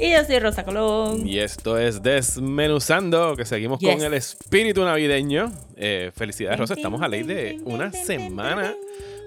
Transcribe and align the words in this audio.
Y 0.00 0.10
yo 0.12 0.24
soy 0.24 0.38
Rosa 0.40 0.64
Colón. 0.64 1.26
y 1.26 1.38
esto 1.38 1.78
es 1.78 2.02
Desmenuzando, 2.02 3.36
que 3.36 3.44
seguimos 3.44 3.78
Yes. 3.80 3.94
con 3.94 4.02
el 4.04 4.14
espíritu 4.14 4.84
navideño. 4.84 5.52
Eh, 5.76 6.10
felicidades 6.14 6.58
Rosa, 6.58 6.74
estamos 6.74 7.00
a 7.00 7.08
ley 7.08 7.22
de 7.22 7.60
una 7.64 7.92
semana 7.92 8.74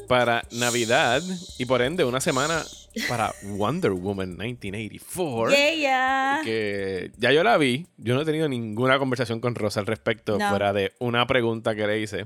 para 0.08 0.44
Navidad 0.52 1.22
y 1.58 1.66
por 1.66 1.81
ende 1.81 2.03
una 2.05 2.20
semana 2.22 2.63
para 3.08 3.34
Wonder 3.44 3.91
Woman 3.91 4.38
1984. 4.38 5.49
Yeah, 5.55 5.73
yeah. 5.75 6.41
Que 6.44 7.11
ya 7.17 7.31
yo 7.31 7.44
la 7.44 7.58
vi, 7.58 7.88
yo 7.97 8.16
no 8.16 8.22
he 8.22 8.25
tenido 8.25 8.47
ninguna 8.49 8.99
conversación 8.99 9.39
con 9.39 9.55
Rosa 9.55 9.80
al 9.80 9.86
respecto, 9.86 10.38
No. 10.38 10.49
fuera 10.49 10.73
de 10.73 10.91
una 10.99 11.25
pregunta 11.27 11.75
que 11.75 11.88
le 11.88 11.99
hice. 11.99 12.25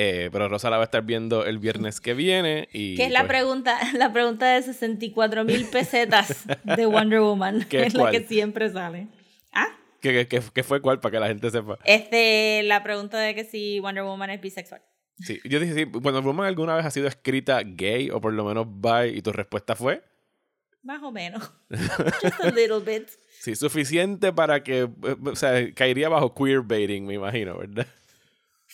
Eh, 0.00 0.28
pero 0.30 0.48
Rosa 0.48 0.70
la 0.70 0.76
va 0.76 0.84
a 0.84 0.84
estar 0.84 1.02
viendo 1.02 1.44
el 1.44 1.58
viernes 1.58 2.00
que 2.00 2.14
viene. 2.14 2.68
Y 2.72 2.94
Que 2.94 3.06
es 3.06 3.10
la 3.10 3.20
pues, 3.20 3.30
pregunta, 3.30 3.76
la 3.94 4.12
pregunta 4.12 4.46
de 4.54 4.62
64 4.62 5.44
mil 5.44 5.64
pesetas 5.66 6.44
de 6.62 6.86
Wonder 6.86 7.18
Woman. 7.20 7.60
¿Qué 7.68 7.78
Que 7.78 7.82
es 7.86 7.94
la 7.94 8.10
que 8.12 8.20
siempre 8.22 8.70
sale. 8.70 9.08
Ah, 9.52 9.66
¿Qué, 10.00 10.12
qué- 10.12 10.28
qué- 10.28 10.42
qué 10.54 10.62
fue 10.62 10.80
cuál 10.80 11.00
para 11.00 11.10
que 11.12 11.18
la 11.20 11.26
gente 11.26 11.50
sepa? 11.50 11.78
este, 11.84 12.62
la 12.62 12.84
pregunta 12.84 13.18
de 13.18 13.34
que 13.34 13.42
si 13.44 13.80
Wonder 13.80 14.04
Woman 14.04 14.30
es 14.30 14.40
bisexual. 14.40 14.82
Sí, 15.18 15.40
yo 15.44 15.58
dije, 15.58 15.74
sí, 15.74 15.84
Wonder 15.84 16.22
Woman 16.22 16.46
alguna 16.46 16.76
vez 16.76 16.86
ha 16.86 16.92
sido 16.92 17.08
escrita 17.08 17.60
gay 17.64 18.08
o 18.10 18.20
por 18.20 18.32
lo 18.32 18.44
menos 18.44 18.66
bi 18.70 19.16
y 19.16 19.20
tu 19.22 19.32
respuesta 19.32 19.74
fue 19.74 20.04
Más 20.84 21.02
o 21.02 21.10
menos. 21.10 21.50
Just 21.70 22.40
a 22.44 22.50
little 22.52 22.78
bit. 22.86 23.08
sí, 23.40 23.56
suficiente 23.56 24.32
para 24.32 24.62
que, 24.62 24.82
eh, 24.82 25.16
o 25.24 25.34
sea, 25.34 25.74
caería 25.74 26.08
bajo 26.08 26.32
queerbaiting, 26.36 27.04
me 27.04 27.14
imagino, 27.14 27.58
¿verdad? 27.58 27.88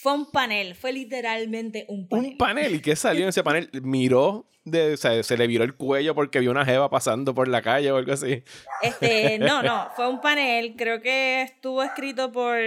Fue 0.04 0.12
un 0.12 0.30
panel, 0.30 0.74
fue 0.74 0.92
literalmente 0.92 1.86
un 1.88 2.06
panel. 2.06 2.32
Un 2.32 2.36
panel, 2.36 2.74
¿y 2.74 2.80
qué 2.80 2.94
salió 2.94 3.22
en 3.22 3.30
ese 3.30 3.42
panel? 3.48 3.70
Miró, 3.82 4.50
de, 4.62 4.92
o 4.92 4.96
sea, 4.98 5.22
se 5.22 5.38
le 5.38 5.46
viró 5.46 5.64
el 5.64 5.76
cuello 5.76 6.14
porque 6.14 6.40
vio 6.40 6.50
una 6.50 6.66
jeva 6.66 6.90
pasando 6.90 7.34
por 7.34 7.48
la 7.48 7.62
calle 7.62 7.90
o 7.90 7.96
algo 7.96 8.12
así. 8.12 8.44
Este, 8.82 9.38
no, 9.38 9.62
no, 9.62 9.88
fue 9.96 10.06
un 10.06 10.20
panel, 10.20 10.74
creo 10.76 11.00
que 11.00 11.40
estuvo 11.40 11.82
escrito 11.82 12.30
por 12.30 12.58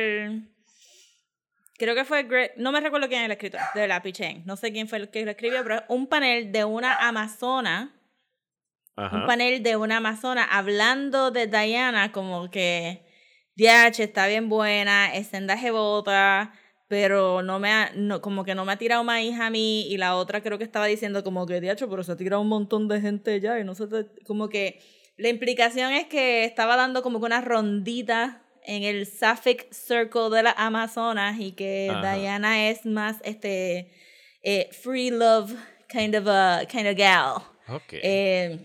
creo 1.77 1.93
que 1.93 2.05
fue 2.05 2.27
Gre- 2.27 2.53
no 2.58 2.71
me 2.71 2.81
recuerdo 2.81 3.08
quién 3.08 3.21
es 3.21 3.25
el 3.25 3.31
escritor 3.33 3.59
de 3.75 3.88
la 3.88 4.02
Pichén, 4.02 4.41
no 4.47 4.55
sé 4.58 4.71
quién 4.71 4.88
fue 4.88 4.97
el 4.97 5.09
que 5.11 5.23
lo 5.23 5.30
escribió, 5.30 5.61
pero 5.63 5.83
un 5.89 6.08
panel 6.08 6.52
de 6.52 6.65
una 6.65 6.95
amazona, 7.08 7.93
Ajá. 8.95 9.15
un 9.15 9.25
panel 9.27 9.61
de 9.61 9.75
una 9.75 9.97
amazona 9.97 10.43
hablando 10.43 11.30
de 11.30 11.45
Diana 11.45 12.11
como 12.11 12.49
que 12.49 13.05
DH 13.58 13.99
está 14.03 14.25
bien 14.25 14.49
buena, 14.49 15.13
es 15.13 15.27
sendaje 15.27 15.69
bota, 15.69 16.52
pero 16.88 17.41
no 17.41 17.59
me 17.59 17.69
ha, 17.71 17.91
no, 17.95 18.21
como 18.21 18.45
que 18.45 18.55
no 18.55 18.63
me 18.66 18.71
ha 18.71 18.77
tirado 18.77 19.03
más 19.03 19.21
hija 19.21 19.47
a 19.47 19.49
mí 19.49 19.88
y 19.88 19.97
la 19.97 20.16
otra 20.16 20.41
creo 20.41 20.57
que 20.57 20.63
estaba 20.63 20.85
diciendo 20.85 21.23
como 21.23 21.45
que 21.45 21.59
DH, 21.59 21.88
pero 21.89 22.03
se 22.03 22.11
ha 22.11 22.17
tirado 22.17 22.41
un 22.41 22.47
montón 22.47 22.88
de 22.88 23.02
gente 23.02 23.39
ya 23.39 23.59
y 23.59 23.63
no 23.63 23.75
sé, 23.75 23.85
como 24.25 24.49
que 24.49 24.80
la 25.17 25.30
implicación 25.30 25.91
es 25.93 26.05
que 26.08 26.45
estaba 26.45 26.75
dando 26.75 27.02
como 27.02 27.19
que 27.19 27.25
una 27.25 27.41
rondita 27.41 28.43
en 28.63 28.83
el 28.83 29.05
Sapphic 29.05 29.71
Circle 29.71 30.30
de 30.30 30.43
las 30.43 30.53
Amazonas 30.58 31.39
y 31.39 31.53
que 31.53 31.89
Ajá. 31.91 32.15
Diana 32.15 32.69
es 32.69 32.86
más 32.86 33.17
este 33.23 33.92
eh, 34.43 34.70
free 34.71 35.09
love 35.09 35.53
kind 35.89 36.15
of 36.15 36.27
a 36.27 36.61
kind 36.70 36.87
of 36.87 36.95
gal. 36.95 37.42
Ok. 37.67 37.93
Eh, 37.93 38.59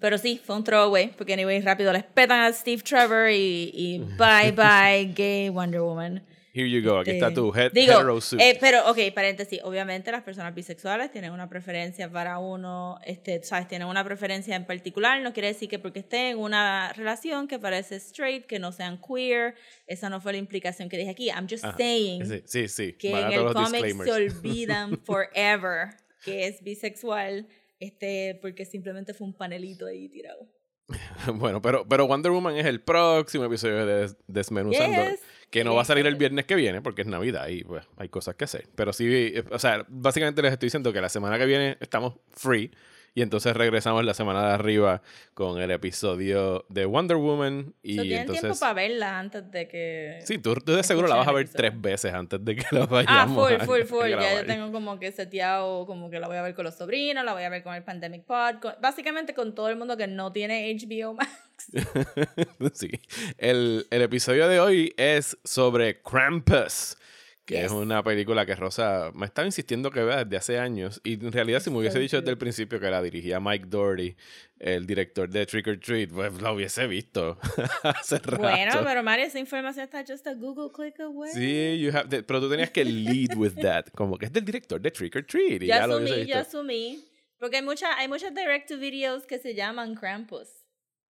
pero 0.00 0.18
sí, 0.18 0.40
fue 0.44 0.56
un 0.56 0.64
throwaway, 0.64 1.08
porque 1.16 1.32
anyway, 1.32 1.60
rápido 1.60 1.92
les 1.92 2.04
petan 2.04 2.40
a 2.40 2.52
Steve 2.52 2.82
Trevor 2.82 3.30
y, 3.30 3.70
y 3.74 3.98
bye 4.18 4.52
bye 4.52 5.12
gay 5.14 5.48
Wonder 5.48 5.80
Woman. 5.80 6.22
Here 6.54 6.68
you 6.68 6.82
go, 6.82 6.98
aquí 6.98 7.12
está 7.12 7.28
Eh, 7.28 7.34
tu 7.34 7.50
head, 7.54 7.72
digo, 7.72 7.94
hetero 7.94 8.20
suit. 8.20 8.38
eh, 8.40 8.58
pero, 8.60 8.90
ok, 8.90 8.98
paréntesis, 9.14 9.60
obviamente 9.64 10.12
las 10.12 10.22
personas 10.22 10.54
bisexuales 10.54 11.10
tienen 11.10 11.32
una 11.32 11.48
preferencia 11.48 12.10
para 12.12 12.38
uno, 12.38 12.98
este, 13.06 13.42
sabes, 13.42 13.68
tienen 13.68 13.88
una 13.88 14.04
preferencia 14.04 14.54
en 14.54 14.66
particular, 14.66 15.20
no 15.22 15.32
quiere 15.32 15.48
decir 15.48 15.70
que 15.70 15.78
porque 15.78 16.00
estén 16.00 16.26
en 16.32 16.38
una 16.38 16.92
relación 16.92 17.48
que 17.48 17.58
parece 17.58 17.96
straight, 17.96 18.44
que 18.44 18.58
no 18.58 18.70
sean 18.70 19.00
queer, 19.00 19.54
esa 19.86 20.10
no 20.10 20.20
fue 20.20 20.32
la 20.32 20.38
implicación 20.38 20.90
que 20.90 20.98
dije 20.98 21.10
aquí, 21.10 21.28
I'm 21.30 21.46
just 21.48 21.64
Ajá. 21.64 21.76
saying 21.78 22.26
sí, 22.26 22.42
sí, 22.44 22.68
sí. 22.68 22.92
que 22.98 23.14
a 23.14 23.28
en 23.28 23.32
el 23.32 23.52
cómic 23.54 23.86
se 24.04 24.12
olvidan 24.12 24.98
forever 25.04 25.88
que 26.22 26.48
es 26.48 26.62
bisexual, 26.62 27.48
este, 27.80 28.38
porque 28.42 28.64
simplemente 28.66 29.14
fue 29.14 29.26
un 29.26 29.32
panelito 29.34 29.86
ahí 29.86 30.08
tirado. 30.10 30.46
Bueno, 31.34 31.62
pero, 31.62 31.86
pero 31.88 32.06
Wonder 32.06 32.32
Woman 32.32 32.56
es 32.56 32.66
el 32.66 32.82
próximo 32.82 33.44
episodio 33.46 33.86
de 33.86 34.00
Des- 34.02 34.16
Desmenuzando. 34.26 35.02
Yes. 35.10 35.20
Que 35.52 35.62
no 35.64 35.74
va 35.74 35.82
a 35.82 35.84
salir 35.84 36.06
el 36.06 36.16
viernes 36.16 36.46
que 36.46 36.54
viene 36.56 36.80
porque 36.82 37.02
es 37.02 37.06
Navidad 37.08 37.46
y 37.48 37.62
pues, 37.62 37.86
hay 37.98 38.08
cosas 38.08 38.34
que 38.34 38.44
hacer. 38.44 38.66
Pero 38.74 38.92
sí, 38.92 39.06
eh, 39.08 39.44
o 39.50 39.58
sea, 39.60 39.84
básicamente 39.88 40.42
les 40.42 40.52
estoy 40.52 40.66
diciendo 40.66 40.92
que 40.92 41.00
la 41.00 41.08
semana 41.10 41.38
que 41.38 41.46
viene 41.46 41.76
estamos 41.80 42.14
free 42.32 42.70
y 43.14 43.20
entonces 43.20 43.54
regresamos 43.54 44.02
la 44.06 44.14
semana 44.14 44.46
de 44.48 44.52
arriba 44.54 45.02
con 45.34 45.60
el 45.60 45.70
episodio 45.70 46.64
de 46.70 46.86
Wonder 46.86 47.18
Woman. 47.18 47.74
Y 47.82 47.96
So, 47.96 48.02
entonces. 48.04 48.40
tiempo 48.40 48.58
para 48.58 48.72
verla 48.72 49.18
antes 49.18 49.50
de 49.50 49.68
que... 49.68 50.20
Sí, 50.24 50.38
tú, 50.38 50.54
tú 50.54 50.72
de 50.72 50.82
seguro 50.82 51.06
la 51.08 51.16
vas 51.16 51.28
a 51.28 51.32
ver 51.32 51.46
tres 51.50 51.78
veces 51.78 52.14
antes 52.14 52.42
de 52.42 52.56
que 52.56 52.64
la 52.70 52.84
Ah, 52.84 52.86
vayamos 52.86 53.44
full, 53.50 53.60
a- 53.60 53.64
full, 53.66 53.80
a 53.82 53.84
full. 53.86 54.08
Ya 54.08 54.40
yo 54.40 54.46
tengo 54.46 54.72
como 54.72 54.98
que 54.98 55.12
seteado, 55.12 55.84
como 55.84 56.08
que 56.08 56.18
la 56.20 56.28
voy 56.28 56.38
a 56.38 56.42
ver 56.42 56.54
con 56.54 56.64
los 56.64 56.74
sobrinos, 56.76 57.22
la 57.26 57.34
voy 57.34 57.42
a 57.42 57.50
ver 57.50 57.62
con 57.62 57.74
el 57.74 57.82
Pandemic 57.84 58.24
Pod, 58.24 58.60
con- 58.62 58.74
básicamente 58.80 59.34
con 59.34 59.54
todo 59.54 59.68
el 59.68 59.76
mundo 59.76 59.98
que 59.98 60.06
no 60.06 60.32
tiene 60.32 60.74
HBO 60.74 61.12
Max. 61.12 61.30
sí. 62.74 62.90
El, 63.38 63.86
el 63.90 64.02
episodio 64.02 64.48
de 64.48 64.60
hoy 64.60 64.94
es 64.96 65.36
sobre 65.44 66.00
Krampus, 66.02 66.96
que 67.44 67.56
Yes. 67.56 67.64
es 67.66 67.72
una 67.72 68.02
película 68.04 68.46
que 68.46 68.54
Rosa 68.54 69.10
me 69.14 69.26
estaba 69.26 69.44
insistiendo 69.46 69.90
que 69.90 70.02
vea 70.04 70.24
desde 70.24 70.36
hace 70.36 70.58
años. 70.60 71.00
Y 71.02 71.14
en 71.14 71.32
realidad, 71.32 71.60
si 71.60 71.70
me 71.70 71.78
hubiese 71.78 71.98
dicho 71.98 72.18
desde 72.18 72.30
el 72.30 72.38
principio 72.38 72.78
que 72.78 72.88
la 72.88 73.02
dirigía 73.02 73.40
Mike 73.40 73.66
Doherty, 73.68 74.14
el 74.60 74.86
director 74.86 75.28
de 75.28 75.44
Trick 75.44 75.66
or 75.66 75.78
Treat, 75.80 76.10
pues 76.10 76.40
la 76.40 76.52
hubiese 76.52 76.86
visto 76.86 77.38
hace 77.82 78.18
rato. 78.18 78.38
Bueno, 78.42 78.80
pero 78.84 79.02
Mario, 79.02 79.26
esa 79.26 79.40
información 79.40 79.84
está 79.84 80.04
just 80.06 80.24
a 80.28 80.34
Google 80.34 80.70
click 80.72 81.00
away. 81.00 81.32
Sí, 81.32 81.80
you 81.80 81.90
have 81.92 82.22
pero 82.22 82.40
tú 82.40 82.48
tenías 82.48 82.70
que 82.70 82.84
lead 82.84 83.34
with 83.36 83.54
that, 83.60 83.86
como 83.96 84.16
que 84.18 84.26
es 84.26 84.32
del 84.32 84.44
director 84.44 84.80
de 84.80 84.90
Trick 84.92 85.16
or 85.16 85.24
Treat. 85.26 85.62
Y 85.62 85.66
ya, 85.66 85.80
Yo 85.80 85.86
lo 85.88 85.96
hubiese 85.96 86.12
asumí, 86.14 86.24
visto. 86.24 86.34
yo 86.34 86.40
asumí. 86.40 87.04
Porque 87.40 87.56
hay 87.56 87.62
muchas 87.62 87.90
hay 87.98 88.06
muchas 88.06 88.32
direct 88.36 88.68
to 88.68 88.78
videos 88.78 89.26
que 89.26 89.40
se 89.40 89.56
llaman 89.56 89.96
Krampus. 89.96 90.48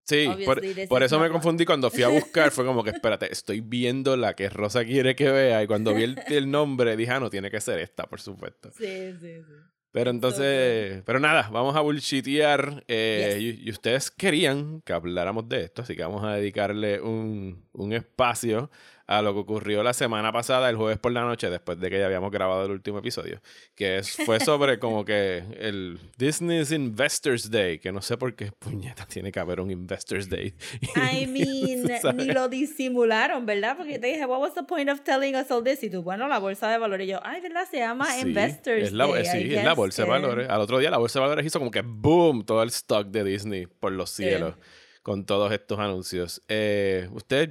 Sí, 0.05 0.29
por, 0.45 0.61
por 0.89 1.03
eso 1.03 1.19
me 1.21 1.31
confundí 1.31 1.65
cuando 1.65 1.91
fui 1.91 2.03
a 2.03 2.09
buscar. 2.09 2.51
Fue 2.51 2.65
como 2.65 2.83
que, 2.83 2.91
espérate, 2.91 3.33
estoy 3.33 3.61
viendo 3.61 4.17
la 4.17 4.35
que 4.35 4.49
Rosa 4.51 4.85
quiere 4.85 5.15
que 5.15 5.31
vea. 5.31 5.63
Y 5.63 5.67
cuando 5.67 5.95
vi 5.95 6.03
el, 6.05 6.19
el 6.29 6.51
nombre, 6.51 6.97
dije, 6.97 7.13
ah, 7.13 7.21
no, 7.21 7.31
tiene 7.31 7.51
que 7.51 7.61
ser 7.61 7.79
esta, 7.79 8.05
por 8.07 8.21
supuesto. 8.21 8.71
Sí, 8.77 9.13
sí, 9.21 9.37
sí. 9.47 9.53
Pero 9.93 10.11
entonces, 10.11 11.03
pero 11.05 11.21
nada, 11.21 11.51
vamos 11.53 11.77
a 11.77 11.81
bullshitear. 11.81 12.83
eh, 12.89 13.37
Yes. 13.39 13.43
y, 13.61 13.69
y 13.69 13.71
ustedes 13.71 14.11
querían 14.11 14.81
que 14.87 14.93
habláramos 14.95 15.49
de 15.51 15.65
esto, 15.65 15.83
así 15.83 15.95
que 15.95 16.03
vamos 16.03 16.25
a 16.25 16.33
dedicarle 16.35 17.01
un, 17.01 17.69
un 17.73 17.93
espacio 17.93 18.71
a 19.07 19.23
lo 19.23 19.35
que 19.35 19.41
ocurrió 19.41 19.83
la 19.83 19.93
semana 19.93 20.33
pasada, 20.33 20.71
el 20.71 20.77
jueves 20.77 20.99
por 20.99 21.13
la 21.13 21.23
noche, 21.23 21.51
después 21.51 21.79
de 21.81 21.91
que 21.91 21.99
ya 21.99 22.07
habíamos 22.07 22.31
grabado 22.31 22.65
el 22.65 22.71
último 22.73 22.99
episodio, 22.99 23.41
que 23.75 23.99
es, 23.99 24.17
fue 24.25 24.41
sobre 24.41 24.79
como 24.79 25.05
que 25.05 25.43
el 25.59 25.99
Disney's 26.19 26.73
Investors 26.73 27.51
Day, 27.51 27.79
que 27.79 27.93
no 27.93 28.01
sé 28.03 28.17
por 28.17 28.35
qué 28.35 28.53
puñeta 28.53 29.05
tiene 29.07 29.33
que 29.33 29.41
haber 29.41 29.61
un 29.61 29.71
Investors 29.71 30.29
Day. 30.29 30.55
I 30.97 31.27
mean, 31.27 32.17
ni 32.17 32.27
lo 32.27 32.49
disimularon, 32.49 33.45
¿verdad? 33.47 33.77
Porque 33.77 33.99
te 33.99 34.07
dije, 34.09 34.25
what 34.27 34.41
was 34.41 34.55
the 34.55 34.63
point 34.63 34.89
of 34.89 35.01
telling 35.03 35.35
us 35.35 35.51
all 35.51 35.63
this? 35.65 35.83
Y 35.83 35.91
tú, 35.91 36.03
bueno, 36.03 36.29
la 36.29 36.39
bolsa 36.39 36.71
de 36.71 36.79
valores. 36.79 37.07
Y 37.07 37.11
yo, 37.11 37.21
ay, 37.25 37.41
¿verdad? 37.41 37.67
Se 37.71 37.79
llama 37.79 38.07
Sí, 38.13 38.21
Investors 38.29 38.83
es 38.85 38.93
la, 38.93 39.07
Day. 39.07 39.25
sí, 39.27 39.55
es 39.55 39.65
la 39.65 39.75
bolsa 39.75 40.03
de 40.03 40.07
que- 40.07 40.11
valores. 40.13 40.49
Al 40.49 40.61
otro 40.61 40.79
día 40.79 40.91
la 40.91 40.99
bolsa 40.99 41.19
de 41.19 41.23
valores 41.25 41.47
hizo 41.47 41.59
como 41.59 41.71
que 41.71 41.83
boom, 41.83 42.45
todo 42.45 42.63
el 42.63 42.69
stock 42.69 43.09
de 43.09 43.25
Disney 43.25 43.67
por 43.67 43.93
los 43.93 44.11
Sí. 44.11 44.23
cielos 44.25 44.55
con 45.03 45.25
todos 45.27 45.51
estos 45.53 45.79
anuncios. 45.81 46.43
Eh, 46.49 47.09
Ustedes 47.13 47.51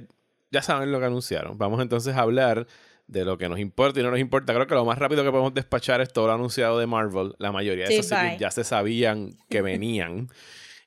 ya 0.52 0.62
saben 0.62 0.92
lo 0.92 1.00
que 1.00 1.06
anunciaron. 1.06 1.58
Vamos 1.58 1.80
entonces 1.82 2.14
a 2.14 2.20
hablar 2.20 2.66
de 3.06 3.24
lo 3.24 3.36
que 3.38 3.48
nos 3.48 3.58
importa 3.58 3.98
y 3.98 4.02
no 4.02 4.10
nos 4.10 4.20
importa. 4.20 4.54
Creo 4.54 4.66
que 4.66 4.74
lo 4.74 4.84
más 4.84 4.98
rápido 4.98 5.24
que 5.24 5.30
podemos 5.30 5.54
despachar 5.54 6.00
es 6.00 6.12
todo 6.12 6.28
lo 6.28 6.34
anunciado 6.34 6.78
de 6.78 6.86
Marvel. 6.86 7.34
La 7.38 7.50
mayoría 7.50 7.84
de 7.86 7.90
Sí, 7.90 7.98
esas 7.98 8.20
series 8.20 8.38
ya 8.38 8.50
se 8.50 8.62
sabían 8.62 9.32
que 9.48 9.62
venían. 9.62 10.28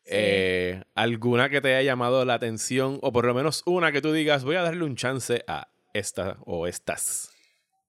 Eh, 0.06 0.84
¿Alguna 0.94 1.50
que 1.50 1.62
te 1.62 1.76
haya 1.76 1.92
llamado 1.92 2.24
la 2.26 2.36
atención? 2.36 3.00
O 3.02 3.12
por 3.12 3.26
lo 3.26 3.34
menos 3.34 3.64
una 3.66 3.92
que 3.92 4.02
tú 4.02 4.14
digas, 4.14 4.44
voy 4.44 4.56
a 4.56 4.62
darle 4.62 4.84
un 4.84 4.96
chance 4.96 5.44
a 5.48 5.68
esta 5.94 6.38
o 6.46 6.68
estas. 6.68 7.32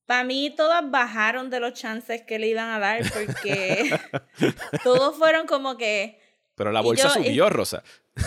Para 0.06 0.25
mí 0.25 0.55
todas 0.56 0.88
bajaron 0.90 1.50
de 1.50 1.61
los 1.61 1.75
chances 1.75 2.22
que 2.22 2.38
le 2.38 2.49
iban 2.49 2.70
a 2.70 2.79
dar 2.79 3.02
porque 3.12 3.99
todos 4.84 5.17
fueron 5.17 5.46
como 5.46 5.76
que, 5.76 6.20
Pero 6.55 6.72
la 6.72 6.81
bolsa 6.81 7.08
yo, 7.08 7.22
subió, 7.22 7.50
Rosa. 7.50 7.82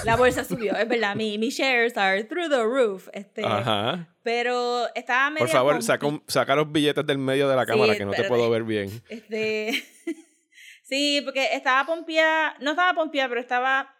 La 0.05 0.15
bolsa 0.15 0.43
subió, 0.43 0.75
es 0.75 0.87
verdad. 0.87 1.15
Mi, 1.15 1.37
mis 1.37 1.57
shares 1.57 1.97
are 1.97 2.23
through 2.23 2.49
the 2.49 2.63
roof. 2.63 3.07
Este, 3.11 3.43
Ajá. 3.43 4.07
Pero 4.23 4.85
estaba 4.93 5.29
medio. 5.31 5.45
Por 5.45 5.49
favor, 5.49 5.81
saca, 5.81 6.05
un- 6.05 6.23
saca 6.27 6.55
los 6.55 6.71
billetes 6.71 7.05
del 7.05 7.17
medio 7.17 7.49
de 7.49 7.55
la 7.55 7.63
Sí, 7.63 7.71
cámara 7.71 7.95
que 7.95 8.05
no 8.05 8.11
te 8.11 8.23
puedo 8.25 8.49
ver 8.49 8.63
bien. 8.63 8.89
Este. 9.09 9.71
sí, 10.83 11.21
porque 11.25 11.49
estaba 11.53 11.85
pompeada. 11.85 12.55
No 12.61 12.71
estaba 12.71 12.93
pompeada, 12.93 13.29
pero 13.29 13.41
estaba 13.41 13.95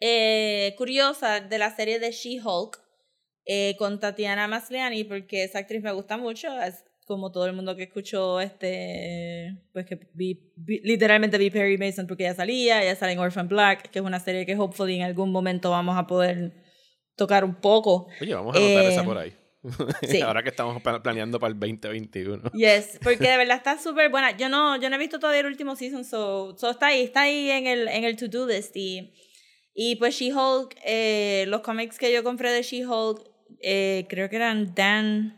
eh, 0.00 0.74
curiosa 0.76 1.40
de 1.40 1.58
la 1.58 1.74
serie 1.74 1.98
de 2.00 2.10
She-Hulk 2.10 2.80
eh, 3.46 3.76
con 3.78 4.00
Tatiana 4.00 4.48
Maslany, 4.48 5.04
porque 5.04 5.44
esa 5.44 5.60
actriz 5.60 5.82
me 5.82 5.92
gusta 5.92 6.16
mucho. 6.16 6.48
Es 6.60 6.84
como 7.08 7.32
todo 7.32 7.46
el 7.46 7.54
mundo 7.54 7.74
que 7.74 7.82
escuchó 7.84 8.40
este. 8.40 9.56
Pues 9.72 9.86
que 9.86 9.98
vi, 10.14 10.52
vi- 10.56 10.80
literalmente 10.84 11.36
vi 11.38 11.50
Perry 11.50 11.76
Mason 11.78 12.06
porque 12.06 12.22
ella 12.24 12.34
salía. 12.36 12.82
Ella 12.82 12.94
sale 12.94 13.12
en 13.12 13.18
Orphan 13.18 13.48
Black, 13.48 13.90
que 13.90 13.98
es 13.98 14.04
una 14.04 14.20
serie 14.20 14.46
que 14.46 14.54
hopefully 14.56 14.94
en 14.96 15.02
algún 15.02 15.32
momento 15.32 15.70
vamos 15.70 15.98
a 15.98 16.06
poder 16.06 16.52
tocar 17.16 17.44
un 17.44 17.56
poco. 17.56 18.06
Oye, 18.20 18.32
vamos 18.34 18.54
a 18.54 18.58
anotar 18.60 18.84
Eh, 18.84 18.88
esa 18.92 19.02
por 19.04 19.18
ahí. 19.18 19.32
sí. 20.08 20.20
Ahora 20.20 20.44
que 20.44 20.50
estamos 20.50 20.80
pla- 20.82 21.02
planeando 21.02 21.40
para 21.40 21.52
el 21.52 21.58
2021. 21.58 22.52
Yes, 22.52 23.00
porque 23.02 23.28
de 23.28 23.36
verdad 23.38 23.56
está 23.56 23.76
súper 23.78 24.08
buena. 24.10 24.36
Yo 24.36 24.48
no, 24.48 24.80
yo 24.80 24.88
no 24.88 24.94
he 24.94 24.98
visto 25.00 25.18
todavía 25.18 25.40
el 25.40 25.46
último 25.46 25.74
season, 25.74 26.04
so, 26.04 26.56
so 26.56 26.70
está 26.70 26.86
ahí, 26.88 27.02
está 27.02 27.22
ahí 27.22 27.50
en 27.50 27.66
el, 27.66 27.88
en 27.88 28.04
el 28.04 28.16
to-do 28.16 28.46
list. 28.46 28.76
Y, 28.76 29.12
y 29.74 29.96
pues 29.96 30.14
She-Hulk, 30.14 30.76
eh, 30.84 31.44
los 31.48 31.62
cómics 31.62 31.98
que 31.98 32.12
yo 32.12 32.22
compré 32.22 32.52
de 32.52 32.62
She-Hulk, 32.62 33.20
eh, 33.60 34.06
creo 34.08 34.30
que 34.30 34.36
eran 34.36 34.74
Dan, 34.76 35.36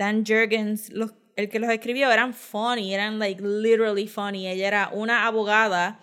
Dan 0.00 0.24
Jurgens, 0.24 0.90
el 1.36 1.50
que 1.50 1.58
los 1.58 1.68
escribió, 1.68 2.10
eran 2.10 2.32
funny, 2.32 2.94
eran 2.94 3.18
like 3.18 3.42
literally 3.42 4.06
funny. 4.08 4.48
Ella 4.48 4.66
era 4.66 4.90
una 4.94 5.26
abogada 5.26 6.00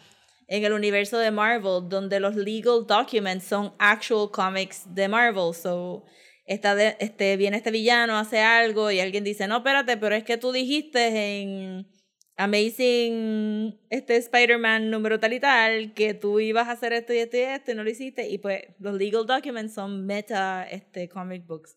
en 0.47 0.63
el 0.63 0.73
universo 0.73 1.17
de 1.17 1.31
Marvel, 1.31 1.89
donde 1.89 2.19
los 2.19 2.35
legal 2.35 2.85
documents 2.85 3.45
son 3.45 3.73
actual 3.79 4.29
comics 4.29 4.83
de 4.93 5.07
Marvel. 5.07 5.51
So, 5.55 6.05
está 6.45 6.75
de- 6.75 6.95
este, 6.99 7.37
viene 7.37 7.57
este 7.57 7.71
villano, 7.71 8.19
hace 8.19 8.39
algo 8.39 8.91
y 8.91 8.99
alguien 8.99 9.23
dice, 9.23 9.47
no, 9.47 9.57
espérate, 9.57 9.97
pero 9.97 10.13
es 10.13 10.23
que 10.23 10.37
tú 10.37 10.51
dijiste 10.51 11.41
en 11.41 11.87
Amazing 12.35 13.79
este 13.89 14.15
Spider-Man 14.17 14.91
número 14.91 15.19
tal 15.19 15.33
y 15.33 15.39
tal 15.39 15.95
que 15.95 16.13
tú 16.13 16.39
ibas 16.39 16.67
a 16.67 16.73
hacer 16.73 16.93
esto 16.93 17.13
y 17.13 17.17
esto 17.17 17.37
y 17.37 17.39
esto 17.39 17.71
y 17.71 17.73
no 17.73 17.83
lo 17.83 17.89
hiciste. 17.89 18.29
Y 18.29 18.37
pues 18.37 18.61
los 18.77 18.93
legal 18.93 19.25
documents 19.25 19.73
son 19.73 20.05
meta 20.05 20.67
este, 20.69 21.09
comic 21.09 21.47
books. 21.47 21.76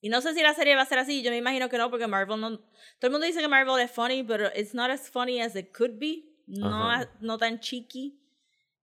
Y 0.00 0.08
no 0.08 0.20
sé 0.20 0.34
si 0.34 0.42
la 0.42 0.54
serie 0.54 0.76
va 0.76 0.82
a 0.82 0.86
ser 0.86 0.98
así, 0.98 1.22
yo 1.22 1.30
me 1.30 1.36
imagino 1.38 1.68
que 1.68 1.78
no, 1.78 1.90
porque 1.90 2.06
Marvel 2.06 2.40
no... 2.40 2.58
Todo 2.58 3.08
el 3.08 3.10
mundo 3.10 3.26
dice 3.26 3.40
que 3.40 3.48
Marvel 3.48 3.80
es 3.80 3.90
funny, 3.90 4.22
pero 4.22 4.48
it's 4.54 4.74
not 4.74 4.90
as 4.90 5.10
funny 5.10 5.40
as 5.40 5.56
it 5.56 5.76
could 5.76 5.98
be. 5.98 6.24
No, 6.46 6.90
Ajá. 6.90 7.10
no 7.20 7.36
tan 7.36 7.60
cheeky. 7.60 8.18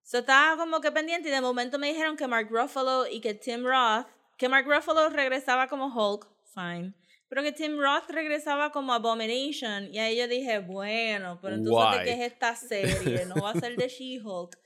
So 0.02 0.18
estaba 0.18 0.56
como 0.56 0.80
que 0.80 0.92
pendiente 0.92 1.28
y 1.28 1.32
de 1.32 1.40
momento 1.40 1.78
me 1.78 1.88
dijeron 1.88 2.16
que 2.16 2.28
Mark 2.28 2.48
Ruffalo 2.50 3.08
y 3.08 3.20
que 3.20 3.34
Tim 3.34 3.64
Roth, 3.64 4.06
que 4.36 4.48
Mark 4.48 4.66
Ruffalo 4.66 5.08
regresaba 5.08 5.66
como 5.66 5.86
Hulk, 5.86 6.28
fine. 6.54 6.94
Pero 7.28 7.42
que 7.42 7.50
Tim 7.50 7.76
Roth 7.76 8.08
regresaba 8.10 8.70
como 8.70 8.92
Abomination. 8.92 9.92
Y 9.92 9.98
ahí 9.98 10.16
yo 10.16 10.28
dije, 10.28 10.60
bueno, 10.60 11.40
pero 11.42 11.56
entonces 11.56 11.90
Why? 11.90 11.98
¿de 11.98 12.04
qué 12.04 12.12
es 12.12 12.32
esta 12.32 12.54
serie? 12.54 13.26
No 13.26 13.42
va 13.42 13.50
a 13.50 13.54
ser 13.54 13.74
de 13.76 13.88
She-Hulk. 13.88 14.56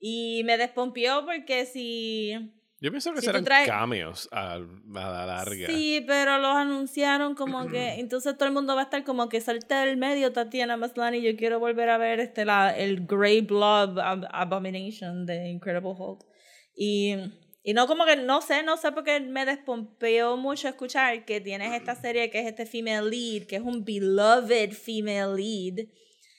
Y 0.00 0.42
me 0.44 0.58
despompió 0.58 1.24
porque 1.24 1.64
si... 1.64 2.57
Yo 2.80 2.90
pienso 2.90 3.12
que 3.12 3.20
Si 3.20 3.26
serán 3.26 3.44
traes- 3.44 3.66
cameos 3.66 4.28
a, 4.30 4.52
a 4.54 4.58
la 4.94 5.26
larga. 5.26 5.66
Sí, 5.66 6.04
pero 6.06 6.38
los 6.38 6.54
anunciaron 6.54 7.34
como 7.34 7.66
que... 7.66 7.94
Entonces 7.98 8.36
todo 8.36 8.46
el 8.48 8.54
mundo 8.54 8.74
va 8.76 8.82
a 8.82 8.84
estar 8.84 9.02
como 9.04 9.28
que 9.28 9.40
salta 9.40 9.84
del 9.84 9.96
medio 9.96 10.32
Tatiana 10.32 10.76
Maslany. 10.76 11.20
Yo 11.20 11.36
quiero 11.36 11.58
volver 11.58 11.88
a 11.90 11.98
ver 11.98 12.20
este, 12.20 12.44
la, 12.44 12.70
el 12.76 13.04
Grey 13.06 13.40
Blob 13.40 13.98
Ab- 13.98 14.28
Abomination 14.30 15.26
de 15.26 15.48
Incredible 15.48 15.94
Hulk. 15.98 16.24
Y, 16.76 17.14
y 17.64 17.72
no 17.74 17.88
como 17.88 18.04
que, 18.06 18.14
no 18.14 18.40
sé, 18.42 18.62
no 18.62 18.76
sé 18.76 18.92
porque 18.92 19.18
me 19.18 19.44
despompeó 19.44 20.36
mucho 20.36 20.68
escuchar 20.68 21.24
que 21.24 21.40
tienes 21.40 21.72
esta 21.74 21.96
serie 21.96 22.30
que 22.30 22.38
es 22.40 22.46
este 22.46 22.64
female 22.64 23.10
lead, 23.10 23.48
que 23.48 23.56
es 23.56 23.62
un 23.62 23.84
beloved 23.84 24.70
female 24.72 25.34
lead, 25.34 25.86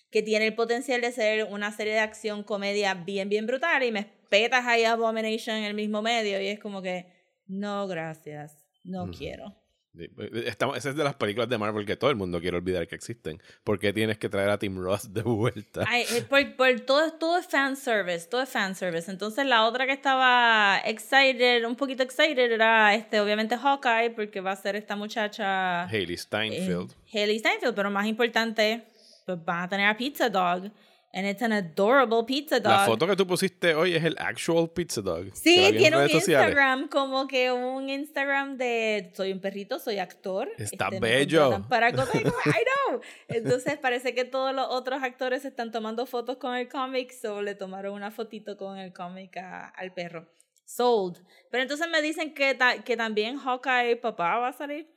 que 0.10 0.24
tiene 0.24 0.48
el 0.48 0.56
potencial 0.56 1.02
de 1.02 1.12
ser 1.12 1.44
una 1.52 1.72
serie 1.74 1.94
de 1.94 2.00
acción 2.00 2.44
comedia 2.44 2.94
bien, 2.94 3.28
bien 3.28 3.46
brutal 3.46 3.84
y 3.84 3.92
me 3.92 4.00
petas 4.30 4.66
ahí 4.66 4.84
a 4.84 4.94
Abomination 4.94 5.56
en 5.58 5.64
el 5.66 5.74
mismo 5.74 6.02
medio 6.02 6.42
y 6.42 6.48
es 6.48 6.60
como 6.60 6.82
que, 6.82 7.08
no, 7.48 7.88
gracias, 7.88 8.56
no 8.84 9.10
quiero. 9.10 9.56
Sí, 9.96 10.08
Estamos, 10.46 10.78
esa 10.78 10.92
es 10.92 10.96
de 10.96 11.04
las 11.04 11.16
películas 11.16 11.50
de 11.50 11.58
Marvel 11.58 11.86
que 11.86 11.96
todo 11.96 12.12
el 12.12 12.16
mundo 12.16 12.40
quiere 12.40 12.58
olvidar 12.58 12.88
que 12.88 12.96
existen. 12.96 13.42
porque 13.64 13.92
tienes 13.92 14.18
que 14.20 14.30
traer 14.30 14.50
a 14.50 14.60
Tim 14.60 14.78
Roth 14.78 15.06
de 15.06 15.24
vuelta? 15.24 15.84
Ay, 15.88 16.06
eh, 16.14 16.22
por, 16.22 16.56
por 16.56 16.80
todo, 16.82 17.12
todo 17.14 17.38
es 17.40 17.48
fanservice, 17.48 18.28
todo 18.30 18.44
es 18.44 18.50
fanservice. 18.50 19.10
Entonces 19.10 19.46
la 19.46 19.66
otra 19.66 19.88
que 19.88 19.94
estaba 19.94 20.80
excited, 20.86 21.66
un 21.66 21.76
poquito 21.76 22.04
excited, 22.04 22.52
era 22.52 22.94
este, 22.94 23.20
obviamente 23.20 23.58
Hawkeye, 23.58 24.12
porque 24.12 24.42
va 24.42 24.52
a 24.52 24.56
ser 24.56 24.76
esta 24.76 24.96
muchacha 24.96 25.86
Hailey 25.86 26.16
eh, 26.16 26.18
Steinfeld. 26.18 26.94
Haley 27.12 27.40
Steinfeld, 27.40 27.76
pero 27.76 27.90
más 27.90 28.06
importante, 28.06 28.84
pues 29.26 29.44
van 29.44 29.64
a 29.64 29.70
tener 29.70 29.88
a 29.88 29.98
Pizza 29.98 30.30
Dog. 30.30 30.72
And 31.12 31.26
it's 31.26 31.42
an 31.42 31.52
adorable 31.52 32.24
pizza 32.24 32.60
dog. 32.60 32.72
La 32.72 32.86
foto 32.86 33.08
que 33.08 33.16
tú 33.16 33.26
pusiste 33.26 33.74
hoy 33.74 33.96
es 33.96 34.04
el 34.04 34.16
actual 34.20 34.70
pizza 34.70 35.02
dog. 35.02 35.32
Sí, 35.34 35.56
tiene 35.76 35.98
un 35.98 36.04
redes 36.04 36.12
sociales. 36.12 36.50
Instagram, 36.50 36.88
como 36.88 37.28
que 37.28 37.52
un 37.52 37.90
Instagram 37.90 38.58
de 38.58 39.12
soy 39.16 39.32
un 39.32 39.40
perrito, 39.40 39.80
soy 39.80 39.98
actor. 39.98 40.48
Está 40.60 40.86
este, 40.86 41.00
bello. 41.00 41.66
Para 41.68 41.92
cosas 41.92 42.12
como, 42.22 42.36
I 42.46 42.64
know. 42.92 43.02
Entonces 43.28 43.78
parece 43.80 44.14
que 44.14 44.24
todos 44.24 44.54
los 44.54 44.68
otros 44.70 45.02
actores 45.02 45.46
están 45.46 45.72
tomando 45.72 46.06
fotos 46.06 46.38
con 46.38 46.56
el 46.56 46.70
cómic, 46.70 47.12
so 47.12 47.42
le 47.42 47.56
tomaron 47.56 47.96
una 47.96 48.12
fotito 48.12 48.56
con 48.56 48.78
el 48.78 48.94
cómic 48.94 49.36
al 49.38 49.92
perro. 49.94 50.28
Sold. 50.66 51.18
Pero 51.50 51.64
entonces 51.64 51.88
me 51.90 52.04
dicen 52.04 52.36
que, 52.36 52.54
ta- 52.54 52.84
que 52.84 52.96
también 52.96 53.38
Hawkeye 53.38 53.96
papá 53.96 54.38
va 54.38 54.50
a 54.50 54.54
salir. 54.54 54.88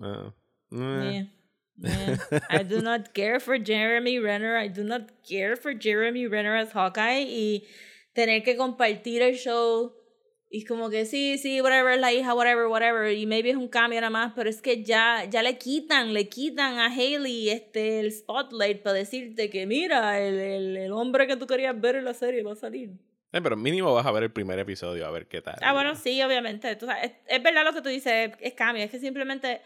Ah, 0.00 0.32
eh. 0.70 1.10
Yeah. 1.12 1.32
I 2.50 2.62
do 2.62 2.80
not 2.82 3.14
care 3.14 3.40
for 3.40 3.58
Jeremy 3.58 4.18
Renner. 4.18 4.56
I 4.56 4.68
do 4.68 4.84
not 4.84 5.10
care 5.28 5.56
for 5.56 5.72
Jeremy 5.72 6.26
Renner 6.26 6.56
as 6.56 6.72
Hawkeye. 6.72 7.24
Y 7.26 7.64
tener 8.12 8.42
que 8.42 8.56
compartir 8.56 9.22
el 9.22 9.36
show. 9.36 9.94
Y 10.52 10.64
como 10.64 10.90
que 10.90 11.06
sí, 11.06 11.38
sí, 11.38 11.60
whatever, 11.60 11.96
la 11.98 12.12
hija, 12.12 12.34
whatever, 12.34 12.66
whatever. 12.66 13.12
Y 13.12 13.24
maybe 13.24 13.50
es 13.50 13.56
un 13.56 13.68
cambio 13.68 14.00
nada 14.00 14.10
más. 14.10 14.32
Pero 14.34 14.50
es 14.50 14.60
que 14.60 14.82
ya, 14.82 15.24
ya 15.30 15.42
le 15.42 15.58
quitan, 15.58 16.12
le 16.12 16.28
quitan 16.28 16.78
a 16.78 16.86
Haley 16.86 17.50
este, 17.50 18.00
el 18.00 18.12
spotlight 18.12 18.82
para 18.82 18.94
decirte 18.94 19.48
que 19.48 19.66
mira, 19.66 20.20
el, 20.20 20.34
el, 20.34 20.76
el 20.76 20.92
hombre 20.92 21.26
que 21.26 21.36
tú 21.36 21.46
querías 21.46 21.80
ver 21.80 21.96
en 21.96 22.04
la 22.04 22.14
serie 22.14 22.42
va 22.42 22.52
a 22.52 22.56
salir. 22.56 22.90
Eh, 23.32 23.40
pero 23.40 23.56
mínimo 23.56 23.94
vas 23.94 24.04
a 24.04 24.10
ver 24.10 24.24
el 24.24 24.32
primer 24.32 24.58
episodio 24.58 25.06
a 25.06 25.10
ver 25.12 25.28
qué 25.28 25.40
tal. 25.40 25.54
Ah, 25.62 25.72
bueno, 25.72 25.94
sí, 25.94 26.20
obviamente. 26.20 26.74
Tú 26.74 26.86
sabes, 26.86 27.04
es, 27.04 27.12
es 27.28 27.42
verdad 27.42 27.64
lo 27.64 27.72
que 27.72 27.80
tú 27.80 27.88
dices, 27.88 28.12
es, 28.12 28.36
es 28.40 28.54
cambio. 28.54 28.82
Es 28.82 28.90
que 28.90 28.98
simplemente 28.98 29.60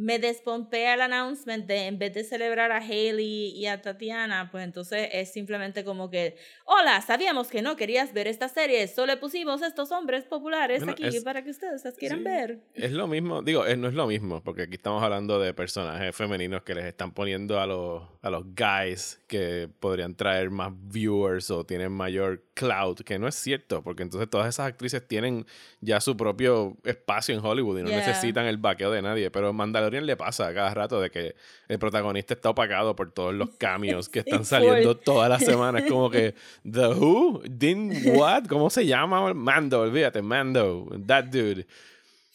me 0.00 0.18
despompea 0.18 0.94
el 0.94 1.02
announcement 1.02 1.66
de 1.66 1.86
en 1.86 1.98
vez 1.98 2.14
de 2.14 2.24
celebrar 2.24 2.72
a 2.72 2.78
Haley 2.78 3.50
y 3.54 3.66
a 3.66 3.82
Tatiana, 3.82 4.48
pues 4.50 4.64
entonces 4.64 5.10
es 5.12 5.30
simplemente 5.30 5.84
como 5.84 6.08
que, 6.08 6.36
hola, 6.64 7.02
sabíamos 7.02 7.48
que 7.48 7.60
no 7.60 7.76
querías 7.76 8.14
ver 8.14 8.26
esta 8.26 8.48
serie, 8.48 8.88
solo 8.88 9.08
le 9.12 9.16
pusimos 9.18 9.60
estos 9.60 9.92
hombres 9.92 10.24
populares 10.24 10.78
Bueno, 10.78 10.92
aquí 10.92 11.04
es- 11.04 11.22
para 11.22 11.44
que 11.44 11.50
ustedes 11.50 11.84
las 11.84 11.94
quieran 11.96 12.20
sí. 12.20 12.24
ver. 12.24 12.60
Es 12.74 12.92
lo 12.92 13.06
mismo, 13.08 13.42
digo, 13.42 13.66
eh, 13.66 13.76
no 13.76 13.88
es 13.88 13.94
lo 13.94 14.06
mismo, 14.06 14.42
porque 14.42 14.62
aquí 14.62 14.76
estamos 14.76 15.02
hablando 15.02 15.38
de 15.38 15.52
personajes 15.52 16.16
femeninos 16.16 16.62
que 16.62 16.74
les 16.74 16.86
están 16.86 17.12
poniendo 17.12 17.60
a 17.60 17.66
los, 17.66 18.02
a 18.22 18.30
los 18.30 18.44
guys 18.54 19.20
que 19.26 19.68
podrían 19.80 20.14
traer 20.14 20.48
más 20.48 20.72
viewers 20.74 21.50
o 21.50 21.64
tienen 21.66 21.92
mayor 21.92 22.42
clout, 22.60 23.00
que 23.00 23.18
no 23.18 23.26
es 23.26 23.34
cierto, 23.34 23.82
porque 23.82 24.02
entonces 24.02 24.28
todas 24.28 24.46
esas 24.48 24.66
actrices 24.66 25.06
tienen 25.08 25.46
ya 25.80 25.98
su 26.00 26.14
propio 26.16 26.76
espacio 26.84 27.34
en 27.34 27.42
Hollywood 27.44 27.78
y 27.78 27.82
no 27.82 27.88
Yeah. 27.88 28.06
necesitan 28.06 28.44
el 28.46 28.58
vaqueo 28.58 28.90
de 28.90 29.00
nadie, 29.00 29.30
pero 29.30 29.52
Mandalorian 29.54 30.04
le 30.04 30.16
pasa 30.16 30.48
a 30.48 30.54
cada 30.54 30.74
rato 30.74 31.00
de 31.00 31.10
que 31.10 31.34
el 31.68 31.78
protagonista 31.78 32.34
está 32.34 32.50
opacado 32.50 32.94
por 32.94 33.12
todos 33.12 33.32
los 33.32 33.50
cameos 33.56 34.08
que 34.08 34.18
están 34.26 34.44
saliendo 34.44 34.96
todas 34.96 35.28
las 35.30 35.42
semanas, 35.50 35.84
como 35.88 36.10
que 36.10 36.34
The 36.70 36.88
Who, 36.88 37.42
Din 37.48 37.92
What, 38.14 38.44
¿cómo 38.48 38.68
se 38.68 38.84
llama? 38.84 39.32
Mando, 39.32 39.80
olvídate, 39.80 40.20
Mando, 40.20 40.86
that 41.06 41.24
dude. 41.24 41.66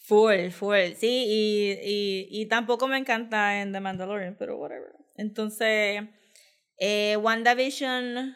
Full, 0.07 0.49
full, 0.51 0.93
sí, 0.97 1.25
y, 1.27 1.71
y, 1.83 2.27
y 2.41 2.45
tampoco 2.47 2.87
me 2.87 2.97
encanta 2.97 3.61
en 3.61 3.71
The 3.73 3.79
Mandalorian, 3.79 4.35
pero 4.37 4.57
whatever. 4.57 4.91
Entonces, 5.17 6.03
eh, 6.77 7.17
WandaVision, 7.19 8.35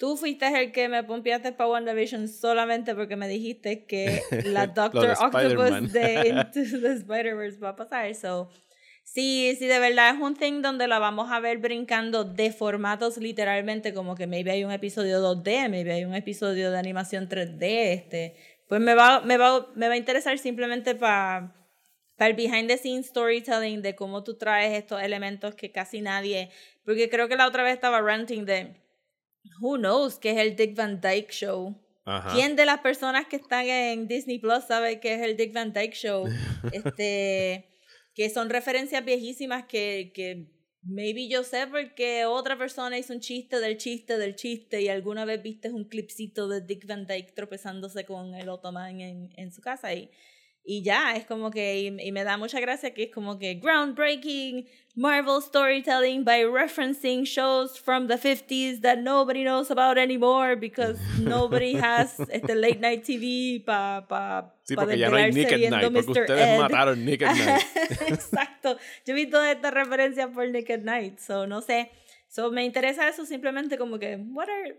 tú 0.00 0.16
fuiste 0.16 0.46
el 0.46 0.72
que 0.72 0.88
me 0.88 1.04
pompeaste 1.04 1.52
para 1.52 1.68
WandaVision 1.68 2.26
solamente 2.26 2.94
porque 2.94 3.16
me 3.16 3.28
dijiste 3.28 3.84
que 3.84 4.22
la 4.46 4.66
Doctor. 4.66 5.10
Octopus 5.10 5.92
de 5.92 6.28
Into 6.28 6.80
the 6.80 6.92
Spider-Verse 6.94 7.60
va 7.60 7.70
a 7.70 7.76
pasar, 7.76 8.12
so... 8.14 8.50
Sí, 9.02 9.56
sí, 9.58 9.66
de 9.66 9.80
verdad 9.80 10.14
es 10.14 10.20
un 10.20 10.36
thing 10.36 10.62
donde 10.62 10.86
la 10.86 11.00
vamos 11.00 11.32
a 11.32 11.40
ver 11.40 11.58
brincando 11.58 12.22
de 12.22 12.52
formatos 12.52 13.16
literalmente, 13.16 13.92
como 13.92 14.14
que 14.14 14.28
maybe 14.28 14.52
hay 14.52 14.62
un 14.62 14.70
episodio 14.70 15.20
2D, 15.20 15.68
maybe 15.68 15.92
hay 15.92 16.04
un 16.04 16.14
episodio 16.14 16.70
de 16.70 16.78
animación 16.78 17.28
3D, 17.28 17.60
este, 17.60 18.36
pues 18.68 18.80
me 18.80 18.94
va, 18.94 19.20
me 19.20 19.36
va, 19.36 19.66
me 19.74 19.88
va 19.88 19.94
a 19.94 19.96
interesar 19.96 20.38
simplemente 20.38 20.94
para 20.94 21.52
el 22.18 22.34
behind 22.34 22.68
the 22.68 22.78
scenes 22.78 23.06
storytelling 23.06 23.82
de 23.82 23.96
cómo 23.96 24.22
tú 24.22 24.38
traes 24.38 24.78
estos 24.78 25.02
elementos 25.02 25.56
que 25.56 25.72
casi 25.72 26.00
nadie, 26.00 26.50
porque 26.84 27.10
creo 27.10 27.26
que 27.26 27.36
la 27.36 27.48
otra 27.48 27.64
vez 27.64 27.74
estaba 27.74 28.00
ranting 28.00 28.44
de 28.44 28.76
who 29.60 29.76
knows 29.76 30.18
qué 30.18 30.32
es 30.32 30.38
el 30.38 30.56
Dick 30.56 30.76
Van 30.76 31.00
Dyke 31.00 31.32
Show. 31.32 31.76
Ajá. 32.04 32.34
¿Quién 32.34 32.56
de 32.56 32.66
las 32.66 32.80
personas 32.80 33.26
que 33.26 33.36
están 33.36 33.66
en 33.66 34.08
Disney 34.08 34.38
Plus 34.38 34.64
sabe 34.64 35.00
qué 35.00 35.14
es 35.14 35.22
el 35.22 35.36
Dick 35.36 35.52
Van 35.52 35.72
Dyke 35.72 35.94
Show? 35.94 36.24
este, 36.72 37.68
que 38.14 38.30
son 38.30 38.50
referencias 38.50 39.04
viejísimas 39.04 39.64
que, 39.66 40.12
que 40.14 40.50
maybe 40.82 41.28
yo 41.28 41.44
sé 41.44 41.66
porque 41.66 42.24
otra 42.24 42.56
persona 42.56 42.98
hizo 42.98 43.12
un 43.12 43.20
chiste 43.20 43.60
del 43.60 43.76
chiste 43.76 44.18
del 44.18 44.34
chiste 44.34 44.80
y 44.80 44.88
alguna 44.88 45.24
vez 45.24 45.42
viste 45.42 45.70
un 45.70 45.84
clipcito 45.84 46.48
de 46.48 46.62
Dick 46.62 46.86
Van 46.86 47.06
Dyke 47.06 47.32
tropezándose 47.32 48.04
con 48.04 48.34
el 48.34 48.48
Ottoman 48.48 49.00
en, 49.00 49.30
en 49.36 49.52
su 49.52 49.60
casa 49.60 49.94
y, 49.94 50.10
y 50.70 50.82
ya, 50.82 51.16
es 51.16 51.26
como 51.26 51.50
que, 51.50 51.80
y, 51.80 51.86
y 52.00 52.12
me 52.12 52.22
da 52.22 52.36
mucha 52.36 52.60
gracia 52.60 52.94
que 52.94 53.02
es 53.02 53.10
como 53.10 53.40
que 53.40 53.54
groundbreaking 53.54 54.68
Marvel 54.94 55.42
storytelling 55.42 56.22
by 56.22 56.44
referencing 56.44 57.24
shows 57.24 57.76
from 57.76 58.06
the 58.06 58.14
50s 58.16 58.80
that 58.82 58.98
nobody 59.00 59.42
knows 59.42 59.68
about 59.72 59.98
anymore 59.98 60.54
because 60.54 60.96
nobody 61.18 61.74
has 61.74 62.20
este 62.30 62.54
late 62.54 62.78
night 62.78 63.02
TV 63.02 63.64
para 63.64 64.06
pa, 64.06 64.54
Sí, 64.62 64.76
pa 64.76 64.82
porque 64.82 64.96
ya 64.96 65.10
no 65.10 65.16
hay 65.16 65.32
Nick 65.32 65.50
at 65.52 65.58
Night, 65.58 65.82
porque 65.82 66.02
Mr. 66.02 66.22
ustedes 66.22 66.46
Ed. 66.46 66.60
mataron 66.60 67.04
Nick 67.04 67.22
at 67.22 67.36
Night. 67.36 67.64
Exacto. 68.06 68.78
Yo 69.04 69.14
vi 69.16 69.26
toda 69.26 69.50
esta 69.50 69.72
referencia 69.72 70.28
por 70.28 70.46
Nick 70.48 70.70
at 70.70 70.82
Night, 70.82 71.18
so 71.18 71.48
no 71.48 71.62
sé. 71.62 71.90
So 72.28 72.52
me 72.52 72.64
interesa 72.64 73.08
eso 73.08 73.26
simplemente 73.26 73.76
como 73.76 73.98
que 73.98 74.18
what 74.32 74.48
are 74.48 74.76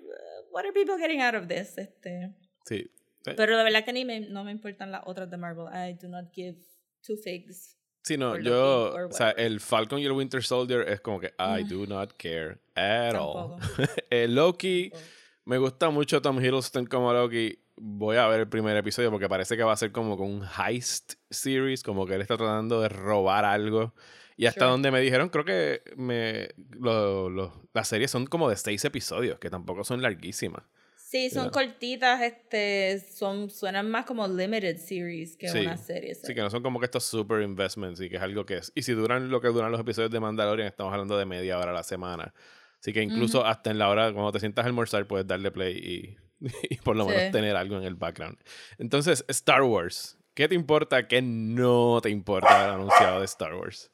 what 0.52 0.64
are 0.64 0.72
people 0.72 0.98
getting 0.98 1.20
out 1.20 1.36
of 1.36 1.50
this? 1.50 1.78
Este, 1.78 2.32
Sí. 2.66 2.90
Pero 3.24 3.56
la 3.56 3.64
verdad 3.64 3.84
que 3.86 3.94
ni 3.94 4.06
me, 4.06 4.20
no 4.22 4.44
me 4.44 4.52
importan 4.52 4.92
las 4.92 5.02
otras 5.06 5.30
de 5.30 5.38
Marvel. 5.38 5.66
I 5.74 5.94
do 5.94 6.08
not 6.08 6.26
give 6.34 6.58
two 7.06 7.18
figs. 7.18 7.78
Sí, 8.04 8.18
no, 8.18 8.36
yo, 8.40 8.96
o 9.10 9.12
sea, 9.12 9.30
el 9.32 9.60
Falcon 9.60 10.00
y 10.00 10.06
el 10.06 10.12
Winter 10.14 10.44
Soldier 10.44 10.90
es 10.90 11.02
como 11.02 11.20
que 11.20 11.34
I 11.38 11.64
do 11.64 11.86
not 11.86 12.14
care 12.18 12.58
at 12.76 13.14
all. 13.16 13.58
Tampoco. 13.60 13.60
el 14.10 14.34
Loki, 14.34 14.90
Tampoco. 14.90 15.12
me 15.46 15.58
gusta 15.60 15.90
mucho 15.92 16.22
Tom 16.22 16.40
Hiddleston 16.44 16.88
como 16.88 17.14
Loki. 17.14 17.60
Voy 17.84 18.18
a 18.18 18.28
ver 18.28 18.42
el 18.42 18.48
primer 18.50 18.76
episodio 18.78 19.12
porque 19.12 19.30
parece 19.30 19.56
que 19.56 19.64
va 19.64 19.74
a 19.74 19.78
ser 19.78 19.92
como 19.92 20.18
con 20.18 20.28
un 20.32 20.44
heist 20.44 21.14
series, 21.30 21.84
como 21.84 22.06
que 22.08 22.16
él 22.16 22.22
está 22.22 22.38
tratando 22.38 22.82
de 22.82 22.90
robar 22.90 23.46
algo. 23.46 23.94
Y 24.36 24.48
hasta 24.48 24.62
Sure. 24.62 24.72
donde 24.72 24.90
me 24.92 25.00
dijeron, 25.00 25.30
creo 25.30 25.46
que 25.46 25.84
me, 25.96 26.50
lo- 26.80 27.30
lo- 27.30 27.70
las 27.74 27.88
series 27.88 28.10
son 28.10 28.26
como 28.26 28.50
de 28.50 28.56
seis 28.56 28.84
episodios, 28.86 29.38
que 29.40 29.50
tampoco 29.52 29.84
son 29.84 30.02
larguísimas. 30.02 30.64
Sí, 31.12 31.30
son 31.30 31.50
cortitas, 31.50 32.22
este, 32.22 33.00
son, 33.14 33.50
suenan 33.50 33.92
más 33.92 34.06
como 34.06 34.26
limited 34.30 34.78
series 34.78 35.36
que 35.36 35.50
Sí. 35.50 35.60
una 35.60 35.76
serie. 35.76 36.16
so. 36.16 36.26
Sí, 36.26 36.34
que 36.34 36.40
no 36.40 36.50
son 36.50 36.64
como 36.64 36.80
que 36.80 36.86
estos 36.86 37.04
super 37.04 37.42
investments 37.42 38.00
y 38.00 38.10
que 38.10 38.16
es 38.16 38.22
algo 38.22 38.46
que 38.46 38.56
es. 38.56 38.72
Y 38.76 38.84
si 38.84 38.94
duran 38.94 39.30
lo 39.30 39.42
que 39.42 39.50
duran 39.50 39.74
los 39.74 39.82
episodios 39.82 40.10
de 40.10 40.22
Mandalorian, 40.22 40.70
estamos 40.70 40.94
hablando 40.94 41.18
de 41.18 41.26
media 41.26 41.58
hora 41.60 41.72
a 41.72 41.74
la 41.74 41.84
semana. 41.84 42.34
Así 42.80 42.94
que 42.94 43.02
incluso 43.04 43.46
hasta 43.46 43.72
en 43.72 43.78
la 43.78 43.90
hora, 43.90 44.14
cuando 44.14 44.32
te 44.32 44.40
sientas 44.40 44.64
a 44.64 44.70
almorzar, 44.70 45.06
puedes 45.06 45.28
darle 45.28 45.52
play 45.52 45.78
y, 45.78 46.18
y 46.70 46.78
por 46.78 46.96
lo 46.96 47.06
menos 47.06 47.30
tener 47.34 47.58
algo 47.58 47.76
en 47.76 47.84
el 47.84 47.96
background. 47.96 48.38
Entonces, 48.78 49.26
Star 49.28 49.64
Wars. 49.64 50.18
¿Qué 50.34 50.48
te 50.48 50.56
importa? 50.56 51.10
¿Qué 51.10 51.22
no 51.22 52.00
te 52.02 52.10
importa 52.10 52.64
el 52.64 52.72
anunciado 52.76 53.20
de 53.20 53.26
Star 53.26 53.54
Wars? 53.54 53.92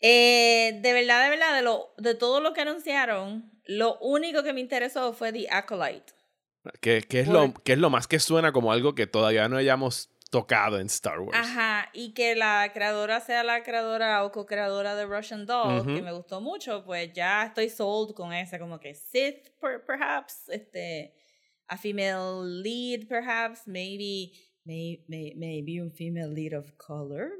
Eh, 0.00 0.78
de 0.82 0.92
verdad, 0.92 1.24
de 1.24 1.30
verdad, 1.30 1.54
de, 1.56 1.62
lo, 1.62 1.92
de 1.96 2.14
todo 2.14 2.40
lo 2.40 2.52
que 2.52 2.60
anunciaron, 2.62 3.50
lo 3.64 3.98
único 3.98 4.42
que 4.42 4.52
me 4.52 4.60
interesó 4.60 5.12
fue 5.12 5.32
The 5.32 5.48
Acolyte. 5.50 6.12
¿Qué, 6.80 7.02
qué 7.08 7.20
es 7.20 7.28
lo, 7.28 7.54
qué 7.64 7.72
es 7.74 7.78
lo 7.78 7.90
más 7.90 8.06
que 8.08 8.18
suena 8.18 8.52
como 8.52 8.72
algo 8.72 8.94
que 8.94 9.06
todavía 9.06 9.48
no 9.48 9.56
hayamos 9.56 10.10
tocado 10.30 10.80
en 10.80 10.86
Star 10.86 11.20
Wars? 11.20 11.38
Ajá, 11.38 11.88
y 11.92 12.12
que 12.12 12.34
la 12.34 12.70
creadora 12.74 13.20
sea 13.20 13.44
la 13.44 13.62
creadora 13.62 14.24
o 14.24 14.32
co-creadora 14.32 14.96
de 14.96 15.06
Russian 15.06 15.46
Doll, 15.46 15.80
Ujú. 15.82 15.94
que 15.94 16.02
me 16.02 16.12
gustó 16.12 16.40
mucho, 16.40 16.84
pues 16.84 17.12
ya 17.12 17.44
estoy 17.46 17.68
sold 17.68 18.14
con 18.14 18.32
esa, 18.32 18.58
como 18.58 18.80
que 18.80 18.94
Sith, 18.94 19.50
per- 19.60 19.84
perhaps, 19.86 20.48
este, 20.48 21.14
a 21.68 21.76
female 21.76 22.42
lead, 22.62 23.06
perhaps, 23.08 23.66
maybe, 23.66 24.32
may, 24.64 25.04
may- 25.08 25.34
maybe 25.36 25.80
un 25.80 25.92
female 25.92 26.32
lead 26.34 26.52
of 26.58 26.72
color, 26.76 27.30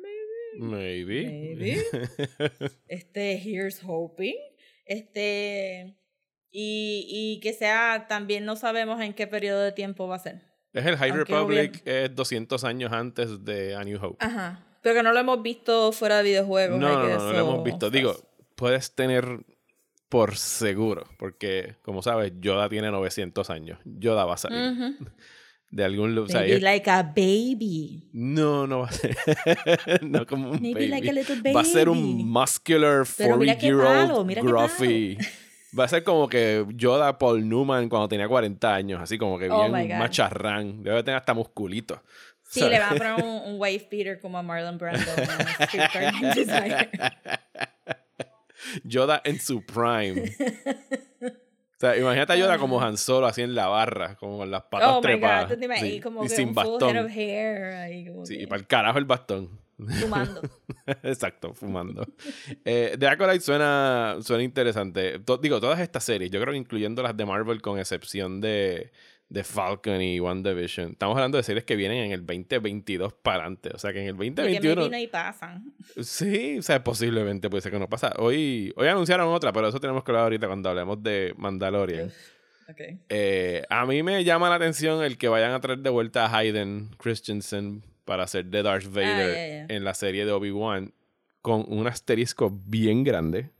maybe. 0.60 1.24
Maybe. 1.26 1.82
Este, 2.88 3.38
here's 3.38 3.80
hoping. 3.84 4.36
Este, 4.84 5.96
y, 6.50 7.06
y 7.08 7.40
que 7.40 7.52
sea, 7.52 8.06
también 8.08 8.44
no 8.44 8.56
sabemos 8.56 9.00
en 9.00 9.12
qué 9.14 9.26
periodo 9.26 9.62
de 9.62 9.72
tiempo 9.72 10.06
va 10.08 10.16
a 10.16 10.20
ser. 10.20 10.42
es 10.72 10.86
el 10.86 10.96
High 10.96 11.10
Aunque 11.10 11.32
Republic, 11.32 11.82
es 11.84 12.14
200 12.14 12.64
años 12.64 12.92
antes 12.92 13.44
de 13.44 13.74
A 13.74 13.82
New 13.84 13.98
Hope. 14.02 14.24
Ajá. 14.24 14.62
Pero 14.82 14.94
que 14.94 15.02
no 15.02 15.12
lo 15.12 15.18
hemos 15.18 15.42
visto 15.42 15.90
fuera 15.92 16.18
de 16.18 16.22
videojuegos. 16.22 16.78
No, 16.78 16.88
no, 16.88 17.08
no, 17.08 17.18
no 17.18 17.32
lo 17.32 17.38
hemos 17.38 17.64
visto. 17.64 17.90
Digo, 17.90 18.14
puedes 18.54 18.94
tener 18.94 19.24
por 20.08 20.36
seguro, 20.36 21.04
porque 21.18 21.74
como 21.82 22.02
sabes, 22.02 22.32
Yoda 22.38 22.68
tiene 22.68 22.90
900 22.92 23.50
años. 23.50 23.80
Yoda 23.84 24.24
va 24.24 24.34
a 24.34 24.36
salir 24.36 24.70
Ujú. 24.72 25.06
De 25.70 25.84
algún 25.84 26.14
lugar. 26.14 26.42
Maybe 26.42 26.60
like 26.60 26.90
a 26.90 27.02
baby. 27.02 28.08
no, 28.12 28.66
no 28.66 28.80
va 28.80 28.86
a 28.88 28.92
ser. 28.92 29.16
no 30.02 30.26
como 30.26 30.50
un 30.52 30.60
Maybe 30.62 30.74
baby. 30.74 30.88
like 30.88 31.10
a 31.10 31.12
little 31.12 31.52
Va 31.52 31.60
a 31.60 31.64
ser 31.64 31.88
baby. 31.88 31.98
un 31.98 32.28
muscular 32.30 33.04
Pero 33.16 33.36
mira 33.36 33.56
qué 33.58 33.66
40 33.66 33.66
year 33.66 33.78
malo, 34.06 34.16
old 34.18 34.26
mira 34.26 34.42
qué 34.42 34.46
gruffy. 34.48 35.18
Va 35.78 35.84
a 35.84 35.88
ser 35.88 36.04
como 36.04 36.28
que 36.28 36.64
Yoda 36.74 37.18
Paul 37.18 37.46
Newman 37.48 37.88
cuando 37.88 38.08
tenía 38.08 38.28
40 38.28 38.74
años, 38.74 39.00
así 39.02 39.18
como 39.18 39.38
que 39.38 39.48
Oh 39.50 39.70
bien 39.70 39.98
macharrán. 39.98 40.82
Debe 40.82 41.02
tener 41.02 41.18
hasta 41.18 41.34
musculito. 41.34 42.02
Sí, 42.48 42.60
¿sabes? 42.60 42.74
le 42.74 42.78
van 42.84 42.94
a 42.94 42.96
poner 42.96 43.24
un, 43.24 43.54
un 43.54 43.60
wife 43.60 43.88
beater 43.90 44.20
como 44.20 44.38
a 44.38 44.42
Marlon 44.42 44.78
Brando. 44.78 45.04
Yoda 48.84 49.20
en 49.24 49.40
su 49.40 49.64
prime. 49.66 50.32
O 51.76 51.78
sea, 51.78 51.96
imagínate 51.96 52.32
a 52.32 52.36
Yoda 52.36 52.56
como 52.58 52.80
Han 52.80 52.96
Solo 52.96 53.26
así 53.26 53.42
en 53.42 53.54
la 53.54 53.66
barra, 53.66 54.16
como 54.16 54.38
con 54.38 54.50
las 54.50 54.62
patas 54.62 54.88
Oh 54.94 55.00
trepadas. 55.02 55.50
God, 55.50 55.58
Sí, 55.78 55.86
y 55.96 56.00
como 56.00 56.24
y 56.24 56.28
que 56.28 56.34
sin 56.36 56.48
un 56.48 56.54
bastón. 56.54 56.96
head 56.96 57.04
of 57.04 57.10
hair 57.14 57.64
ahí 57.74 58.06
como 58.06 58.24
Sí, 58.24 58.36
que 58.38 58.42
y 58.44 58.46
para 58.46 58.60
el 58.60 58.66
carajo 58.66 58.98
el 58.98 59.04
bastón. 59.04 59.50
fumando. 60.00 60.40
Exacto, 61.02 61.52
fumando. 61.52 62.06
Eh, 62.64 62.96
The 62.98 63.08
Acolyte 63.08 63.40
suena, 63.40 64.16
suena 64.22 64.42
interesante. 64.42 65.18
To- 65.18 65.36
digo, 65.36 65.60
todas 65.60 65.80
estas 65.80 66.02
series, 66.02 66.30
yo 66.30 66.40
creo 66.40 66.52
que 66.52 66.58
incluyendo 66.58 67.02
las 67.02 67.14
de 67.14 67.26
Marvel, 67.26 67.60
con 67.60 67.78
excepción 67.78 68.40
de, 68.40 68.90
de 69.28 69.42
Falcon 69.42 70.00
y 70.00 70.20
WandaVision, 70.20 70.92
estamos 70.92 71.16
hablando 71.16 71.36
de 71.36 71.42
series 71.42 71.64
que 71.64 71.74
vienen 71.74 72.04
en 72.04 72.12
el 72.12 72.24
2022 72.24 73.12
para 73.14 73.38
adelante. 73.38 73.70
O 73.74 73.78
sea 73.78 73.92
que 73.92 74.00
en 74.00 74.06
el 74.08 74.14
Y 74.14 74.30
que 74.30 74.42
2021. 74.42 74.74
maybe 74.82 74.90
no 74.90 74.98
y 74.98 75.06
pasan. 75.08 75.74
Sí, 76.00 76.58
o 76.58 76.62
sea, 76.62 76.82
posiblemente 76.84 77.50
puede 77.50 77.62
ser 77.62 77.72
que 77.72 77.78
no 77.78 77.88
pasa. 77.88 78.12
Hoy, 78.18 78.72
hoy 78.76 78.86
anunciaron 78.88 79.28
otra, 79.28 79.52
pero 79.52 79.68
eso 79.68 79.80
tenemos 79.80 80.04
que 80.04 80.12
hablar 80.12 80.24
ahorita 80.24 80.46
cuando 80.46 80.68
hablemos 80.70 81.02
de 81.02 81.34
Mandalorian. 81.36 82.12
Okay. 82.68 82.98
Eh, 83.08 83.62
a 83.68 83.86
mí 83.86 84.02
me 84.02 84.22
llama 84.24 84.48
la 84.48 84.56
atención 84.56 85.02
el 85.02 85.18
que 85.18 85.28
vayan 85.28 85.52
a 85.52 85.60
traer 85.60 85.78
de 85.80 85.90
vuelta 85.90 86.26
a 86.26 86.36
Hayden 86.36 86.90
Christensen 86.98 87.82
para 88.04 88.24
hacer 88.24 88.46
de 88.46 88.62
Darth 88.62 88.86
Vader 88.86 89.34
ya, 89.34 89.66
ya. 89.66 89.74
en 89.74 89.84
la 89.84 89.94
serie 89.94 90.24
de 90.24 90.32
Obi-Wan 90.32 90.92
con 91.42 91.64
un 91.68 91.86
asterisco 91.86 92.50
bien 92.50 93.04
grande. 93.04 93.50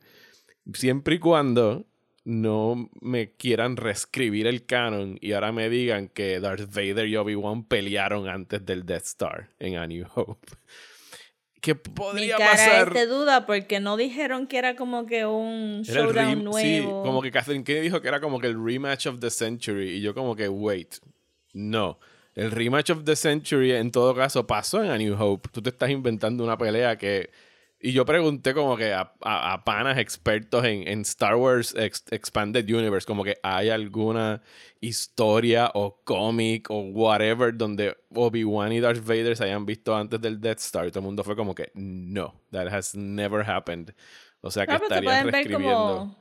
Siempre 0.73 1.17
y 1.17 1.19
cuando 1.21 1.87
no 2.27 2.91
me 3.01 3.31
quieran 3.37 3.77
reescribir 3.77 4.49
el 4.49 4.67
canon 4.67 5.17
y 5.21 5.31
ahora 5.33 5.53
me 5.53 5.71
digan 5.71 6.09
que 6.09 6.41
Darth 6.41 6.75
Vader 6.75 7.07
y 7.07 7.15
Obi-Wan 7.15 7.63
pelearon 7.63 8.29
antes 8.29 8.67
del 8.67 8.85
Death 8.85 9.05
Star 9.05 9.51
en 9.61 9.77
A 9.77 9.87
New 9.87 10.05
Hope. 10.13 10.49
¿Qué 11.61 11.75
Mi 11.75 11.81
podría 11.81 12.37
cara 12.37 12.51
pasar? 12.51 12.89
es 12.89 12.95
de 12.95 13.07
duda 13.07 13.47
porque 13.47 13.79
no 13.79 13.97
dijeron 13.97 14.49
que 14.49 14.59
era 14.59 14.75
como 14.75 15.07
que 15.07 15.25
un 15.25 15.83
showdown 15.83 16.43
nuevo. 16.43 16.59
Sí, 16.59 16.83
como 16.83 17.23
que 17.23 17.31
Catherine 17.31 17.63
Kennedy 17.63 17.85
dijo 17.85 18.01
que 18.01 18.09
era 18.09 18.21
como 18.21 18.41
que 18.41 18.49
el 18.49 18.61
rematch 18.63 19.07
of 19.07 19.21
the 19.21 19.31
century. 19.31 19.91
Y 19.91 20.01
yo 20.01 20.13
como 20.13 20.35
que, 20.35 20.49
wait, 20.49 20.97
no. 21.53 22.01
El 22.35 22.51
rematch 22.51 22.91
of 22.91 23.05
the 23.05 23.15
century 23.15 23.71
en 23.71 23.93
todo 23.93 24.17
caso 24.17 24.49
pasó 24.49 24.83
en 24.83 24.91
A 24.91 24.99
New 24.99 25.15
Hope. 25.17 25.49
Tú 25.53 25.63
te 25.63 25.71
estás 25.71 25.91
inventando 25.91 26.43
una 26.43 26.59
pelea 26.59 26.99
que... 26.99 27.31
Y 27.79 27.93
yo 27.93 28.07
pregunté 28.07 28.55
como 28.55 28.77
que 28.77 28.93
a, 28.95 29.13
a- 29.21 29.53
a 29.53 29.65
panas 29.65 29.99
expertos 29.99 30.65
en, 30.65 30.89
en 30.89 31.03
Star 31.03 31.37
Wars 31.37 31.75
Ex- 31.77 32.05
Expanded 32.11 32.65
Universe, 32.69 33.07
como 33.07 33.23
que 33.23 33.37
hay 33.43 33.69
alguna 33.69 34.41
historia 34.81 35.71
o 35.75 36.01
cómic 36.05 36.71
o 36.71 36.81
whatever 36.81 37.55
donde 37.57 37.97
Obi-Wan 38.15 38.73
y 38.73 38.81
Darth 38.81 39.05
Vader 39.05 39.37
se 39.37 39.45
hayan 39.45 39.67
visto 39.67 39.95
antes 39.95 40.21
del 40.21 40.41
Death 40.41 40.59
Star. 40.61 40.87
Y 40.87 40.91
todo 40.91 41.01
el 41.01 41.05
mundo 41.07 41.23
fue 41.23 41.37
como 41.37 41.55
que, 41.55 41.71
no, 41.75 42.35
that 42.51 42.69
has 42.69 42.95
never 42.95 43.49
happened. 43.49 43.95
O 44.41 44.51
sea 44.51 44.67
que 44.67 44.73
estarían 44.85 45.27
reescribiendo. 45.33 46.17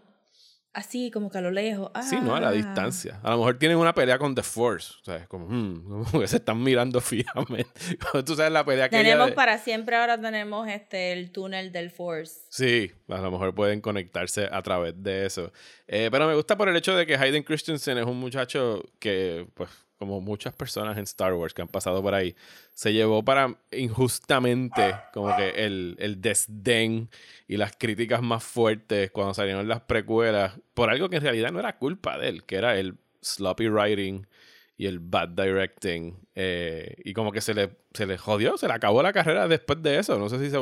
Así, 0.75 1.09
como 1.09 1.31
que 1.31 1.37
a 1.39 1.41
lo 1.41 1.49
lejos. 1.49 1.89
Sí, 2.07 2.17
no, 2.21 2.35
a 2.35 2.39
la 2.39 2.49
Ah. 2.49 2.51
distancia. 2.51 3.19
A 3.23 3.31
lo 3.31 3.37
mejor 3.37 3.57
tienen 3.57 3.77
una 3.77 3.93
pelea 3.95 4.19
con 4.19 4.35
The 4.35 4.43
Force. 4.43 4.93
O 5.01 5.03
sea, 5.05 5.15
es 5.17 5.27
como, 5.27 5.47
hmm, 5.47 6.03
como 6.11 6.19
que 6.21 6.27
se 6.27 6.37
están 6.37 6.61
mirando 6.61 7.01
fijamente. 7.01 7.71
Tú 8.25 8.35
sabes 8.35 8.51
la 8.51 8.63
pelea 8.63 8.89
que 8.89 8.97
Tenemos 8.97 9.31
para 9.31 9.57
siempre 9.57 9.95
ahora 9.95 10.19
tenemos 10.21 10.67
este 10.67 11.13
el 11.13 11.31
túnel 11.31 11.71
del 11.71 11.89
Force. 11.89 12.41
Sí, 12.49 12.91
a 13.09 13.17
lo 13.21 13.31
mejor 13.31 13.55
pueden 13.55 13.81
conectarse 13.81 14.47
a 14.51 14.61
través 14.61 14.93
de 15.01 15.25
eso. 15.25 15.51
Eh, 15.87 16.09
pero 16.11 16.27
me 16.27 16.35
gusta 16.35 16.57
por 16.57 16.69
el 16.69 16.75
hecho 16.75 16.95
de 16.95 17.05
que 17.05 17.15
Hayden 17.15 17.43
Christensen 17.43 17.97
es 17.97 18.05
un 18.05 18.19
muchacho 18.19 18.83
que, 18.99 19.47
pues, 19.53 19.69
como 19.97 20.21
muchas 20.21 20.53
personas 20.53 20.97
en 20.97 21.03
Star 21.03 21.33
Wars 21.33 21.53
que 21.53 21.61
han 21.61 21.67
pasado 21.67 22.01
por 22.01 22.13
ahí, 22.13 22.35
se 22.73 22.93
llevó 22.93 23.23
para 23.23 23.55
injustamente 23.71 24.81
como 25.13 25.35
que 25.35 25.65
el, 25.65 25.95
el 25.99 26.21
desdén 26.21 27.09
y 27.47 27.57
las 27.57 27.75
críticas 27.77 28.21
más 28.21 28.43
fuertes 28.43 29.11
cuando 29.11 29.33
salieron 29.33 29.67
las 29.67 29.81
precuelas 29.81 30.53
por 30.73 30.89
algo 30.89 31.09
que 31.09 31.17
en 31.17 31.21
realidad 31.23 31.51
no 31.51 31.59
era 31.59 31.77
culpa 31.77 32.17
de 32.17 32.29
él, 32.29 32.43
que 32.43 32.55
era 32.57 32.77
el 32.77 32.95
sloppy 33.21 33.69
writing 33.69 34.25
y 34.77 34.87
el 34.87 34.99
bad 34.99 35.29
directing. 35.29 36.17
eh, 36.35 36.95
y 37.05 37.13
como 37.13 37.31
que 37.31 37.39
se 37.39 37.53
le, 37.53 37.69
se 37.93 38.05
le 38.05 38.17
jodió, 38.17 38.57
se 38.57 38.67
le 38.67 38.73
acabó 38.73 39.01
la 39.01 39.13
carrera 39.13 39.47
después 39.47 39.81
de 39.81 39.99
eso. 39.99 40.19
No 40.19 40.27
sé 40.27 40.37
si 40.39 40.49
se... 40.49 40.57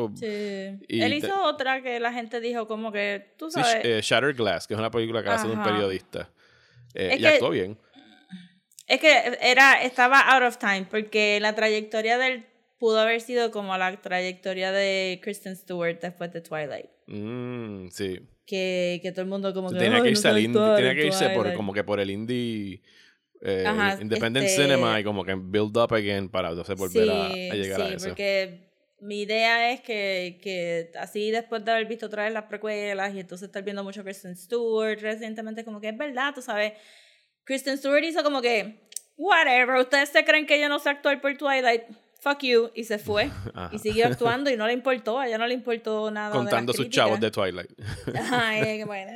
Sí. 0.78 0.86
Y 0.88 1.02
Él 1.02 1.10
te- 1.20 1.25
hizo 1.28 1.44
otra 1.44 1.82
que 1.82 2.00
la 2.00 2.13
gente 2.13 2.40
dijo 2.40 2.68
como 2.68 2.92
que, 2.92 3.34
tú 3.38 3.50
Sí, 3.50 3.60
sabes, 3.60 3.84
eh, 3.84 4.00
Shattered 4.04 4.38
Glass, 4.38 4.68
que 4.68 4.75
es 4.75 4.80
una 4.80 4.92
película 4.92 5.24
que 5.24 5.30
hace 5.30 5.48
de 5.48 5.54
un 5.56 5.63
periodista. 5.63 6.30
Eh, 6.94 7.10
Es 7.13 7.18
y 7.20 7.22
que- 7.24 7.28
actuó 7.28 7.50
bien. 7.50 7.75
Es 8.88 9.00
que 9.00 9.38
era, 9.42 9.82
estaba 9.84 10.20
out 10.36 10.44
of 10.44 10.58
time 10.58 10.86
porque 10.90 11.40
la 11.40 11.56
trayectoria 11.56 12.18
de 12.18 12.28
él 12.28 12.46
pudo 12.80 13.00
haber 13.00 13.22
sido 13.22 13.52
como 13.52 13.78
la 13.78 14.02
trayectoria 14.02 14.72
de 14.72 15.20
Kristen 15.24 15.56
Stewart 15.56 16.00
después 16.02 16.32
de 16.34 16.42
Twilight. 16.42 16.90
Mm, 17.08 17.88
sí. 17.90 18.20
Que, 18.46 19.00
que 19.02 19.12
todo 19.12 19.22
el 19.22 19.28
mundo 19.30 19.54
como 19.54 19.70
que... 19.70 19.78
tenía 19.78 19.96
"Ay, 19.98 20.02
que 20.02 20.08
no 20.08 20.10
irse, 20.12 20.22
sabe 20.24 20.36
al 20.40 20.46
indie- 20.46 20.60
actuar 20.60 20.75
tenía 20.75 20.92
en 20.92 20.98
que 20.98 21.06
irse 21.08 21.25
por, 21.30 21.34
Twilight". 21.36 21.56
como 21.56 21.74
que 21.74 21.84
por 21.86 22.00
el 22.02 22.10
indie 22.12 22.82
eh, 23.42 23.63
Ajá, 23.66 23.98
independent 24.02 24.46
este- 24.46 24.63
cinema 24.63 25.00
y 25.00 25.04
como 25.04 25.24
que 25.24 25.34
build 25.36 25.75
up 25.78 25.94
again 25.94 26.30
para 26.30 26.50
entonces 26.50 26.75
volver 26.78 27.10
a, 27.10 27.32
Sí, 27.34 27.50
a 27.52 27.56
llegar 27.56 27.80
sí, 27.82 27.88
a 27.88 27.96
eso. 27.96 28.08
porque 28.08 28.70
mi 29.00 29.22
idea 29.22 29.72
es 29.74 29.82
que, 29.82 30.40
que 30.42 30.92
así 30.98 31.30
después 31.32 31.63
de 31.66 31.72
haber 31.72 31.86
visto 31.88 32.06
otra 32.06 32.24
vez 32.24 32.34
las 32.34 32.44
precuelas 32.46 33.13
y 33.13 33.20
entonces 33.20 33.48
estar 33.48 33.63
viendo 33.63 33.84
mucho 33.84 34.02
a 34.02 34.04
Kristen 34.04 34.36
Stewart 34.38 35.00
recientemente, 35.02 35.63
como 35.66 35.80
que 35.82 35.90
es 35.90 35.98
verdad, 35.98 36.34
tú 36.34 36.42
sabes, 36.42 36.74
Kristen 37.46 37.78
Stewart 37.78 38.04
hizo 38.04 38.24
como 38.24 38.42
que, 38.42 38.90
whatever, 39.18 39.78
ustedes 39.78 40.10
se 40.10 40.24
creen 40.24 40.46
que 40.46 40.60
yo 40.60 40.70
no 40.70 40.80
sé 40.80 40.90
actuar 40.90 41.22
por 41.22 41.36
Twilight, 41.38 41.84
fuck 42.24 42.40
you, 42.42 42.72
y 42.74 42.86
se 42.86 42.98
fue. 42.98 43.26
Ajá. 43.54 43.70
Y 43.74 43.80
siguió 43.80 44.08
actuando 44.08 44.50
y 44.50 44.56
no 44.56 44.66
le 44.66 44.74
importó, 44.74 45.20
a 45.20 45.28
ella 45.28 45.38
no 45.38 45.46
le 45.46 45.54
importó 45.54 46.10
nada. 46.10 46.30
de 46.30 46.38
Contando 46.38 46.74
sus 46.74 46.90
chavos 46.90 47.20
de 47.20 47.30
Twilight. 47.30 47.72
Ajá, 48.16 48.60
eh, 48.60 48.86
bueno. 48.86 49.12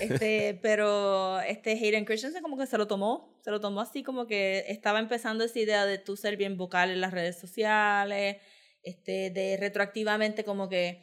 Este, 0.00 0.58
pero 0.60 1.40
este 1.40 1.72
Hayden 1.72 2.04
Christensen 2.04 2.42
como 2.42 2.58
que 2.58 2.66
se 2.66 2.76
lo 2.76 2.86
tomó, 2.86 3.40
se 3.42 3.50
lo 3.50 3.58
tomó 3.58 3.80
así 3.80 4.02
como 4.02 4.26
que 4.26 4.64
estaba 4.68 4.98
empezando 4.98 5.44
esa 5.44 5.58
idea 5.58 5.86
de 5.86 5.96
tú 5.96 6.16
ser 6.16 6.36
bien 6.36 6.58
vocal 6.58 6.90
en 6.90 7.00
las 7.00 7.12
redes 7.12 7.40
sociales, 7.40 8.36
este, 8.82 9.30
de 9.30 9.56
retroactivamente 9.58 10.44
como 10.44 10.68
que 10.68 11.02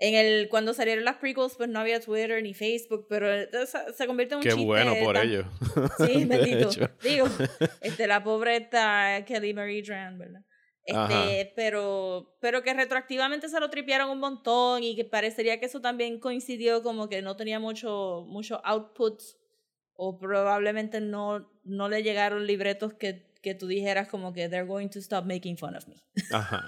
en 0.00 0.14
el 0.14 0.48
cuando 0.48 0.74
salieron 0.74 1.04
las 1.04 1.16
prequels 1.16 1.54
pues 1.56 1.68
no 1.68 1.80
había 1.80 2.00
Twitter 2.00 2.42
ni 2.42 2.54
Facebook, 2.54 3.06
pero 3.08 3.26
se, 3.66 3.92
se 3.94 4.06
convierte 4.06 4.34
en 4.34 4.38
un 4.38 4.42
Qué 4.44 4.50
chiste 4.50 4.64
bueno 4.64 4.94
por 5.02 5.14
tan- 5.14 5.28
ellos. 5.28 5.46
Sí, 6.06 6.24
bendito. 6.26 6.70
Digo, 7.02 7.26
este, 7.80 8.06
la 8.06 8.22
pobre 8.22 8.56
esta 8.56 9.24
Kelly 9.26 9.54
Marie 9.54 9.82
Tran, 9.82 10.18
¿verdad? 10.18 10.40
Ajá. 10.94 11.30
Este, 11.30 11.52
pero, 11.54 12.36
pero 12.40 12.62
que 12.62 12.72
retroactivamente 12.72 13.48
se 13.48 13.60
lo 13.60 13.68
tripearon 13.68 14.08
un 14.08 14.20
montón 14.20 14.82
y 14.82 14.96
que 14.96 15.04
parecería 15.04 15.60
que 15.60 15.66
eso 15.66 15.80
también 15.80 16.18
coincidió 16.18 16.82
como 16.82 17.08
que 17.08 17.20
no 17.20 17.36
tenía 17.36 17.58
mucho, 17.60 18.24
mucho 18.26 18.60
output 18.64 19.20
o 19.94 20.16
probablemente 20.18 21.00
no, 21.00 21.50
no 21.64 21.88
le 21.88 22.02
llegaron 22.02 22.46
libretos 22.46 22.94
que, 22.94 23.27
que 23.42 23.54
tú 23.54 23.66
dijeras 23.66 24.08
como 24.08 24.32
que 24.32 24.48
they're 24.48 24.66
going 24.66 24.88
to 24.88 24.98
stop 24.98 25.24
making 25.24 25.56
fun 25.56 25.76
of 25.76 25.86
me. 25.86 25.96
Ajá. 26.32 26.64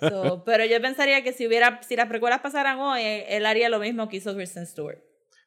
So, 0.00 0.44
pero 0.44 0.64
yo 0.64 0.80
pensaría 0.80 1.22
que 1.22 1.32
si 1.32 1.46
hubiera, 1.46 1.80
si 1.82 1.96
las 1.96 2.08
precuelas 2.08 2.40
pasaran 2.40 2.78
hoy, 2.78 3.00
él 3.02 3.46
haría 3.46 3.68
lo 3.68 3.78
mismo 3.78 4.08
que 4.08 4.18
hizo 4.18 4.34
Kristen 4.34 4.66
Stewart. 4.66 4.98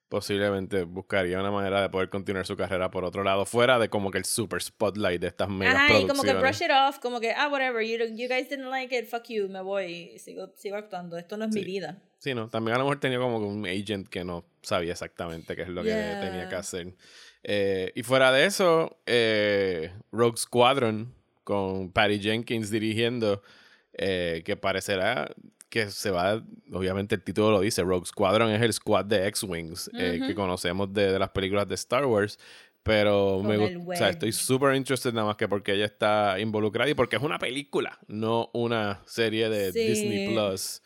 Posiblemente 0.09 0.83
buscaría 0.83 1.39
una 1.39 1.51
manera 1.51 1.81
de 1.81 1.89
poder 1.89 2.09
continuar 2.09 2.45
su 2.45 2.57
carrera 2.57 2.91
por 2.91 3.05
otro 3.05 3.23
lado, 3.23 3.45
fuera 3.45 3.79
de 3.79 3.87
como 3.89 4.11
que 4.11 4.17
el 4.17 4.25
super 4.25 4.61
spotlight 4.61 5.21
de 5.21 5.27
estas 5.27 5.47
mega 5.47 5.71
Ajá, 5.71 5.99
y 5.99 6.05
como 6.05 6.23
que 6.23 6.31
producciones. 6.31 6.41
brush 6.59 6.65
it 6.65 6.71
off, 6.75 6.99
como 6.99 7.21
que, 7.21 7.31
ah, 7.31 7.47
whatever, 7.47 7.81
you, 7.81 7.97
you 8.17 8.27
guys 8.27 8.49
didn't 8.49 8.69
like 8.69 8.93
it, 8.93 9.07
fuck 9.07 9.23
you, 9.29 9.47
me 9.47 9.61
voy 9.61 10.19
sigo, 10.19 10.51
sigo 10.57 10.75
actuando. 10.75 11.17
Esto 11.17 11.37
no 11.37 11.45
es 11.45 11.51
mi 11.53 11.61
Sí. 11.61 11.65
vida. 11.65 12.01
Sí, 12.17 12.33
no, 12.35 12.49
también 12.49 12.75
a 12.75 12.79
lo 12.79 12.83
mejor 12.83 12.99
tenía 12.99 13.19
como 13.19 13.39
que 13.39 13.45
un 13.45 13.65
agent 13.65 14.09
que 14.09 14.25
no 14.25 14.43
sabía 14.61 14.91
exactamente 14.91 15.55
qué 15.55 15.61
es 15.61 15.69
lo 15.69 15.81
que 15.81 15.89
Yeah. 15.89 16.19
tenía 16.19 16.49
que 16.49 16.55
hacer. 16.55 16.93
Eh, 17.43 17.91
y 17.95 18.03
fuera 18.03 18.31
de 18.31 18.45
eso, 18.45 18.97
eh, 19.05 19.91
Rogue 20.11 20.37
Squadron 20.37 21.13
con 21.43 21.91
Patty 21.91 22.19
Jenkins 22.19 22.69
dirigiendo, 22.69 23.41
eh, 23.93 24.41
que 24.45 24.55
parecerá 24.55 25.29
que 25.69 25.89
se 25.89 26.11
va, 26.11 26.43
obviamente 26.73 27.15
el 27.15 27.23
título 27.23 27.51
lo 27.51 27.61
dice, 27.61 27.81
Rogue 27.81 28.05
Squadron 28.05 28.51
es 28.51 28.61
el 28.61 28.73
squad 28.73 29.05
de 29.05 29.25
X-Wings 29.27 29.89
eh, 29.97 30.19
que 30.27 30.35
conocemos 30.35 30.93
de, 30.93 31.13
de 31.13 31.17
las 31.17 31.29
películas 31.29 31.67
de 31.67 31.75
Star 31.75 32.05
Wars. 32.05 32.37
Pero 32.83 33.37
Con 33.37 33.47
me 33.47 33.77
o 33.77 33.95
sea, 33.95 34.09
estoy 34.09 34.31
súper 34.31 34.75
interested 34.75 35.13
nada 35.13 35.27
más 35.27 35.35
que 35.35 35.47
porque 35.47 35.73
ella 35.73 35.85
está 35.85 36.39
involucrada 36.39 36.89
y 36.89 36.93
porque 36.95 37.15
es 37.15 37.21
una 37.21 37.37
película, 37.37 37.99
no 38.07 38.49
una 38.53 39.01
serie 39.05 39.49
de 39.49 39.71
Sí. 39.71 39.79
Disney 39.79 40.33
Plus. 40.33 40.81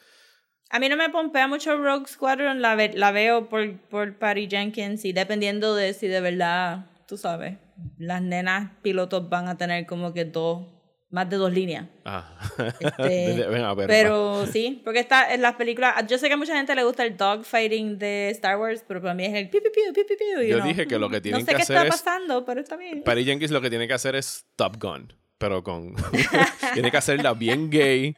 A 0.69 0.80
mí 0.80 0.89
no 0.89 0.97
me 0.97 1.10
pompea 1.10 1.47
mucho 1.47 1.78
Rogue 1.78 2.08
Squadron, 2.08 2.62
la, 2.62 2.75
ve- 2.75 2.91
la 2.95 3.12
veo 3.12 3.47
por, 3.49 3.78
por 3.89 4.15
Patty 4.17 4.47
Jenkins 4.49 5.06
y 5.06 5.13
dependiendo 5.13 5.75
de 5.75 5.93
si 5.93 6.08
de 6.08 6.19
verdad, 6.21 6.88
tú 7.08 7.17
sabes, 7.17 7.58
las 7.97 8.21
nenas 8.21 8.71
pilotos 8.82 9.30
van 9.30 9.47
a 9.47 9.58
tener 9.58 9.86
como 9.86 10.12
que 10.13 10.25
dos, 10.25 10.65
más 11.12 11.30
de 11.30 11.38
dos 11.38 11.54
líneas. 11.54 11.86
Ah. 12.04 12.36
Este, 12.80 13.47
Ven 13.47 13.63
a 13.63 13.73
ver, 13.75 13.88
Pero 13.88 14.47
sí, 14.47 14.82
porque 14.84 14.99
está 14.99 15.34
en 15.34 15.41
las 15.43 15.56
películas, 15.56 15.93
yo 16.08 16.17
sé 16.17 16.28
que 16.28 16.34
a 16.34 16.38
mucha 16.38 16.56
gente 16.58 16.75
le 16.75 16.84
gusta 16.84 17.06
el 17.06 17.15
dogfighting 17.15 17.97
de 17.99 18.32
Star 18.32 18.58
Wars, 18.58 18.84
pero 18.88 19.01
para 19.01 19.13
mí 19.13 19.23
es 19.25 19.34
el 19.36 19.49
piu 19.49 19.62
piu 19.62 19.71
piu 19.71 19.93
piu 19.93 20.17
piu, 20.17 20.41
Yo 20.47 20.58
uno, 20.58 20.65
dije 20.65 20.88
que 20.88 20.97
lo 20.97 21.10
que 21.10 21.19
"Mm, 21.19 21.21
tienen 21.21 21.41
no 21.41 21.45
sé 21.45 21.51
que 21.51 21.58
qué 21.58 21.62
hacer 21.63 21.75
está 21.78 21.88
es- 21.95 22.01
pasando, 22.04 22.43
pero 22.43 22.60
está 22.60 22.75
bien. 22.75 23.04
Patty 23.04 23.23
Jenkins 23.23 23.51
lo 23.51 23.62
que 23.62 23.69
tiene 23.69 23.88
que 23.88 23.93
hacer 23.93 24.15
es 24.15 24.45
Top 24.56 24.78
Gun, 24.82 25.13
pero 25.38 25.63
con... 25.63 25.93
tiene 26.73 26.89
que 26.91 26.97
hacerla 26.97 27.34
bien 27.34 27.69
gay. 27.69 28.15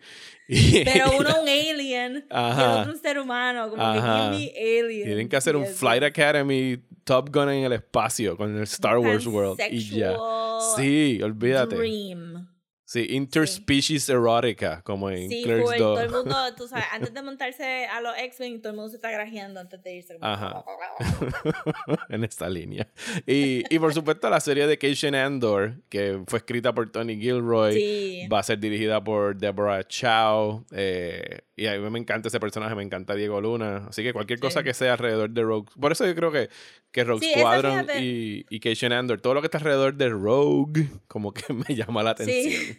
Y, 0.47 0.83
Pero 0.85 1.11
uno 1.19 1.41
un 1.41 1.49
alien 1.49 1.77
y 1.81 1.93
el 1.93 2.25
Ajá. 2.29 2.81
otro 2.81 2.93
un 2.93 2.99
ser 2.99 3.19
humano, 3.19 3.69
como 3.69 3.81
Ajá. 3.83 4.31
que 4.31 4.37
give 4.37 4.53
me 4.53 4.81
alien. 4.87 5.05
tienen 5.05 5.29
que 5.29 5.35
hacer 5.35 5.55
un. 5.55 5.65
Flight 5.65 6.03
Academy 6.03 6.77
Top 7.03 7.29
Gun 7.33 7.49
en 7.49 7.65
el 7.65 7.73
espacio 7.73 8.37
con 8.37 8.55
el 8.55 8.63
Star 8.63 8.97
Wars 8.97 9.25
World 9.25 9.59
y 9.71 9.79
ya. 9.79 10.15
Sí, 10.75 11.19
olvídate. 11.21 11.75
Dream. 11.75 12.47
Sí, 12.89 13.05
interspecies 13.09 14.07
erótica, 14.07 14.81
como 14.81 15.09
en 15.09 15.29
Sí, 15.29 15.43
Clerks 15.43 15.63
full, 15.71 15.77
2. 15.77 15.79
todo 15.79 15.99
el 16.01 16.09
mundo, 16.09 16.35
tú 16.55 16.67
sabes, 16.69 16.85
antes 16.93 17.13
de 17.13 17.21
montarse 17.21 17.85
a 17.85 17.99
los 17.99 18.17
X-Wing, 18.17 18.61
todo 18.61 18.69
el 18.69 18.75
mundo 18.77 18.89
se 18.89 18.95
está 18.95 19.11
grajeando 19.11 19.59
antes 19.59 19.83
de 19.83 19.95
irse. 19.97 20.17
Ajá. 20.21 20.63
en 22.09 22.23
esta 22.23 22.49
línea. 22.49 22.87
Y, 23.25 23.63
y 23.73 23.79
por 23.79 23.93
supuesto 23.93 24.29
la 24.29 24.39
serie 24.39 24.67
de 24.67 24.77
Cation 24.77 25.15
Andor, 25.15 25.75
que 25.89 26.21
fue 26.27 26.39
escrita 26.39 26.73
por 26.73 26.89
Tony 26.89 27.17
Gilroy, 27.19 27.73
Sí. 27.73 28.27
va 28.31 28.39
a 28.39 28.43
ser 28.43 28.57
dirigida 28.59 29.03
por 29.03 29.35
Deborah 29.35 29.83
Chow. 29.83 30.65
eh, 30.71 31.39
y 31.59 31.65
a 31.65 31.75
mí 31.77 31.89
me 31.89 31.97
encanta 31.99 32.27
ese 32.27 32.39
personaje, 32.39 32.75
me 32.75 32.83
encanta 32.83 33.15
Diego 33.15 33.41
Luna. 33.41 33.87
Así 33.89 34.03
que 34.03 34.13
cualquier 34.13 34.39
cosa 34.39 34.59
Sí. 34.59 34.65
que 34.65 34.73
sea 34.75 34.93
alrededor 34.93 35.31
de 35.31 35.41
Rogue. 35.41 35.67
Por 35.79 35.91
eso 35.91 36.05
yo 36.05 36.13
creo 36.15 36.31
que, 36.31 36.49
que 36.91 37.03
Rogue 37.03 37.25
Sí, 37.25 37.33
Squadron 37.39 37.87
y, 37.99 38.45
y 38.47 38.59
Cation 38.59 38.93
Andor, 38.93 39.19
todo 39.21 39.33
lo 39.33 39.41
que 39.41 39.47
está 39.47 39.57
alrededor 39.57 39.95
de 39.95 40.07
Rogue, 40.09 40.87
como 41.07 41.33
que 41.33 41.41
me 41.53 41.75
llama 41.75 42.03
la 42.03 42.11
atención. 42.11 42.76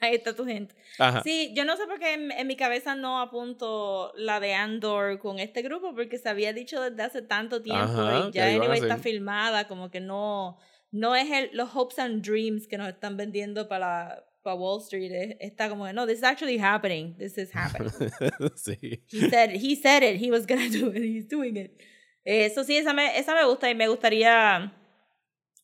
Ahí 0.00 0.14
está 0.14 0.34
tu 0.34 0.44
gente. 0.44 0.74
Ajá. 0.98 1.22
Sí, 1.24 1.52
yo 1.56 1.64
no 1.64 1.76
sé 1.76 1.86
por 1.86 1.98
qué 1.98 2.14
en, 2.14 2.30
en 2.30 2.46
mi 2.46 2.54
cabeza 2.56 2.94
no 2.94 3.20
apunto 3.20 4.12
la 4.16 4.38
de 4.38 4.54
Andor 4.54 5.18
con 5.18 5.38
este 5.40 5.62
grupo, 5.62 5.94
porque 5.94 6.18
se 6.18 6.28
había 6.28 6.52
dicho 6.52 6.80
desde 6.80 7.02
hace 7.02 7.22
tanto 7.22 7.62
tiempo 7.62 7.82
Ajá, 7.82 8.28
y 8.28 8.32
ya 8.32 8.46
anyway 8.46 8.78
está 8.78 8.98
filmada, 8.98 9.66
como 9.66 9.90
que 9.90 10.00
no, 10.00 10.56
no 10.92 11.16
es 11.16 11.30
el, 11.30 11.50
los 11.52 11.70
hopes 11.74 11.98
and 11.98 12.22
dreams 12.24 12.66
que 12.68 12.78
nos 12.78 12.88
están 12.88 13.16
vendiendo 13.16 13.66
para, 13.68 14.24
para 14.42 14.54
Wall 14.54 14.80
Street. 14.82 15.10
es- 15.12 15.36
está 15.40 15.68
como 15.68 15.84
que 15.86 15.92
no, 15.92 16.06
this 16.06 16.18
is 16.18 16.24
actually 16.24 16.58
happening. 16.58 17.16
This 17.16 17.36
is 17.36 17.50
happening. 17.52 17.90
sí. 18.54 19.02
He 19.10 19.28
said, 19.28 19.50
he 19.50 19.74
said 19.74 20.02
it, 20.04 20.20
he 20.22 20.30
was 20.30 20.46
gonna 20.46 20.68
do 20.70 20.90
it, 20.90 21.02
he's 21.02 21.26
doing 21.28 21.56
it. 21.56 21.76
Eso 22.24 22.62
sí, 22.62 22.76
esa 22.76 22.92
me, 22.92 23.18
esa 23.18 23.34
me 23.34 23.44
gusta 23.46 23.68
y 23.68 23.74
me 23.74 23.88
gustaría 23.88 24.72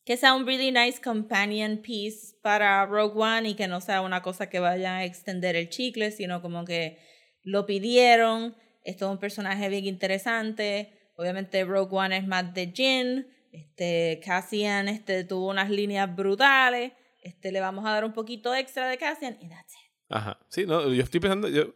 que 0.05 0.17
sea 0.17 0.35
un 0.35 0.47
really 0.47 0.71
nice 0.71 1.01
companion 1.03 1.79
piece 1.79 2.37
para 2.43 2.85
Rogue 2.87 3.19
One 3.21 3.49
y 3.49 3.55
que 3.55 3.69
no 3.69 3.81
sea 3.81 4.03
una 4.03 4.23
cosa 4.23 4.51
que 4.51 4.59
vaya 4.59 4.97
a 4.97 5.05
extender 5.05 5.57
el 5.57 5.71
chicle, 5.71 6.11
sino 6.11 6.43
como 6.43 6.65
que 6.65 6.99
lo 7.43 7.65
pidieron. 7.65 8.55
Esto 8.85 9.07
es 9.07 9.13
un 9.13 9.19
personaje 9.19 9.69
bien 9.69 9.87
interesante. 9.87 11.13
Obviamente 11.17 11.65
Rogue 11.65 11.97
One 11.97 12.17
es 12.19 12.27
más 12.27 12.53
de 12.53 12.73
Jin. 12.75 13.27
Este, 13.51 14.21
Cassian 14.25 14.89
este, 14.89 15.25
tuvo 15.25 15.49
unas 15.49 15.71
líneas 15.71 16.15
brutales. 16.15 16.93
Este, 17.23 17.51
le 17.53 17.61
vamos 17.61 17.87
a 17.87 17.93
dar 17.93 18.05
un 18.05 18.13
poquito 18.13 18.55
extra 18.55 18.89
de 18.89 18.99
Cassian 18.99 19.39
y 19.41 19.49
that's 19.49 19.73
it. 19.73 19.91
Ajá. 20.11 20.39
Sí, 20.49 20.67
no, 20.67 20.93
yo 20.93 21.03
estoy 21.03 21.21
pensando, 21.21 21.49
yo 21.49 21.75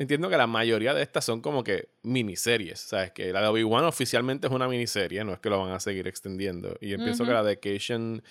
entiendo 0.00 0.30
que 0.30 0.38
la 0.38 0.46
mayoría 0.46 0.94
de 0.94 1.02
estas 1.02 1.26
son 1.26 1.42
como 1.42 1.62
que 1.62 1.90
miniseries, 2.02 2.80
¿sabes? 2.80 3.12
Que 3.12 3.34
la 3.34 3.42
de 3.42 3.48
Obi-Wan 3.48 3.84
oficialmente 3.84 4.46
es 4.46 4.52
una 4.52 4.66
miniserie, 4.66 5.22
no 5.24 5.34
es 5.34 5.40
que 5.40 5.50
lo 5.50 5.60
van 5.60 5.72
a 5.72 5.78
seguir 5.78 6.08
extendiendo. 6.08 6.74
Y 6.80 6.88
yo 6.88 6.96
pienso 6.96 7.26
que 7.26 7.32
la 7.32 7.42
de 7.42 7.60
Cation 7.60 8.22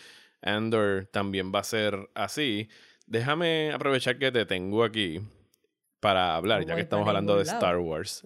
Andor 0.41 1.08
también 1.12 1.51
va 1.53 1.60
a 1.60 1.63
ser 1.63 2.10
así. 2.15 2.69
Déjame 3.05 3.71
aprovechar 3.71 4.17
que 4.17 4.32
te 4.32 4.47
tengo 4.47 4.84
aquí 4.84 5.21
para 5.99 6.36
hablar, 6.36 6.65
ya 6.65 6.73
que 6.73 6.82
estamos 6.82 7.08
hablando 7.08 7.38
de 7.38 7.43
Star 7.43 7.77
Wars, 7.77 8.23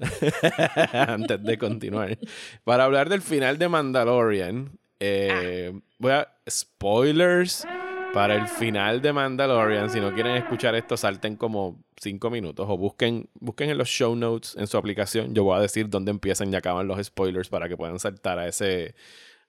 antes 0.94 1.44
de 1.44 1.58
continuar, 1.58 2.18
para 2.64 2.86
hablar 2.86 3.10
del 3.10 3.22
final 3.22 3.58
de 3.58 3.68
Mandalorian. 3.68 4.80
eh, 5.02 5.78
voy 5.98 6.14
a, 6.14 6.30
spoilers 6.50 7.68
para 8.14 8.36
el 8.36 8.48
final 8.48 9.02
de 9.02 9.12
Mandalorian. 9.12 9.90
Si 9.90 10.00
no 10.00 10.14
quieren 10.14 10.36
escuchar 10.36 10.76
esto, 10.76 10.96
salten 10.98 11.36
como 11.36 11.84
5 12.00 12.30
minutos 12.30 12.66
o 12.70 12.78
busquen, 12.78 13.28
busquen 13.40 13.70
en 13.72 13.78
los 13.78 13.90
show 13.90 14.16
notes 14.16 14.56
en 14.56 14.68
su 14.68 14.78
aplicación. 14.78 15.34
Yo 15.34 15.44
voy 15.44 15.58
a 15.58 15.62
decir 15.62 15.90
dónde 15.90 16.12
empiezan 16.12 16.54
y 16.54 16.56
acaban 16.56 16.88
los 16.88 17.04
spoilers 17.04 17.50
para 17.50 17.68
que 17.68 17.76
puedan 17.76 18.00
saltar 18.00 18.38
a 18.40 18.48
ese, 18.48 18.94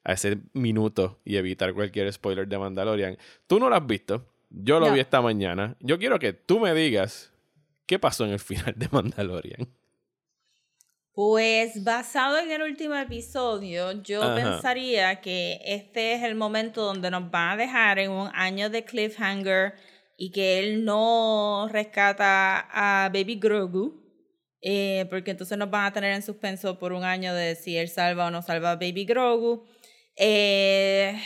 a 0.02 0.12
ese 0.14 0.38
minuto 0.54 1.20
y 1.24 1.36
evitar 1.36 1.74
cualquier 1.74 2.10
spoiler 2.12 2.48
de 2.48 2.58
Mandalorian. 2.58 3.18
Tú 3.46 3.60
no 3.60 3.68
lo 3.68 3.76
has 3.76 3.86
visto. 3.86 4.26
Yo 4.50 4.80
lo 4.80 4.86
No. 4.88 4.92
vi 4.94 5.00
esta 5.00 5.20
mañana. 5.20 5.76
Yo 5.80 5.98
quiero 5.98 6.18
que 6.18 6.32
tú 6.32 6.58
me 6.60 6.72
digas 6.74 7.32
qué 7.86 7.98
pasó 7.98 8.24
en 8.24 8.32
el 8.32 8.38
final 8.40 8.74
de 8.76 8.88
Mandalorian. 8.90 9.68
Pues 11.14 11.84
basado 11.84 12.38
en 12.38 12.50
el 12.50 12.62
último 12.62 12.96
episodio, 12.96 14.02
yo 14.02 14.20
Ajá. 14.20 14.34
pensaría 14.34 15.20
que 15.20 15.60
este 15.64 16.14
es 16.14 16.24
el 16.24 16.34
momento 16.34 16.82
donde 16.82 17.08
nos 17.08 17.30
van 17.30 17.50
a 17.50 17.56
dejar 17.56 18.00
en 18.00 18.10
un 18.10 18.28
año 18.34 18.68
de 18.68 18.84
cliffhanger 18.84 19.74
y 20.16 20.32
que 20.32 20.58
él 20.58 20.84
no 20.84 21.68
rescata 21.70 22.66
a 22.68 23.10
Baby 23.10 23.36
Grogu, 23.36 24.02
eh, 24.60 25.06
porque 25.08 25.30
entonces 25.30 25.56
nos 25.56 25.70
van 25.70 25.84
a 25.84 25.92
tener 25.92 26.12
en 26.12 26.22
suspenso 26.22 26.80
por 26.80 26.92
un 26.92 27.04
año 27.04 27.32
de 27.32 27.54
si 27.54 27.76
él 27.76 27.88
salva 27.88 28.26
o 28.26 28.30
no 28.32 28.42
salva 28.42 28.72
a 28.72 28.76
Baby 28.76 29.04
Grogu. 29.04 29.64
Eh, 30.16 31.16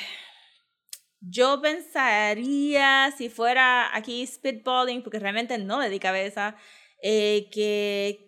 yo 1.20 1.62
pensaría, 1.62 3.10
si 3.16 3.30
fuera 3.30 3.96
aquí 3.96 4.26
spitballing, 4.26 5.02
porque 5.02 5.18
realmente 5.18 5.56
no 5.56 5.80
le 5.80 5.88
di 5.88 5.98
cabeza, 5.98 6.56
eh, 7.02 7.48
que 7.50 8.27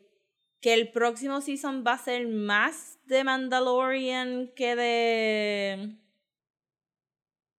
que 0.61 0.75
el 0.75 0.91
próximo 0.93 1.41
season 1.41 1.85
va 1.87 1.95
a 1.95 1.99
ser 1.99 2.27
más 2.29 2.99
de 3.07 3.25
Mandalorian 3.25 4.53
que 4.55 4.77
de 4.77 5.97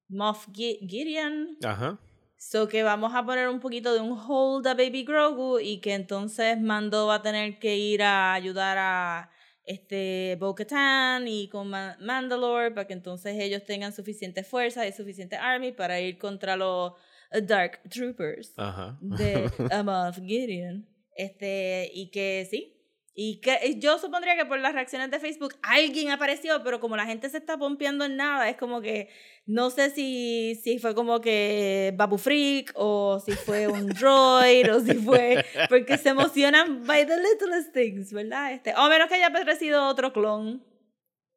Moff 0.10 0.48
Gi- 0.54 0.80
Gideon. 0.88 1.58
Ajá. 1.64 1.98
So 2.38 2.68
que 2.68 2.82
vamos 2.84 3.14
a 3.14 3.24
poner 3.24 3.48
un 3.50 3.60
poquito 3.60 3.94
de 3.94 4.00
un 4.00 4.18
hold 4.18 4.66
a 4.68 4.74
Baby 4.74 5.04
Grogu 5.04 5.60
y 5.60 5.80
que 5.80 5.94
entonces 5.94 6.60
Mando 6.60 7.08
va 7.08 7.16
a 7.16 7.22
tener 7.22 7.60
que 7.60 7.78
ir 7.78 8.02
a 8.02 8.34
ayudar 8.34 8.78
a 8.80 9.30
este 9.64 10.38
Bo-Katan 10.40 11.28
y 11.28 11.48
con 11.50 11.70
Ma- 11.70 11.96
Mandalore 12.00 12.72
para 12.72 12.88
que 12.88 12.94
entonces 12.94 13.36
ellos 13.40 13.64
tengan 13.64 13.94
suficiente 13.94 14.44
fuerza 14.44 14.88
y 14.88 14.92
suficiente 14.92 15.36
army 15.36 15.72
para 15.72 16.02
ir 16.02 16.18
contra 16.18 16.56
los 16.56 16.94
Dark 17.44 17.80
Troopers 17.90 18.54
Ajá. 18.58 18.98
de 19.02 19.48
Moff 19.86 20.18
Gideon. 20.18 20.88
Este, 21.16 21.92
y 21.94 22.10
que 22.10 22.48
sí. 22.50 22.76
Y 23.13 23.41
que 23.41 23.56
eh, 23.56 23.78
yo 23.78 23.97
supondría 24.00 24.38
que 24.38 24.45
por 24.45 24.58
las 24.60 24.74
reacciones 24.74 25.12
de 25.12 25.19
Facebook 25.19 25.56
alguien 25.62 26.12
apareció, 26.12 26.63
pero 26.63 26.80
como 26.80 26.95
la 26.95 27.06
gente 27.06 27.30
se 27.30 27.38
está 27.38 27.58
pompeando 27.58 28.06
en 28.06 28.15
nada, 28.15 28.50
es 28.50 28.56
como 28.56 28.80
que 28.80 29.10
no 29.45 29.69
sé 29.69 29.89
si, 29.89 30.58
si 30.63 30.80
fue 30.80 30.95
como 30.95 31.19
que 31.19 31.93
Babu 31.97 32.17
Freak 32.17 32.71
o 32.76 33.19
si 33.19 33.34
fue 33.34 33.67
un 33.67 33.88
droid 34.00 34.74
o 34.74 34.80
si 34.80 34.93
fue 34.93 35.43
porque 35.67 35.97
se 35.97 36.10
emocionan 36.10 36.86
by 36.86 37.06
the 37.06 37.17
littlest 37.17 37.74
things, 37.74 38.13
¿verdad? 38.13 38.54
Este, 38.54 38.74
o 38.78 38.88
menos 38.88 39.10
que 39.10 39.15
haya 39.15 39.28
aparecido 39.28 39.88
otro 39.88 40.13
clon 40.13 40.63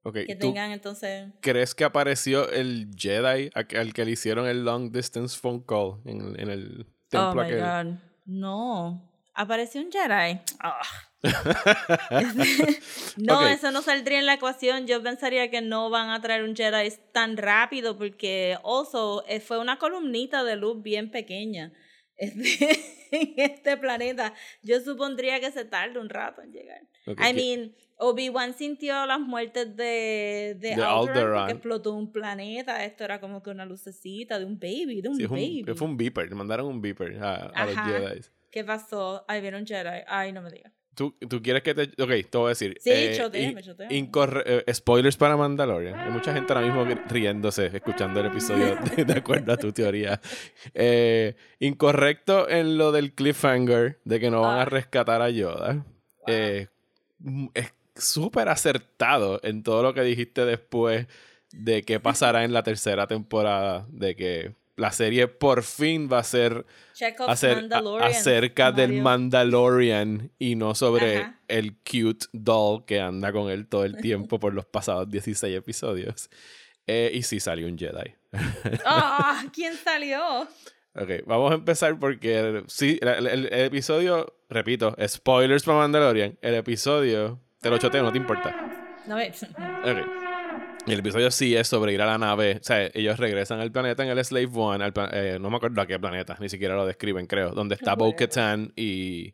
Ok, 0.06 0.18
que 0.26 0.36
¿tú 0.36 0.48
tengan 0.48 0.70
entonces 0.70 1.32
crees 1.40 1.74
que 1.74 1.82
apareció 1.82 2.48
el 2.50 2.90
Jedi 2.94 3.50
al 3.54 3.92
que 3.94 4.04
le 4.04 4.10
hicieron 4.10 4.46
el 4.46 4.62
long 4.64 4.92
distance 4.92 5.36
phone 5.36 5.64
call 5.66 6.02
en, 6.04 6.38
en 6.38 6.50
el 6.50 6.86
Oh 6.86 7.32
templo 7.32 7.42
my 7.42 7.48
aquel? 7.48 7.60
god. 7.60 7.98
No. 8.26 9.10
Apareció 9.34 9.80
un 9.80 9.90
Jedi. 9.90 10.40
Ah. 10.60 10.78
no, 13.16 13.40
Ok. 13.40 13.46
eso 13.50 13.70
no 13.70 13.82
saldría 13.82 14.18
en 14.18 14.26
la 14.26 14.34
ecuación. 14.34 14.86
Yo 14.86 15.02
pensaría 15.02 15.50
que 15.50 15.60
no 15.62 15.90
van 15.90 16.10
a 16.10 16.20
traer 16.20 16.44
un 16.44 16.54
Jedi 16.54 16.92
tan 17.12 17.36
rápido 17.36 17.96
porque 17.98 18.56
also 18.64 19.24
eh, 19.28 19.40
fue 19.40 19.58
una 19.58 19.78
columnita 19.78 20.44
de 20.44 20.56
luz 20.56 20.82
bien 20.82 21.10
pequeña 21.10 21.72
este, 22.16 22.68
en 23.10 23.34
este 23.36 23.76
planeta. 23.76 24.34
Yo 24.62 24.80
supondría 24.80 25.40
que 25.40 25.50
se 25.50 25.64
tarda 25.64 26.00
un 26.00 26.08
rato 26.08 26.42
en 26.42 26.52
llegar. 26.52 26.82
Ok, 27.06 27.20
I 27.20 27.32
mean, 27.34 27.74
Obi-Wan 27.96 28.54
sintió 28.54 29.06
las 29.06 29.20
muertes 29.20 29.76
de, 29.76 30.56
de, 30.58 30.68
De 30.70 30.72
Alderaan 30.74 30.98
Alderaan. 31.08 31.34
porque 31.38 31.52
explotó 31.52 31.92
un 31.94 32.10
planeta. 32.12 32.84
Esto 32.84 33.04
era 33.04 33.20
como 33.20 33.42
que 33.42 33.50
una 33.50 33.64
lucecita 33.66 34.38
de 34.38 34.44
un 34.44 34.58
baby, 34.58 35.00
de 35.02 35.08
un 35.10 35.16
sí, 35.16 35.26
fue, 35.26 35.38
baby. 35.40 35.64
un, 35.68 35.76
fue 35.76 35.86
un 35.88 35.96
beeper, 35.96 36.28
le 36.28 36.34
mandaron 36.34 36.66
un 36.66 36.80
beeper 36.80 37.18
a, 37.22 37.34
a 37.54 37.66
los. 37.66 37.74
Jedi. 37.76 38.20
¿Qué 38.50 38.64
pasó? 38.64 39.24
Ay, 39.28 39.40
vieron 39.40 39.66
Jedi. 39.66 40.02
Ay, 40.06 40.32
no 40.32 40.40
me 40.40 40.50
digas. 40.50 40.72
¿Tú, 40.94 41.14
¿Tú 41.28 41.42
quieres 41.42 41.62
que 41.62 41.74
te.? 41.74 41.82
Ok, 42.02 42.28
te 42.30 42.38
voy 42.38 42.46
a 42.46 42.48
decir. 42.50 42.76
Sí, 42.80 42.90
eh, 42.90 43.54
incorre- 43.90 44.42
eh, 44.46 44.74
spoilers 44.74 45.16
para 45.16 45.36
Mandalorian. 45.36 45.98
Hay 45.98 46.10
mucha 46.10 46.32
gente 46.32 46.52
ahora 46.52 46.64
mismo 46.66 46.84
riéndose, 47.08 47.66
escuchando 47.66 48.20
el 48.20 48.26
episodio 48.26 48.76
de, 48.96 49.04
de 49.04 49.12
acuerdo 49.12 49.52
a 49.52 49.56
tu 49.56 49.72
teoría. 49.72 50.20
Eh, 50.74 51.34
incorrecto 51.58 52.48
en 52.48 52.78
lo 52.78 52.92
del 52.92 53.12
cliffhanger 53.12 53.98
de 54.04 54.20
que 54.20 54.30
no 54.30 54.42
van 54.42 54.58
a 54.58 54.62
Ah. 54.62 54.66
rescatar 54.66 55.20
a 55.22 55.30
Yoda. 55.30 55.84
Eh, 56.26 56.68
es 57.54 57.72
súper 57.96 58.48
acertado 58.48 59.40
en 59.42 59.62
todo 59.62 59.82
lo 59.82 59.94
que 59.94 60.02
dijiste 60.02 60.44
después 60.44 61.06
de 61.52 61.82
qué 61.82 62.00
pasará 62.00 62.44
en 62.44 62.52
la 62.52 62.62
tercera 62.62 63.06
temporada. 63.06 63.86
De 63.90 64.16
que 64.16 64.54
la 64.76 64.90
serie 64.92 65.28
por 65.28 65.62
fin 65.62 66.08
va 66.12 66.18
a 66.18 66.24
ser 66.24 66.66
hacer 67.28 67.68
a- 67.72 68.06
acerca 68.06 68.72
del 68.72 68.88
Mario. 68.90 69.02
Mandalorian 69.02 70.30
y 70.38 70.56
no 70.56 70.74
sobre 70.74 71.18
Ajá. 71.18 71.40
el 71.48 71.76
cute 71.78 72.26
doll 72.32 72.84
que 72.84 73.00
anda 73.00 73.32
con 73.32 73.50
él 73.50 73.66
todo 73.68 73.84
el 73.84 73.96
tiempo 73.96 74.38
por 74.40 74.52
los 74.54 74.66
pasados 74.66 75.08
16 75.08 75.56
episodios. 75.56 76.28
Eh, 76.86 77.10
y 77.14 77.22
sí 77.22 77.40
salió 77.40 77.66
un 77.66 77.78
Jedi. 77.78 78.14
¡Ah! 78.84 79.44
¿Quién 79.52 79.74
salió? 79.74 80.42
Ok, 80.96 81.10
vamos 81.26 81.50
a 81.52 81.54
empezar 81.54 81.98
porque 81.98 82.62
sí, 82.68 82.98
el, 83.00 83.26
el- 83.26 83.46
el 83.46 83.60
episodio, 83.66 84.36
repito, 84.48 84.94
spoilers 85.06 85.64
para 85.64 85.78
Mandalorian. 85.78 86.38
El 86.42 86.54
episodio, 86.54 87.40
te 87.60 87.70
lo 87.70 87.78
choteo, 87.78 88.02
no 88.02 88.12
te 88.12 88.18
importa. 88.18 89.00
No 89.06 89.16
me... 89.16 89.28
Ok. 89.28 90.23
El 90.86 90.98
episodio 90.98 91.30
sí 91.30 91.56
es 91.56 91.66
sobre 91.66 91.94
ir 91.94 92.02
a 92.02 92.06
la 92.06 92.18
nave. 92.18 92.58
O 92.60 92.64
sea, 92.64 92.90
ellos 92.92 93.18
regresan 93.18 93.58
al 93.58 93.72
planeta 93.72 94.02
en 94.04 94.10
el 94.10 94.22
Slave 94.22 94.50
One. 94.52 94.84
al 94.84 94.92
eh, 95.12 95.38
no 95.40 95.48
me 95.48 95.56
acuerdo 95.56 95.80
a 95.80 95.86
qué 95.86 95.98
planeta, 95.98 96.36
ni 96.40 96.50
siquiera 96.50 96.76
lo 96.76 96.84
describen, 96.84 97.26
creo. 97.26 97.52
Donde 97.52 97.74
está. 97.74 97.94
Bo-Katan 97.94 98.72
y, 98.76 99.32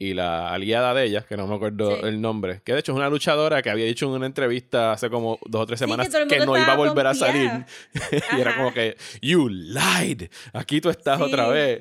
y 0.00 0.14
la 0.14 0.52
aliada 0.52 0.94
de 0.94 1.04
ella, 1.06 1.22
que 1.28 1.36
no 1.36 1.46
me 1.48 1.56
acuerdo 1.56 1.96
Sí. 1.96 2.02
el 2.06 2.20
nombre. 2.20 2.60
Que 2.64 2.72
de 2.72 2.78
hecho 2.80 2.92
es 2.92 2.96
una 2.96 3.08
luchadora 3.10 3.62
que 3.62 3.70
había 3.70 3.84
dicho 3.84 4.06
en 4.06 4.12
una 4.12 4.26
entrevista 4.26 4.92
hace 4.92 5.10
como 5.10 5.40
dos 5.46 5.62
o 5.62 5.66
tres 5.66 5.78
Sí, 5.80 5.84
que 5.86 5.90
semanas 5.90 6.08
que, 6.28 6.38
no 6.46 6.56
iba 6.56 6.72
a 6.72 6.76
volver 6.76 7.06
a 7.08 7.14
salir. 7.14 7.50
y 8.36 8.40
era 8.40 8.54
como 8.56 8.72
que, 8.72 8.96
You 9.20 9.48
lied. 9.48 10.28
Aquí 10.52 10.80
tú 10.80 10.88
estás 10.90 11.18
Sí. 11.18 11.24
otra 11.24 11.48
vez. 11.48 11.80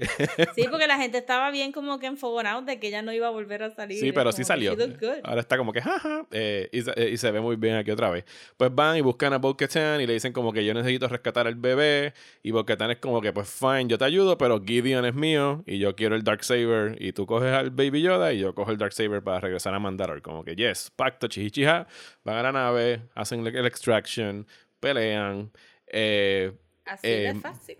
Sí, 0.55 0.65
porque 0.71 0.87
la 0.87 0.97
gente 0.97 1.19
estaba 1.19 1.51
bien 1.51 1.71
como 1.71 1.99
que 1.99 2.07
enfogonado 2.07 2.63
de 2.63 2.79
que 2.79 2.87
ella 2.87 3.03
no 3.03 3.13
iba 3.13 3.27
a 3.27 3.29
volver 3.29 3.61
a 3.61 3.69
salir. 3.69 3.99
Sí, 3.99 4.11
pero 4.11 4.25
como 4.31 4.37
sí 4.37 4.43
salió. 4.43 4.75
Ahora 5.23 5.41
está 5.41 5.55
como 5.57 5.71
que, 5.71 5.81
jaja, 5.83 6.25
eh, 6.31 6.69
y, 6.71 6.81
se- 6.81 6.93
eh, 6.95 7.09
y 7.11 7.17
se 7.17 7.29
ve 7.29 7.39
muy 7.39 7.55
bien 7.55 7.75
aquí 7.75 7.91
otra 7.91 8.09
vez. 8.09 8.25
Pues 8.57 8.73
van 8.73 8.97
y 8.97 9.01
buscan 9.01 9.33
a 9.33 9.37
Bo-Katan 9.37 10.01
y 10.01 10.07
le 10.07 10.13
dicen 10.13 10.33
como 10.33 10.51
que 10.53 10.65
yo 10.65 10.73
necesito 10.73 11.07
rescatar 11.07 11.45
al 11.45 11.53
bebé. 11.55 12.13
Y 12.41 12.49
Bo-Katan 12.49 12.89
es 12.89 12.97
como 12.97 13.21
que, 13.21 13.31
pues 13.31 13.47
fine, 13.47 13.85
yo 13.87 13.97
te 13.99 14.05
ayudo, 14.05 14.39
pero 14.39 14.59
Gideon 14.63 15.05
es 15.05 15.13
mío 15.13 15.63
y 15.67 15.77
yo 15.77 15.95
quiero 15.95 16.15
el 16.15 16.23
Darksaber. 16.23 16.97
Y 16.99 17.11
tú 17.13 17.27
coges 17.27 17.53
al 17.53 17.69
Baby 17.69 18.06
Yoda 18.07 18.33
y 18.33 18.39
yo 18.39 18.55
cojo 18.55 18.71
el 18.71 18.77
Darksaber 18.77 19.21
para 19.23 19.39
regresar 19.39 19.73
a 19.73 19.79
Mandalore. 19.79 20.21
Como 20.21 20.43
que, 20.43 20.55
yes, 20.55 20.91
pacto, 20.95 21.27
chichichija. 21.27 21.87
Van 22.23 22.37
a 22.37 22.43
la 22.43 22.51
nave, 22.51 23.01
hacen 23.15 23.45
el 23.45 23.65
extraction, 23.65 24.47
pelean. 24.79 25.51
Eh, 25.87 26.51
Así 26.85 27.07
eh, 27.07 27.33
de 27.33 27.39
fácil. 27.39 27.77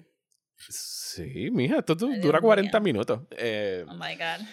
sí, 0.58 1.50
mija, 1.52 1.80
esto 1.80 1.96
Dios 1.96 2.20
dura 2.22 2.40
40 2.42 2.80
mío. 2.80 2.94
minutos. 2.94 3.22
Eh, 3.32 3.86
Oh 3.88 3.94
my 3.94 4.16
God. 4.16 4.46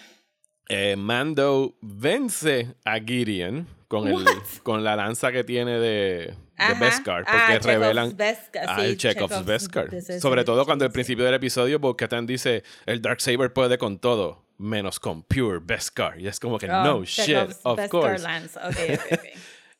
eh, 0.69 0.95
Mando 0.95 1.75
vence 1.81 2.75
a 2.85 2.99
Gideon 2.99 3.67
con, 3.87 4.07
el, 4.07 4.25
con 4.63 4.83
la 4.83 4.95
lanza 4.95 5.31
que 5.31 5.43
tiene 5.43 5.79
de, 5.79 6.33
de. 6.57 6.73
Beskar, 6.79 7.23
porque 7.25 7.37
Ah, 7.37 7.59
revelan 7.61 8.15
Beskar, 8.17 8.69
a 8.69 8.75
sí, 8.79 8.81
el 8.85 8.97
Chekhov's 8.97 9.45
Beskar. 9.45 9.89
Sobre 10.19 10.43
todo 10.43 10.65
cuando 10.65 10.85
al 10.85 10.91
principio 10.91 11.25
del 11.25 11.33
episodio 11.35 11.79
Bo-Katan 11.79 12.25
dice 12.25 12.63
el 12.85 13.01
Darksaber 13.01 13.51
puede 13.53 13.77
con 13.77 13.99
todo, 13.99 14.44
menos 14.57 14.99
con 14.99 15.23
Pure 15.23 15.59
Beskar. 15.61 16.19
Y 16.19 16.27
es 16.27 16.39
como 16.39 16.57
que 16.57 16.69
Oh, 16.69 16.83
no 16.83 17.03
shit, 17.03 17.25
Chekhov's 17.25 17.59
of 17.63 17.77
Beskar 17.77 17.89
course. 17.89 18.23
Lance. 18.23 18.59
Ok, 18.63 18.75
ok, 18.93 19.11
ok. 19.13 19.19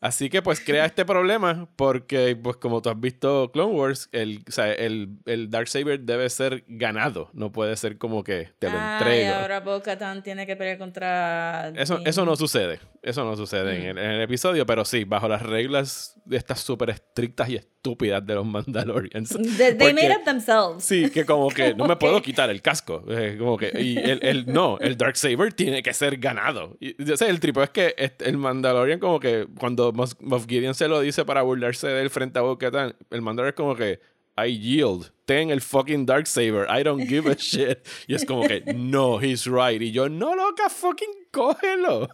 Así 0.01 0.29
que 0.29 0.41
pues 0.41 0.59
crea 0.59 0.85
este 0.85 1.03
problema 1.05 1.67
porque 1.75 2.35
pues 2.35 2.57
como 2.57 2.81
tú 2.81 2.89
has 2.89 2.99
visto 2.99 3.49
Clone 3.51 3.73
Wars, 3.73 4.07
el, 4.11 4.43
o 4.47 4.51
sea, 4.51 4.71
el, 4.71 5.09
el 5.25 5.49
Darksaber 5.49 5.99
debe 6.01 6.29
ser 6.29 6.63
ganado, 6.67 7.29
no 7.33 7.51
puede 7.51 7.75
ser 7.75 7.97
como 7.97 8.23
que 8.23 8.49
te 8.59 8.69
lo 8.69 8.77
Ay, 8.77 8.97
entrego. 8.99 9.35
ahora 9.35 9.59
Bo-Katan 9.61 10.21
tiene 10.21 10.45
que 10.45 10.55
pelear 10.55 10.77
contra... 10.77 11.69
Eso, 11.75 11.97
Din. 11.97 12.07
eso 12.07 12.25
no 12.25 12.35
sucede. 12.35 12.79
Eso 13.01 13.23
no 13.23 13.35
sucede 13.35 13.75
en, 13.75 13.81
Mm. 13.95 13.97
el, 13.97 13.97
en 14.05 14.11
el 14.11 14.21
episodio, 14.21 14.65
pero 14.65 14.83
sí, 14.85 15.03
bajo 15.05 15.27
las 15.27 15.41
reglas 15.43 16.19
de 16.25 16.37
estas 16.37 16.59
súper 16.59 16.89
estrictas 16.89 17.47
y 17.49 17.55
estúpidas 17.55 18.25
de 18.25 18.33
los 18.33 18.45
Mandalorians. 18.45 19.29
They, 19.57 19.75
they 19.75 19.75
Porque- 19.77 19.93
made 19.93 20.11
up 20.17 20.23
themselves. 20.25 20.83
Sí, 20.83 21.11
que 21.11 21.23
como 21.23 21.49
que 21.49 21.75
no 21.75 21.83
me 21.83 21.89
Como 21.95 21.99
puedo 21.99 22.15
que- 22.17 22.23
quitar 22.31 22.49
el 22.49 22.61
casco. 22.63 23.03
eh, 23.09 23.35
como 23.37 23.57
que, 23.57 23.71
y 23.79 23.97
el, 23.97 24.19
el- 24.23 24.51
no, 24.51 24.77
el 24.79 24.97
Darksaber 24.97 25.53
tiene 25.53 25.83
que 25.83 25.93
ser 25.93 26.17
ganado. 26.17 26.77
Y, 26.79 27.01
yo 27.03 27.15
sé, 27.15 27.29
el 27.29 27.39
tripo 27.39 27.61
es 27.61 27.69
que 27.69 27.93
este- 27.97 28.27
el 28.27 28.37
Mandalorian 28.37 28.99
como 28.99 29.19
que 29.19 29.45
cuando 29.59 29.84
Moff 29.93 30.13
Moff 30.19 30.45
Gideon 30.47 30.73
se 30.75 30.87
lo 30.87 30.99
dice 31.01 31.25
para 31.25 31.41
burlarse 31.41 31.87
del 31.87 32.09
frente 32.09 32.39
a 32.39 32.41
Bo-Katan, 32.43 32.95
el 33.09 33.21
Mandalorian 33.21 33.49
es 33.53 33.55
como 33.55 33.75
que, 33.75 33.99
I 34.37 34.57
yield. 34.59 35.11
Ten 35.25 35.49
el 35.49 35.61
fucking 35.61 36.05
Darksaber. 36.05 36.67
I 36.69 36.83
don't 36.83 37.07
give 37.07 37.29
a 37.31 37.35
shit. 37.39 37.79
Y 38.07 38.13
es 38.15 38.25
como 38.25 38.43
que, 38.47 38.61
no, 38.75 39.19
he's 39.21 39.45
right. 39.45 39.81
Y 39.81 39.91
yo, 39.91 40.09
no, 40.09 40.35
loca, 40.35 40.69
fucking 40.69 41.09
cógelo. 41.31 42.09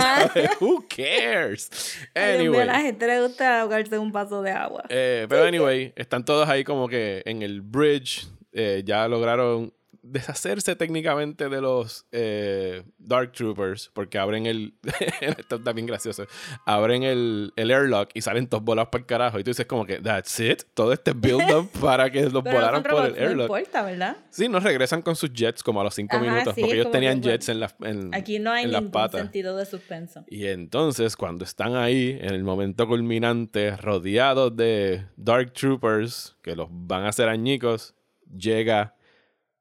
Who 0.60 0.84
cares? 0.88 1.70
Ay, 2.14 2.38
Dios 2.42 2.52
mío, 2.52 2.60
a 2.62 2.64
la 2.66 2.72
Anyway. 2.74 2.86
gente 2.86 3.06
le 3.06 3.20
gusta 3.22 3.60
ahogarse 3.62 3.98
un 3.98 4.12
vaso 4.12 4.42
de 4.42 4.50
agua. 4.52 4.84
Eh, 4.88 5.26
pero 5.28 5.44
anyway, 5.44 5.92
están 5.96 6.24
todos 6.24 6.48
ahí 6.48 6.64
como 6.64 6.88
que 6.88 7.22
en 7.26 7.42
el 7.42 7.60
bridge. 7.62 8.26
eh, 8.52 8.82
ya 8.86 9.06
lograron 9.08 9.72
deshacerse 10.06 10.76
técnicamente 10.76 11.48
de 11.48 11.60
los 11.60 12.06
eh, 12.12 12.82
Dark 12.98 13.32
Troopers 13.32 13.90
porque 13.92 14.18
abren 14.18 14.46
el 14.46 14.74
esto 15.20 15.56
está 15.56 15.72
bien 15.72 15.86
gracioso 15.86 16.26
abren 16.64 17.02
el, 17.02 17.52
el 17.56 17.70
airlock 17.70 18.10
y 18.14 18.22
salen 18.22 18.46
todos 18.46 18.64
volados 18.64 18.90
para 18.90 19.02
el 19.02 19.06
carajo 19.06 19.38
y 19.38 19.44
tú 19.44 19.50
dices 19.50 19.66
como 19.66 19.84
que 19.84 19.98
that's 20.00 20.38
it 20.40 20.62
todo 20.74 20.92
este 20.92 21.12
build 21.12 21.50
up 21.52 21.70
para 21.80 22.10
que 22.10 22.22
los 22.28 22.42
Pero 22.42 22.56
volaran 22.56 22.82
por 22.82 23.06
el 23.06 23.14
no 23.14 23.20
airlock 23.20 23.50
importa, 23.50 23.82
¿verdad? 23.82 24.16
sí 24.30 24.48
nos 24.48 24.62
regresan 24.62 25.02
con 25.02 25.16
sus 25.16 25.32
jets 25.32 25.62
como 25.62 25.80
a 25.80 25.84
los 25.84 25.94
cinco 25.94 26.16
Ajá, 26.16 26.24
minutos 26.24 26.54
sí, 26.54 26.60
porque 26.60 26.76
ellos 26.80 26.90
tenían 26.90 27.20
que, 27.20 27.30
jets 27.30 27.48
en 27.48 27.60
las 27.60 27.74
en, 27.82 28.14
Aquí 28.14 28.38
no 28.38 28.52
hay 28.52 28.64
en 28.64 28.70
ningún 28.70 28.90
patas 28.90 29.20
sentido 29.20 29.56
de 29.56 29.66
suspenso. 29.66 30.24
y 30.28 30.46
entonces, 30.46 31.16
cuando 31.16 31.44
están 31.44 31.76
ahí, 31.76 32.18
en 32.20 32.34
el 32.34 32.44
momento 32.44 32.86
culminante, 32.86 33.76
rodeados 33.76 34.56
de 34.56 35.06
Dark 35.16 35.52
Troopers, 35.52 36.36
que 36.42 36.56
los 36.56 36.68
van 36.70 37.04
a 37.04 37.08
hacer 37.08 37.28
añicos, 37.28 37.94
llega 38.36 38.95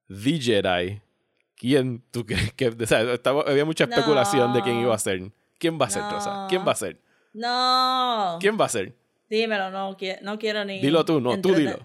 The 0.08 0.40
Jedi. 0.40 1.02
¿Quién 1.56 2.04
tú 2.12 2.26
crees 2.28 2.54
que.? 2.54 2.68
O 2.68 2.86
sea, 2.88 3.02
estaba- 3.14 3.44
había 3.48 3.66
mucha 3.66 3.86
especulación 3.86 4.54
de 4.54 4.62
quién 4.62 4.80
iba 4.80 4.94
a 4.94 5.00
ser. 5.00 5.32
¿Quién 5.58 5.80
va 5.80 5.86
a 5.86 5.90
ser, 5.90 6.04
Rosa? 6.04 6.34
No. 6.44 6.48
¿Quién 6.50 6.68
va 6.68 6.72
a 6.72 6.76
ser? 6.76 7.02
No. 7.34 8.38
¿Quién 8.40 8.58
va 8.60 8.66
a 8.66 8.70
ser? 8.70 8.96
Dímelo, 9.30 9.70
no, 9.72 9.98
no 10.22 10.38
quiero 10.40 10.66
ni. 10.66 10.80
Dilo 10.80 11.04
tú, 11.06 11.20
no, 11.20 11.40
tú 11.42 11.54
dilo. 11.56 11.80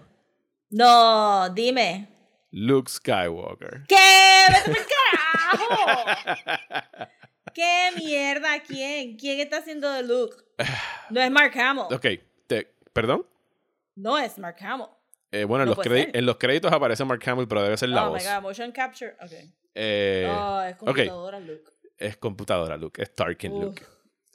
No, 0.69 1.49
dime. 1.49 2.07
Luke 2.51 2.89
Skywalker. 2.91 3.83
¿Qué? 3.87 3.95
¡Vete 4.49 4.71
pa'l 4.71 4.85
carajo! 5.57 7.09
¿Qué 7.53 7.89
mierda? 7.97 8.61
¿Quién? 8.65 9.17
¿Quién 9.17 9.39
está 9.39 9.57
haciendo 9.57 9.89
de 9.89 10.03
Luke? 10.03 10.35
No 11.09 11.19
es 11.21 11.31
Mark 11.31 11.57
Hamill. 11.57 11.85
Ok, 11.93 12.05
te, 12.47 12.73
¿perdón? 12.93 13.25
No 13.95 14.17
es 14.17 14.37
Mark 14.37 14.57
Hamill. 14.61 14.87
Eh, 15.31 15.45
bueno, 15.45 15.63
en, 15.63 15.69
los 15.69 15.77
en 15.85 16.25
los 16.25 16.35
créditos 16.37 16.71
aparece 16.71 17.05
Mark 17.05 17.21
Hamill, 17.25 17.47
pero 17.47 17.63
debe 17.63 17.77
ser 17.77 17.89
la 17.89 18.07
oh 18.07 18.11
voz. 18.11 18.23
my 18.23 18.29
god, 18.29 18.41
motion 18.41 18.71
capture. 18.71 19.15
Ok. 19.21 19.31
Eh, 19.75 20.27
oh, 20.29 20.61
es 20.61 20.75
computadora 20.75 21.39
Luke. 21.39 21.71
Es 21.97 22.17
computadora, 22.17 22.77
Luke. 22.77 23.01
Es 23.01 23.15
Tarkin, 23.15 23.53
Uf. 23.53 23.63
Luke. 23.63 23.83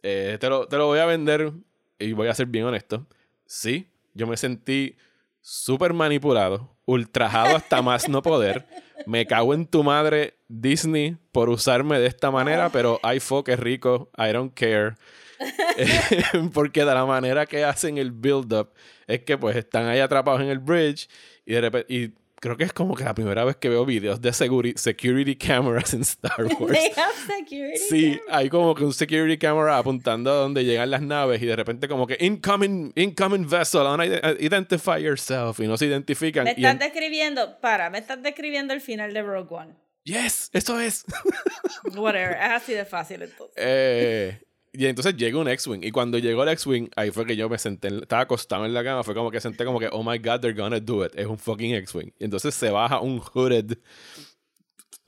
Eh, 0.02 0.38
te, 0.40 0.48
lo, 0.48 0.66
te 0.66 0.76
lo 0.76 0.86
voy 0.86 0.98
a 0.98 1.06
vender 1.06 1.52
y 1.98 2.12
voy 2.12 2.28
a 2.28 2.34
ser 2.34 2.46
bien 2.46 2.64
honesto. 2.64 3.06
Sí, 3.44 3.88
yo 4.14 4.26
me 4.26 4.36
sentí 4.36 4.96
súper 5.42 5.92
manipulado, 5.92 6.76
ultrajado 6.86 7.56
hasta 7.56 7.82
más 7.82 8.08
no 8.08 8.22
poder. 8.22 8.66
Me 9.06 9.24
cago 9.26 9.54
en 9.54 9.66
tu 9.66 9.84
madre, 9.84 10.38
Disney, 10.48 11.16
por 11.30 11.48
usarme 11.48 12.00
de 12.00 12.06
esta 12.06 12.32
manera, 12.32 12.70
pero 12.70 12.98
ay, 13.04 13.20
fuck, 13.20 13.48
es 13.50 13.60
rico, 13.60 14.10
I 14.16 14.32
don't 14.32 14.52
care. 14.52 14.94
Porque 16.52 16.84
de 16.84 16.94
la 16.94 17.04
manera 17.04 17.46
que 17.46 17.62
hacen 17.62 17.98
el 17.98 18.10
build-up 18.10 18.70
es 19.06 19.22
que 19.22 19.38
pues 19.38 19.56
están 19.56 19.86
ahí 19.86 20.00
atrapados 20.00 20.40
en 20.40 20.48
el 20.48 20.58
bridge 20.58 21.08
y 21.44 21.52
de 21.54 21.60
repente... 21.60 21.92
Y 21.94 22.12
creo 22.38 22.56
que 22.56 22.64
es 22.64 22.72
como 22.72 22.94
que 22.94 23.02
la 23.02 23.14
primera 23.14 23.44
vez 23.44 23.56
que 23.56 23.68
veo 23.68 23.84
videos 23.86 24.20
de 24.20 24.30
security 24.32 25.36
cameras 25.36 25.94
en 25.94 26.02
Star 26.02 26.44
Wars. 26.58 26.78
They 26.78 26.92
have 26.96 27.14
security. 27.26 27.78
Sí, 27.78 28.20
hay 28.28 28.48
como 28.50 28.74
que 28.74 28.84
un 28.84 28.92
security 28.92 29.38
camera 29.38 29.78
apuntando 29.78 30.30
a 30.30 30.34
donde 30.34 30.62
llegan 30.64 30.90
las 30.90 31.00
naves 31.02 31.40
y 31.42 31.46
de 31.46 31.56
repente 31.56 31.88
como 31.88 32.06
que 32.06 32.16
incoming, 32.20 32.92
incoming 32.94 33.48
vessel, 33.48 33.80
unide- 33.82 34.36
identify 34.38 35.02
yourself 35.02 35.58
y 35.60 35.66
no 35.66 35.76
se 35.78 35.86
identifican. 35.86 36.44
Me 36.44 36.50
estás 36.50 36.72
en- 36.72 36.78
describiendo, 36.78 37.58
para, 37.60 37.88
me 37.90 37.98
estás 37.98 38.22
describiendo 38.22 38.74
el 38.74 38.80
final 38.82 39.12
de 39.14 39.22
Rogue 39.22 39.54
One. 39.54 39.74
yes, 40.04 40.50
eso 40.52 40.78
es. 40.78 41.04
Whatever, 41.96 42.32
es 42.36 42.50
así 42.50 42.74
de 42.74 42.84
fácil 42.84 43.22
entonces. 43.22 43.54
Eh, 43.56 44.40
y 44.78 44.86
entonces 44.86 45.16
llega 45.16 45.38
un 45.38 45.48
X-Wing 45.48 45.80
y 45.82 45.90
cuando 45.90 46.18
llegó 46.18 46.42
el 46.42 46.50
X-Wing, 46.50 46.88
ahí 46.96 47.10
fue 47.10 47.26
que 47.26 47.36
yo 47.36 47.48
me 47.48 47.58
senté, 47.58 47.88
en- 47.88 47.98
estaba 48.02 48.22
acostado 48.22 48.64
en 48.66 48.74
la 48.74 48.82
cama, 48.84 49.02
fue 49.02 49.14
como 49.14 49.30
que 49.30 49.40
senté 49.40 49.64
como 49.64 49.78
que, 49.80 49.88
oh 49.92 50.02
my 50.02 50.18
god, 50.18 50.40
they're 50.40 50.52
gonna 50.58 50.80
do 50.80 51.04
it. 51.04 51.12
Es 51.16 51.26
un 51.26 51.38
fucking 51.38 51.74
X-Wing. 51.74 52.12
Y 52.18 52.24
entonces 52.24 52.54
se 52.54 52.70
baja 52.70 53.00
un 53.00 53.20
hooded 53.20 53.78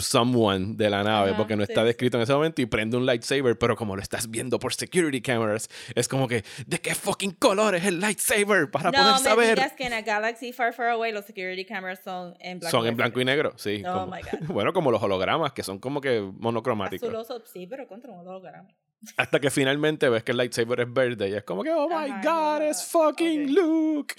someone 0.01 0.75
de 0.77 0.89
la 0.91 1.03
nave 1.03 1.31
Ajá, 1.31 1.37
porque 1.39 1.57
no 1.57 1.67
sí, 1.67 1.73
está 1.73 1.83
descrito 1.83 2.17
en 2.19 2.23
ese 2.23 2.33
momento 2.33 2.63
y 2.63 2.67
prende 2.67 2.97
un 2.97 3.05
lightsaber, 3.05 3.59
pero 3.59 3.75
como 3.75 3.97
lo 3.97 4.03
estás 4.03 4.31
viendo 4.31 4.61
por 4.61 4.73
security 4.73 5.21
cameras, 5.21 5.69
es 5.97 6.07
como 6.07 6.29
que, 6.29 6.45
¿de 6.67 6.79
qué 6.79 6.95
fucking 6.95 7.33
color 7.33 7.75
es 7.75 7.85
el 7.85 7.99
lightsaber? 7.99 8.71
Para 8.71 8.93
no 8.93 8.99
poder 8.99 9.15
me 9.15 9.19
saber. 9.19 9.55
digas 9.57 9.73
que 9.73 9.87
en 9.87 9.95
a 9.95 10.03
Galaxy 10.03 10.53
Far 10.53 10.73
Far 10.73 10.91
Away 10.91 11.11
los 11.13 11.25
security 11.25 11.65
cameras 11.65 11.99
son 12.05 12.37
en 12.39 12.61
blanco 12.61 12.77
Son 12.77 12.87
en 12.87 12.97
blanco 12.97 13.21
y 13.21 13.25
negro, 13.25 13.55
sí. 13.57 13.83
Oh 13.85 13.93
como- 14.05 14.15
my 14.15 14.21
God. 14.47 14.47
bueno, 14.55 14.73
como 14.73 14.93
los 14.93 15.03
hologramas, 15.03 15.53
que 15.53 15.65
son 15.65 15.81
como 15.81 16.01
que 16.01 16.21
monocromáticos. 16.39 17.03
Azuloso, 17.09 17.43
sí, 17.45 17.67
pero 17.67 17.89
contra 17.89 18.13
un 18.13 18.21
holograma. 18.21 18.69
Hasta 19.17 19.41
que 19.41 19.51
finalmente 19.51 20.09
ves 20.09 20.25
que 20.25 20.33
el 20.33 20.39
lightsaber 20.39 20.81
es 20.81 20.93
verde 20.93 21.29
y 21.29 21.35
es 21.35 21.45
como 21.45 21.63
que, 21.63 21.71
oh 21.71 21.89
my 21.89 22.11
Ajá, 22.11 22.21
god, 22.23 22.57
ajá, 22.57 22.69
es 22.69 22.85
fucking 22.85 23.45
ok. 23.45 23.51
Luke. 23.51 24.15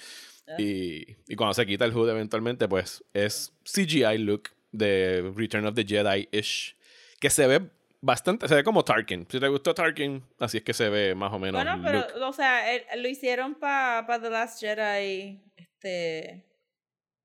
Ah. 0.47 0.55
Y, 0.57 1.17
y 1.27 1.35
cuando 1.35 1.53
se 1.53 1.65
quita 1.65 1.85
el 1.85 1.93
hood 1.93 2.09
eventualmente, 2.09 2.67
pues 2.67 3.03
es 3.13 3.53
CGI 3.63 4.17
Luke 4.19 4.51
de 4.71 5.31
Return 5.35 5.65
of 5.65 5.75
the 5.75 5.85
Jedi-ish. 5.85 6.75
Que 7.19 7.29
se 7.29 7.47
ve 7.47 7.69
bastante, 8.01 8.47
se 8.47 8.55
ve 8.55 8.63
como 8.63 8.83
Tarkin. 8.83 9.27
Si 9.29 9.39
te 9.39 9.47
gustó 9.47 9.73
Tarkin, 9.73 10.23
así 10.39 10.57
es 10.57 10.63
que 10.63 10.73
se 10.73 10.89
ve 10.89 11.15
más 11.15 11.33
o 11.33 11.39
menos 11.39 11.61
Bueno, 11.61 11.81
pero, 11.83 12.27
o 12.27 12.33
sea, 12.33 12.61
lo 12.95 13.07
hicieron 13.07 13.55
para 13.55 14.07
pa 14.07 14.21
The 14.21 14.29
Last 14.29 14.59
Jedi, 14.59 15.41
este... 15.57 16.48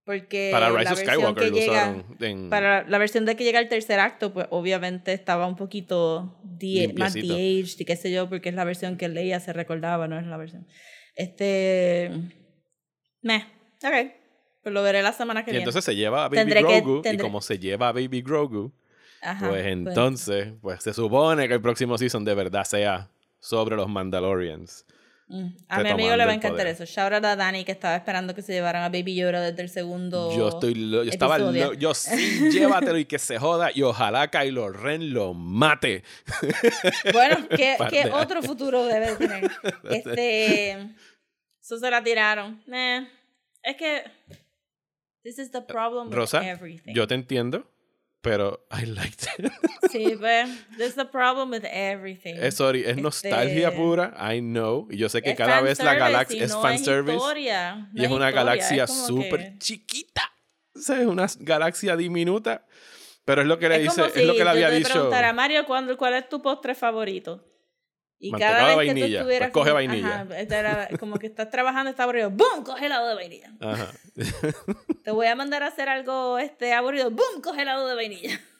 Porque 0.04 0.50
Para 0.52 0.68
la 0.68 0.78
Rise 0.80 0.92
of 0.92 0.98
versión 0.98 1.16
Skywalker 1.16 1.44
que 1.44 1.50
lo 1.50 1.56
llega, 1.56 1.72
usaron 1.72 2.16
en... 2.20 2.50
para 2.50 2.86
la 2.86 2.98
versión 2.98 3.24
de 3.24 3.36
que 3.36 3.44
llega 3.44 3.58
el 3.58 3.68
tercer 3.68 4.00
acto, 4.00 4.34
pues 4.34 4.46
obviamente 4.50 5.14
estaba 5.14 5.46
un 5.46 5.56
poquito 5.56 6.38
de, 6.42 6.92
más 6.98 7.14
de-aged 7.14 7.80
y 7.80 7.84
qué 7.86 7.96
sé 7.96 8.12
yo, 8.12 8.28
porque 8.28 8.50
es 8.50 8.54
la 8.54 8.64
versión 8.64 8.98
que 8.98 9.08
Leia 9.08 9.40
se 9.40 9.54
recordaba, 9.54 10.06
no 10.06 10.18
es 10.18 10.26
la 10.26 10.36
versión. 10.36 10.66
Este... 11.14 12.10
Meh, 13.22 13.46
ok. 13.82 14.12
Pues 14.62 14.72
lo 14.74 14.82
veré 14.82 15.02
la 15.02 15.12
semana 15.12 15.44
que 15.44 15.50
y 15.50 15.52
viene. 15.52 15.62
entonces 15.62 15.84
se 15.84 15.96
lleva 15.96 16.24
a 16.24 16.28
Baby 16.28 16.36
Tendré 16.36 16.60
que- 16.64 16.80
Grogu 16.80 16.98
y 16.98 17.02
tendré- 17.02 17.22
como 17.22 17.40
se 17.40 17.58
lleva 17.58 17.88
a 17.88 17.92
Baby 17.92 18.22
Grogu, 18.22 18.72
Ajá, 19.22 19.48
pues 19.48 19.66
entonces, 19.66 20.52
pues 20.60 20.82
se 20.82 20.92
supone 20.92 21.48
que 21.48 21.54
el 21.54 21.62
próximo 21.62 21.96
season 21.96 22.24
de 22.26 22.34
verdad 22.34 22.64
sea 22.64 23.10
sobre 23.40 23.76
los 23.76 23.88
Mandalorians. 23.88 24.84
Mm. 25.26 25.56
A 25.68 25.80
mi 25.82 25.88
amigo 25.88 26.14
le 26.16 26.24
va 26.26 26.32
a 26.32 26.34
encantar 26.34 26.66
eso. 26.66 26.84
Shout 26.84 27.12
out 27.14 27.24
a 27.24 27.34
Dani 27.34 27.64
que 27.64 27.72
estaba 27.72 27.96
esperando 27.96 28.34
que 28.34 28.42
se 28.42 28.52
llevaran 28.52 28.82
a 28.82 28.88
Baby 28.90 29.14
Yoda 29.16 29.40
desde 29.40 29.62
el 29.62 29.70
segundo. 29.70 30.36
Yo 30.36 30.48
estoy 30.50 30.74
lo- 30.74 31.02
yo 31.02 31.10
estaba 31.10 31.38
lo- 31.38 31.72
yo 31.72 31.94
sí, 31.94 32.50
llévatelo 32.52 32.98
y 32.98 33.06
que 33.06 33.18
se 33.18 33.38
joda 33.38 33.70
y 33.74 33.80
ojalá 33.82 34.30
Kylo 34.30 34.68
Ren 34.70 35.14
lo 35.14 35.32
mate. 35.32 36.04
Bueno, 37.12 37.48
¿qué, 37.56 37.76
qué 37.90 38.10
otro 38.12 38.42
futuro 38.42 38.84
debe 38.84 39.16
tener? 39.16 39.50
Este. 39.90 40.72
Eso 41.62 41.78
se 41.78 41.90
la 41.90 42.02
tiraron. 42.04 42.62
Nah, 42.66 43.04
es 43.62 43.76
que. 43.76 44.02
This 45.22 45.38
is 45.38 45.50
the 45.50 45.62
problem 45.62 46.08
with 46.08 46.16
Rosa, 46.16 46.46
everything. 46.46 46.92
yo 46.92 47.06
te 47.06 47.14
entiendo, 47.14 47.66
pero 48.24 48.66
I 48.72 48.86
liked 48.86 49.28
it. 49.38 49.52
Sí. 49.92 50.16
This 50.76 50.88
is 50.88 50.94
the 50.96 51.04
problem 51.04 51.50
with 51.50 51.64
everything. 51.70 52.34
es, 52.40 52.56
sorry, 52.56 52.80
es 52.80 52.88
Este- 52.88 53.02
nostalgia 53.02 53.70
pura, 53.76 54.12
I 54.18 54.40
know. 54.40 54.88
Y 54.90 54.96
yo 54.96 55.08
sé 55.08 55.22
que 55.22 55.36
cada 55.36 55.60
vez 55.60 55.78
la 55.78 55.94
galaxia 55.94 56.42
es 56.42 56.50
no 56.50 56.62
fanservice. 56.62 57.16
historia, 57.16 57.74
no 57.92 58.02
y 58.02 58.04
es 58.06 58.10
una 58.10 58.30
historia, 58.30 58.30
galaxia 58.32 58.86
súper 58.88 59.40
que- 59.52 59.58
chiquita. 59.58 60.22
O 60.74 60.80
sea, 60.80 61.00
es 61.00 61.06
una 61.06 61.26
galaxia 61.38 61.94
diminuta. 61.96 62.66
Pero 63.26 63.40
es 63.42 63.46
lo 63.46 63.58
que 63.58 63.68
le 63.68 63.78
dice, 63.78 64.02
como 64.02 64.06
es 64.06 64.26
lo 64.26 64.32
si 64.32 64.38
que 64.38 64.44
le 64.44 64.50
había 64.50 64.68
dicho. 64.70 64.90
preguntara, 64.92 65.32
Mario, 65.32 65.64
¿cuándo, 65.64 65.96
¿cuál 65.96 66.14
es 66.14 66.28
tu 66.28 66.42
postre 66.42 66.74
favorito? 66.74 67.42
Y 68.18 68.30
cada 68.32 68.60
vez 68.60 68.70
que 68.70 68.76
vainilla, 68.76 69.06
tú 69.06 69.14
estuvieras 69.16 69.50
pues 69.50 69.52
coge 69.52 69.70
como- 69.70 69.74
vainilla. 69.74 70.20
Ajá, 70.22 70.38
era 70.40 70.88
como 71.00 71.18
que 71.18 71.26
estás 71.26 71.50
trabajando, 71.50 71.90
está 71.90 72.04
aburrido, 72.04 72.30
¡boom! 72.30 72.64
Coge 72.64 72.86
helado 72.86 73.08
de 73.08 73.14
vainilla. 73.14 73.52
Ajá. 73.60 73.90
Te 75.04 75.10
voy 75.10 75.26
a 75.26 75.34
mandar 75.34 75.62
a 75.62 75.66
hacer 75.66 75.88
algo 75.88 76.38
este 76.38 76.72
aburrido, 76.72 77.10
¡boom! 77.10 77.42
Coge 77.42 77.62
helado 77.62 77.86
de 77.88 77.94
vainilla. 77.94 78.40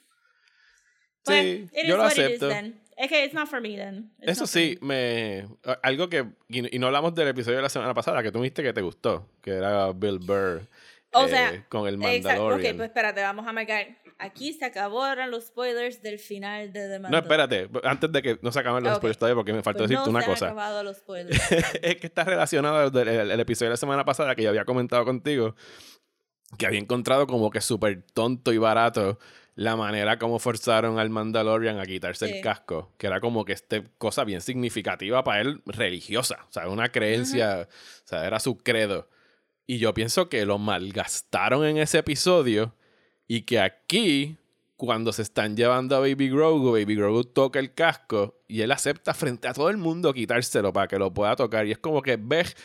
Pues, 1.25 1.41
Sí, 1.43 1.69
it 1.73 1.87
yo 1.87 1.95
is 1.95 1.97
lo 1.97 2.03
what 2.03 2.13
it 2.13 2.19
is 2.19 2.25
acepto. 2.43 2.49
then. 2.49 2.81
Es 2.99 3.09
que 3.09 3.25
it's 3.25 3.33
not 3.35 3.49
for 3.49 3.61
me 3.61 3.77
then. 3.77 4.13
It's 4.21 4.33
Eso 4.33 4.47
sí, 4.47 4.77
me. 4.83 5.49
algo 5.83 6.09
que 6.11 6.27
y, 6.49 6.77
y 6.77 6.79
no 6.79 6.87
hablamos 6.89 7.15
del 7.15 7.29
episodio 7.29 7.57
de 7.57 7.63
la 7.63 7.71
semana 7.71 7.95
pasada 7.95 8.23
que 8.23 8.31
tú 8.31 8.41
viste 8.41 8.63
que 8.63 8.73
te 8.75 8.83
gustó, 8.83 9.27
que 9.43 9.53
era 9.53 9.91
Bill 9.93 10.19
Burr 10.19 10.69
O 11.15 11.25
eh, 11.25 11.29
sea, 11.29 11.65
con 11.69 11.87
el 11.89 11.95
Exacto. 11.95 12.29
Mandalorian. 12.43 12.73
Ok, 12.73 12.77
pues 12.77 12.89
espérate, 12.89 13.23
vamos 13.23 13.47
a 13.47 13.53
marcar. 13.53 13.87
Aquí 14.19 14.53
se 14.53 14.65
acabaron 14.65 15.31
los 15.31 15.47
spoilers 15.47 16.01
del 16.03 16.19
final 16.21 16.73
de 16.73 16.81
The 16.89 16.99
no, 16.99 17.09
Mandalorian. 17.09 17.23
espérate, 17.51 17.89
antes 17.89 18.13
de 18.13 18.23
que 18.23 18.39
no 18.43 18.53
se 18.53 18.61
acaben 18.61 18.85
los 18.85 18.93
Ok. 18.93 18.99
spoilers 18.99 19.19
todavía 19.19 19.35
porque 19.37 19.53
me 19.53 19.63
faltó 19.63 19.79
Pues 19.79 19.91
decirte 19.91 20.05
no 20.07 20.11
una 20.11 20.21
se 20.21 20.27
han 20.27 20.33
cosa. 20.35 20.47
acabado 20.47 20.83
los 20.85 20.97
spoilers. 20.99 21.53
es 21.83 21.97
que 21.97 22.07
está 22.07 22.25
relacionado 22.25 22.77
al 22.77 23.09
el- 23.09 23.31
el 23.33 23.41
episodio 23.41 23.71
de 23.71 23.73
la 23.75 23.77
semana 23.77 24.05
pasada 24.05 24.35
que 24.37 24.43
yo 24.43 24.51
había 24.51 24.65
comentado 24.65 25.05
contigo, 25.05 25.57
que 26.59 26.67
había 26.67 26.79
encontrado 26.79 27.27
como 27.27 27.51
que 27.51 27.61
súper 27.61 28.03
tonto 28.15 28.53
y 28.53 28.59
barato 28.59 29.19
la 29.57 29.77
manera 29.77 30.19
como 30.19 30.39
forzaron 30.41 30.99
al 30.99 31.11
Mandalorian 31.11 31.79
a 31.79 31.85
quitarse 31.85 32.27
Sí. 32.29 32.35
el 32.37 32.41
casco, 32.43 32.93
que 32.99 33.07
era 33.09 33.21
como 33.21 33.45
que 33.45 33.53
este 33.53 33.85
cosa 33.99 34.25
bien 34.25 34.41
significativa 34.41 35.23
para 35.25 35.41
él 35.41 35.63
religiosa, 35.67 36.45
o 36.49 36.53
sea, 36.53 36.69
una 36.69 36.89
creencia, 36.91 37.69
o 37.69 38.07
sea, 38.09 38.27
era 38.27 38.39
su 38.41 38.59
credo. 38.59 39.09
Y 39.67 39.79
yo 39.79 39.95
pienso 39.95 40.29
que 40.29 40.45
lo 40.45 40.59
malgastaron 40.59 41.65
en 41.65 41.79
ese 41.79 41.99
episodio 41.99 42.75
y 43.27 43.43
que 43.43 43.61
aquí, 43.61 44.37
cuando 44.77 45.13
se 45.13 45.23
están 45.23 45.57
llevando 45.57 45.97
a 45.97 46.01
Baby 46.01 46.29
Grogu, 46.29 46.73
Baby 46.73 46.97
Grogu 46.97 47.25
toca 47.25 47.61
el 47.61 47.73
casco 47.73 48.43
y 48.47 48.61
él 48.61 48.73
acepta 48.73 49.15
frente 49.15 49.49
a 49.49 49.55
todo 49.55 49.71
el 49.71 49.79
mundo 49.79 50.13
quitárselo 50.13 50.73
para 50.75 50.87
que 50.87 50.99
lo 50.99 51.15
pueda 51.15 51.35
tocar. 51.35 51.67
Y 51.67 51.73
es 51.73 51.79
como 51.79 52.03
que, 52.03 52.19
ves, 52.21 52.57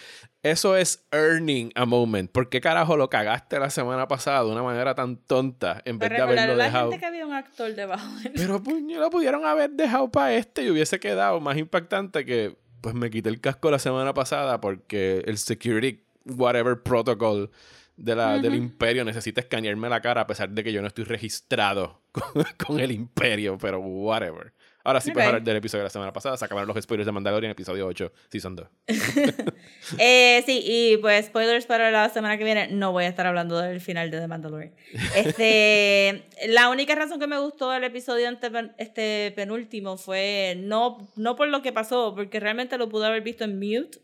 eso 0.44 0.76
es 0.76 1.08
earning 1.14 1.72
a 1.76 1.86
moment. 1.86 2.30
¿Por 2.30 2.50
qué 2.50 2.60
carajo 2.60 2.98
lo 2.98 3.10
cagaste 3.10 3.60
la 3.60 3.70
semana 3.70 4.10
pasada 4.10 4.44
de 4.44 4.52
una 4.52 4.64
manera 4.64 4.94
tan 4.94 5.16
tonta 5.16 5.82
en 5.86 6.00
vez 6.00 6.10
de 6.10 6.18
haberlo 6.18 6.56
la 6.56 6.66
dejado? 6.66 6.92
gente 6.92 7.00
que 7.00 7.06
había 7.06 7.26
un 7.26 7.34
actor 7.34 7.74
debajo 7.74 8.14
de 8.18 8.28
él. 8.28 8.34
Pero 8.36 8.62
pues 8.62 8.84
lo 8.84 9.10
pudieron 9.10 9.46
haber 9.46 9.70
dejado 9.70 10.12
para 10.12 10.34
este 10.34 10.64
y 10.64 10.70
hubiese 10.70 11.00
quedado 11.00 11.40
más 11.40 11.58
impactante 11.58 12.26
que 12.26 12.58
pues 12.82 12.94
me 12.94 13.10
quité 13.10 13.30
el 13.30 13.40
casco 13.40 13.72
la 13.72 13.80
semana 13.80 14.14
pasada 14.14 14.60
porque 14.60 15.24
el 15.26 15.38
security 15.38 16.09
whatever 16.26 16.82
protocol 16.82 17.50
de 17.98 18.16
la, 18.16 18.40
del 18.40 18.56
imperio 18.56 19.04
necesita 19.04 19.42
escanearme 19.42 19.90
la 19.90 20.02
cara 20.02 20.22
a 20.22 20.28
pesar 20.28 20.50
de 20.50 20.64
que 20.64 20.72
yo 20.72 20.82
no 20.82 20.88
estoy 20.88 21.04
registrado 21.04 22.02
con, 22.12 22.46
con 22.58 22.80
el 22.80 22.92
imperio, 22.92 23.58
pero 23.58 23.80
whatever. 23.80 24.54
Ahora 24.82 25.02
sí, 25.02 25.10
Ok. 25.10 25.16
para 25.16 25.28
hablar 25.28 25.44
del 25.44 25.58
episodio 25.58 25.82
de 25.82 25.88
la 25.88 25.90
semana 25.90 26.14
pasada, 26.14 26.38
se 26.38 26.46
acabaron 26.46 26.68
los 26.74 26.82
spoilers 26.82 27.06
de 27.06 27.12
Mandalorian, 27.12 27.52
episodio 27.52 27.86
8, 27.86 28.12
season 28.30 28.56
2. 28.56 28.68
Eh, 29.98 30.44
sí, 30.46 30.62
y 30.64 30.98
pues 30.98 31.26
spoilers 31.28 31.66
para 31.66 31.90
la 31.90 32.10
semana 32.10 32.38
que 32.38 32.44
viene. 32.44 32.68
No 32.68 32.92
voy 32.92 33.06
a 33.06 33.08
estar 33.08 33.26
hablando 33.26 33.60
del 33.60 33.82
final 33.82 34.12
de 34.12 34.20
The 34.20 34.28
Mandalorian. 34.28 34.74
Este, 35.16 36.26
la 36.48 36.70
única 36.70 36.96
razón 36.96 37.20
que 37.20 37.28
me 37.28 37.40
gustó 37.40 37.72
del 37.72 37.84
episodio 37.84 38.30
este 38.78 39.32
penúltimo 39.36 39.98
fue 39.98 40.56
no, 40.60 41.10
no 41.16 41.36
por 41.36 41.48
lo 41.50 41.62
que 41.62 41.72
pasó, 41.72 42.14
porque 42.16 42.40
realmente 42.40 42.78
lo 42.78 42.88
pude 42.90 43.08
haber 43.08 43.22
visto 43.22 43.44
en 43.44 43.58
mute. 43.58 44.00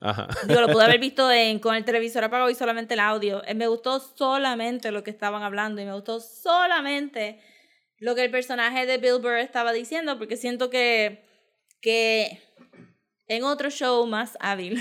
Ajá. 0.00 0.28
Digo, 0.46 0.60
lo 0.60 0.68
pude 0.68 0.84
haber 0.84 1.00
visto 1.00 1.30
en, 1.30 1.58
con 1.58 1.74
el 1.74 1.84
televisor 1.84 2.24
apagado 2.24 2.50
y 2.50 2.54
solamente 2.54 2.94
el 2.94 3.00
audio. 3.00 3.42
Eh, 3.46 3.54
Me 3.54 3.66
gustó 3.66 3.98
solamente 4.00 4.90
lo 4.90 5.02
que 5.02 5.10
estaban 5.10 5.42
hablando 5.42 5.80
y 5.80 5.84
me 5.84 5.94
gustó 5.94 6.20
solamente 6.20 7.40
lo 7.98 8.14
que 8.14 8.24
el 8.24 8.30
personaje 8.30 8.84
de 8.86 8.98
Bill 8.98 9.20
Burr 9.22 9.38
estaba 9.38 9.72
diciendo, 9.72 10.18
porque 10.18 10.36
siento 10.36 10.68
que, 10.68 11.24
que 11.80 12.42
en 13.26 13.42
otro 13.42 13.70
show 13.70 14.06
más 14.06 14.36
hábil 14.38 14.78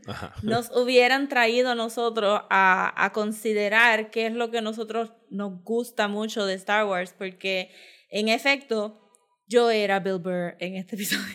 Ajá. 0.06 0.34
nos 0.42 0.70
hubieran 0.76 1.28
traído 1.28 1.70
a 1.70 1.74
nosotros 1.74 2.42
a, 2.50 2.92
a 3.04 3.12
considerar 3.12 4.10
qué 4.10 4.26
es 4.26 4.32
lo 4.34 4.50
que 4.50 4.58
a 4.58 4.62
nosotros 4.62 5.12
nos 5.30 5.62
gusta 5.64 6.08
mucho 6.08 6.44
de 6.44 6.54
Star 6.54 6.84
Wars, 6.84 7.14
porque 7.16 7.70
en 8.10 8.28
efecto 8.28 9.00
yo 9.46 9.70
era 9.70 9.98
Bill 10.00 10.18
Burr 10.18 10.56
en 10.60 10.76
este 10.76 10.94
episodio 10.96 11.34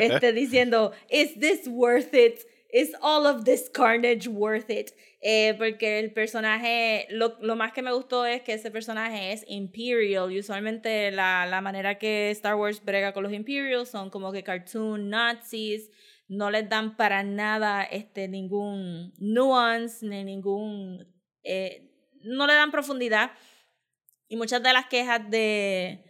este, 0.00 0.32
diciendo, 0.34 0.92
¿Is 1.10 1.38
this 1.38 1.66
worth 1.68 2.14
it? 2.14 2.40
¿Is 2.70 2.92
all 3.00 3.26
of 3.26 3.44
this 3.44 3.70
carnage 3.70 4.26
worth 4.28 4.68
it? 4.68 4.92
Eh, 5.20 5.54
porque 5.56 6.00
el 6.00 6.12
personaje, 6.12 7.06
lo, 7.08 7.36
lo 7.40 7.54
más 7.56 7.72
que 7.72 7.82
me 7.82 7.92
gustó 7.92 8.26
es 8.26 8.42
que 8.42 8.52
ese 8.54 8.70
personaje 8.70 9.32
es 9.32 9.44
Imperial. 9.46 10.30
Y 10.32 10.40
usualmente 10.40 11.10
la, 11.12 11.46
la 11.46 11.60
manera 11.60 11.98
que 11.98 12.30
Star 12.30 12.56
Wars 12.56 12.84
brega 12.84 13.12
con 13.12 13.22
los 13.22 13.32
Imperials 13.32 13.88
son 13.88 14.10
como 14.10 14.32
que 14.32 14.42
cartoon 14.42 15.08
Nazis. 15.08 15.90
No 16.26 16.50
les 16.50 16.68
dan 16.68 16.96
para 16.96 17.22
nada 17.22 17.84
este, 17.84 18.28
ningún 18.28 19.12
nuance, 19.18 20.04
ni 20.04 20.24
ningún... 20.24 21.06
eh, 21.44 21.90
no 22.22 22.46
le 22.46 22.54
dan 22.54 22.70
profundidad. 22.70 23.30
Y 24.26 24.36
muchas 24.36 24.62
de 24.62 24.72
las 24.72 24.86
quejas 24.86 25.30
de 25.30 26.02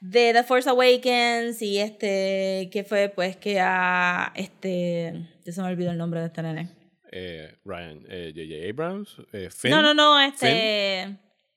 de 0.00 0.32
The 0.32 0.42
Force 0.44 0.68
Awakens 0.68 1.60
y 1.62 1.78
este 1.78 2.68
que 2.72 2.84
fue 2.84 3.08
pues 3.08 3.36
que 3.36 3.58
a 3.60 4.32
este 4.36 5.28
ya 5.44 5.52
se 5.52 5.60
me 5.62 5.68
olvidó 5.68 5.90
el 5.90 5.98
nombre 5.98 6.20
de 6.20 6.26
este 6.26 6.42
nene 6.42 6.70
Eh, 7.10 7.54
Ryan, 7.64 8.04
eh, 8.08 8.32
J.J. 8.34 8.70
Abrams, 8.70 9.16
eh, 9.32 9.48
Finn. 9.50 9.70
no 9.70 9.82
no 9.82 9.94
no 9.94 10.20
este 10.20 11.16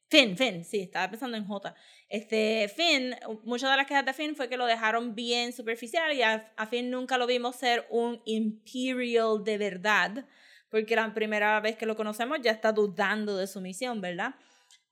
Finn 0.09 0.37
Finn 0.37 0.63
sí 0.63 0.81
estaba 0.81 1.09
pensando 1.09 1.37
en 1.37 1.45
J 1.45 1.73
este 2.09 2.67
Finn 2.75 3.15
muchas 3.43 3.69
de 3.71 3.77
las 3.77 3.85
quejas 3.87 4.05
de 4.05 4.13
Finn 4.13 4.35
fue 4.35 4.49
que 4.49 4.57
lo 4.57 4.65
dejaron 4.65 5.13
bien 5.15 5.53
superficial 5.53 6.13
y 6.13 6.21
a, 6.21 6.51
a 6.57 6.67
Finn 6.67 6.89
nunca 6.89 7.17
lo 7.17 7.27
vimos 7.27 7.55
ser 7.57 7.85
un 7.89 8.21
Imperial 8.25 9.43
de 9.43 9.57
verdad 9.57 10.25
porque 10.69 10.95
la 10.95 11.13
primera 11.13 11.59
vez 11.59 11.75
que 11.75 11.85
lo 11.85 11.95
conocemos 11.97 12.39
ya 12.41 12.51
está 12.51 12.71
dudando 12.71 13.35
de 13.37 13.47
su 13.47 13.59
misión 13.61 13.99
verdad 14.01 14.35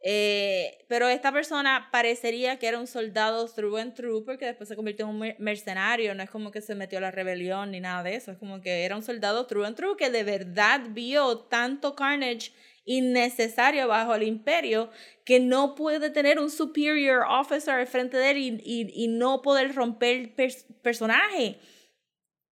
Eh, 0.02 0.86
pero 0.88 1.10
esta 1.10 1.32
persona 1.34 1.90
parecería 1.92 2.58
que 2.58 2.68
era 2.68 2.80
un 2.80 2.88
soldado 2.88 3.48
through 3.54 3.78
and 3.78 3.94
through 3.96 4.24
porque 4.24 4.46
después 4.46 4.70
se 4.70 4.78
convirtió 4.78 5.06
en 5.06 5.12
un 5.12 5.20
mer- 5.20 5.36
mercenario, 5.40 6.16
no 6.16 6.24
es 6.24 6.30
como 6.30 6.52
que 6.52 6.62
se 6.62 6.74
metió 6.74 7.00
a 7.00 7.02
la 7.02 7.12
rebelión 7.12 7.72
ni 7.72 7.82
nada 7.82 8.02
de 8.04 8.16
eso, 8.16 8.32
es 8.32 8.38
como 8.38 8.62
que 8.62 8.86
era 8.86 8.96
un 8.96 9.04
soldado 9.04 9.46
through 9.46 9.66
and 9.66 9.76
through 9.76 9.98
que 9.98 10.10
de 10.10 10.24
verdad 10.24 10.82
vio 10.92 11.40
tanto 11.40 11.96
carnage 11.96 12.54
innecesario 12.86 13.88
bajo 13.90 14.16
el 14.16 14.24
imperio 14.24 14.90
que 15.26 15.42
no 15.42 15.76
puede 15.76 16.10
tener 16.10 16.40
un 16.40 16.50
superior 16.50 17.26
officer 17.30 17.74
al 17.76 17.86
frente 17.88 18.16
de 18.18 18.32
él 18.32 18.38
y, 18.38 18.48
y, 18.64 19.04
y 19.04 19.08
no 19.10 19.42
poder 19.42 19.76
romper 19.76 20.16
el 20.16 20.36
pers- 20.36 20.66
personaje. 20.82 21.60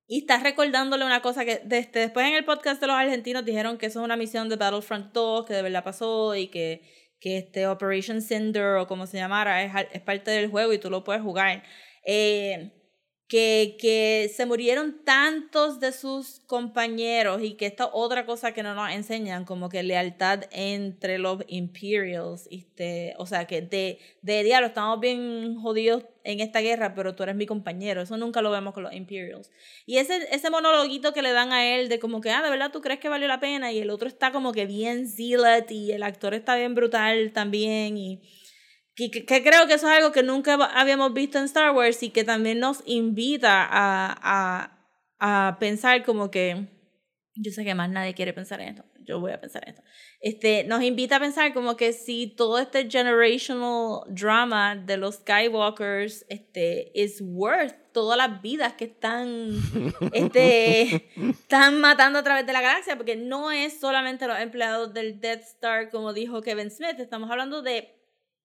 Y 0.09 0.19
estás 0.19 0.43
recordándole 0.43 1.05
una 1.05 1.21
cosa 1.21 1.43
que 1.43 1.61
desde 1.65 1.99
después 2.01 2.25
en 2.27 2.35
el 2.35 2.45
podcast 2.45 2.79
de 2.79 2.87
los 2.87 2.95
argentinos 2.95 3.43
dijeron 3.45 3.77
que 3.77 3.87
eso 3.87 3.99
es 3.99 4.05
una 4.05 4.15
misión 4.15 4.47
de 4.47 4.55
Battlefront 4.55 5.11
2, 5.13 5.45
que 5.45 5.53
de 5.53 5.61
verdad 5.61 5.83
pasó 5.83 6.35
y 6.35 6.47
que, 6.47 6.81
que 7.19 7.37
este 7.37 7.67
Operation 7.67 8.21
Cinder 8.21 8.75
o 8.77 8.87
como 8.87 9.07
se 9.07 9.17
llamara 9.17 9.63
es, 9.63 9.87
es 9.91 10.01
parte 10.01 10.31
del 10.31 10.49
juego 10.49 10.73
y 10.73 10.77
tú 10.79 10.89
lo 10.89 11.03
puedes 11.03 11.21
jugar. 11.21 11.63
Eh, 12.05 12.76
que, 13.27 13.75
que 13.77 14.31
se 14.33 14.45
murieron 14.45 15.03
tantos 15.03 15.81
de 15.81 15.91
sus 15.91 16.39
compañeros 16.45 17.41
y 17.43 17.55
que 17.55 17.65
esta 17.65 17.87
otra 17.91 18.25
cosa 18.25 18.53
que 18.53 18.63
no 18.63 18.73
nos 18.73 18.89
enseñan, 18.91 19.43
como 19.43 19.67
que 19.67 19.83
lealtad 19.83 20.43
entre 20.51 21.17
los 21.17 21.43
Imperials, 21.47 22.47
este, 22.49 23.15
o 23.17 23.25
sea, 23.25 23.45
que 23.45 23.61
de, 23.61 23.99
de 24.21 24.43
diablo 24.43 24.67
estamos 24.67 25.01
bien 25.01 25.57
jodidos 25.59 26.05
en 26.23 26.39
esta 26.39 26.61
guerra, 26.61 26.93
pero 26.95 27.15
tú 27.15 27.23
eres 27.23 27.35
mi 27.35 27.45
compañero, 27.45 28.01
eso 28.01 28.15
nunca 28.15 28.41
lo 28.41 28.49
vemos 28.49 28.73
con 28.73 28.83
los 28.83 28.93
Imperials. 28.93 29.51
Y 29.85 29.97
ese, 29.97 30.27
ese 30.31 30.49
monologuito 30.49 31.13
que 31.13 31.21
le 31.21 31.33
dan 31.33 31.51
a 31.51 31.65
él 31.75 31.89
de 31.89 31.99
como 31.99 32.21
que, 32.21 32.31
ah, 32.31 32.41
de 32.41 32.49
verdad 32.49 32.71
tú 32.71 32.79
crees 32.79 32.99
que 32.99 33.09
valió 33.09 33.27
la 33.27 33.41
pena 33.41 33.73
y 33.73 33.79
el 33.79 33.89
otro 33.89 34.07
está 34.07 34.31
como 34.31 34.53
que 34.53 34.65
bien 34.65 35.09
zealot 35.09 35.69
y 35.69 35.91
el 35.91 36.03
actor 36.03 36.33
está 36.33 36.55
bien 36.55 36.75
brutal 36.75 37.33
también 37.33 37.97
y 37.97 38.21
que, 38.97 39.09
que- 39.11 39.25
que 39.25 39.43
creo 39.43 39.67
que 39.67 39.75
eso 39.75 39.87
es 39.89 39.97
algo 39.97 40.11
que 40.11 40.23
nunca 40.23 40.55
habíamos 40.55 41.13
visto 41.13 41.37
en 41.37 41.45
Star 41.45 41.71
Wars 41.73 42.03
y 42.03 42.09
que 42.09 42.23
también 42.25 42.59
nos 42.59 42.81
invita 42.85 43.63
a, 43.63 44.17
a, 44.21 45.47
a 45.49 45.59
pensar 45.59 46.03
como 46.03 46.29
que 46.31 46.67
yo 47.35 47.51
sé 47.51 47.63
que 47.63 47.75
más 47.75 47.89
nadie 47.89 48.15
quiere 48.15 48.33
pensar 48.33 48.59
en 48.61 48.69
esto, 48.69 48.83
yo 49.05 49.19
voy 49.19 49.31
a 49.31 49.39
pensar 49.39 49.61
en 49.63 49.75
esto. 49.75 49.83
Este, 50.19 50.63
nos 50.63 50.81
invita 50.81 51.17
a 51.17 51.19
pensar 51.19 51.53
como 51.53 51.77
que 51.77 51.93
si 51.93 52.25
todo 52.35 52.57
este 52.57 52.89
generational 52.89 53.99
drama 54.07 54.75
de 54.75 54.97
los 54.97 55.15
Skywalkers 55.17 56.25
este, 56.29 56.91
is 56.95 57.21
worth 57.21 57.75
todas 57.93 58.17
las 58.17 58.41
vidas 58.41 58.73
que 58.73 58.85
están, 58.85 59.51
este, 60.13 61.11
están 61.29 61.79
matando 61.79 62.19
a 62.19 62.23
través 62.23 62.45
de 62.45 62.53
la 62.53 62.61
galaxia, 62.61 62.95
porque 62.95 63.15
no 63.15 63.51
es 63.51 63.79
solamente 63.79 64.27
los 64.27 64.39
empleados 64.39 64.93
del 64.93 65.19
Death 65.19 65.41
Star, 65.41 65.89
como 65.89 66.13
dijo 66.13 66.41
Kevin 66.41 66.71
Smith, 66.71 66.99
estamos 66.99 67.29
hablando 67.31 67.61
de 67.61 67.96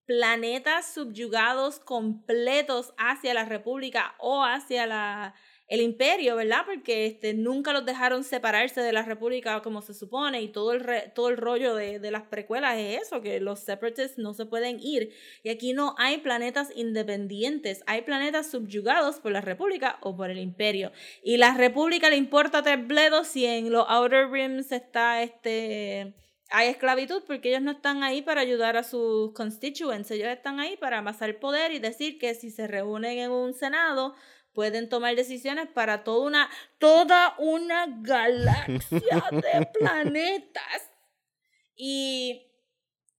planetas 0.06 0.92
subyugados 0.94 1.78
completos 1.78 2.92
hacia 2.98 3.34
la 3.34 3.44
República 3.44 4.14
o 4.18 4.42
hacia 4.44 4.86
la, 4.86 5.34
el 5.72 5.80
imperio, 5.80 6.36
¿verdad? 6.36 6.66
Porque 6.66 7.06
este, 7.06 7.32
nunca 7.32 7.72
los 7.72 7.86
dejaron 7.86 8.24
separarse 8.24 8.82
de 8.82 8.92
la 8.92 9.02
República 9.04 9.62
como 9.62 9.80
se 9.80 9.94
supone 9.94 10.42
y 10.42 10.48
todo 10.48 10.72
el, 10.72 10.84
todo 11.14 11.30
el 11.30 11.38
rollo 11.38 11.74
de, 11.74 11.98
de 11.98 12.10
las 12.10 12.24
precuelas 12.24 12.76
es 12.76 13.02
eso, 13.02 13.22
que 13.22 13.40
los 13.40 13.60
separatists 13.60 14.18
no 14.18 14.34
se 14.34 14.44
pueden 14.44 14.80
ir. 14.80 15.14
Y 15.42 15.48
aquí 15.48 15.72
no 15.72 15.94
hay 15.96 16.18
planetas 16.18 16.70
independientes, 16.76 17.82
hay 17.86 18.02
planetas 18.02 18.50
subyugados 18.50 19.16
por 19.20 19.32
la 19.32 19.40
República 19.40 19.98
o 20.02 20.14
por 20.14 20.30
el 20.30 20.38
imperio. 20.38 20.92
Y 21.22 21.38
la 21.38 21.56
República 21.56 22.10
le 22.10 22.16
importa 22.16 22.62
tres 22.62 22.86
bledos 22.86 23.28
si 23.28 23.46
en 23.46 23.70
los 23.70 23.86
Outer 23.88 24.30
Rims 24.30 24.72
está 24.72 25.22
este 25.22 26.12
hay 26.52 26.68
esclavitud 26.68 27.22
porque 27.26 27.48
ellos 27.48 27.62
no 27.62 27.72
están 27.72 28.02
ahí 28.02 28.22
para 28.22 28.42
ayudar 28.42 28.76
a 28.76 28.84
sus 28.84 29.32
constituents, 29.32 30.10
ellos 30.10 30.28
están 30.28 30.60
ahí 30.60 30.76
para 30.76 30.98
amasar 30.98 31.38
poder 31.40 31.72
y 31.72 31.78
decir 31.78 32.18
que 32.18 32.34
si 32.34 32.50
se 32.50 32.66
reúnen 32.66 33.18
en 33.18 33.30
un 33.30 33.54
senado 33.54 34.14
pueden 34.52 34.88
tomar 34.88 35.16
decisiones 35.16 35.66
para 35.68 36.04
toda 36.04 36.26
una 36.26 36.50
toda 36.78 37.34
una 37.38 37.86
galaxia 38.02 39.24
de 39.30 39.66
planetas. 39.78 40.90
Y 41.74 42.51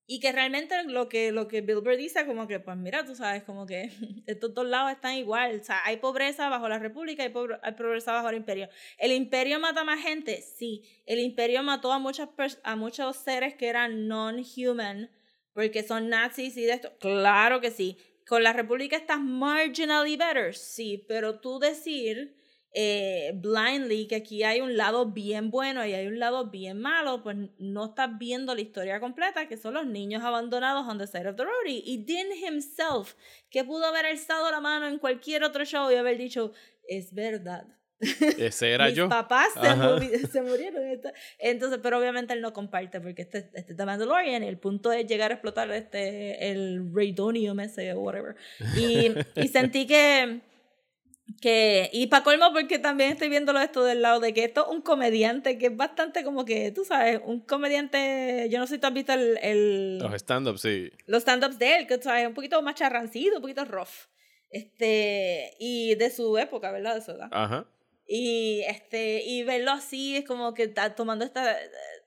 y 0.06 0.20
que 0.20 0.32
realmente 0.34 0.84
lo 0.84 1.08
que, 1.08 1.32
lo 1.32 1.48
que 1.48 1.62
Bill 1.62 1.80
Burr 1.82 1.96
dice, 1.96 2.26
como 2.26 2.46
que, 2.48 2.60
pues 2.60 2.76
mira, 2.78 3.06
tú 3.06 3.16
sabes, 3.16 3.44
como 3.44 3.66
que 3.66 3.90
estos 4.28 4.54
dos 4.54 4.66
lados 4.68 4.92
están 4.92 5.16
igual. 5.16 5.60
O 5.62 5.64
sea, 5.64 5.82
hay 5.86 5.98
pobreza 5.98 6.50
bajo 6.50 6.68
la 6.68 6.80
República 6.80 7.24
hay, 7.24 7.30
pobre- 7.30 7.60
hay 7.64 7.72
pobreza 7.74 8.12
bajo 8.14 8.30
el 8.30 8.36
Imperio. 8.38 8.68
¿El 8.98 9.12
Imperio 9.14 9.60
mata 9.60 9.84
más 9.84 10.02
gente? 10.02 10.42
Sí. 10.42 10.84
El 11.06 11.20
Imperio 11.20 11.64
mató 11.64 11.92
a, 11.94 12.00
muchas 12.00 12.30
a 12.64 12.76
muchos 12.76 13.16
seres 13.18 13.56
que 13.56 13.68
eran 13.68 14.08
non-human, 14.08 15.10
porque 15.54 15.84
son 15.84 16.10
nazis 16.10 16.58
y 16.58 16.64
de 16.66 16.74
esto. 16.74 16.92
Claro 17.00 17.62
que 17.62 17.72
sí. 17.72 17.98
¿Con 18.28 18.44
la 18.44 18.54
República 18.54 18.96
estás 18.98 19.20
marginally 19.20 20.18
better? 20.18 20.56
Sí, 20.56 21.06
pero 21.08 21.40
tú 21.40 21.60
decir 21.60 22.36
eh, 22.74 23.34
blindly 23.36 24.08
que 24.08 24.16
aquí 24.16 24.44
hay 24.44 24.60
un 24.62 24.76
lado 24.78 25.06
bien 25.12 25.52
bueno 25.52 25.86
y 25.86 25.94
hay 25.94 26.08
un 26.08 26.18
lado 26.20 26.50
bien 26.50 26.80
malo, 26.82 27.22
pues 27.22 27.38
no 27.60 27.86
estás 27.86 28.18
viendo 28.18 28.56
la 28.56 28.62
historia 28.62 29.00
completa, 29.00 29.48
que 29.48 29.58
son 29.58 29.76
los 29.76 29.86
niños 29.86 30.24
abandonados 30.24 30.88
on 30.88 30.98
the 30.98 31.06
side 31.08 31.28
of 31.30 31.36
the 31.36 31.44
road. 31.44 31.66
Y, 31.68 31.84
y 31.86 32.04
Dean 32.04 32.28
himself, 32.36 33.14
que 33.50 33.64
pudo 33.64 33.86
haber 33.86 34.06
alzado 34.08 34.50
la 34.50 34.60
mano 34.60 34.88
en 34.88 34.98
cualquier 34.98 35.44
otro 35.44 35.66
show 35.66 35.92
y 35.92 35.96
haber 35.96 36.18
dicho, 36.18 36.52
es 36.88 37.14
verdad. 37.14 37.66
Ese 38.38 38.72
era 38.74 38.86
Mis 38.88 38.96
yo. 38.96 39.08
papás 39.08 39.50
se, 39.54 39.60
movi- 39.62 40.28
se 40.32 40.42
murieron. 40.42 40.82
Entonces, 41.40 41.80
pero 41.82 42.00
obviamente 42.00 42.34
él 42.34 42.42
no 42.42 42.52
comparte 42.54 43.00
porque 43.00 43.22
este, 43.22 43.50
este 43.54 43.72
es 43.72 43.78
The 43.78 43.86
Mandalorian 43.86 44.44
el 44.44 44.58
punto 44.58 44.92
es 44.92 45.06
llegar 45.08 45.32
a 45.32 45.36
explotar 45.36 45.72
este, 45.72 46.50
el 46.52 46.90
Raidonium 46.94 47.60
ese 47.62 47.94
o 47.94 48.02
whatever. 48.02 48.36
Y, 48.76 49.12
y 49.40 49.48
sentí 49.48 49.86
que, 49.88 50.42
que, 51.42 51.90
y 51.94 52.08
para 52.08 52.24
colmo 52.24 52.52
porque 52.54 52.80
también 52.80 53.12
estoy 53.12 53.30
viéndolo 53.30 53.60
esto 53.60 53.84
del 53.84 54.02
lado 54.02 54.20
de 54.20 54.34
que 54.34 54.44
esto 54.44 54.66
es 54.70 54.76
un 54.76 54.82
comediante 54.82 55.58
que 55.58 55.68
es 55.68 55.76
bastante 55.78 56.24
como 56.24 56.46
que, 56.46 56.72
tú 56.72 56.84
sabes, 56.86 57.22
un 57.24 57.40
comediante, 57.42 58.48
yo 58.50 58.60
no 58.60 58.68
sé 58.68 58.76
si 58.76 58.80
tú 58.82 58.88
has 58.88 58.94
visto 58.94 59.14
el, 59.14 59.38
el- 59.42 59.98
Los 60.00 60.14
stand-ups, 60.16 60.62
sí. 60.62 60.92
los 61.06 61.22
stand-ups 61.24 61.58
de 61.60 61.78
él, 61.78 61.88
que 61.88 61.98
tú 61.98 62.04
sabes, 62.04 62.28
un 62.28 62.34
poquito 62.34 62.62
más 62.62 62.76
charrancito, 62.76 63.36
un 63.38 63.42
poquito 63.42 63.64
rough. 63.66 64.08
Este, 64.50 65.56
y 65.60 65.96
de 65.96 66.10
su 66.12 66.38
época, 66.38 66.72
¿verdad? 66.72 66.96
De 66.96 67.02
su 67.02 67.12
edad. 67.12 67.28
Ajá. 67.32 67.66
Y 68.08 68.62
este 68.68 69.24
y 69.26 69.44
verlo 69.44 69.72
así 69.72 70.18
es 70.18 70.26
como 70.26 70.54
que 70.54 70.64
está 70.64 70.94
tomando 70.94 71.24
esta 71.26 71.58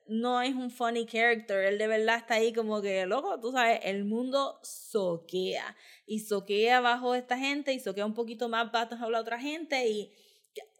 no 0.09 0.41
es 0.41 0.55
un 0.55 0.71
funny 0.71 1.05
character, 1.05 1.65
él 1.65 1.77
de 1.77 1.87
verdad 1.87 2.17
está 2.17 2.35
ahí 2.35 2.53
como 2.53 2.81
que 2.81 3.05
loco, 3.05 3.39
tú 3.39 3.51
sabes, 3.51 3.79
el 3.83 4.05
mundo 4.05 4.59
soquea 4.63 5.75
y 6.05 6.19
soquea 6.19 6.79
bajo 6.81 7.15
esta 7.15 7.37
gente 7.37 7.73
y 7.73 7.79
soquea 7.79 8.05
un 8.05 8.13
poquito 8.13 8.49
más 8.49 8.71
bajo 8.71 9.09
la 9.09 9.19
otra 9.19 9.39
gente 9.39 9.87
y 9.87 10.11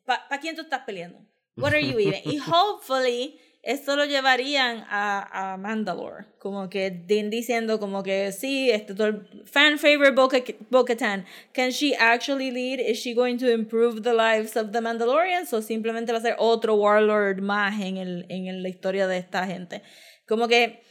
¿para 0.05 0.39
quién 0.39 0.55
tú 0.55 0.61
estás 0.61 0.82
peleando? 0.86 1.19
What 1.55 1.73
are 1.73 1.82
you 1.82 1.99
even? 1.99 2.21
y 2.25 2.39
hopefully 2.39 3.39
esto 3.68 3.97
lo 3.97 4.05
llevarían 4.05 4.86
a, 4.89 5.53
a 5.53 5.57
Mandalore, 5.57 6.26
como 6.39 6.70
que 6.70 6.89
Din 6.89 7.30
diciendo 7.30 7.82
como 7.82 8.01
que 8.01 8.32
sí, 8.32 8.72
este 8.72 8.95
fan 9.43 9.78
favorite 9.78 10.13
Bo-Ka- 10.15 10.55
Bo-Katan, 10.70 11.26
can 11.51 11.72
she 11.72 11.93
actually 11.93 12.49
lead? 12.49 12.80
Is 12.80 12.97
she 12.97 13.13
going 13.13 13.38
to 13.38 13.51
improve 13.51 14.03
the 14.03 14.13
lives 14.13 14.55
of 14.55 14.72
the 14.72 14.80
Mandalorians 14.80 15.51
o 15.51 15.61
simplemente 15.61 16.13
va 16.13 16.20
a 16.20 16.22
ser 16.22 16.36
otro 16.39 16.76
warlord 16.76 17.41
más 17.41 17.78
en 17.82 17.97
el 17.97 18.26
en 18.30 18.63
la 18.63 18.70
historia 18.70 19.05
de 19.05 19.18
esta 19.18 19.45
gente? 19.45 19.82
Como 20.26 20.47
que 20.47 20.82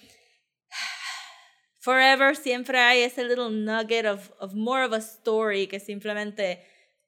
forever 1.81 2.37
siempre 2.37 2.79
hay 2.79 3.05
ese 3.05 3.25
little 3.25 3.49
nugget 3.49 4.05
of, 4.05 4.31
of 4.39 4.53
more 4.53 4.85
of 4.85 4.93
a 4.93 5.01
story 5.01 5.67
que 5.67 5.81
simplemente 5.81 6.61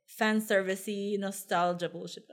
fanservice 0.07 0.91
y 0.91 1.19
nostalgia 1.19 1.89
bullshit. 1.89 2.25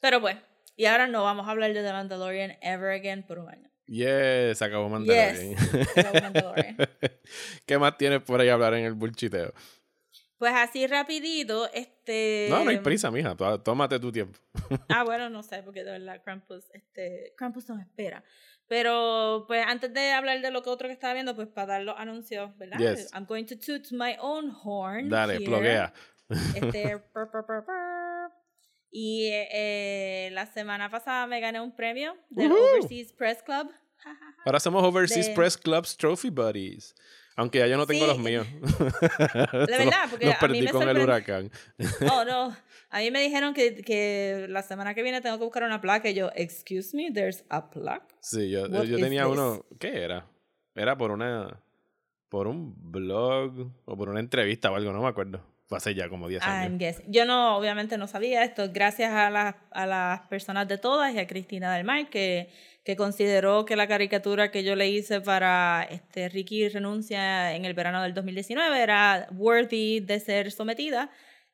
Pero 0.00 0.18
bueno. 0.18 0.47
Y 0.78 0.86
ahora 0.86 1.08
no 1.08 1.24
vamos 1.24 1.48
a 1.48 1.50
hablar 1.50 1.74
de 1.74 1.82
The 1.82 1.92
Mandalorian 1.92 2.56
ever 2.62 2.90
again 2.92 3.24
por 3.26 3.40
un 3.40 3.50
año. 3.50 3.68
Yes, 3.86 4.62
acabó 4.62 4.88
Mandalorian. 4.88 5.56
acabó 5.96 6.14
Mandalorian. 6.22 6.76
¿Qué 7.66 7.78
más 7.78 7.98
tienes 7.98 8.22
por 8.22 8.40
ahí 8.40 8.48
hablar 8.48 8.74
en 8.74 8.84
el 8.84 8.92
bulchiteo? 8.94 9.52
Pues 10.38 10.52
así 10.54 10.86
rapidito, 10.86 11.68
este... 11.72 12.46
No, 12.48 12.62
no 12.62 12.70
hay 12.70 12.78
prisa, 12.78 13.10
mija. 13.10 13.34
Tó- 13.36 13.60
Tómate 13.60 13.98
tu 13.98 14.12
tiempo. 14.12 14.38
Ah, 14.88 15.02
bueno, 15.02 15.28
no 15.30 15.42
sé, 15.42 15.64
porque 15.64 15.82
de 15.82 15.90
verdad 15.90 16.22
Krampus, 16.22 16.70
este, 16.72 17.34
Krampus 17.36 17.68
nos 17.68 17.80
espera. 17.80 18.22
Pero, 18.68 19.46
pues, 19.48 19.64
antes 19.66 19.92
de 19.92 20.12
hablar 20.12 20.40
de 20.42 20.50
lo 20.52 20.62
que 20.62 20.70
otro 20.70 20.86
que 20.86 20.92
estaba 20.92 21.14
viendo, 21.14 21.34
pues, 21.34 21.48
para 21.48 21.66
dar 21.74 21.82
los 21.82 21.96
anuncios, 21.98 22.56
¿verdad? 22.56 22.78
Yes. 22.78 23.10
I'm 23.14 23.24
going 23.26 23.46
to 23.46 23.56
toot 23.56 23.90
my 23.90 24.14
own 24.20 24.52
horn 24.62 25.08
Dale, 25.08 25.34
here. 25.38 25.44
pluguea. 25.44 25.92
Este, 26.54 26.98
pur, 27.12 27.30
pur, 27.32 27.44
pur, 27.44 27.64
pur. 27.64 27.74
Y 28.90 29.28
eh, 29.32 30.30
la 30.32 30.46
semana 30.46 30.90
pasada 30.90 31.26
me 31.26 31.40
gané 31.40 31.60
un 31.60 31.74
premio 31.74 32.16
del 32.30 32.50
Woohoo. 32.50 32.78
Overseas 32.78 33.12
Press 33.12 33.42
Club. 33.42 33.70
Ahora 34.46 34.60
somos 34.60 34.82
Overseas 34.84 35.26
De- 35.28 35.34
Press 35.34 35.56
Club's 35.58 35.96
Trophy 35.96 36.30
Buddies. 36.30 36.94
Aunque 37.36 37.58
ya 37.58 37.66
yo 37.68 37.76
no 37.76 37.86
tengo 37.86 38.04
Sí. 38.04 38.10
los 38.10 38.18
míos. 38.18 38.46
verdad, 39.52 40.08
porque 40.10 40.26
los 40.26 40.34
a 40.34 40.38
mí 40.38 40.40
perdí 40.40 40.62
me 40.62 40.70
con 40.72 40.82
el 40.82 40.88
sorprende- 40.96 41.02
huracán. 41.04 41.50
Oh, 42.10 42.24
no. 42.24 42.56
A 42.90 42.98
mí 43.00 43.10
me 43.10 43.20
dijeron 43.20 43.54
que, 43.54 43.76
que 43.82 44.46
la 44.48 44.62
semana 44.62 44.94
que 44.94 45.02
viene 45.02 45.20
tengo 45.20 45.38
que 45.38 45.44
buscar 45.44 45.62
una 45.62 45.80
placa. 45.80 46.08
Y 46.08 46.14
yo, 46.14 46.30
excuse 46.34 46.96
me, 46.96 47.12
there's 47.12 47.44
a 47.50 47.70
plaque. 47.70 48.14
Sí, 48.20 48.50
yo, 48.50 48.62
What 48.68 48.84
yo 48.84 48.98
tenía 48.98 49.24
this? 49.24 49.32
uno. 49.32 49.64
¿Qué 49.78 50.02
era? 50.02 50.26
Era 50.74 50.96
por 50.96 51.10
una. 51.10 51.62
Por 52.28 52.46
un 52.46 52.74
blog 52.92 53.70
o 53.84 53.96
por 53.96 54.08
una 54.08 54.20
entrevista 54.20 54.70
o 54.70 54.74
algo, 54.76 54.92
no 54.92 55.00
me 55.02 55.08
acuerdo. 55.08 55.40
Hace 55.70 55.94
ya 55.94 56.08
como 56.08 56.28
10 56.28 56.42
I'm 56.42 56.74
años. 56.74 57.02
Yo 57.06 57.24
no, 57.26 57.56
obviamente 57.56 57.98
no 57.98 58.06
sabía 58.06 58.42
esto. 58.42 58.70
Gracias 58.72 59.12
a 59.12 59.28
las, 59.30 59.54
a 59.70 59.86
las 59.86 60.20
personas 60.28 60.66
de 60.66 60.78
todas 60.78 61.14
y 61.14 61.18
a 61.18 61.26
Cristina 61.26 61.74
del 61.74 61.84
Mar 61.84 62.08
que, 62.08 62.48
que 62.84 62.96
consideró 62.96 63.64
que 63.66 63.76
la 63.76 63.86
caricatura 63.86 64.50
que 64.50 64.64
yo 64.64 64.74
le 64.76 64.88
hice 64.88 65.20
para 65.20 65.86
este 65.90 66.28
Ricky 66.30 66.68
renuncia 66.68 67.54
en 67.54 67.64
el 67.66 67.74
verano 67.74 68.02
del 68.02 68.14
2019 68.14 68.80
era 68.82 69.28
worthy 69.32 70.00
de 70.00 70.20
ser 70.20 70.50
sometida. 70.52 71.10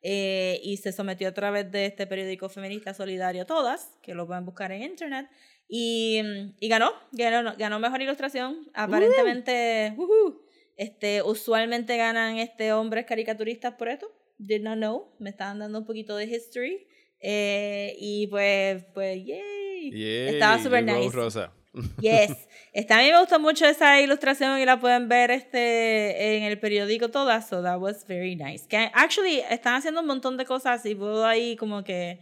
eh, 0.07 0.61
y 0.63 0.77
se 0.77 0.93
sometió 0.93 1.29
a 1.29 1.33
través 1.33 1.71
de 1.73 1.87
este 1.87 2.07
periódico 2.07 2.51
feminista 2.51 2.93
solidario 2.93 3.47
Todas, 3.47 3.97
que 4.03 4.15
lo 4.15 4.27
pueden 4.27 4.45
buscar 4.45 4.71
en 4.71 4.83
internet. 4.83 5.29
Y, 5.67 6.21
y 6.61 6.69
ganó, 6.69 6.93
ganó, 7.13 7.55
ganó 7.57 7.79
mejor 7.81 8.03
ilustración. 8.03 8.69
Aparentemente, 8.75 9.95
ujú, 9.97 10.44
este, 10.77 11.23
usualmente 11.23 11.97
ganan 11.97 12.39
este, 12.39 12.73
hombres 12.73 13.07
caricaturistas 13.07 13.75
por 13.75 13.89
esto. 13.89 14.11
Did 14.39 14.63
not 14.63 14.77
know. 14.77 15.15
Me 15.19 15.31
estaban 15.31 15.59
dando 15.59 15.79
un 15.81 15.87
poquito 15.87 16.17
de 16.17 16.25
history. 16.25 16.87
Eh, 17.21 17.97
y 17.99 18.27
pues, 18.27 18.85
pues, 18.93 19.25
yay. 19.25 19.91
Yay, 19.91 20.29
Estaba 20.35 20.63
super 20.63 20.83
nice. 20.85 21.11
Rosa. 21.11 21.53
Yes. 22.01 22.33
Este, 22.75 22.93
a 22.93 22.97
mí 22.97 23.05
me 23.09 23.21
gustó 23.21 23.39
mucho 23.39 23.67
esa 23.67 24.01
ilustración 24.01 24.59
y 24.59 24.65
la 24.65 24.81
pueden 24.81 25.09
ver 25.09 25.31
este, 25.31 26.37
en 26.37 26.43
el 26.43 26.59
periódico 26.59 27.09
toda, 27.09 27.41
so 27.41 27.63
that 27.63 27.79
was 27.79 28.05
very 28.09 28.35
nice. 28.35 28.67
Que 28.67 28.91
actually 28.93 29.43
están 29.49 29.77
haciendo 29.77 30.01
un 30.01 30.09
montón 30.09 30.37
de 30.37 30.45
cosas 30.45 30.85
y 30.87 30.97
puedo 30.97 31.25
ahí 31.25 31.55
como 31.55 31.85
que 31.85 32.19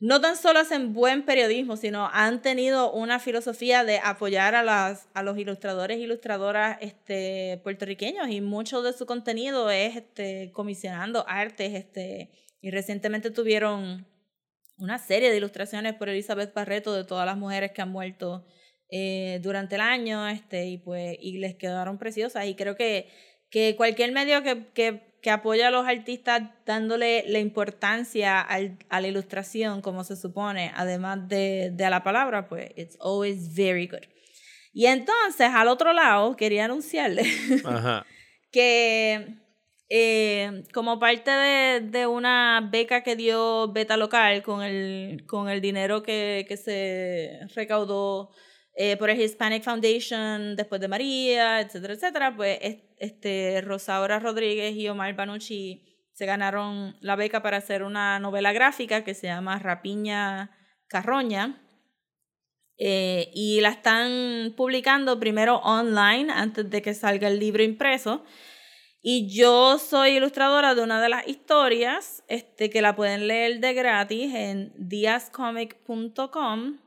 no 0.00 0.20
tan 0.20 0.36
solo 0.36 0.60
hacen 0.60 0.92
buen 0.92 1.24
periodismo, 1.24 1.76
sino 1.76 2.08
han 2.12 2.40
tenido 2.40 2.92
una 2.92 3.18
filosofía 3.18 3.82
de 3.82 3.98
apoyar 3.98 4.54
a, 4.54 4.62
las, 4.62 5.08
a 5.12 5.22
los 5.22 5.36
ilustradores 5.38 5.98
e 5.98 6.02
ilustradoras 6.02 6.78
este, 6.80 7.60
puertorriqueños 7.64 8.28
y 8.28 8.40
mucho 8.40 8.82
de 8.82 8.92
su 8.92 9.06
contenido 9.06 9.70
es 9.70 9.96
este, 9.96 10.52
comisionando 10.52 11.24
artes. 11.28 11.74
Este, 11.74 12.30
y 12.60 12.70
recientemente 12.70 13.30
tuvieron 13.30 14.06
una 14.78 14.98
serie 14.98 15.30
de 15.30 15.36
ilustraciones 15.36 15.94
por 15.94 16.08
Elizabeth 16.08 16.54
Barreto 16.54 16.92
de 16.92 17.04
todas 17.04 17.26
las 17.26 17.36
mujeres 17.36 17.72
que 17.72 17.82
han 17.82 17.90
muerto 17.90 18.46
eh, 18.90 19.40
durante 19.42 19.74
el 19.74 19.80
año 19.80 20.28
este, 20.28 20.66
y, 20.66 20.78
pues, 20.78 21.16
y 21.20 21.38
les 21.38 21.56
quedaron 21.56 21.98
preciosas. 21.98 22.46
Y 22.46 22.54
creo 22.54 22.76
que, 22.76 23.08
que 23.50 23.74
cualquier 23.76 24.12
medio 24.12 24.44
que, 24.44 24.66
que, 24.72 25.07
que 25.22 25.30
apoya 25.30 25.68
a 25.68 25.70
los 25.70 25.86
artistas 25.86 26.42
dándole 26.64 27.24
la 27.28 27.38
importancia 27.40 28.40
al, 28.40 28.78
a 28.88 29.00
la 29.00 29.08
ilustración 29.08 29.82
como 29.82 30.04
se 30.04 30.16
supone, 30.16 30.72
además 30.76 31.28
de, 31.28 31.70
de 31.72 31.90
la 31.90 32.02
palabra, 32.04 32.48
pues 32.48 32.70
it's 32.76 32.96
always 33.00 33.54
very 33.54 33.86
good. 33.88 34.04
Y 34.72 34.86
entonces, 34.86 35.48
al 35.52 35.66
otro 35.68 35.92
lado, 35.92 36.36
quería 36.36 36.66
anunciarle 36.66 37.22
Ajá. 37.64 38.06
que 38.52 39.34
eh, 39.88 40.64
como 40.72 40.98
parte 41.00 41.30
de, 41.30 41.80
de 41.80 42.06
una 42.06 42.68
beca 42.70 43.02
que 43.02 43.16
dio 43.16 43.72
Beta 43.72 43.96
Local 43.96 44.42
con 44.42 44.62
el, 44.62 45.24
con 45.26 45.48
el 45.48 45.60
dinero 45.60 46.02
que, 46.02 46.44
que 46.46 46.56
se 46.56 47.40
recaudó 47.54 48.30
eh, 48.76 48.96
por 48.98 49.10
el 49.10 49.20
Hispanic 49.20 49.64
Foundation 49.64 50.54
después 50.54 50.80
de 50.80 50.88
María, 50.88 51.60
etcétera, 51.60 51.94
etcétera, 51.94 52.36
pues 52.36 52.58
es- 52.62 52.76
este, 53.00 53.60
Rosaura 53.62 54.18
Rodríguez 54.18 54.74
y 54.76 54.88
Omar 54.88 55.14
Banucci 55.14 55.84
se 56.12 56.26
ganaron 56.26 56.96
la 57.00 57.16
beca 57.16 57.42
para 57.42 57.58
hacer 57.58 57.82
una 57.82 58.18
novela 58.18 58.52
gráfica 58.52 59.04
que 59.04 59.14
se 59.14 59.28
llama 59.28 59.58
Rapiña 59.58 60.50
Carroña. 60.88 61.62
Eh, 62.80 63.30
y 63.34 63.60
la 63.60 63.70
están 63.70 64.54
publicando 64.56 65.18
primero 65.18 65.56
online 65.58 66.32
antes 66.32 66.70
de 66.70 66.80
que 66.80 66.94
salga 66.94 67.28
el 67.28 67.38
libro 67.38 67.62
impreso. 67.62 68.24
Y 69.00 69.28
yo 69.28 69.78
soy 69.78 70.16
ilustradora 70.16 70.74
de 70.74 70.82
una 70.82 71.00
de 71.00 71.08
las 71.08 71.26
historias 71.28 72.24
este, 72.28 72.68
que 72.68 72.82
la 72.82 72.96
pueden 72.96 73.28
leer 73.28 73.60
de 73.60 73.74
gratis 73.74 74.34
en 74.34 74.72
diascomic.com. 74.76 76.78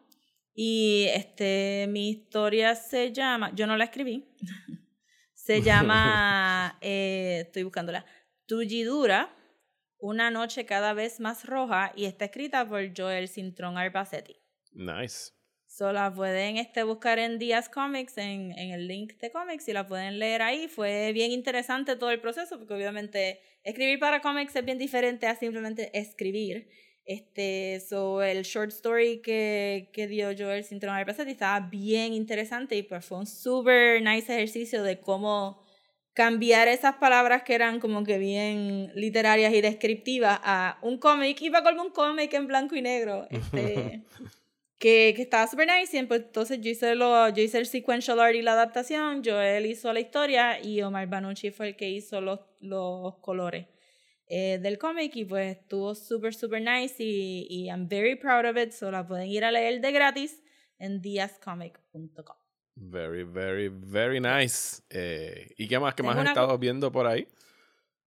Y 0.53 1.05
este, 1.13 1.87
mi 1.89 2.09
historia 2.09 2.75
se 2.75 3.13
llama, 3.13 3.51
yo 3.55 3.65
no 3.65 3.77
la 3.77 3.85
escribí, 3.85 4.25
se 5.43 5.61
llama, 5.61 6.77
eh, 6.81 7.43
estoy 7.45 7.63
buscándola, 7.63 8.05
Tullidura, 8.45 9.35
una 9.97 10.31
noche 10.31 10.65
cada 10.65 10.93
vez 10.93 11.19
más 11.19 11.45
roja 11.45 11.91
y 11.95 12.05
está 12.05 12.25
escrita 12.25 12.67
por 12.67 12.81
Joel 12.95 13.27
Cintrón 13.27 13.77
Arbacetti. 13.77 14.35
Nice. 14.73 15.31
So 15.67 15.93
la 15.93 16.13
pueden 16.13 16.57
este, 16.57 16.83
buscar 16.83 17.17
en 17.17 17.39
Díaz 17.39 17.69
Comics, 17.69 18.17
en, 18.17 18.51
en 18.57 18.71
el 18.71 18.87
link 18.87 19.13
de 19.19 19.31
Comics, 19.31 19.69
y 19.69 19.73
la 19.73 19.87
pueden 19.87 20.19
leer 20.19 20.41
ahí. 20.41 20.67
Fue 20.67 21.13
bien 21.13 21.31
interesante 21.31 21.95
todo 21.95 22.11
el 22.11 22.19
proceso, 22.19 22.57
porque 22.57 22.73
obviamente 22.73 23.39
escribir 23.63 23.97
para 23.99 24.21
cómics 24.21 24.55
es 24.55 24.65
bien 24.65 24.77
diferente 24.77 25.27
a 25.27 25.35
simplemente 25.35 25.97
escribir. 25.97 26.67
Este, 27.05 27.79
so, 27.79 28.21
el 28.21 28.43
short 28.43 28.71
story 28.71 29.21
que, 29.21 29.89
que 29.91 30.07
dio 30.07 30.29
Joel 30.37 30.63
Cintrón 30.63 31.03
Presente 31.03 31.31
estaba 31.31 31.59
bien 31.67 32.13
interesante 32.13 32.75
y 32.75 32.83
pues 32.83 33.03
fue 33.03 33.17
un 33.17 33.25
super 33.25 34.01
nice 34.01 34.33
ejercicio 34.33 34.83
de 34.83 34.99
cómo 34.99 35.61
cambiar 36.13 36.67
esas 36.67 36.95
palabras 36.95 37.43
que 37.43 37.55
eran 37.55 37.79
como 37.79 38.03
que 38.03 38.17
bien 38.17 38.91
literarias 38.95 39.53
y 39.53 39.61
descriptivas 39.61 40.39
a 40.43 40.77
un 40.81 40.97
cómic, 40.97 41.41
iba 41.41 41.63
con 41.63 41.79
un 41.79 41.89
cómic 41.89 42.33
en 42.33 42.47
blanco 42.47 42.75
y 42.75 42.81
negro, 42.81 43.27
este, 43.29 44.03
que, 44.77 45.13
que 45.15 45.21
estaba 45.21 45.47
super 45.47 45.67
nice, 45.67 45.97
y 45.97 46.03
pues, 46.03 46.21
entonces 46.21 46.59
yo 46.61 46.69
hice, 46.69 46.95
lo, 46.95 47.29
yo 47.29 47.41
hice 47.41 47.57
el 47.57 47.65
sequential 47.65 48.19
art 48.19 48.35
y 48.35 48.41
la 48.41 48.53
adaptación, 48.53 49.23
Joel 49.23 49.65
hizo 49.65 49.91
la 49.93 50.01
historia 50.01 50.61
y 50.61 50.81
Omar 50.81 51.07
Banucci 51.07 51.49
fue 51.51 51.69
el 51.69 51.75
que 51.75 51.89
hizo 51.89 52.21
los, 52.21 52.41
los 52.59 53.15
colores 53.19 53.67
eh, 54.33 54.59
del 54.61 54.77
cómic 54.77 55.13
y 55.17 55.25
pues 55.25 55.57
estuvo 55.57 55.93
super 55.93 56.33
super 56.33 56.61
nice 56.61 56.95
y, 57.03 57.47
y 57.49 57.65
I'm 57.67 57.89
very 57.89 58.15
proud 58.15 58.45
of 58.45 58.55
it, 58.55 58.71
so 58.71 58.89
la 58.89 59.05
pueden 59.05 59.27
ir 59.27 59.43
a 59.43 59.51
leer 59.51 59.81
de 59.81 59.91
gratis 59.91 60.41
en 60.79 61.01
diascomic.com. 61.01 62.37
Very, 62.75 63.23
very, 63.23 63.67
very 63.69 64.21
nice. 64.21 64.81
Eh, 64.89 65.53
¿Y 65.57 65.67
qué 65.67 65.77
más, 65.77 65.93
qué 65.95 66.03
más 66.03 66.17
has 66.17 66.27
estado 66.27 66.57
viendo 66.57 66.89
por 66.91 67.05
ahí? 67.07 67.27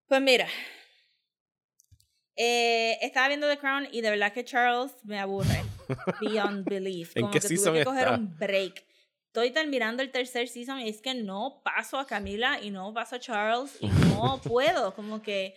Pues 0.07 0.23
mira, 0.23 0.47
eh, 2.37 2.99
estaba 3.03 3.29
viendo 3.29 3.49
The 3.49 3.59
Crown 3.59 3.89
y 3.91 4.01
de 4.01 4.11
verdad 4.11 4.33
que 4.33 4.45
Charles 4.45 4.93
me 5.05 5.19
aburre. 5.19 5.65
Beyond 6.21 6.65
belief. 6.65 7.17
¿En 7.17 7.23
Como 7.23 7.33
qué 7.33 7.41
que 7.41 7.49
tuve 7.49 7.79
que 7.81 7.85
coger 7.85 8.05
está? 8.05 8.15
un 8.15 8.39
break. 8.39 8.85
Estoy 9.27 9.51
terminando 9.51 10.03
el 10.03 10.11
tercer 10.11 10.47
season 10.49 10.81
y 10.81 10.89
es 10.89 11.01
que 11.01 11.15
no 11.15 11.63
paso 11.65 11.99
a 11.99 12.07
Camila 12.07 12.61
y 12.63 12.71
no 12.71 12.93
paso 12.95 13.17
a 13.17 13.19
Charles 13.19 13.77
y 13.81 13.89
no 13.89 14.41
puedo. 14.45 14.95
Como 14.95 15.21
que 15.21 15.57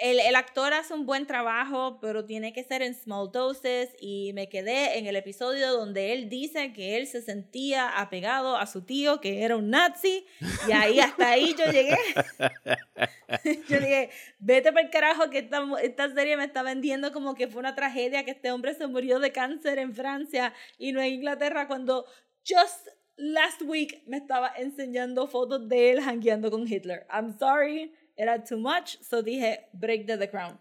el, 0.00 0.18
el 0.20 0.34
actor 0.34 0.72
hace 0.72 0.94
un 0.94 1.06
buen 1.06 1.26
trabajo, 1.26 1.98
pero 2.00 2.24
tiene 2.24 2.52
que 2.52 2.64
ser 2.64 2.82
en 2.82 2.94
small 2.94 3.30
doses 3.30 3.90
y 4.00 4.32
me 4.34 4.48
quedé 4.48 4.98
en 4.98 5.06
el 5.06 5.16
episodio 5.16 5.72
donde 5.72 6.12
él 6.12 6.28
dice 6.28 6.72
que 6.72 6.96
él 6.96 7.06
se 7.06 7.22
sentía 7.22 8.00
apegado 8.00 8.56
a 8.56 8.66
su 8.66 8.82
tío 8.82 9.20
que 9.20 9.42
era 9.42 9.56
un 9.56 9.70
nazi 9.70 10.26
y 10.68 10.72
ahí 10.72 11.00
hasta 11.00 11.30
ahí 11.30 11.54
yo 11.58 11.70
llegué. 11.70 11.98
yo 13.68 13.78
dije, 13.78 14.10
vete 14.38 14.72
para 14.72 14.86
el 14.86 14.90
carajo 14.90 15.30
que 15.30 15.38
esta, 15.38 15.62
esta 15.82 16.14
serie 16.14 16.36
me 16.36 16.44
está 16.44 16.62
vendiendo 16.62 17.12
como 17.12 17.34
que 17.34 17.48
fue 17.48 17.60
una 17.60 17.74
tragedia 17.74 18.24
que 18.24 18.32
este 18.32 18.50
hombre 18.50 18.74
se 18.74 18.86
murió 18.86 19.20
de 19.20 19.32
cáncer 19.32 19.78
en 19.78 19.94
Francia 19.94 20.54
y 20.78 20.92
no 20.92 21.00
en 21.00 21.14
Inglaterra 21.14 21.66
cuando 21.66 22.06
just 22.46 22.88
last 23.16 23.60
week 23.62 24.02
me 24.06 24.16
estaba 24.16 24.50
enseñando 24.56 25.26
fotos 25.26 25.68
de 25.68 25.92
él 25.92 25.98
hangueando 26.00 26.50
con 26.50 26.66
Hitler. 26.66 27.06
I'm 27.12 27.38
sorry, 27.38 27.92
era 28.20 28.44
too 28.44 28.58
much, 28.58 28.98
so 29.00 29.22
dije, 29.22 29.68
break 29.72 30.06
the, 30.06 30.16
the 30.18 30.28
crown. 30.28 30.58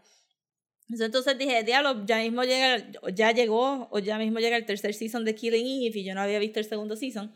So, 0.95 1.05
Entonces 1.05 1.37
dije, 1.37 1.63
diablo, 1.63 2.03
ya 2.05 2.17
mismo 2.17 2.43
llega, 2.43 2.83
ya 3.13 3.31
llegó, 3.31 3.87
o 3.91 3.99
ya 3.99 4.17
mismo 4.17 4.39
llega 4.39 4.57
el 4.57 4.65
tercer 4.65 4.93
season 4.93 5.23
de 5.23 5.35
Killing 5.35 5.83
Eve 5.83 5.99
y 5.99 6.03
yo 6.03 6.15
no 6.15 6.21
había 6.21 6.39
visto 6.39 6.59
el 6.59 6.65
segundo 6.65 6.95
season. 6.95 7.31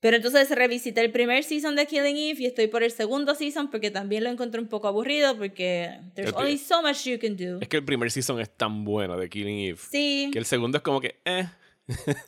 Pero 0.00 0.16
entonces 0.16 0.48
revisité 0.50 1.02
el 1.02 1.12
primer 1.12 1.44
season 1.44 1.76
de 1.76 1.86
Killing 1.86 2.16
Eve 2.16 2.42
y 2.42 2.46
estoy 2.46 2.68
por 2.68 2.82
el 2.82 2.90
segundo 2.90 3.34
season 3.34 3.70
porque 3.70 3.90
también 3.90 4.24
lo 4.24 4.30
encontré 4.30 4.58
un 4.58 4.68
poco 4.68 4.88
aburrido 4.88 5.36
porque 5.36 6.00
there's 6.14 6.32
only 6.32 6.56
so 6.56 6.80
much 6.80 7.04
you 7.04 7.18
can 7.18 7.36
do. 7.36 7.58
Es 7.60 7.68
que 7.68 7.76
el 7.76 7.84
primer 7.84 8.10
season 8.10 8.40
es 8.40 8.48
tan 8.48 8.82
bueno 8.82 9.18
de 9.18 9.28
Killing 9.28 9.58
Eve. 9.58 9.78
Sí. 9.90 10.30
Que 10.32 10.38
el 10.38 10.46
segundo 10.46 10.78
es 10.78 10.82
como 10.82 11.02
que, 11.02 11.16
eh. 11.26 11.46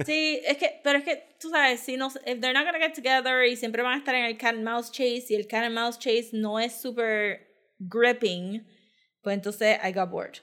Sí, 0.05 0.41
es 0.45 0.57
que, 0.57 0.81
pero 0.83 0.99
es 0.99 1.05
que, 1.05 1.37
tú 1.41 1.51
sabes, 1.51 1.81
si 1.81 1.97
no, 1.97 2.09
if 2.27 2.41
they're 2.41 2.53
not 2.53 2.65
gonna 2.65 2.79
get 2.79 2.95
together 2.95 3.45
y 3.45 3.57
siempre 3.57 3.83
van 3.83 3.95
a 3.95 3.99
estar 3.99 4.15
en 4.15 4.25
el 4.25 4.37
cat 4.37 4.55
and 4.55 4.65
mouse 4.65 4.91
chase 4.91 5.27
y 5.31 5.35
el 5.35 5.47
cat 5.47 5.65
and 5.65 5.75
mouse 5.75 5.99
chase 5.99 6.31
no 6.33 6.59
es 6.59 6.81
super 6.81 7.41
gripping, 7.79 8.67
pues 9.23 9.35
entonces 9.35 9.79
I 9.83 9.93
got 9.93 10.11
bored. 10.11 10.39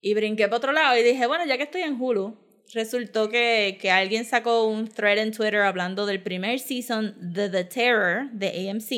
Y 0.00 0.14
brinqué 0.14 0.46
para 0.48 0.56
otro 0.58 0.72
lado 0.72 0.98
y 0.98 1.02
dije, 1.02 1.26
bueno, 1.26 1.46
ya 1.46 1.56
que 1.56 1.64
estoy 1.64 1.82
en 1.82 2.00
Hulu, 2.00 2.36
resultó 2.72 3.28
que, 3.28 3.78
que 3.80 3.90
alguien 3.90 4.24
sacó 4.24 4.66
un 4.66 4.88
thread 4.88 5.18
en 5.18 5.32
Twitter 5.32 5.60
hablando 5.60 6.06
del 6.06 6.22
primer 6.22 6.58
season 6.58 7.14
de 7.18 7.48
The 7.48 7.64
Terror 7.64 8.30
de 8.32 8.70
AMC. 8.70 8.90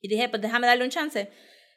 Y 0.00 0.08
dije, 0.08 0.28
pues 0.28 0.42
déjame 0.42 0.66
darle 0.66 0.84
un 0.84 0.90
chance. 0.90 1.28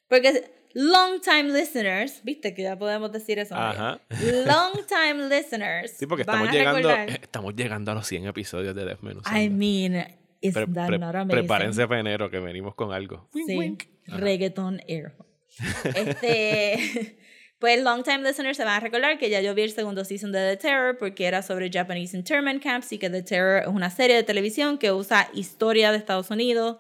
Porque 0.08 0.44
long 0.74 1.20
time 1.22 1.52
listeners, 1.52 2.22
viste 2.24 2.54
que 2.54 2.64
ya 2.64 2.78
podemos 2.78 3.12
decir 3.12 3.40
eso. 3.40 3.56
Ajá. 3.56 4.00
Long 4.46 4.86
time 4.88 5.28
listeners. 5.30 5.92
Sí, 5.98 6.06
porque 6.06 6.22
estamos 6.24 6.52
llegando, 6.52 6.90
recordar- 6.90 7.10
estamos 7.22 7.56
llegando 7.56 7.92
a 7.92 7.96
los 7.96 8.08
100 8.08 8.28
episodios 8.28 8.76
de 8.76 8.86
Desmenuzando. 8.86 9.40
I 9.40 9.50
mean, 9.50 9.96
is 10.42 10.54
Pre- 10.54 10.68
that 10.68 10.88
pre- 10.88 10.98
not 11.00 11.16
amazing? 11.16 11.30
prepárense 11.30 11.88
para 11.88 12.00
enero 12.00 12.30
que 12.30 12.40
venimos 12.40 12.76
con 12.76 12.94
algo. 12.94 13.30
Wink, 13.34 13.48
Sí, 13.48 13.58
wink. 13.58 13.84
Ajá. 14.08 14.18
reggaeton 14.18 14.82
air. 14.88 15.14
Este, 15.96 17.18
pues 17.60 17.82
long 17.84 18.04
time 18.04 18.20
listeners 18.24 18.56
se 18.58 18.64
van 18.64 18.76
a 18.76 18.80
recordar 18.80 19.18
que 19.18 19.30
ya 19.30 19.42
yo 19.42 19.54
vi 19.54 19.64
el 19.64 19.72
segundo 19.72 20.06
season 20.06 20.32
de 20.32 20.40
The 20.52 20.58
Terror 20.58 20.98
porque 20.98 21.26
era 21.26 21.42
sobre 21.42 21.70
Japanese 21.70 22.16
internment 22.16 22.64
camps 22.64 22.92
y 22.94 22.98
que 22.98 23.10
The 23.10 23.22
Terror 23.24 23.64
es 23.64 23.68
una 23.68 23.90
serie 23.90 24.16
de 24.16 24.24
televisión 24.24 24.78
que 24.78 24.92
usa 24.92 25.30
historia 25.34 25.92
de 25.92 25.98
Estados 25.98 26.30
Unidos 26.32 26.78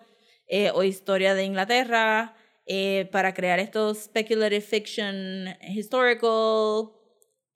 eh, 0.48 0.72
o 0.74 0.84
historia 0.84 1.34
de 1.36 1.44
Inglaterra 1.44 2.36
eh, 2.72 3.10
para 3.12 3.34
crear 3.34 3.60
estos 3.60 4.04
speculative 4.04 4.62
fiction, 4.62 5.48
historical, 5.68 6.92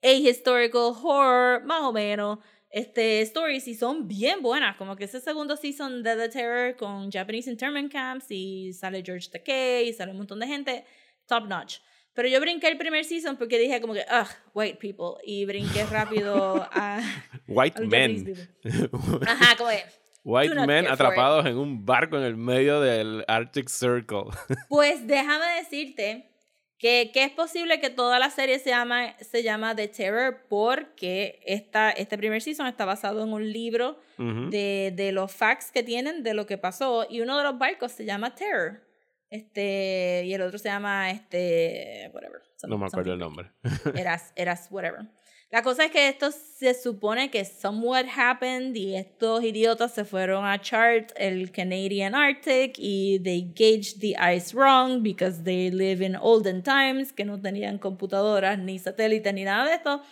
ahistorical, 0.02 0.92
horror, 1.00 1.64
más 1.64 1.82
o 1.82 1.92
menos, 1.92 2.40
este, 2.68 3.20
stories 3.20 3.68
y 3.68 3.76
son 3.76 4.08
bien 4.08 4.42
buenas, 4.42 4.76
como 4.76 4.96
que 4.96 5.04
ese 5.04 5.20
segundo 5.20 5.56
season 5.56 6.02
de 6.02 6.16
The 6.16 6.28
Terror 6.30 6.76
con 6.76 7.12
Japanese 7.12 7.48
internment 7.48 7.92
camps 7.92 8.26
y 8.30 8.72
sale 8.72 9.04
George 9.06 9.30
Takei 9.30 9.88
y 9.88 9.92
sale 9.92 10.10
un 10.10 10.18
montón 10.18 10.40
de 10.40 10.48
gente, 10.48 10.84
top 11.28 11.46
notch. 11.46 11.76
Pero 12.12 12.26
yo 12.26 12.40
brinqué 12.40 12.66
el 12.66 12.76
primer 12.76 13.04
season 13.04 13.36
porque 13.36 13.56
dije 13.60 13.80
como 13.80 13.94
que, 13.94 14.04
ugh, 14.10 14.28
white 14.52 14.78
people, 14.80 15.22
y 15.24 15.44
brinqué 15.44 15.84
rápido 15.86 16.56
a... 16.72 17.00
White 17.46 17.84
a 17.84 17.86
men. 17.86 18.34
Ajá, 19.28 19.56
como 19.56 19.70
que, 19.70 19.84
White 20.24 20.66
men 20.66 20.86
atrapados 20.86 21.44
en 21.46 21.58
un 21.58 21.84
barco 21.84 22.16
en 22.16 22.24
el 22.24 22.36
medio 22.36 22.80
del 22.80 23.24
Arctic 23.28 23.68
Circle. 23.68 24.24
Pues 24.68 25.06
déjame 25.06 25.44
decirte 25.58 26.30
que, 26.78 27.10
que 27.12 27.24
es 27.24 27.30
posible 27.30 27.78
que 27.78 27.90
toda 27.90 28.18
la 28.18 28.30
serie 28.30 28.58
se 28.58 28.70
llama, 28.70 29.14
se 29.20 29.42
llama 29.42 29.76
The 29.76 29.88
Terror 29.88 30.46
porque 30.48 31.40
esta, 31.46 31.90
este 31.90 32.16
primer 32.16 32.40
season 32.42 32.66
está 32.66 32.84
basado 32.84 33.22
en 33.22 33.32
un 33.32 33.52
libro 33.52 33.98
Ujú. 34.18 34.50
de, 34.50 34.92
de 34.96 35.12
los 35.12 35.30
facts 35.30 35.70
que 35.70 35.82
tienen 35.82 36.22
de 36.22 36.34
lo 36.34 36.46
que 36.46 36.58
pasó 36.58 37.06
y 37.08 37.20
uno 37.20 37.36
de 37.36 37.44
los 37.44 37.58
barcos 37.58 37.92
se 37.92 38.04
llama 38.04 38.34
Terror. 38.34 38.82
Este, 39.30 40.22
y 40.26 40.32
el 40.32 40.42
otro 40.42 40.58
se 40.58 40.68
llama 40.68 41.10
este, 41.10 42.10
whatever. 42.14 42.40
no 42.68 42.78
me 42.78 42.86
acuerdo 42.86 43.12
el 43.12 43.18
nombre. 43.18 43.50
Eras, 43.94 44.32
eras, 44.36 44.68
whatever. 44.70 45.06
La 45.54 45.62
cosa 45.62 45.84
es 45.84 45.92
que 45.92 46.08
esto 46.08 46.32
se 46.32 46.74
supone 46.74 47.30
que 47.30 47.44
somewhat 47.44 48.06
happened 48.16 48.74
y 48.74 48.96
estos 48.96 49.44
idiotas 49.44 49.94
se 49.94 50.04
fueron 50.04 50.44
a 50.44 50.60
chart 50.60 51.12
el 51.14 51.52
Canadian 51.52 52.12
Arctic 52.12 52.74
y 52.76 53.20
they 53.20 53.40
gauged 53.54 54.00
the 54.00 54.16
ice 54.16 54.52
wrong 54.52 55.00
because 55.00 55.44
they 55.44 55.70
live 55.70 56.04
in 56.04 56.16
olden 56.16 56.60
times 56.60 57.12
que 57.12 57.24
no 57.24 57.40
tenían 57.40 57.78
computadoras 57.78 58.58
ni 58.58 58.80
satélites 58.80 59.32
ni 59.32 59.44
nada 59.44 59.68
de 59.68 59.74
esto 59.74 60.02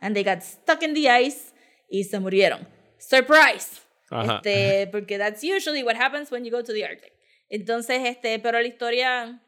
and 0.00 0.14
they 0.14 0.22
got 0.22 0.40
stuck 0.40 0.80
in 0.84 0.94
the 0.94 1.08
ice 1.08 1.52
y 1.90 2.04
se 2.04 2.20
murieron. 2.20 2.64
Surprise. 2.98 3.80
Ajá. 4.08 4.36
Este, 4.36 4.86
porque 4.92 5.18
that's 5.18 5.42
usually 5.42 5.82
what 5.82 5.96
happens 5.96 6.30
when 6.30 6.44
you 6.44 6.52
go 6.52 6.62
to 6.62 6.72
the 6.72 6.84
Arctic. 6.84 7.12
Entonces, 7.50 8.04
este, 8.04 8.38
pero 8.38 8.60
la 8.60 8.68
historia, 8.68 9.42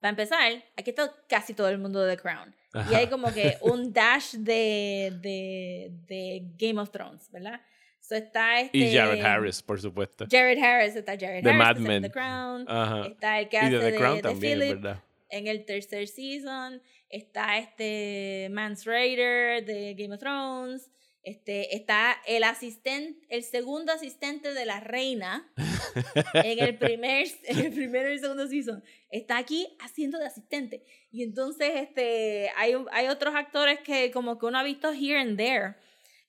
para 0.00 0.08
empezar, 0.08 0.64
aquí 0.74 0.88
está 0.88 1.12
casi 1.28 1.52
todo 1.52 1.68
el 1.68 1.76
mundo 1.76 2.00
de 2.00 2.16
The 2.16 2.22
Crown. 2.22 2.54
Y 2.90 2.94
hay 2.94 3.08
como 3.08 3.32
que 3.32 3.56
un 3.62 3.92
dash 3.92 4.34
de, 4.34 5.12
de, 5.20 5.90
de 6.06 6.42
Game 6.56 6.80
of 6.80 6.90
Thrones, 6.90 7.30
¿verdad? 7.32 7.60
So 8.00 8.14
está 8.16 8.60
este, 8.60 8.78
Y 8.78 8.94
Jared 8.94 9.24
Harris, 9.24 9.62
por 9.62 9.80
supuesto. 9.80 10.26
Jared 10.30 10.58
Harris, 10.58 10.96
está 10.96 11.12
Jared 11.18 11.42
De 11.44 11.50
Harris, 11.50 11.58
Mad 11.58 11.76
Men. 11.78 12.02
The 12.02 12.10
Crown. 12.10 12.64
Ajá. 12.68 13.06
Está 13.06 13.40
el 13.40 13.48
que 13.48 13.56
Y 13.56 13.60
hace 13.60 13.78
de 13.78 13.90
The 13.92 13.96
Crown 13.98 14.16
de 14.16 14.22
también, 14.22 14.52
es 14.62 14.68
Philip 14.68 14.82
verdad. 14.82 15.02
en 15.30 15.46
el 15.46 15.64
tercer 15.64 16.08
season. 16.08 16.82
Está 17.08 17.58
este 17.58 18.48
Mance 18.50 18.88
Raider 18.88 19.64
de 19.64 19.94
Game 19.94 20.14
of 20.14 20.20
Thrones. 20.20 20.90
Este, 21.22 21.76
está 21.76 22.16
el 22.26 22.44
asistente, 22.44 23.26
el 23.28 23.42
segundo 23.42 23.92
asistente 23.92 24.54
de 24.54 24.64
la 24.64 24.80
reina 24.80 25.52
en 26.34 26.58
el 26.58 26.78
primer, 26.78 27.26
en 27.44 27.58
el 27.58 27.72
primero 27.72 28.08
y 28.08 28.14
el 28.14 28.20
segundo 28.20 28.46
season. 28.46 28.82
Está 29.10 29.36
aquí 29.36 29.76
haciendo 29.80 30.18
de 30.18 30.26
asistente. 30.26 30.82
Y 31.10 31.22
entonces 31.22 31.72
este, 31.74 32.50
hay, 32.56 32.74
hay 32.92 33.08
otros 33.08 33.34
actores 33.34 33.80
que 33.80 34.10
como 34.10 34.38
que 34.38 34.46
uno 34.46 34.58
ha 34.58 34.62
visto 34.62 34.92
here 34.92 35.18
and 35.18 35.36
there. 35.36 35.74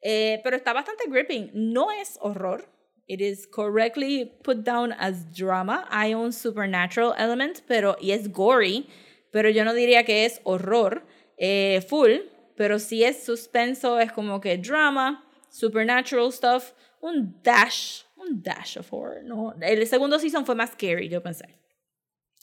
Eh, 0.02 0.42
pero 0.44 0.58
está 0.58 0.74
bastante 0.74 1.06
gripping. 1.08 1.52
No 1.54 1.92
es 1.92 2.18
horror. 2.22 2.68
It 3.08 3.22
is 3.22 3.48
correctly 3.48 4.26
put 4.44 4.64
down 4.64 4.94
as 4.94 5.32
drama. 5.32 5.86
Hay 5.90 6.14
un 6.14 6.34
supernatural 6.34 7.14
element, 7.18 7.62
pero 7.68 7.98
y 8.00 8.12
es 8.12 8.32
gory, 8.32 8.88
pero 9.32 9.50
yo 9.50 9.66
no 9.66 9.74
diría 9.74 10.04
que 10.06 10.26
es 10.26 10.40
horror 10.44 11.06
eh, 11.38 11.82
full, 11.88 12.12
pero 12.56 12.80
sí 12.80 13.04
es 13.04 13.24
suspenso, 13.24 14.00
es 14.00 14.12
como 14.12 14.40
que 14.40 14.58
drama. 14.58 15.26
supernatural 15.50 16.32
stuff, 16.32 16.72
un 17.02 17.42
dash, 17.44 18.04
un 18.16 18.42
dash 18.42 18.78
of 18.78 18.94
horror. 18.94 19.24
No, 19.24 19.54
el 19.60 19.86
segundo 19.86 20.18
season 20.18 20.46
fue 20.46 20.56
más 20.56 20.72
scary, 20.72 21.10
yo 21.10 21.22
pensé. 21.22 21.60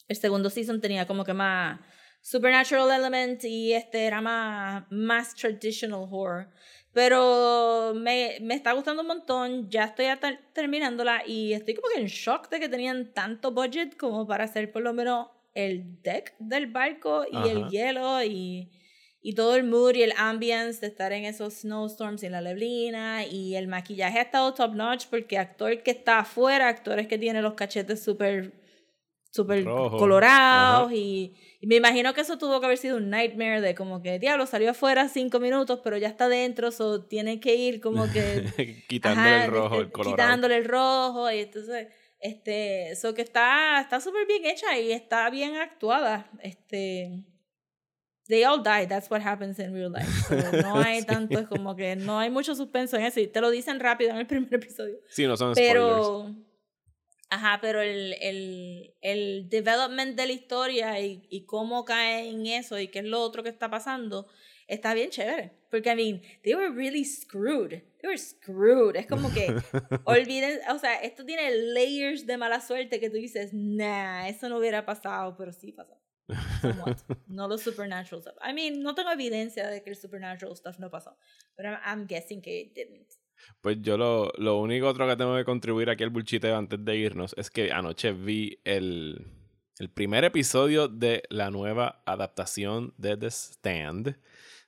El 0.06 0.16
segundo 0.16 0.50
season 0.50 0.80
tenía 0.80 1.06
como 1.06 1.24
que 1.24 1.32
más 1.32 1.80
supernatural 2.20 2.90
element 2.90 3.44
y 3.44 3.72
este 3.72 4.04
era 4.04 4.20
más, 4.20 4.84
más 4.90 5.34
traditional 5.34 6.06
horror. 6.10 6.48
Pero 6.92 7.92
me, 7.94 8.38
me 8.40 8.54
está 8.54 8.72
gustando 8.72 9.02
un 9.02 9.08
montón, 9.08 9.70
ya 9.70 9.84
estoy 9.84 10.06
terminándola 10.52 11.22
y 11.26 11.52
estoy 11.52 11.74
como 11.74 11.88
que 11.94 12.00
en 12.00 12.06
shock 12.06 12.48
de 12.48 12.60
que 12.60 12.68
tenían 12.68 13.12
tanto 13.12 13.52
budget 13.52 13.96
como 13.96 14.26
para 14.26 14.44
hacer 14.44 14.72
por 14.72 14.82
lo 14.82 14.92
menos 14.92 15.28
el 15.54 16.02
deck 16.02 16.34
del 16.38 16.66
barco 16.66 17.24
y 17.30 17.48
el 17.48 17.68
hielo 17.68 18.22
y, 18.22 18.70
y 19.28 19.34
todo 19.34 19.56
el 19.56 19.64
mood 19.64 19.94
y 19.94 20.02
el 20.04 20.14
ambience 20.16 20.80
de 20.80 20.86
estar 20.86 21.12
en 21.12 21.26
esos 21.26 21.52
snowstorms 21.52 22.22
y 22.22 22.26
en 22.26 22.32
la 22.32 22.40
neblina 22.40 23.26
y 23.26 23.56
el 23.56 23.68
maquillaje 23.68 24.20
ha 24.20 24.22
estado 24.22 24.54
top 24.54 24.74
notch 24.74 25.04
porque 25.10 25.36
actor 25.36 25.82
que 25.82 25.90
está 25.90 26.20
afuera, 26.20 26.66
actores 26.66 27.08
que 27.08 27.18
tienen 27.18 27.42
los 27.42 27.52
cachetes 27.52 28.02
súper 28.02 28.54
súper 29.30 29.64
colorados 29.64 30.86
Ajá. 30.86 30.94
y, 30.94 31.36
y 31.60 31.66
me 31.66 31.76
imagino 31.76 32.14
que 32.14 32.22
eso 32.22 32.38
tuvo 32.38 32.58
que 32.58 32.64
haber 32.64 32.78
sido 32.78 32.96
un 32.96 33.10
nightmare 33.10 33.60
de 33.60 33.74
como 33.74 34.00
que 34.00 34.18
diablo 34.18 34.46
salió 34.46 34.70
afuera 34.70 35.10
cinco 35.10 35.40
minutos 35.40 35.80
pero 35.84 35.98
ya 35.98 36.08
está 36.08 36.30
dentro 36.30 36.70
so 36.70 37.04
tiene 37.04 37.38
que 37.38 37.54
ir 37.54 37.82
como 37.82 38.10
que 38.10 38.46
Quitándole 38.88 39.28
Ajá, 39.28 39.44
el 39.44 39.50
rojo, 39.50 39.80
el 39.82 39.92
colorado. 39.92 40.16
Quitándole 40.16 40.56
el 40.56 40.64
rojo. 40.64 41.30
Y 41.30 41.40
entonces, 41.40 41.88
este, 42.18 42.92
eso 42.92 43.12
que 43.12 43.20
está 43.20 43.78
está 43.82 44.00
súper 44.00 44.26
bien 44.26 44.46
hecha 44.46 44.78
y 44.78 44.90
está 44.90 45.28
bien 45.28 45.56
actuada. 45.56 46.30
Este. 46.42 47.26
They 48.28 48.44
all 48.44 48.62
die, 48.62 48.86
that's 48.86 49.10
what 49.10 49.22
happens 49.22 49.58
in 49.58 49.72
real 49.72 49.90
life. 49.90 50.06
So, 50.28 50.34
no 50.62 50.76
hay 50.80 51.00
Sí. 51.00 51.06
tanto, 51.06 51.38
es 51.38 51.46
como 51.48 51.74
que 51.76 51.96
no 51.96 52.18
hay 52.18 52.30
mucho 52.30 52.54
suspenso 52.54 52.96
en 52.96 53.04
eso. 53.04 53.20
Y 53.20 53.26
te 53.26 53.40
lo 53.40 53.50
dicen 53.50 53.80
rápido 53.80 54.10
en 54.10 54.18
el 54.18 54.26
primer 54.28 54.52
episodio. 54.54 54.98
Sí, 55.08 55.26
no 55.26 55.36
son 55.36 55.54
spoilers. 55.54 55.72
Pero. 55.74 56.34
Ajá, 57.30 57.58
pero 57.60 57.82
el, 57.82 58.14
el, 58.22 58.94
el 59.02 59.48
development 59.50 60.16
de 60.16 60.26
la 60.26 60.32
historia 60.32 60.98
y, 61.00 61.26
y 61.28 61.44
cómo 61.44 61.84
cae 61.84 62.28
en 62.30 62.46
eso 62.46 62.78
y 62.78 62.88
qué 62.88 63.00
es 63.00 63.04
lo 63.04 63.20
otro 63.20 63.42
que 63.42 63.50
está 63.50 63.68
pasando 63.68 64.26
está 64.66 64.94
bien 64.94 65.10
chévere. 65.10 65.52
Porque, 65.70 65.90
I 65.90 65.94
mean, 65.94 66.22
they 66.42 66.54
were 66.54 66.70
really 66.70 67.04
screwed. 67.04 67.82
They 68.00 68.06
were 68.08 68.16
screwed. 68.18 68.96
Es 68.96 69.06
como 69.06 69.30
que, 69.32 69.46
olviden, 70.04 70.60
o 70.70 70.78
sea, 70.78 70.94
esto 71.02 71.24
tiene 71.26 71.50
layers 71.74 72.26
de 72.26 72.38
mala 72.38 72.60
suerte 72.62 72.98
que 72.98 73.10
tú 73.10 73.16
dices, 73.16 73.50
nah, 73.52 74.26
eso 74.28 74.48
no 74.48 74.56
hubiera 74.58 74.86
pasado, 74.86 75.34
pero 75.36 75.52
sí 75.52 75.72
pasó. 75.72 75.98
Somewhat. 76.60 76.98
no 77.28 77.48
lo 77.48 77.56
supernatural 77.58 78.20
stuff. 78.22 78.36
I 78.42 78.52
mean, 78.52 78.82
no 78.82 78.94
tengo 78.94 79.10
evidencia 79.10 79.68
de 79.68 79.82
que 79.82 79.90
el 79.90 79.96
supernatural 79.96 80.54
stuff 80.56 80.78
no 80.78 80.90
pasó, 80.90 81.16
pero 81.56 81.70
I'm, 81.70 81.78
I'm 81.84 82.06
guessing 82.06 82.40
que 82.42 82.60
it 82.60 82.74
didn't. 82.74 83.08
Pues 83.60 83.78
yo 83.80 83.96
lo, 83.96 84.32
lo 84.36 84.58
único 84.58 84.88
otro 84.88 85.06
que 85.06 85.16
tengo 85.16 85.36
que 85.36 85.44
contribuir 85.44 85.90
aquí 85.90 86.02
al 86.04 86.10
bullshiteo 86.10 86.56
antes 86.56 86.84
de 86.84 86.96
irnos 86.96 87.34
es 87.38 87.50
que 87.50 87.70
anoche 87.70 88.12
vi 88.12 88.60
el, 88.64 89.26
el 89.78 89.90
primer 89.90 90.24
episodio 90.24 90.88
de 90.88 91.22
la 91.30 91.50
nueva 91.50 92.02
adaptación 92.04 92.92
de 92.96 93.16
The 93.16 93.26
Stand 93.30 94.16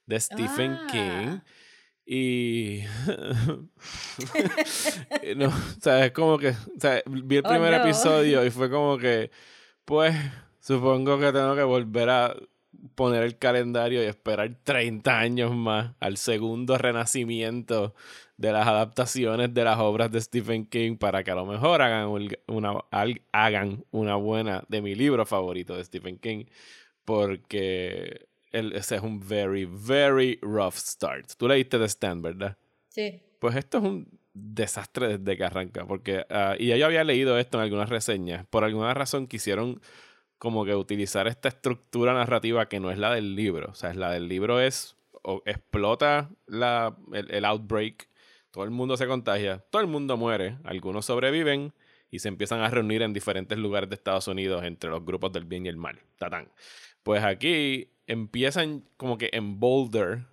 de 0.06 0.20
Stephen 0.20 0.72
Ah. 0.72 0.86
King. 0.90 1.40
Y. 2.06 2.82
no, 5.36 5.48
o 5.48 5.80
sea, 5.80 6.06
es 6.06 6.12
como 6.12 6.38
que. 6.38 6.48
O 6.48 6.80
sea, 6.80 7.02
vi 7.06 7.36
el 7.36 7.44
Oh, 7.44 7.48
primer 7.48 7.72
no. 7.72 7.82
episodio 7.84 8.44
y 8.44 8.50
fue 8.50 8.70
como 8.70 8.98
que. 8.98 9.30
Pues, 9.84 10.14
supongo 10.60 11.18
que 11.18 11.32
tengo 11.32 11.54
que 11.56 11.62
volver 11.62 12.10
a 12.10 12.36
poner 12.94 13.24
el 13.24 13.36
calendario 13.36 14.02
y 14.02 14.06
esperar 14.06 14.54
30 14.62 15.18
años 15.18 15.54
más 15.54 15.92
al 16.00 16.16
segundo 16.16 16.78
renacimiento 16.78 17.94
de 18.36 18.52
las 18.52 18.66
adaptaciones 18.66 19.52
de 19.52 19.64
las 19.64 19.78
obras 19.78 20.10
de 20.10 20.20
Stephen 20.20 20.64
King 20.66 20.96
para 20.96 21.22
que 21.24 21.30
a 21.30 21.34
lo 21.34 21.44
mejor 21.44 21.82
hagan 21.82 22.06
un- 22.08 22.28
una, 22.46 22.72
hagan 23.32 23.84
una 23.90 24.14
buena 24.16 24.64
de 24.68 24.80
mi 24.80 24.94
libro 24.94 25.26
favorito 25.26 25.76
de 25.76 25.84
Stephen 25.84 26.16
King 26.18 26.44
porque 27.04 28.26
el- 28.52 28.72
ese 28.72 28.96
es 28.96 29.02
un 29.02 29.20
very, 29.26 29.66
very 29.70 30.38
rough 30.42 30.74
start. 30.76 31.32
Tú 31.36 31.48
leíste 31.48 31.78
The 31.78 31.88
Stand, 31.88 32.22
¿verdad? 32.22 32.56
Sí. 32.88 33.20
Pues 33.38 33.56
esto 33.56 33.78
es 33.78 33.84
un 33.84 34.08
desastre 34.32 35.18
desde 35.18 35.36
que 35.36 35.44
arranca, 35.44 35.86
porque, 35.86 36.24
ah, 36.30 36.54
y 36.58 36.68
ya 36.68 36.76
yo 36.76 36.86
había 36.86 37.04
leído 37.04 37.36
esto 37.38 37.58
en 37.58 37.64
algunas 37.64 37.88
reseñas, 37.88 38.46
por 38.46 38.64
alguna 38.64 38.94
razón 38.94 39.26
quisieron 39.26 39.80
como 40.40 40.64
que 40.64 40.74
utilizar 40.74 41.28
esta 41.28 41.50
estructura 41.50 42.14
narrativa 42.14 42.66
que 42.66 42.80
no 42.80 42.90
es 42.90 42.96
la 42.96 43.14
del 43.14 43.36
libro, 43.36 43.72
o 43.72 43.74
sea, 43.74 43.90
es 43.90 43.96
la 43.96 44.10
del 44.10 44.26
libro 44.26 44.58
es, 44.58 44.96
o 45.22 45.42
explota 45.44 46.30
la, 46.46 46.96
el, 47.12 47.30
el 47.30 47.44
outbreak, 47.44 48.08
todo 48.50 48.64
el 48.64 48.70
mundo 48.70 48.96
se 48.96 49.06
contagia, 49.06 49.58
todo 49.68 49.82
el 49.82 49.88
mundo 49.88 50.16
muere, 50.16 50.56
algunos 50.64 51.04
sobreviven 51.04 51.74
y 52.10 52.20
se 52.20 52.28
empiezan 52.28 52.60
a 52.62 52.70
reunir 52.70 53.02
en 53.02 53.12
diferentes 53.12 53.58
lugares 53.58 53.90
de 53.90 53.96
Estados 53.96 54.28
Unidos 54.28 54.64
entre 54.64 54.88
los 54.88 55.04
grupos 55.04 55.30
del 55.30 55.44
bien 55.44 55.66
y 55.66 55.68
el 55.68 55.76
mal, 55.76 56.00
tatán. 56.16 56.50
Pues 57.02 57.22
aquí 57.22 57.90
empiezan 58.06 58.88
como 58.96 59.18
que 59.18 59.28
en 59.34 59.60
Boulder, 59.60 60.24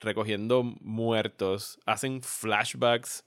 recogiendo 0.00 0.62
muertos, 0.80 1.78
hacen 1.84 2.22
flashbacks 2.22 3.22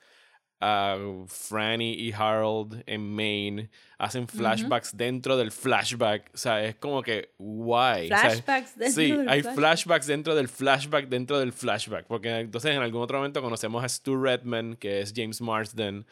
a 0.62 0.98
Franny 1.28 1.94
y 1.94 2.12
Harold 2.14 2.82
en 2.86 3.14
Maine, 3.16 3.70
hacen 3.98 4.28
flashbacks 4.28 4.96
dentro 4.96 5.36
del 5.38 5.52
flashback, 5.52 6.32
o 6.34 6.38
sea, 6.38 6.64
es 6.64 6.76
como 6.76 7.02
que, 7.04 7.34
why? 7.38 8.06
O 8.06 8.08
sea, 8.08 8.20
Flashbacks 8.30 8.76
dentro 8.78 9.02
sí, 9.04 9.12
del 9.12 9.30
hay 9.30 9.42
flashback. 9.42 9.56
flashbacks 9.56 10.08
dentro 10.08 10.36
del 10.36 10.48
flashback 10.48 11.08
dentro 11.08 11.40
del 11.40 11.52
flashback, 11.54 12.06
porque 12.08 12.30
entonces 12.40 12.76
en 12.76 12.82
algún 12.82 13.02
otro 13.02 13.18
momento 13.18 13.42
conocemos 13.42 13.84
a 13.84 13.90
Stu 13.90 14.22
Redman, 14.22 14.76
que 14.78 15.02
es 15.02 15.14
James 15.16 15.42
Marsden, 15.42 16.06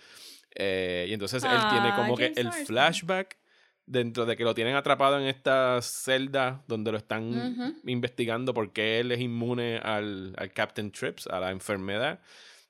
eh, 0.55 1.07
y 1.09 1.13
entonces 1.13 1.43
él 1.43 1.49
tiene 1.69 1.89
Ah, 1.89 1.95
como 1.95 2.15
que 2.15 2.33
el 2.35 2.45
Marsden. 2.45 2.65
flashback 2.67 3.37
dentro 3.85 4.25
de 4.25 4.37
que 4.37 4.43
lo 4.43 4.53
tienen 4.53 4.75
atrapado 4.75 5.19
en 5.19 5.25
esta 5.27 5.81
celda 5.81 6.63
donde 6.67 6.91
lo 6.91 6.97
están 6.97 7.53
Ujú. 7.53 7.73
investigando 7.85 8.53
porque 8.53 8.99
él 8.99 9.11
es 9.11 9.19
inmune 9.19 9.77
al, 9.77 10.33
al 10.37 10.53
Captain 10.53 10.91
Trips, 10.91 11.27
a 11.27 11.39
la 11.39 11.51
enfermedad. 11.51 12.19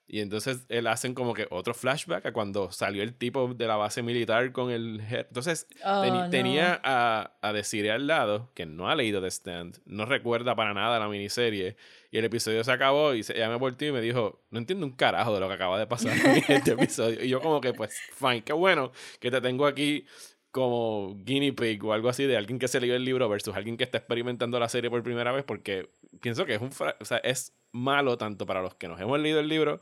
Y 0.06 0.20
entonces 0.20 0.66
él 0.68 0.86
hacen 0.86 1.14
como 1.14 1.32
que 1.32 1.46
otro 1.50 1.72
flashback 1.72 2.26
a 2.26 2.32
cuando 2.34 2.70
salió 2.70 3.02
el 3.02 3.14
tipo 3.14 3.54
de 3.54 3.66
la 3.66 3.76
base 3.76 4.02
militar 4.02 4.52
con 4.52 4.70
el... 4.70 5.00
Entonces 5.10 5.66
Oh, 5.82 6.02
teni- 6.04 6.24
no. 6.24 6.30
tenía 6.30 6.78
a, 6.84 7.32
a 7.40 7.52
Desiree 7.54 7.90
al 7.90 8.06
lado, 8.06 8.50
que 8.54 8.66
no 8.66 8.88
ha 8.90 8.94
leído 8.96 9.22
The 9.22 9.28
Stand, 9.30 9.78
no 9.86 10.04
recuerda 10.04 10.54
para 10.54 10.74
nada 10.74 10.98
la 10.98 11.08
miniserie. 11.08 11.76
Y 12.10 12.18
el 12.18 12.26
episodio 12.26 12.62
se 12.62 12.70
acabó 12.70 13.14
y 13.14 13.22
se, 13.22 13.34
ella 13.34 13.48
me 13.48 13.56
volteó 13.56 13.88
y 13.88 13.92
me 13.92 14.00
dijo, 14.02 14.44
no 14.50 14.58
entiendo 14.58 14.84
un 14.86 14.92
carajo 14.92 15.32
de 15.34 15.40
lo 15.40 15.48
que 15.48 15.54
acaba 15.54 15.78
de 15.78 15.86
pasar 15.86 16.12
en 16.24 16.44
este 16.48 16.72
episodio. 16.72 17.24
Y 17.24 17.28
yo 17.30 17.40
como 17.40 17.60
que, 17.62 17.72
pues, 17.72 17.98
fine, 18.12 18.44
qué 18.44 18.52
bueno 18.52 18.92
que 19.20 19.30
te 19.30 19.40
tengo 19.40 19.66
aquí 19.66 20.04
como 20.54 21.16
guinea 21.24 21.52
pig 21.52 21.84
o 21.84 21.92
algo 21.92 22.08
así 22.08 22.26
de 22.26 22.36
alguien 22.36 22.60
que 22.60 22.68
se 22.68 22.78
leyó 22.80 22.94
el 22.94 23.04
libro 23.04 23.28
versus 23.28 23.56
alguien 23.56 23.76
que 23.76 23.82
está 23.82 23.98
experimentando 23.98 24.60
la 24.60 24.68
serie 24.68 24.88
por 24.88 25.02
primera 25.02 25.32
vez 25.32 25.42
porque 25.42 25.90
pienso 26.20 26.46
que 26.46 26.54
es 26.54 26.60
un 26.62 26.70
fra- 26.70 26.96
o 27.00 27.04
sea, 27.04 27.18
es 27.18 27.52
malo 27.72 28.16
tanto 28.18 28.46
para 28.46 28.62
los 28.62 28.76
que 28.76 28.86
nos 28.86 29.00
hemos 29.00 29.18
leído 29.18 29.40
el 29.40 29.48
libro 29.48 29.80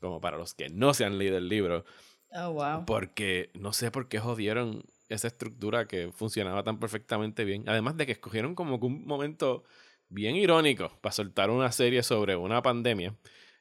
como 0.00 0.20
para 0.20 0.36
los 0.36 0.54
que 0.54 0.70
no 0.70 0.92
se 0.92 1.04
han 1.04 1.18
leído 1.18 1.36
el 1.38 1.48
libro 1.48 1.84
Oh, 2.32 2.50
wow. 2.52 2.84
porque 2.84 3.50
no 3.54 3.72
sé 3.72 3.92
por 3.92 4.08
qué 4.08 4.18
jodieron 4.18 4.82
esa 5.08 5.28
estructura 5.28 5.86
que 5.86 6.10
funcionaba 6.12 6.64
tan 6.64 6.78
perfectamente 6.80 7.44
bien. 7.44 7.62
Además 7.68 7.96
de 7.96 8.04
que 8.04 8.12
escogieron 8.12 8.54
como 8.56 8.78
que 8.80 8.86
un 8.86 9.06
momento 9.06 9.62
bien 10.08 10.34
irónico 10.34 10.90
para 11.00 11.12
soltar 11.12 11.48
una 11.48 11.70
serie 11.70 12.02
sobre 12.02 12.34
una 12.34 12.60
pandemia. 12.60 13.14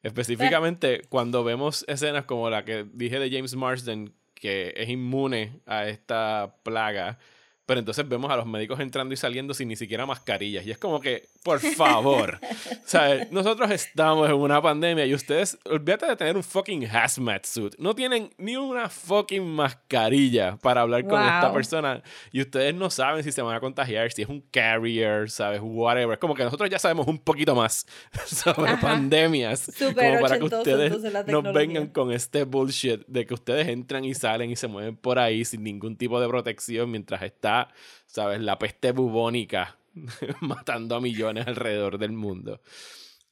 Específicamente 0.03 1.03
cuando 1.09 1.43
vemos 1.43 1.85
escenas 1.87 2.25
como 2.25 2.49
la 2.49 2.65
que 2.65 2.85
dije 2.93 3.19
de 3.19 3.29
James 3.29 3.55
Marsden, 3.55 4.13
que 4.39 4.73
es 4.75 4.89
inmune 4.89 5.59
a 5.65 5.87
esta 5.87 6.55
plaga. 6.63 7.19
Pero 7.65 7.79
entonces 7.79 8.07
vemos 8.07 8.31
a 8.31 8.37
los 8.37 8.45
médicos 8.45 8.79
entrando 8.79 9.13
y 9.13 9.17
saliendo 9.17 9.53
sin 9.53 9.67
ni 9.67 9.75
siquiera 9.75 10.05
mascarillas. 10.05 10.65
Y 10.65 10.71
es 10.71 10.77
como 10.77 11.01
que, 11.01 11.27
por 11.47 11.59
favor, 11.61 12.39
¿sabes? 12.83 13.31
Nosotros 13.31 13.71
estamos 13.71 14.27
en 14.29 14.35
una 14.35 14.61
pandemia 14.61 15.05
y 15.05 15.13
ustedes, 15.13 15.57
olvídate 15.63 16.05
de 16.05 16.15
tener 16.17 16.35
un 16.35 16.43
fucking 16.43 16.85
hazmat 16.85 17.45
suit. 17.45 17.73
No 17.79 17.95
tienen 17.95 18.29
ni 18.37 18.57
una 18.57 18.89
fucking 18.89 19.45
mascarilla 19.45 20.57
para 20.57 20.81
hablar 20.81 21.07
con 21.07 21.21
esta 21.21 21.45
Wow. 21.47 21.53
persona. 21.53 22.03
Y 22.33 22.41
ustedes 22.41 22.75
no 22.75 22.89
saben 22.89 23.23
si 23.23 23.31
se 23.31 23.41
van 23.41 23.55
a 23.55 23.61
contagiar, 23.61 24.11
si 24.11 24.23
es 24.23 24.27
un 24.27 24.41
carrier, 24.51 25.29
¿sabes? 25.29 25.61
Whatever. 25.63 26.19
Como 26.19 26.35
que 26.35 26.43
nosotros 26.43 26.69
ya 26.69 26.79
sabemos 26.79 27.07
un 27.07 27.17
poquito 27.17 27.55
más 27.55 27.85
sobre 28.25 28.71
Ajá. 28.71 28.81
pandemias. 28.81 29.61
Súper 29.73 30.09
como 30.17 30.19
para 30.21 30.37
que 30.37 30.43
ustedes 30.43 30.93
nos 31.27 31.53
vengan 31.53 31.87
con 31.87 32.11
este 32.11 32.43
bullshit 32.43 33.05
de 33.07 33.25
que 33.25 33.33
ustedes 33.33 33.69
entran 33.69 34.03
y 34.03 34.13
salen 34.13 34.51
y 34.51 34.57
se 34.57 34.67
mueven 34.67 34.97
por 34.97 35.17
ahí 35.17 35.45
sin 35.45 35.63
ningún 35.63 35.95
tipo 35.95 36.19
de 36.19 36.27
protección 36.27 36.91
mientras 36.91 37.21
está, 37.21 37.69
¿sabes? 38.05 38.41
La 38.41 38.59
peste 38.59 38.91
bubónica 38.91 39.76
matando 40.41 40.95
a 40.95 41.01
millones 41.01 41.47
alrededor 41.47 41.97
del 41.97 42.11
mundo. 42.11 42.61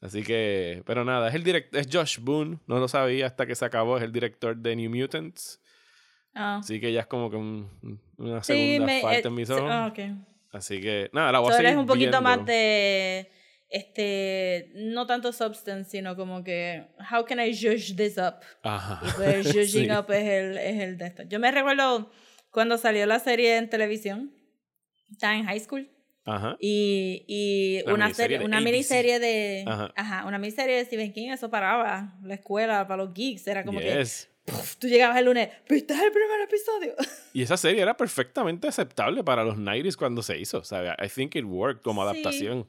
Así 0.02 0.24
que, 0.24 0.84
pero 0.86 1.04
nada, 1.06 1.30
es 1.30 1.36
el 1.36 1.44
direct 1.44 1.74
es 1.76 1.88
Josh 1.92 2.20
Boone, 2.20 2.60
no 2.68 2.80
lo 2.80 2.88
sabía 2.88 3.26
hasta 3.28 3.46
que 3.46 3.56
se 3.56 3.66
acabó, 3.66 3.98
es 3.98 4.04
el 4.04 4.12
director 4.12 4.56
de 4.56 4.76
New 4.76 4.90
Mutants. 4.94 5.62
Ah. 6.34 6.58
Así 6.62 6.80
que 6.80 6.92
ya 6.92 7.02
es 7.02 7.08
como 7.08 7.30
que 7.30 7.38
un- 7.38 7.70
una 8.18 8.44
Sí, 8.44 8.54
segunda 8.54 8.86
me, 8.86 9.02
falta 9.02 9.18
eh, 9.20 9.24
en 9.30 9.34
mis 9.36 9.48
sí, 9.48 9.54
ojos. 9.54 9.70
ah, 9.72 9.88
ok. 9.92 10.00
Así 10.52 10.80
que, 10.82 11.10
nada, 11.14 11.32
la 11.32 11.40
voy 11.40 11.50
a 11.50 11.52
So, 11.52 11.58
seguir 11.58 11.68
eres 11.70 11.80
un 11.80 11.86
poquito 11.86 12.12
viendo. 12.12 12.22
más 12.22 12.46
de 12.46 13.30
este, 13.70 14.72
no 14.76 15.06
tanto 15.08 15.32
substance, 15.34 15.90
sino 15.90 16.16
como 16.16 16.44
que, 16.44 16.88
how 17.12 17.26
can 17.26 17.40
I 17.40 17.52
judge 17.54 17.96
this 17.96 18.18
up? 18.18 18.36
Ajá. 18.64 19.02
Y 19.08 19.12
pues 19.16 19.48
judging 19.54 19.86
Sí. 19.86 19.92
up 19.92 20.12
es 20.12 20.24
el, 20.28 20.58
es 20.58 20.82
el 20.82 20.98
de 20.98 21.08
esto. 21.08 21.24
Yo 21.24 21.40
me 21.40 21.52
recuerdo 21.52 22.12
cuando 22.52 22.78
salió 22.78 23.06
la 23.06 23.20
serie 23.20 23.58
en 23.58 23.70
televisión, 23.70 24.32
estaba 25.12 25.36
en 25.36 25.46
high 25.46 25.60
school, 25.60 25.90
Ajá. 26.26 26.58
y, 26.60 27.24
y 27.28 27.82
Una 27.86 28.06
miniserie 28.06 28.14
serie, 28.16 28.40
de 28.40 28.46
una 28.46 28.62
miniserie 28.62 29.20
de, 29.20 29.64
Ajá. 29.68 29.94
ajá. 29.96 30.26
una 30.26 30.40
miniserie 30.40 30.78
de 30.78 30.86
Stephen 30.86 31.14
King, 31.14 31.30
eso 31.30 31.50
paraba 31.50 32.16
la 32.24 32.34
escuela 32.34 32.88
para 32.88 33.04
los 33.04 33.14
geeks, 33.14 33.46
era 33.48 33.64
como 33.64 33.80
que 33.80 33.96
Yes. 34.00 34.30
puf, 34.44 34.76
tú 34.78 34.88
llegabas 34.88 35.18
el 35.18 35.26
lunes, 35.26 35.50
¿viste 35.70 35.94
el 35.94 36.12
primer 36.12 36.42
episodio? 36.44 36.96
Y 37.34 37.42
esa 37.44 37.58
serie 37.58 37.82
era 37.82 37.96
perfectamente 37.98 38.68
aceptable 38.68 39.24
para 39.24 39.44
los 39.44 39.58
90s 39.58 39.96
cuando 39.98 40.24
se 40.24 40.38
hizo. 40.40 40.60
O 40.60 40.64
sea, 40.64 40.96
I 41.04 41.10
think 41.10 41.36
it 41.36 41.44
worked 41.46 41.82
como 41.82 42.02
Sí. 42.04 42.10
adaptación. 42.10 42.60
O 42.62 42.68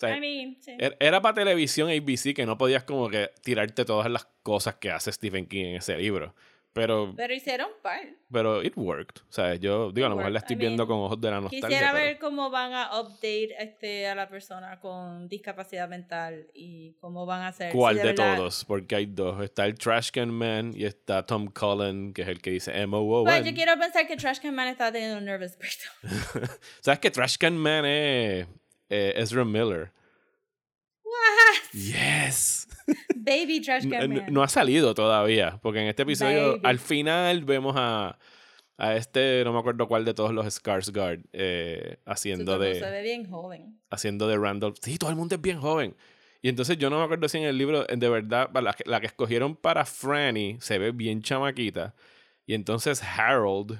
sea, 0.00 0.16
I 0.16 0.20
mean, 0.20 0.56
sí. 0.62 0.70
er- 0.78 0.96
era 1.00 1.20
para 1.20 1.34
televisión 1.34 1.90
ABC 1.90 2.32
que 2.32 2.46
no 2.46 2.56
podías 2.56 2.84
como 2.84 3.10
que 3.10 3.30
tirarte 3.42 3.84
todas 3.84 4.10
las 4.10 4.26
cosas 4.42 4.76
que 4.76 4.90
hace 4.90 5.10
Stephen 5.12 5.46
King 5.46 5.64
en 5.66 5.76
ese 5.76 5.98
libro. 5.98 6.34
Pero, 6.72 7.12
Pero 7.16 7.34
hicieron 7.34 7.68
par. 7.82 8.00
pero 8.30 8.62
it 8.62 8.74
worked. 8.76 9.22
O 9.28 9.32
sea, 9.32 9.56
yo 9.56 9.90
digo, 9.90 10.06
a 10.06 10.10
lo 10.10 10.14
mejor 10.14 10.30
la 10.30 10.38
estoy 10.38 10.54
I 10.54 10.58
viendo 10.60 10.86
mean, 10.86 10.88
con 10.98 11.04
ojos 11.04 11.20
de 11.20 11.28
la 11.28 11.40
nostalgia. 11.40 11.68
Quisiera 11.68 11.92
pero- 11.92 12.04
ver 12.04 12.18
cómo 12.20 12.48
van 12.48 12.72
a 12.72 13.00
update 13.00 13.56
este, 13.58 14.06
a 14.06 14.14
la 14.14 14.28
persona 14.28 14.78
con 14.78 15.28
discapacidad 15.28 15.88
mental 15.88 16.46
y 16.54 16.92
cómo 17.00 17.26
van 17.26 17.42
a 17.42 17.48
hacer. 17.48 17.72
¿Cuál 17.72 17.96
si 17.96 18.02
de, 18.02 18.06
verdad- 18.12 18.36
todos? 18.36 18.64
Porque 18.64 18.94
hay 18.94 19.06
dos. 19.06 19.42
Está 19.42 19.66
el 19.66 19.74
Trash 19.74 20.10
Can 20.12 20.30
Man 20.30 20.70
y 20.72 20.84
está 20.84 21.26
Tom 21.26 21.48
Cullen, 21.48 22.12
que 22.14 22.22
es 22.22 22.28
el 22.28 22.40
que 22.40 22.50
dice 22.52 22.70
M.O.O. 22.80 23.24
Pues 23.24 23.44
yo 23.44 23.52
quiero 23.52 23.76
pensar 23.76 24.06
que 24.06 24.16
Trash 24.16 24.38
Can 24.38 24.54
Man 24.54 24.68
está 24.68 24.92
teniendo 24.92 25.18
un 25.18 25.24
nervous 25.24 25.56
breakdown. 25.58 26.48
¿Sabes 26.80 27.00
que 27.00 27.10
Trash 27.10 27.36
Can 27.36 27.56
Man 27.56 27.84
es 27.84 28.46
eh, 28.88 29.12
Ezra 29.16 29.44
Miller? 29.44 29.90
Yes. 31.72 32.66
Baby 33.16 33.60
Trash 33.60 33.88
Can 33.88 34.12
Man. 34.12 34.26
No 34.30 34.42
ha 34.42 34.48
salido 34.48 34.94
todavía, 34.94 35.58
porque 35.62 35.80
en 35.80 35.86
este 35.88 36.02
episodio 36.02 36.52
Baby. 36.52 36.60
al 36.64 36.78
final 36.78 37.44
vemos 37.44 37.74
a, 37.78 38.18
a 38.78 38.96
este, 38.96 39.42
no 39.44 39.52
me 39.52 39.58
acuerdo 39.60 39.86
cuál 39.86 40.04
de 40.04 40.14
todos 40.14 40.32
los 40.32 40.44
Skarsgård 40.46 41.22
eh, 41.32 41.98
haciendo 42.06 42.58
de 42.58 42.74
Se 42.76 42.90
ve 42.90 43.02
bien 43.02 43.28
joven. 43.30 43.78
haciendo 43.90 44.26
de 44.26 44.36
Randall. 44.36 44.74
Sí, 44.80 44.98
todo 44.98 45.10
el 45.10 45.16
mundo 45.16 45.34
es 45.36 45.40
bien 45.40 45.60
joven. 45.60 45.94
Y 46.42 46.48
entonces 46.48 46.78
yo 46.78 46.88
no 46.90 46.98
me 46.98 47.04
acuerdo 47.04 47.28
si 47.28 47.38
en 47.38 47.44
el 47.44 47.58
libro, 47.58 47.84
de 47.84 48.08
verdad, 48.08 48.50
la 48.60 48.72
que, 48.72 48.84
la 48.88 49.00
que 49.00 49.06
escogieron 49.06 49.54
para 49.56 49.84
Franny 49.84 50.56
se 50.60 50.78
ve 50.78 50.90
bien 50.90 51.22
chamaquita. 51.22 51.94
Y 52.46 52.54
entonces 52.54 53.02
Harold, 53.02 53.78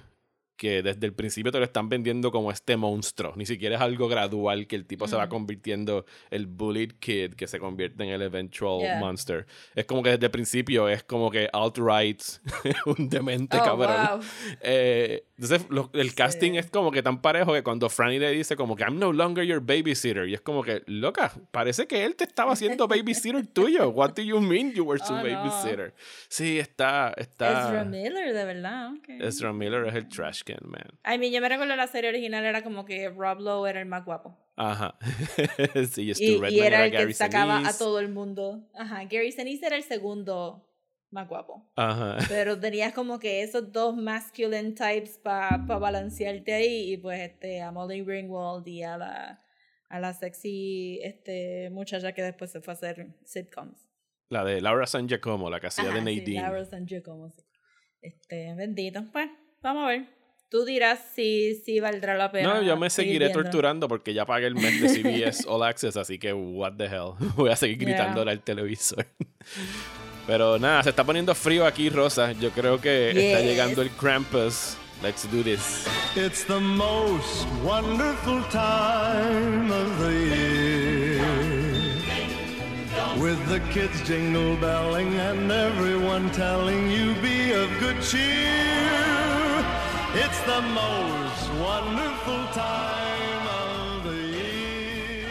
que 0.60 0.82
desde 0.82 1.06
el 1.06 1.14
principio 1.14 1.50
te 1.50 1.56
lo 1.58 1.64
están 1.64 1.88
vendiendo 1.88 2.30
como 2.30 2.52
este 2.52 2.76
monstruo. 2.76 3.32
Ni 3.34 3.46
siquiera 3.46 3.76
es 3.76 3.80
algo 3.80 4.08
gradual 4.08 4.66
que 4.66 4.76
el 4.76 4.84
tipo 4.84 5.08
se 5.08 5.16
va 5.16 5.22
Ujú. 5.22 5.30
convirtiendo 5.30 6.04
el 6.30 6.46
bullied 6.46 6.92
kid 7.00 7.32
que 7.32 7.46
se 7.46 7.58
convierte 7.58 8.04
en 8.04 8.10
el 8.10 8.20
eventual 8.20 8.80
Yeah. 8.82 8.98
monster. 8.98 9.46
Es 9.74 9.86
como 9.86 10.02
que 10.02 10.10
desde 10.10 10.26
el 10.26 10.30
principio 10.30 10.86
es 10.90 11.02
como 11.02 11.30
que 11.30 11.48
alt-right, 11.50 12.20
un 12.98 13.08
demente 13.08 13.56
Oh, 13.58 13.64
cabrón. 13.64 13.96
wow. 14.18 14.20
Eh, 14.60 15.24
entonces, 15.38 15.66
lo- 15.70 15.88
el 15.94 16.14
casting 16.14 16.52
es 16.56 16.70
como 16.70 16.90
que 16.90 17.02
tan 17.02 17.22
parejo 17.22 17.54
que 17.54 17.62
cuando 17.62 17.88
Franny 17.88 18.18
le 18.18 18.30
dice 18.32 18.54
como 18.54 18.76
que 18.76 18.82
I'm 18.82 18.98
no 18.98 19.14
longer 19.14 19.42
your 19.46 19.60
babysitter. 19.60 20.28
Y 20.28 20.34
es 20.34 20.42
como 20.42 20.62
que, 20.62 20.82
loca, 20.86 21.32
parece 21.52 21.86
que 21.86 22.04
él 22.04 22.16
te 22.16 22.24
estaba 22.24 22.52
haciendo 22.52 22.86
babysitter 22.88 23.46
tuyo. 23.46 23.88
What 23.88 24.10
do 24.14 24.20
you 24.22 24.38
mean 24.42 24.72
you 24.74 24.84
were 24.84 25.02
su 25.02 25.14
Oh, 25.14 25.16
no. 25.16 25.22
babysitter? 25.22 25.94
Sí, 26.28 26.58
está, 26.58 27.14
está... 27.16 27.68
Ezra 27.70 27.84
Miller, 27.84 28.34
de 28.34 28.44
verdad. 28.44 28.90
okay. 28.98 29.18
Ezra 29.22 29.54
Miller 29.54 29.86
es 29.86 29.94
el 29.94 30.06
trash 30.06 30.42
can 30.54 30.70
man. 30.70 30.98
I 31.04 31.18
mean, 31.18 31.32
yo 31.32 31.40
me 31.40 31.48
recuerdo 31.48 31.76
la 31.76 31.86
serie 31.86 32.10
original 32.10 32.44
era 32.44 32.62
como 32.62 32.84
que 32.84 33.08
Rob 33.08 33.40
Lowe 33.40 33.66
era 33.66 33.80
el 33.80 33.86
más 33.86 34.04
guapo. 34.04 34.36
Ajá. 34.56 34.98
sí, 35.90 36.12
y 36.16 36.24
Y, 36.24 36.34
Redman 36.34 36.52
y 36.52 36.60
era 36.60 36.84
el 36.84 36.90
Gary 36.90 37.06
que 37.08 37.14
sacaba 37.14 37.66
a 37.66 37.76
todo 37.76 37.98
el 37.98 38.08
mundo. 38.08 38.68
Ajá, 38.74 39.04
Gary 39.04 39.32
Sinise 39.32 39.66
era 39.66 39.76
el 39.76 39.82
segundo 39.82 40.66
más 41.10 41.28
guapo. 41.28 41.70
Ajá. 41.76 42.18
Pero 42.28 42.58
tenías 42.58 42.92
como 42.92 43.18
que 43.18 43.42
esos 43.42 43.72
dos 43.72 43.96
masculine 43.96 44.74
types 44.74 45.18
para 45.18 45.56
balancearte 45.56 46.52
ahí. 46.52 46.92
Y 46.92 46.96
pues 46.96 47.20
este, 47.20 47.62
a 47.62 47.70
Molly 47.72 48.02
Ringwald 48.02 48.66
y 48.68 48.82
a 48.82 48.96
la, 48.98 49.44
a 49.88 50.00
la 50.00 50.12
sexy 50.12 51.00
este, 51.02 51.70
muchacha 51.70 52.12
que 52.12 52.22
después 52.22 52.50
se 52.50 52.60
fue 52.60 52.74
a 52.74 52.76
hacer 52.76 53.14
sitcoms. 53.24 53.86
La 54.28 54.44
de 54.44 54.60
Laura 54.60 54.86
San 54.86 55.08
Giacomo, 55.08 55.50
la 55.50 55.58
que 55.58 55.66
hacía 55.66 55.84
de 55.84 55.90
Ajá, 55.90 55.98
sí, 55.98 56.04
Nadine. 56.04 56.42
Laura 56.42 56.64
San 56.64 56.86
Giacomo, 56.86 57.30
sí. 57.30 57.42
Este, 58.00 58.54
bendito. 58.54 59.04
Pues, 59.12 59.28
vamos 59.60 59.84
a 59.84 59.88
ver. 59.88 60.19
Tú 60.50 60.64
dirás 60.64 60.98
si, 61.14 61.54
si 61.64 61.78
valdrá 61.78 62.16
la 62.16 62.32
pena. 62.32 62.54
No, 62.54 62.62
yo 62.62 62.76
me 62.76 62.90
seguir 62.90 63.12
seguiré 63.12 63.26
viendo. 63.26 63.42
torturando 63.44 63.86
porque 63.86 64.12
ya 64.12 64.26
pagué 64.26 64.46
el 64.48 64.56
mes 64.56 64.80
de 64.80 64.88
CBS 64.88 65.44
All 65.48 65.62
Access, 65.62 65.96
así 65.96 66.18
que 66.18 66.32
what 66.32 66.72
the 66.76 66.86
hell. 66.86 67.12
Voy 67.36 67.50
a 67.50 67.56
seguir 67.56 67.78
Yeah. 67.78 67.86
gritándole 67.88 68.32
al 68.32 68.40
televisor. 68.40 69.06
Pero 70.26 70.58
nada, 70.58 70.82
se 70.82 70.90
está 70.90 71.04
poniendo 71.04 71.34
frío 71.36 71.64
aquí, 71.66 71.88
Rosa. 71.88 72.32
Yo 72.32 72.50
creo 72.50 72.80
que 72.80 73.10
está 73.10 73.38
Yes. 73.40 73.44
llegando 73.48 73.80
el 73.82 73.90
Krampus. 73.90 74.76
Let's 75.02 75.30
do 75.30 75.42
this. 75.42 75.86
It's 76.16 76.44
the 76.44 76.58
most 76.60 77.46
wonderful 77.64 78.42
time 78.50 79.70
of 79.72 79.88
the 80.00 80.12
year. 80.12 81.20
With 83.18 83.38
the 83.48 83.60
kids 83.72 84.02
jingle 84.06 84.56
belling 84.56 85.18
and 85.18 85.50
everyone 85.50 86.30
telling 86.32 86.90
you 86.90 87.14
be 87.22 87.52
of 87.54 87.68
good 87.80 88.00
cheer. 88.02 89.19
It's 90.14 90.40
the 90.44 90.60
most 90.60 91.50
wonderful 91.60 92.44
time 92.52 93.46
of 93.48 94.04
the 94.04 94.16
year. 94.36 95.28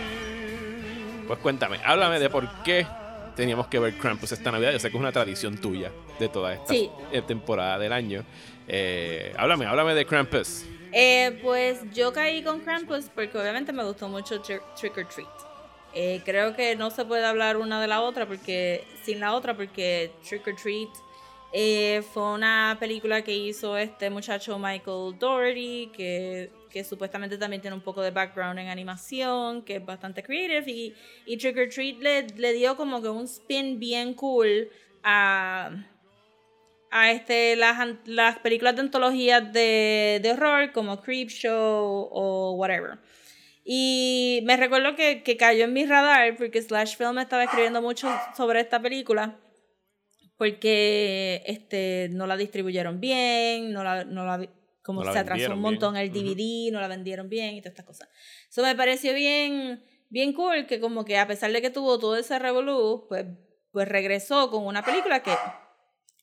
Pues 1.28 1.40
cuéntame, 1.40 1.80
háblame 1.84 2.20
de 2.20 2.30
por 2.30 2.48
qué 2.64 2.88
teníamos 3.36 3.68
que 3.68 3.78
ver 3.80 3.94
Krampus 3.98 4.32
esta 4.32 4.52
Navidad. 4.52 4.72
Yo 4.72 4.80
sé 4.80 4.90
que 4.90 4.96
es 4.98 5.02
una 5.02 5.12
tradición 5.12 5.58
tuya 5.58 5.92
de 6.18 6.30
toda 6.30 6.54
esta 6.54 6.74
Sí. 6.74 6.90
eh, 7.12 7.22
temporada 7.22 7.78
del 7.78 7.92
año. 7.92 8.24
Eh, 8.68 9.34
háblame, 9.38 9.66
háblame 9.66 9.94
de 9.96 10.06
Krampus. 10.06 10.66
Eh, 10.94 11.38
pues 11.44 11.80
yo 11.94 12.14
caí 12.14 12.42
con 12.42 12.62
Krampus 12.62 13.10
porque 13.14 13.38
obviamente 13.38 13.74
me 13.74 13.84
gustó 13.84 14.08
mucho 14.08 14.42
Tri- 14.42 14.62
Trick 14.80 14.98
or 14.98 15.06
Treat. 15.06 15.28
Eh, 15.94 16.22
creo 16.24 16.56
que 16.56 16.76
no 16.76 16.90
se 16.92 17.04
puede 17.04 17.26
hablar 17.26 17.58
una 17.58 17.82
de 17.82 17.88
la 17.88 18.02
otra 18.02 18.26
porque 18.28 18.86
sin 19.04 19.20
la 19.20 19.34
otra 19.34 19.56
porque 19.58 20.12
Trick 20.28 20.48
or 20.48 20.56
Treat 20.56 20.90
eh, 21.52 22.04
fue 22.14 22.34
una 22.34 22.78
película 22.80 23.24
que 23.24 23.36
hizo 23.36 23.76
este 23.76 24.12
muchacho 24.12 24.60
Michael 24.60 25.18
Doherty 25.18 25.92
que, 25.92 26.52
supuestamente 26.84 27.38
también 27.40 27.62
tiene 27.62 27.76
un 27.76 27.82
poco 27.82 28.02
de 28.04 28.12
background 28.12 28.60
en 28.60 28.68
animación 28.68 29.64
que 29.64 29.78
es 29.78 29.86
bastante 29.86 30.22
creative 30.22 30.70
y, 30.72 30.94
y 31.26 31.38
Trick 31.38 31.58
or 31.58 31.68
Treat 31.68 31.98
le, 31.98 32.54
dio 32.54 32.78
como 32.78 33.02
que 33.02 33.10
un 33.10 33.26
spin 33.26 33.80
bien 33.80 34.14
cool 34.14 34.70
a 35.04 35.72
a 36.92 37.12
este, 37.12 37.56
las, 37.56 37.78
las 38.06 38.40
películas 38.40 38.76
de 38.76 38.82
antologías 38.82 39.54
de, 39.54 40.20
de 40.24 40.32
horror 40.32 40.72
como 40.72 41.02
Creepshow 41.02 42.10
o 42.12 42.54
whatever. 42.54 42.98
Y 43.64 44.42
me 44.46 44.58
recuerdo 44.58 44.96
que, 44.96 45.22
que 45.22 45.38
cayó 45.38 45.66
en 45.66 45.74
mi 45.74 45.86
radar 45.86 46.36
porque 46.36 46.60
Slash 46.60 46.98
Film 46.98 47.20
estaba 47.20 47.44
escribiendo 47.44 47.82
mucho 47.84 48.10
sobre 48.36 48.62
esta 48.62 48.82
película 48.82 49.38
porque 50.40 51.44
este, 51.48 52.08
no 52.14 52.26
la 52.26 52.38
distribuyeron 52.38 53.02
bien, 53.02 53.74
no 53.74 53.84
la, 53.84 54.06
no 54.06 54.26
la, 54.26 54.50
como 54.82 55.02
No 55.02 55.08
la 55.08 55.12
se 55.12 55.20
atrasó 55.20 55.54
un 55.54 55.60
montón 55.60 55.96
bien. 55.96 56.06
el 56.06 56.14
DVD, 56.14 56.72
no 56.72 56.80
la 56.80 56.88
vendieron 56.88 57.28
bien 57.28 57.56
y 57.56 57.62
todas 57.62 57.74
estas 57.74 57.86
cosas. 57.86 58.10
Eso 58.50 58.64
me 58.64 58.74
pareció 58.74 59.14
bien, 59.14 59.84
bien 60.10 60.32
cool 60.32 60.66
que 60.66 60.80
como 60.80 61.04
que 61.04 61.18
a 61.18 61.28
pesar 61.28 61.52
de 61.52 61.62
que 61.62 61.70
tuvo 61.70 62.00
todo 62.00 62.16
ese 62.16 62.40
revolú, 62.40 63.06
pues, 63.10 63.26
pues 63.74 63.90
regresó 63.90 64.50
con 64.50 64.66
una 64.66 64.82
película 64.82 65.22
que 65.22 65.34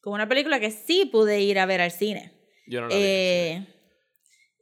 con 0.01 0.15
una 0.15 0.27
película 0.27 0.61
que 0.61 0.71
sí 0.71 1.05
pude 1.05 1.43
ir 1.43 1.59
a 1.59 1.67
ver 1.67 1.83
al 1.83 1.91
cine. 1.91 2.33
Yo 2.67 2.81
no 2.81 2.89
la 2.89 2.97
vi. 2.97 3.03
Eh, 3.03 3.67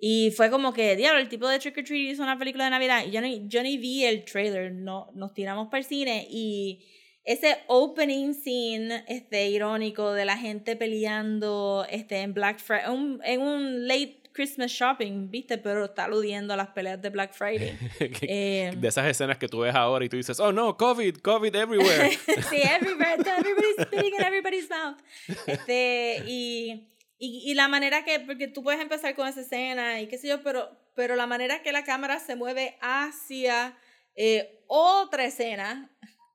y 0.00 0.32
fue 0.32 0.50
como 0.50 0.72
que, 0.72 0.96
diablo, 0.96 1.20
el 1.20 1.28
tipo 1.28 1.46
de 1.46 1.60
Trick 1.60 1.78
or 1.78 1.84
Treat 1.84 2.12
hizo 2.12 2.24
una 2.24 2.40
película 2.40 2.64
de 2.64 2.70
Navidad. 2.70 3.04
Y 3.06 3.12
yo 3.12 3.20
ni, 3.20 3.46
yo 3.46 3.62
ni 3.62 3.78
vi 3.78 4.04
el 4.04 4.24
trailer, 4.24 4.72
no, 4.72 5.12
nos 5.14 5.32
tiramos 5.32 5.68
para 5.68 5.78
el 5.78 5.84
cine. 5.84 6.26
Y 6.28 6.84
ese 7.24 7.58
opening 7.68 8.34
scene 8.34 9.04
este, 9.08 9.48
irónico 9.48 10.12
de 10.12 10.24
la 10.24 10.36
gente 10.36 10.76
peleando 10.76 11.86
este, 11.90 12.20
en 12.20 12.34
Black 12.34 12.58
Friday, 12.58 12.90
un- 12.90 13.20
en 13.24 13.40
un 13.40 13.88
late 13.88 14.20
Christmas 14.32 14.70
shopping, 14.72 15.30
¿viste? 15.30 15.58
Pero 15.58 15.84
está 15.84 16.04
aludiendo 16.06 16.52
a 16.54 16.56
las 16.56 16.68
peleas 16.70 17.00
de 17.00 17.08
Black 17.10 17.32
Friday. 17.32 17.78
Eh, 18.22 18.72
de 18.76 18.88
esas 18.88 19.06
escenas 19.06 19.38
que 19.38 19.46
tú 19.48 19.60
ves 19.60 19.74
ahora 19.74 20.04
y 20.04 20.08
tú 20.08 20.16
dices, 20.16 20.40
oh 20.40 20.52
no, 20.52 20.76
COVID, 20.76 21.18
COVID 21.18 21.54
everywhere. 21.54 22.10
sí, 22.50 22.56
everywhere, 22.62 23.14
everybody's 23.38 23.76
spitting 23.86 24.14
in 24.18 24.22
everybody's 24.22 24.68
mouth. 24.68 24.96
Este, 25.46 26.22
y, 26.26 26.88
y, 27.18 27.42
y 27.50 27.54
la 27.54 27.68
manera 27.68 28.04
que, 28.04 28.18
porque 28.20 28.48
tú 28.48 28.62
puedes 28.64 28.80
empezar 28.80 29.14
con 29.14 29.28
esa 29.28 29.40
escena 29.42 30.00
y 30.00 30.08
qué 30.08 30.18
sé 30.18 30.26
yo, 30.28 30.42
pero, 30.42 30.68
pero 30.96 31.14
la 31.14 31.26
manera 31.28 31.62
que 31.62 31.70
la 31.70 31.84
cámara 31.84 32.18
se 32.18 32.34
mueve 32.34 32.76
hacia 32.80 33.76
eh, 34.16 34.60
otra 34.66 35.24
escena, 35.26 35.90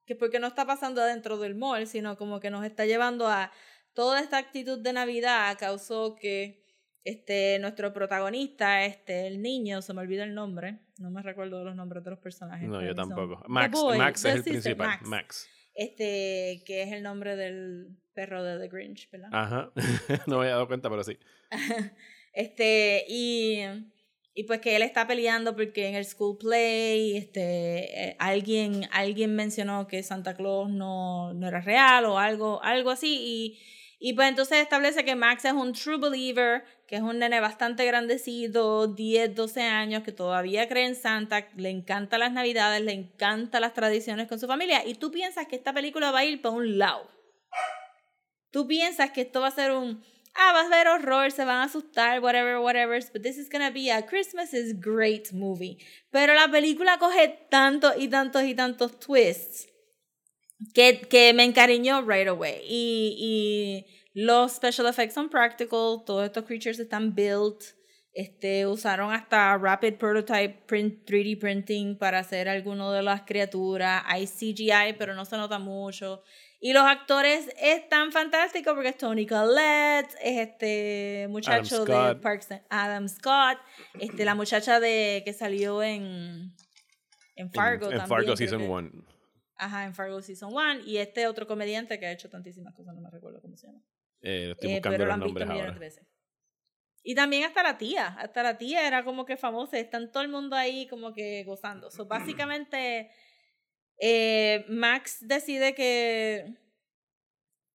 que 0.09 0.15
porque 0.15 0.39
no 0.39 0.47
está 0.47 0.65
pasando 0.65 1.03
adentro 1.03 1.37
del 1.37 1.53
mall, 1.53 1.85
sino 1.85 2.17
como 2.17 2.39
que 2.39 2.49
nos 2.49 2.65
está 2.65 2.87
llevando 2.87 3.27
a 3.27 3.51
toda 3.93 4.19
esta 4.19 4.39
actitud 4.39 4.79
de 4.79 4.91
Navidad, 4.91 5.55
causó 5.59 6.15
que 6.15 6.65
este, 7.03 7.59
nuestro 7.59 7.93
protagonista, 7.93 8.85
este, 8.85 9.27
el 9.27 9.39
niño, 9.39 9.83
se 9.83 9.93
me 9.93 10.01
olvidó 10.01 10.23
el 10.23 10.33
nombre, 10.33 10.79
No 10.97 11.11
me 11.11 11.21
recuerdo 11.21 11.63
los 11.63 11.75
nombres 11.75 12.03
de 12.03 12.09
los 12.09 12.17
personajes. 12.17 12.67
No, 12.67 12.81
yo 12.81 12.95
son 12.95 12.95
tampoco. 12.95 13.43
Max, 13.47 13.79
Boy, 13.79 13.97
Max 13.99 14.25
es 14.25 14.35
el 14.37 14.43
principal. 14.43 14.87
Max. 14.87 15.07
Max. 15.07 15.49
Este, 15.75 16.63
que 16.65 16.81
es 16.81 16.91
el 16.91 17.03
nombre 17.03 17.35
del 17.35 17.95
perro 18.15 18.43
de 18.43 18.57
The 18.57 18.67
Grinch, 18.67 19.11
¿verdad? 19.11 19.29
Ajá. 19.31 19.71
no 20.25 20.37
me 20.37 20.45
había 20.45 20.53
dado 20.53 20.67
cuenta, 20.67 20.89
pero 20.89 21.03
sí. 21.03 21.19
Este, 22.33 23.05
y, 23.07 23.59
y 24.39 24.43
pues 24.43 24.61
que 24.61 24.77
él 24.77 24.83
está 24.83 25.05
peleando 25.05 25.53
porque 25.53 25.89
en 25.89 25.95
el 25.95 26.05
school 26.05 26.37
play, 26.37 27.17
este, 27.17 28.05
eh, 28.05 28.15
alguien, 28.19 28.87
alguien 28.89 29.35
mencionó 29.35 29.85
que 29.85 30.01
Santa 30.01 30.33
Claus 30.33 30.69
no, 30.69 31.33
no 31.33 31.45
era 31.45 31.59
real 31.59 32.05
o 32.05 32.17
algo, 32.17 32.63
algo 32.63 32.89
así. 32.89 33.17
Y, 33.19 33.59
y 33.99 34.13
pues 34.13 34.29
entonces 34.29 34.59
establece 34.59 35.03
que 35.03 35.17
Max 35.17 35.43
es 35.43 35.51
un 35.51 35.73
true 35.73 35.97
believer, 35.97 36.63
que 36.87 36.95
es 36.95 37.01
un 37.01 37.19
nene 37.19 37.41
bastante 37.41 37.85
grandecito, 37.85 38.87
10, 38.87 39.35
12 39.35 39.61
años, 39.61 40.03
que 40.03 40.13
todavía 40.13 40.69
cree 40.69 40.85
en 40.85 40.95
Santa, 40.95 41.49
le 41.57 41.69
encantan 41.69 42.21
las 42.21 42.31
navidades, 42.31 42.81
le 42.81 42.93
encantan 42.93 43.59
las 43.59 43.73
tradiciones 43.73 44.29
con 44.29 44.39
su 44.39 44.47
familia. 44.47 44.85
Y 44.85 44.93
tú 44.93 45.11
piensas 45.11 45.47
que 45.47 45.57
esta 45.57 45.73
película 45.73 46.11
va 46.11 46.19
a 46.19 46.25
ir 46.25 46.41
para 46.41 46.55
un 46.55 46.77
lado. 46.77 47.11
Tú 48.51 48.65
piensas 48.67 49.11
que 49.11 49.19
esto 49.19 49.41
va 49.41 49.47
a 49.47 49.51
ser 49.51 49.73
un, 49.73 50.01
ah, 50.35 50.53
vas 50.53 50.67
a 50.67 50.69
ver 50.69 50.87
horror, 50.87 51.31
se 51.31 51.45
van 51.45 51.57
a 51.57 51.63
asustar, 51.63 52.21
whatever, 52.21 52.59
whatever, 52.59 52.99
but 53.13 53.21
this 53.23 53.37
is 53.37 53.49
gonna 53.49 53.71
be 53.71 53.89
a 53.89 54.05
Christmas 54.05 54.53
is 54.53 54.73
great 54.79 55.31
movie. 55.33 55.77
Pero 56.11 56.33
la 56.33 56.47
película 56.49 56.97
coge 56.97 57.47
tantos 57.49 57.93
y 57.97 58.07
tantos 58.07 58.43
y 58.43 58.55
tantos 58.55 58.99
twists 58.99 59.67
que, 60.73 61.01
que 61.09 61.33
me 61.33 61.43
encariñó 61.43 62.01
right 62.05 62.27
away. 62.27 62.61
Y, 62.67 63.15
y 63.19 63.85
los 64.13 64.53
special 64.53 64.87
effects 64.87 65.13
son 65.13 65.29
practical, 65.29 66.03
todos 66.05 66.25
estos 66.25 66.45
creatures 66.45 66.79
están 66.79 67.13
built. 67.13 67.63
Este, 68.11 68.65
usaron 68.65 69.13
hasta 69.13 69.55
Rapid 69.57 69.93
Prototype 69.93 70.63
print, 70.65 71.07
3D 71.07 71.39
printing 71.39 71.97
para 71.97 72.19
hacer 72.19 72.49
alguno 72.49 72.91
de 72.91 73.03
las 73.03 73.21
criaturas. 73.21 74.03
Hay 74.05 74.25
CGI, 74.25 74.95
pero 74.97 75.13
no 75.13 75.25
se 75.25 75.37
nota 75.37 75.59
mucho. 75.59 76.23
Y 76.61 76.73
los 76.73 76.83
actores 76.83 77.49
están 77.61 78.11
fantásticos 78.11 78.73
porque 78.73 78.89
es 78.89 78.97
Tony 78.97 79.25
Collette, 79.25 80.13
es 80.21 80.37
este 80.49 81.27
muchacho 81.29 81.85
de. 81.85 82.15
Parks 82.17 82.51
and- 82.51 82.63
Adam 82.69 83.07
Scott, 83.07 83.59
este, 83.99 84.25
la 84.25 84.35
muchacha 84.35 84.79
de 84.81 85.21
que 85.23 85.31
salió 85.31 85.81
en, 85.81 86.53
en 87.35 87.51
Fargo 87.53 87.85
en, 87.87 87.93
en 87.93 87.97
también. 87.99 88.07
Fargo 88.09 88.35
Season 88.35 88.59
que- 88.59 88.67
1. 88.67 88.91
Ajá, 89.55 89.85
en 89.85 89.93
Fargo 89.95 90.21
Season 90.21 90.51
1. 90.53 90.81
Y 90.85 90.97
este 90.97 91.27
otro 91.27 91.47
comediante 91.47 91.97
que 91.97 92.07
ha 92.07 92.11
hecho 92.11 92.29
tantísimas 92.29 92.73
cosas, 92.75 92.93
no 92.93 93.01
me 93.01 93.09
recuerdo 93.09 93.41
cómo 93.41 93.55
se 93.55 93.67
llama. 93.67 93.79
Eh, 94.21 94.49
estoy 94.51 94.71
Eh, 94.71 94.73
buscando 94.75 94.97
pero 94.97 95.05
lo 95.05 95.05
los 95.07 95.13
han 95.13 95.19
nombres 95.21 95.49
ahora. 95.49 95.71
veces. 95.79 96.05
Y 97.03 97.15
también 97.15 97.45
hasta 97.45 97.63
la 97.63 97.77
tía, 97.77 98.07
hasta 98.19 98.43
la 98.43 98.57
tía 98.57 98.85
era 98.85 99.05
como 99.05 99.25
que 99.25 99.37
famosa, 99.37 99.79
están 99.79 100.11
todo 100.11 100.23
el 100.23 100.29
mundo 100.29 100.57
ahí 100.57 100.87
como 100.89 101.13
que 101.13 101.45
gozando. 101.45 101.89
So, 101.89 102.05
básicamente, 102.05 103.09
eh, 103.99 104.65
Max 104.69 105.19
decide 105.21 105.75
que, 105.75 106.55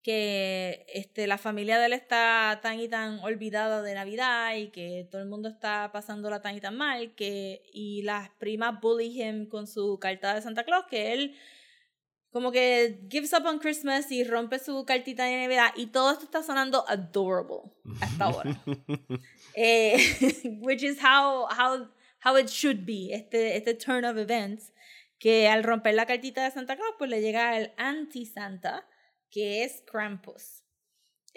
que 0.02 0.86
este, 0.92 1.26
la 1.26 1.38
familia 1.38 1.78
de 1.78 1.86
él 1.86 1.92
está 1.92 2.60
tan 2.62 2.80
y 2.80 2.88
tan 2.88 3.20
olvidada 3.20 3.82
de 3.82 3.94
Navidad 3.94 4.56
y 4.56 4.68
que 4.70 5.06
todo 5.10 5.22
el 5.22 5.28
mundo 5.28 5.48
está 5.48 5.90
pasándola 5.92 6.40
tan 6.40 6.56
y 6.56 6.60
tan 6.60 6.76
mal 6.76 7.14
que, 7.14 7.62
y 7.72 8.02
las 8.02 8.30
primas 8.38 8.80
bully 8.80 9.22
him 9.22 9.46
con 9.46 9.66
su 9.66 9.98
carta 9.98 10.34
de 10.34 10.42
Santa 10.42 10.64
Claus, 10.64 10.86
que 10.88 11.12
él 11.12 11.36
como 12.34 12.50
que 12.50 13.06
gives 13.08 13.32
up 13.32 13.46
on 13.46 13.60
Christmas 13.60 14.10
y 14.10 14.24
rompe 14.24 14.58
su 14.58 14.84
cartita 14.84 15.24
de 15.24 15.42
Navidad 15.42 15.70
y 15.76 15.86
todo 15.86 16.10
esto 16.10 16.24
está 16.24 16.42
sonando 16.42 16.84
adorable 16.88 17.70
hasta 18.00 18.24
ahora. 18.24 18.60
eh, 19.54 19.96
which 20.60 20.82
is 20.82 20.98
how, 20.98 21.46
how, 21.48 21.86
how 22.24 22.36
it 22.36 22.48
should 22.48 22.84
be, 22.84 23.12
este, 23.12 23.56
este 23.56 23.74
turn 23.74 24.04
of 24.04 24.18
events, 24.18 24.72
que 25.18 25.48
al 25.48 25.64
romper 25.64 25.94
la 25.94 26.06
cartita 26.06 26.44
de 26.44 26.50
Santa 26.50 26.76
Claus, 26.76 26.94
pues 26.98 27.10
le 27.10 27.20
llega 27.20 27.56
el 27.56 27.72
anti-Santa, 27.76 28.86
que 29.30 29.64
es 29.64 29.82
Krampus. 29.86 30.64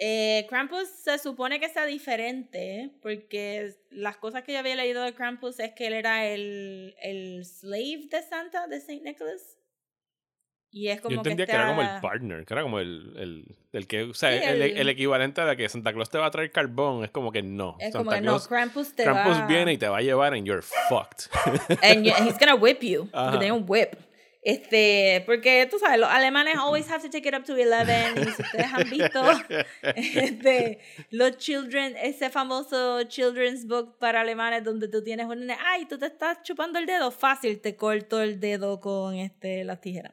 Eh, 0.00 0.46
Krampus 0.48 0.88
se 0.88 1.18
supone 1.18 1.58
que 1.58 1.68
sea 1.68 1.84
diferente, 1.84 2.96
porque 3.02 3.74
las 3.90 4.16
cosas 4.16 4.44
que 4.44 4.52
yo 4.52 4.60
había 4.60 4.76
leído 4.76 5.02
de 5.02 5.14
Krampus 5.14 5.58
es 5.58 5.72
que 5.72 5.88
él 5.88 5.94
era 5.94 6.26
el, 6.26 6.94
el 7.02 7.44
slave 7.44 8.06
de 8.08 8.22
Santa, 8.22 8.68
de 8.68 8.80
Saint 8.80 9.02
Nicholas. 9.02 9.57
Y 10.70 10.88
es 10.88 11.00
como 11.00 11.14
Yo 11.14 11.18
entendía 11.20 11.46
que, 11.46 11.52
este 11.52 11.56
era 11.62 11.68
como 11.68 11.80
el 11.82 12.00
partner, 12.02 12.44
que 12.44 12.52
era 12.54 12.62
como 12.62 12.78
el, 12.78 13.14
el, 13.16 13.56
el 13.72 13.86
que, 13.86 14.02
o 14.02 14.12
sea, 14.14 14.30
Sí, 14.38 14.44
el, 14.44 14.60
el- 14.62 14.76
el 14.78 14.88
equivalente 14.90 15.40
a 15.40 15.56
que 15.56 15.66
Santa 15.68 15.92
Claus 15.94 16.10
te 16.10 16.18
va 16.18 16.26
a 16.26 16.30
traer 16.30 16.52
carbón, 16.52 17.04
es 17.04 17.10
como 17.10 17.32
que 17.32 17.42
no. 17.42 17.76
Es 17.80 17.92
Santa 17.92 17.98
como 17.98 18.10
que 18.10 18.20
no, 18.20 18.32
Claus, 18.32 18.48
Krampus 18.48 18.94
te 18.94 19.04
Krampus 19.04 19.38
va... 19.38 19.46
viene 19.46 19.72
y 19.72 19.78
te 19.78 19.88
va 19.88 19.98
a 19.98 20.02
llevar 20.02 20.34
and 20.34 20.46
you're 20.46 20.62
fucked. 20.62 21.30
And 21.82 22.04
you- 22.04 22.12
he's 22.22 22.38
gonna 22.38 22.54
whip 22.54 22.80
you. 22.82 23.08
Porque 23.10 23.38
tiene 23.38 23.52
un 23.52 23.64
whip. 23.66 23.94
Este, 24.40 25.22
porque 25.26 25.66
tú 25.70 25.78
sabes, 25.78 25.98
los 25.98 26.08
alemanes 26.08 26.56
always 26.58 26.88
have 26.90 27.02
to 27.02 27.10
take 27.10 27.26
it 27.28 27.34
up 27.34 27.44
to 27.44 27.54
11. 27.54 28.20
Y 28.20 28.24
si 28.24 28.42
ustedes 28.42 28.72
han 28.72 28.88
visto 28.90 29.22
este, 29.96 30.78
los 31.10 31.36
children, 31.38 31.94
ese 32.02 32.30
famoso 32.30 33.02
children's 33.04 33.66
book 33.66 33.98
para 33.98 34.20
alemanes 34.20 34.64
donde 34.64 34.88
tú 34.88 35.02
tienes 35.02 35.26
un 35.26 35.40
nene, 35.40 35.56
ay, 35.64 35.86
tú 35.86 35.98
te 35.98 36.06
estás 36.06 36.42
chupando 36.42 36.78
el 36.78 36.86
dedo, 36.86 37.10
fácil, 37.10 37.60
te 37.60 37.74
corto 37.76 38.22
el 38.22 38.38
dedo 38.40 38.80
con 38.80 39.16
este, 39.16 39.64
las 39.64 39.80
tijeras. 39.80 40.12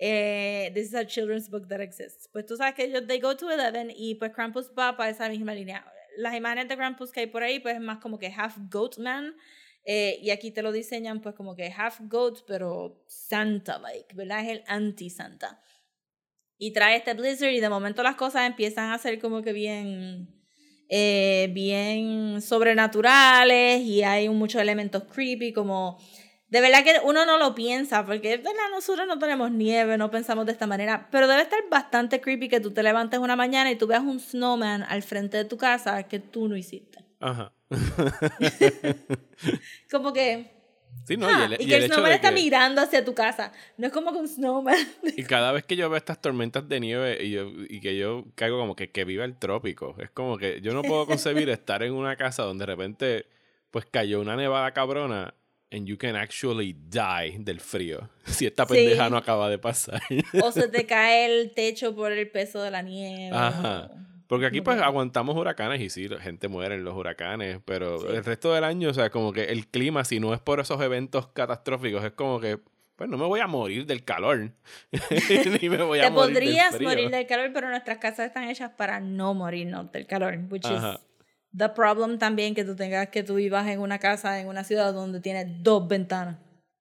Eh, 0.00 0.70
this 0.74 0.88
is 0.88 0.94
a 0.94 1.04
children's 1.04 1.48
book 1.48 1.66
that 1.68 1.80
exists. 1.80 2.28
Pues 2.32 2.46
tú 2.46 2.56
sabes 2.56 2.74
que 2.74 2.84
ellos, 2.84 3.06
they 3.06 3.18
go 3.18 3.36
to 3.36 3.46
11 3.46 3.92
y 3.96 4.14
pues 4.14 4.32
Krampus 4.32 4.70
va 4.78 4.96
para 4.96 5.10
esa 5.10 5.28
misma 5.28 5.54
línea. 5.54 5.84
Las 6.16 6.34
imágenes 6.34 6.68
de 6.68 6.76
Krampus 6.76 7.10
que 7.10 7.20
hay 7.20 7.26
por 7.26 7.42
ahí, 7.42 7.58
pues 7.58 7.74
es 7.74 7.80
más 7.80 7.98
como 7.98 8.18
que 8.18 8.28
half 8.28 8.56
goat 8.70 8.98
man. 8.98 9.34
Eh, 9.84 10.18
y 10.22 10.30
aquí 10.30 10.50
te 10.50 10.62
lo 10.62 10.70
diseñan 10.70 11.20
pues 11.20 11.34
como 11.34 11.56
que 11.56 11.72
half 11.76 12.00
goat, 12.02 12.40
pero 12.46 13.02
Santa-like, 13.06 14.14
¿verdad? 14.14 14.44
Es 14.44 14.50
el 14.50 14.64
anti-Santa. 14.66 15.60
Y 16.58 16.72
trae 16.72 16.96
este 16.96 17.14
blizzard 17.14 17.52
y 17.52 17.60
de 17.60 17.68
momento 17.68 18.02
las 18.02 18.16
cosas 18.16 18.46
empiezan 18.46 18.92
a 18.92 18.98
ser 18.98 19.18
como 19.20 19.42
que 19.42 19.52
bien, 19.52 20.28
eh, 20.88 21.48
bien 21.52 22.42
sobrenaturales 22.42 23.80
y 23.80 24.02
hay 24.02 24.28
muchos 24.28 24.62
elementos 24.62 25.04
creepy 25.04 25.52
como... 25.52 25.98
De 26.50 26.62
verdad 26.62 26.82
que 26.82 26.94
uno 27.04 27.26
no 27.26 27.36
lo 27.38 27.54
piensa, 27.54 28.06
porque 28.06 28.38
¿verdad? 28.38 28.52
nosotros 28.70 29.06
no 29.06 29.18
tenemos 29.18 29.50
nieve, 29.50 29.98
no 29.98 30.10
pensamos 30.10 30.46
de 30.46 30.52
esta 30.52 30.66
manera, 30.66 31.08
pero 31.10 31.28
debe 31.28 31.42
estar 31.42 31.58
bastante 31.70 32.22
creepy 32.22 32.48
que 32.48 32.58
tú 32.60 32.70
te 32.70 32.82
levantes 32.82 33.20
una 33.20 33.36
mañana 33.36 33.70
y 33.70 33.76
tú 33.76 33.86
veas 33.86 34.00
un 34.02 34.18
snowman 34.18 34.82
al 34.82 35.02
frente 35.02 35.36
de 35.36 35.44
tu 35.44 35.58
casa 35.58 36.02
que 36.04 36.20
tú 36.20 36.48
no 36.48 36.56
hiciste. 36.56 37.04
Ajá. 37.20 37.52
Como 39.90 40.12
que... 40.12 40.56
Sí, 41.06 41.16
no, 41.16 41.26
ah, 41.26 41.46
y 41.50 41.54
el, 41.54 41.60
y 41.60 41.64
y 41.64 41.68
que 41.68 41.76
el 41.76 41.82
el 41.84 41.88
snowman 41.90 42.10
de 42.10 42.16
está 42.16 42.28
que- 42.30 42.34
mirando 42.34 42.82
hacia 42.82 43.04
tu 43.04 43.14
casa. 43.14 43.52
No 43.78 43.86
es 43.86 43.92
como 43.92 44.12
que 44.12 44.18
un 44.18 44.28
snowman. 44.28 44.76
Y 45.16 45.22
cada 45.24 45.52
vez 45.52 45.64
que 45.64 45.76
yo 45.76 45.88
veo 45.88 45.96
estas 45.96 46.20
tormentas 46.20 46.68
de 46.68 46.80
nieve 46.80 47.24
y, 47.24 47.30
yo, 47.30 47.50
y 47.68 47.80
que 47.80 47.96
yo 47.96 48.24
caigo 48.34 48.58
como 48.58 48.76
que, 48.76 48.90
que 48.90 49.04
viva 49.04 49.24
el 49.24 49.36
trópico, 49.38 49.94
es 49.98 50.10
como 50.10 50.36
que 50.38 50.60
yo 50.60 50.74
no 50.74 50.82
puedo 50.82 51.06
concebir 51.06 51.48
estar 51.50 51.82
en 51.82 51.94
una 51.94 52.16
casa 52.16 52.42
donde 52.42 52.62
de 52.62 52.66
repente 52.66 53.26
pues 53.70 53.86
cayó 53.86 54.20
una 54.20 54.36
nevada 54.36 54.72
cabrona 54.72 55.34
and 55.70 55.86
you 55.86 55.96
can 55.98 56.16
actually 56.16 56.72
die 56.88 57.36
del 57.38 57.60
frío. 57.60 58.08
Si 58.24 58.46
esta 58.46 58.64
Sí. 58.66 58.74
pendeja 58.74 59.08
no 59.10 59.16
acaba 59.16 59.48
de 59.50 59.58
pasar. 59.58 60.00
o 60.42 60.52
se 60.52 60.68
te 60.68 60.86
cae 60.86 61.26
el 61.26 61.52
techo 61.54 61.94
por 61.94 62.12
el 62.12 62.30
peso 62.30 62.62
de 62.62 62.70
la 62.70 62.82
nieve. 62.82 63.30
Ajá. 63.36 63.90
Porque 64.26 64.44
aquí 64.44 64.60
pues 64.60 64.78
aguantamos 64.80 65.34
huracanes 65.36 65.80
y 65.80 65.88
sí, 65.88 66.06
gente 66.20 66.48
muere 66.48 66.74
en 66.74 66.84
los 66.84 66.94
huracanes, 66.94 67.60
pero 67.64 67.98
Sí. 67.98 68.06
el 68.10 68.22
resto 68.24 68.52
del 68.52 68.62
año, 68.64 68.90
o 68.90 68.94
sea, 68.94 69.08
como 69.08 69.32
que 69.32 69.44
el 69.44 69.66
clima, 69.68 70.04
si 70.04 70.20
no 70.20 70.34
es 70.34 70.40
por 70.40 70.60
esos 70.60 70.78
eventos 70.82 71.28
catastróficos, 71.28 72.04
es 72.04 72.12
como 72.12 72.38
que, 72.38 72.58
pues 72.96 73.08
no 73.08 73.16
me 73.16 73.24
voy 73.24 73.40
a 73.40 73.46
morir 73.46 73.86
del 73.86 74.04
calor. 74.04 74.52
Ni 75.62 75.68
me 75.70 75.82
voy 75.82 76.00
a 76.00 76.02
Te 76.04 76.10
morir 76.10 76.34
del 76.34 76.42
podrías 76.44 76.74
frío. 76.76 76.88
morir 76.90 77.10
del 77.10 77.26
calor, 77.26 77.50
pero 77.54 77.70
nuestras 77.70 77.96
casas 77.98 78.26
están 78.26 78.44
hechas 78.50 78.70
para 78.76 79.00
no 79.00 79.32
morirnos 79.34 79.90
del 79.92 80.06
calor. 80.06 80.38
Which 80.50 80.66
Ajá. 80.66 80.94
is 80.94 81.00
the 81.56 81.68
problem 81.68 82.18
también 82.18 82.54
que 82.54 82.64
tú 82.64 82.76
tengas 82.76 83.08
que 83.08 83.22
tú 83.22 83.34
vivas 83.36 83.66
en 83.68 83.80
una 83.80 83.98
casa, 83.98 84.40
en 84.40 84.48
una 84.48 84.64
ciudad 84.64 84.92
donde 84.92 85.20
tiene 85.20 85.44
dos 85.60 85.88
ventanas. 85.88 86.38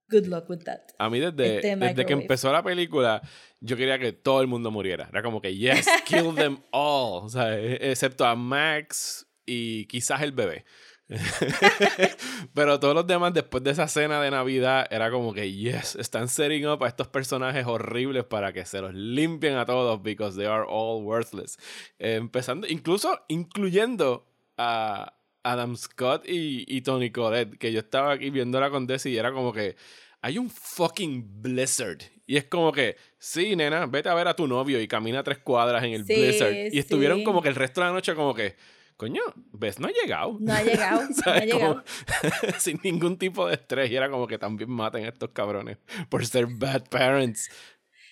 Good 0.10 0.28
luck 0.28 0.50
with 0.50 0.60
that. 0.60 0.80
A 1.00 1.10
mí 1.10 1.20
desde, 1.20 1.58
Este 1.58 1.76
desde 1.76 2.06
que 2.06 2.14
empezó 2.14 2.52
la 2.54 2.64
película, 2.64 3.22
yo 3.60 3.76
quería 3.76 4.00
que 4.00 4.14
todo 4.14 4.40
el 4.40 4.48
mundo 4.48 4.72
muriera. 4.72 5.10
Era 5.12 5.22
como 5.22 5.42
que, 5.42 5.56
yes, 5.56 5.86
kill 6.06 6.34
them 6.34 6.60
all. 6.72 7.26
O 7.26 7.30
sea, 7.30 7.58
e- 7.58 7.92
excepto 7.92 8.26
a 8.26 8.36
Max 8.36 9.28
y 9.46 9.86
quizás 9.88 10.22
el 10.22 10.32
bebé. 10.32 10.64
Pero 12.54 12.80
todos 12.80 12.94
los 12.94 13.08
demás, 13.08 13.34
después 13.34 13.64
de 13.64 13.72
esa 13.72 13.88
cena 13.88 14.22
de 14.22 14.32
Navidad, 14.32 14.88
era 14.92 15.12
como 15.12 15.34
que, 15.34 15.52
yes, 15.52 15.96
están 15.96 16.28
setting 16.28 16.68
up 16.68 16.84
a 16.84 16.88
estos 16.88 17.08
personajes 17.08 17.66
horribles 17.66 18.26
para 18.26 18.54
que 18.54 18.66
se 18.66 18.82
los 18.82 18.94
limpien 18.94 19.56
a 19.56 19.66
todos 19.66 20.02
because 20.02 20.38
they 20.38 20.46
are 20.48 20.66
all 20.68 21.04
worthless. 21.04 21.58
Eh, 22.00 22.16
empezando, 22.16 22.68
incluso 22.68 23.20
incluyendo 23.28 24.26
a 24.58 25.14
Adam 25.44 25.76
Scott 25.76 26.28
y, 26.28 26.66
y 26.68 26.82
Tony 26.82 27.12
Collette, 27.12 27.58
que 27.58 27.72
yo 27.72 27.80
estaba 27.80 28.14
aquí 28.14 28.30
viéndola 28.30 28.70
con 28.70 28.86
Desi 28.88 29.12
y 29.12 29.18
era 29.18 29.32
como 29.32 29.54
que 29.54 29.76
hay 30.22 30.38
un 30.38 30.50
fucking 30.50 31.42
blizzard. 31.42 32.00
Y 32.26 32.36
es 32.36 32.46
como 32.46 32.74
que, 32.74 32.98
sí, 33.18 33.56
nena, 33.56 33.86
vete 33.86 34.10
a 34.10 34.14
ver 34.14 34.28
a 34.28 34.36
tu 34.36 34.48
novio 34.48 34.82
y 34.82 34.88
camina 34.88 35.24
tres 35.24 35.38
cuadras 35.38 35.84
en 35.84 35.94
el 35.94 36.06
Sí, 36.06 36.14
blizzard. 36.14 36.74
Y 36.74 36.80
estuvieron 36.80 37.24
como 37.24 37.42
que 37.42 37.50
el 37.50 37.56
resto 37.56 37.80
de 37.80 37.88
la 37.88 37.94
noche 37.94 38.14
como 38.16 38.34
que, 38.34 38.56
coño, 38.98 39.22
ves, 39.54 39.80
no 39.80 39.88
ha 39.88 39.92
llegado. 39.92 40.36
No 40.42 40.54
ha 40.54 40.62
llegado, 40.62 41.02
no 41.26 41.32
ha 41.32 41.40
llegado. 41.40 41.84
Sin 42.60 42.82
ningún 42.84 43.18
tipo 43.18 43.48
de 43.48 43.54
estrés. 43.54 43.90
Y 43.90 43.96
era 43.96 44.10
como 44.10 44.28
que 44.28 44.38
también 44.38 44.70
maten 44.70 45.06
a 45.06 45.10
estos 45.10 45.30
cabrones 45.30 45.78
por 46.10 46.26
ser 46.26 46.48
bad 46.48 46.90
parents. 46.90 47.50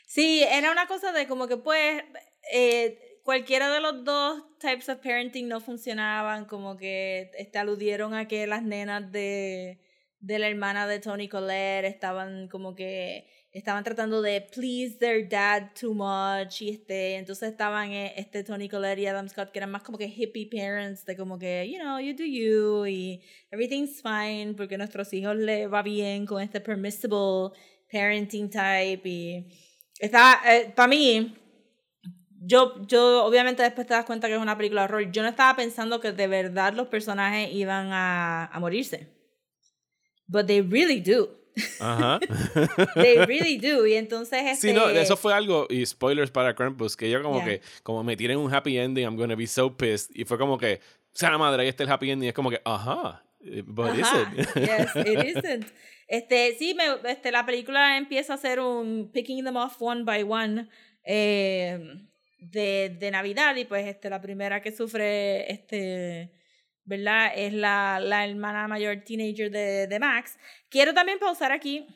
Sí, 0.07 0.43
era 0.43 0.71
una 0.71 0.87
cosa 0.87 1.11
de 1.11 1.27
como 1.27 1.47
que 1.47 1.57
pues 1.57 2.01
eh, 2.53 3.04
cualquiera 3.25 3.73
de 3.73 3.81
los 3.81 4.03
dos 4.03 4.43
types 4.59 4.87
of 4.87 4.99
parenting 4.99 5.47
no 5.47 5.59
funcionaban, 5.59 6.45
como 6.45 6.77
que 6.77 7.31
este, 7.39 7.57
aludieron 7.57 8.13
a 8.13 8.27
que 8.27 8.45
las 8.45 8.61
nenas 8.61 9.11
de, 9.11 9.79
de 10.19 10.39
la 10.39 10.47
hermana 10.47 10.85
de 10.85 10.99
Tony 10.99 11.27
Collette 11.27 11.85
estaban 11.85 12.47
como 12.47 12.75
que 12.75 13.27
estaban 13.51 13.83
tratando 13.83 14.21
de 14.21 14.41
please 14.41 14.97
their 14.99 15.27
dad 15.27 15.71
too 15.79 15.95
much 15.95 16.61
y 16.61 16.69
este 16.69 17.15
entonces 17.15 17.49
estaban 17.49 17.91
eh, 17.91 18.13
este 18.15 18.43
Tony 18.43 18.69
Collette 18.69 18.99
y 18.99 19.07
Adam 19.07 19.27
Scott 19.27 19.51
que 19.51 19.59
eran 19.59 19.71
más 19.71 19.81
como 19.81 19.97
que 19.97 20.05
hippie 20.05 20.47
parents 20.47 21.05
de 21.05 21.15
como 21.15 21.39
que 21.39 21.67
you 21.67 21.79
know 21.79 21.97
you 21.99 22.13
do 22.13 22.25
you 22.25 22.85
y 22.85 23.21
everything's 23.51 24.01
fine 24.01 24.53
porque 24.55 24.75
a 24.75 24.77
nuestros 24.77 25.11
hijos 25.13 25.35
les 25.37 25.71
va 25.71 25.81
bien 25.81 26.25
con 26.25 26.43
este 26.43 26.59
permissible 26.59 27.51
parenting 27.91 28.49
type 28.49 29.07
y 29.09 29.47
estaba 29.99 30.41
para 30.75 30.87
mí 30.89 31.33
yo 32.45 32.81
yo 32.87 33.23
obviamente 33.25 33.63
después 33.63 33.87
te 33.87 33.93
das 33.93 34.05
cuenta 34.05 34.27
que 34.27 34.35
es 34.35 34.41
una 34.41 34.55
película 34.57 34.81
de 34.81 34.85
horror 34.85 35.11
yo 35.11 35.21
no 35.23 35.29
estaba 35.29 35.55
pensando 35.55 35.99
que 35.99 36.11
de 36.11 36.27
verdad 36.27 36.73
los 36.73 36.87
personajes 36.87 37.49
iban 37.53 37.89
a, 37.91 38.45
a 38.45 38.59
morirse 38.59 39.07
but 40.27 40.45
they 40.47 40.61
really 40.61 40.99
do 40.99 41.29
Ajá. 41.79 42.19
they 42.95 43.17
really 43.25 43.57
do 43.57 43.85
y 43.87 43.93
entonces 43.93 44.39
este 44.45 44.67
Sí, 44.67 44.73
no, 44.73 44.89
eso 44.89 45.15
fue 45.15 45.33
algo, 45.33 45.67
y 45.69 45.85
spoilers 45.85 46.29
para 46.29 46.53
Krampus, 46.53 46.97
que 46.97 47.09
yo 47.09 47.21
como 47.23 47.37
Yeah. 47.37 47.45
que, 47.45 47.61
como 47.81 48.03
me 48.03 48.17
tiren 48.17 48.37
un 48.37 48.53
happy 48.53 48.77
ending, 48.77 49.05
I'm 49.05 49.15
gonna 49.15 49.35
be 49.35 49.47
so 49.47 49.75
pissed. 49.75 50.11
Y 50.13 50.25
fue 50.25 50.37
como 50.37 50.57
que, 50.57 50.81
sea 51.13 51.31
la 51.31 51.37
madre, 51.37 51.63
ahí 51.63 51.69
está 51.69 51.83
el 51.83 51.89
happy 51.89 52.11
ending. 52.11 52.27
Es 52.27 52.33
como 52.35 52.49
que, 52.49 52.61
ajá, 52.65 53.23
but 53.67 53.95
is 53.95 54.03
Ajá, 54.03 54.33
it? 54.35 54.47
yes, 54.55 54.95
it 54.97 55.37
isn't. 55.37 55.65
Este, 56.09 56.55
sí, 56.59 56.73
me, 56.75 56.83
este, 57.09 57.31
la 57.31 57.45
película 57.45 57.97
empieza 57.97 58.33
a 58.33 58.37
ser 58.37 58.59
un 58.59 59.09
picking 59.13 59.43
them 59.45 59.55
off 59.55 59.77
one 59.81 60.03
by 60.03 60.23
one 60.23 60.67
eh, 61.05 61.79
de, 62.51 62.95
de 62.99 63.11
Navidad 63.11 63.55
y 63.55 63.65
pues 63.65 63.87
este, 63.87 64.09
la 64.09 64.21
primera 64.21 64.61
que 64.61 64.71
sufre, 64.71 65.51
este, 65.51 66.31
¿verdad? 66.83 67.31
Es 67.35 67.53
la, 67.53 67.99
la 67.99 68.25
hermana 68.25 68.67
mayor 68.67 69.03
teenager 69.03 69.51
de, 69.51 69.87
de 69.87 69.99
Max. 69.99 70.37
Quiero 70.69 70.93
también 70.93 71.19
pausar 71.19 71.51
aquí 71.51 71.87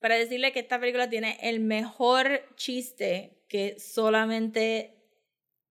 para 0.00 0.16
decirle 0.16 0.52
que 0.52 0.60
esta 0.60 0.80
película 0.80 1.08
tiene 1.08 1.38
el 1.42 1.60
mejor 1.60 2.42
chiste 2.56 3.44
que 3.48 3.78
solamente 3.78 4.98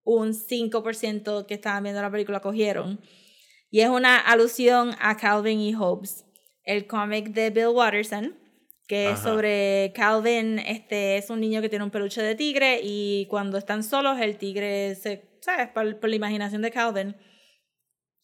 un 0.04 0.34
5% 0.34 1.46
que 1.46 1.54
estaban 1.54 1.84
viendo 1.84 2.02
la 2.02 2.12
película 2.12 2.40
cogieron. 2.40 3.02
Y 3.70 3.82
es 3.82 3.90
una 3.90 4.18
alusión 4.18 4.96
a 5.00 5.18
Calvin 5.18 5.60
y 5.60 5.74
Hobbes, 5.74 6.26
el 6.64 6.88
cómic 6.88 7.30
de 7.30 7.50
Bill 7.50 7.68
Watterson, 7.68 8.38
que 8.92 9.12
es 9.12 9.20
sobre 9.20 9.94
Calvin, 9.96 10.60
este 10.60 11.16
es 11.16 11.30
un 11.30 11.40
niño 11.40 11.62
que 11.62 11.70
tiene 11.70 11.86
un 11.86 11.92
peluche 11.92 12.22
de 12.22 12.36
tigre 12.36 12.82
y 12.84 13.26
cuando 13.30 13.58
están 13.58 13.84
solos 13.84 14.20
el 14.20 14.36
tigre 14.36 14.96
se, 14.96 15.30
¿sabes? 15.40 15.70
Por, 15.70 15.98
por 16.02 16.10
la 16.10 16.18
imaginación 16.18 16.62
de 16.62 16.72
Calvin, 16.72 17.16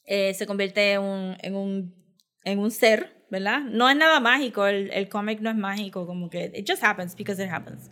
eh, 0.04 0.34
se 0.34 0.46
convierte 0.46 0.92
en 0.92 1.02
un, 1.04 1.38
en 1.40 1.56
un, 1.56 1.96
en 2.44 2.60
un 2.60 2.70
ser, 2.70 3.24
¿verdad? 3.32 3.62
No 3.62 3.90
es 3.90 3.96
nada 3.96 4.20
mágico, 4.20 4.68
el, 4.68 4.92
el 4.92 5.08
cómic 5.08 5.40
no 5.40 5.50
es 5.50 5.56
mágico, 5.56 6.06
como 6.06 6.30
que 6.30 6.52
it 6.54 6.70
just 6.70 6.84
happens 6.84 7.16
because 7.16 7.42
it 7.42 7.50
happens. 7.50 7.90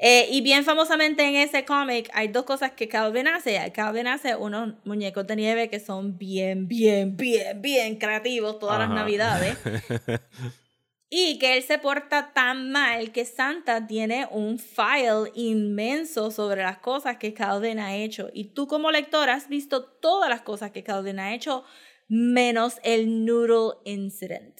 Eh, 0.00 0.26
y 0.32 0.40
bien 0.40 0.64
famosamente 0.64 1.22
en 1.22 1.36
ese 1.36 1.64
cómic 1.64 2.10
hay 2.14 2.26
dos 2.26 2.42
cosas 2.42 2.72
que 2.72 2.88
Calvin 2.88 3.28
hace. 3.28 3.70
Calvin 3.72 4.08
hace 4.08 4.34
unos 4.34 4.74
muñecos 4.84 5.24
de 5.28 5.36
nieve 5.36 5.70
que 5.70 5.78
son 5.78 6.18
bien, 6.18 6.66
bien, 6.66 7.16
bien, 7.16 7.62
bien 7.62 7.94
creativos 7.94 8.58
todas 8.58 8.80
las 8.80 8.90
navidades. 8.90 9.56
Y 11.10 11.38
que 11.38 11.56
él 11.56 11.62
se 11.62 11.78
porta 11.78 12.32
tan 12.34 12.70
mal 12.70 13.12
que 13.12 13.24
Santa 13.24 13.86
tiene 13.86 14.26
un 14.30 14.58
file 14.58 15.30
inmenso 15.34 16.30
sobre 16.30 16.62
las 16.62 16.78
cosas 16.78 17.16
que 17.16 17.32
Calvin 17.32 17.78
ha 17.78 17.96
hecho. 17.96 18.28
Y 18.34 18.52
tú 18.52 18.66
como 18.66 18.90
lector 18.90 19.30
has 19.30 19.48
visto 19.48 19.84
todas 19.84 20.28
las 20.28 20.42
cosas 20.42 20.70
que 20.70 20.82
Calvin 20.84 21.18
ha 21.18 21.34
hecho, 21.34 21.64
menos 22.08 22.78
el 22.82 23.24
Noodle 23.24 23.78
Incident. 23.84 24.54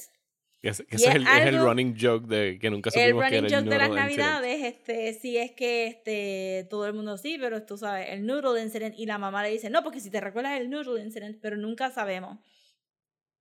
Que 0.62 0.70
es- 0.70 0.82
que 0.88 0.96
es 0.96 1.02
es, 1.06 1.14
el, 1.14 1.22
es 1.22 1.46
el 1.46 1.54
algo- 1.56 1.66
running 1.66 1.94
joke 2.00 2.26
de 2.26 2.58
que 2.58 2.70
nunca 2.70 2.90
supimos 2.90 3.22
que 3.24 3.28
era 3.28 3.40
running 3.40 3.44
el 3.44 3.54
joke 3.60 3.70
de 3.70 3.78
las 3.78 3.88
incident. 3.88 4.18
navidades, 4.18 4.64
este, 4.64 5.12
sí 5.14 5.36
es 5.36 5.52
que 5.52 5.86
este, 5.86 6.66
todo 6.70 6.86
el 6.86 6.94
mundo 6.94 7.16
sí, 7.18 7.36
pero 7.38 7.64
tú 7.64 7.76
sabes, 7.76 8.08
el 8.10 8.24
Noodle 8.26 8.60
Incident 8.62 8.94
y 8.98 9.04
la 9.06 9.18
mamá 9.18 9.42
le 9.42 9.50
dice, 9.50 9.68
no, 9.70 9.82
porque 9.84 10.00
si 10.00 10.10
te 10.10 10.20
recuerdas 10.20 10.58
el 10.58 10.68
Noodle 10.70 11.00
Incident, 11.02 11.38
pero 11.42 11.56
nunca 11.58 11.90
sabemos. 11.90 12.38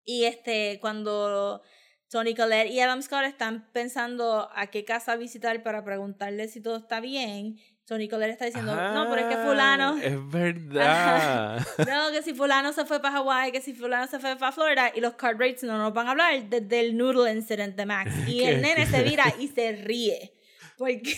Y 0.04 0.26
este, 0.26 0.78
cuando 0.80 1.62
Tony 2.10 2.34
Collette 2.36 2.70
y 2.72 2.80
Adam 2.80 3.02
Scott 3.02 3.24
están 3.26 3.68
pensando 3.74 4.50
a 4.56 4.68
qué 4.68 4.86
casa 4.86 5.16
visitar 5.18 5.62
para 5.64 5.84
preguntarle 5.84 6.48
si 6.48 6.62
todo 6.62 6.78
está 6.78 7.00
bien, 7.02 7.58
Tony 7.86 8.08
Collette 8.10 8.32
está 8.32 8.46
diciendo, 8.46 8.76
no, 8.76 9.10
pero 9.10 9.22
es 9.22 9.28
que 9.28 9.36
Ah, 9.42 9.46
fulano, 9.46 9.98
Es 9.98 10.30
verdad. 10.32 11.60
no, 11.88 12.12
que 12.12 12.22
si 12.22 12.34
fulano 12.34 12.74
se 12.74 12.86
fue 12.86 13.02
para 13.02 13.18
Hawaii, 13.18 13.52
que 13.52 13.62
si 13.62 13.74
fulano 13.74 14.08
se 14.08 14.20
fue 14.20 14.36
para 14.36 14.52
Florida, 14.52 14.92
y 14.96 15.00
los 15.02 15.14
card 15.16 15.38
rates 15.40 15.64
no 15.64 15.78
nos 15.78 15.94
van 15.94 16.08
a 16.08 16.12
hablar 16.12 16.44
desde 16.50 16.80
el 16.82 16.98
Noodle 16.98 17.32
Incident 17.32 17.76
de 17.76 17.86
Max. 17.86 18.12
Y 18.28 18.44
el 18.44 18.62
nene 18.62 18.86
se 18.86 19.04
vira 19.04 19.26
y 19.40 19.48
se 19.48 19.72
ríe. 19.74 20.34
Porque, 20.78 21.14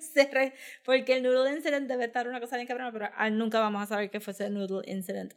se 0.00 0.24
re- 0.30 0.54
porque 0.84 1.14
el 1.16 1.22
Noodle 1.22 1.52
Incident 1.56 1.88
debe 1.88 2.04
estar 2.04 2.28
una 2.28 2.40
cosa 2.40 2.56
bien 2.56 2.66
cabrona, 2.68 2.92
pero 2.92 3.08
ah, 3.16 3.30
nunca 3.30 3.58
vamos 3.60 3.82
a 3.82 3.86
saber 3.86 4.10
qué 4.10 4.20
fue 4.20 4.32
ese 4.32 4.50
Noodle 4.50 4.82
Incident. 4.90 5.34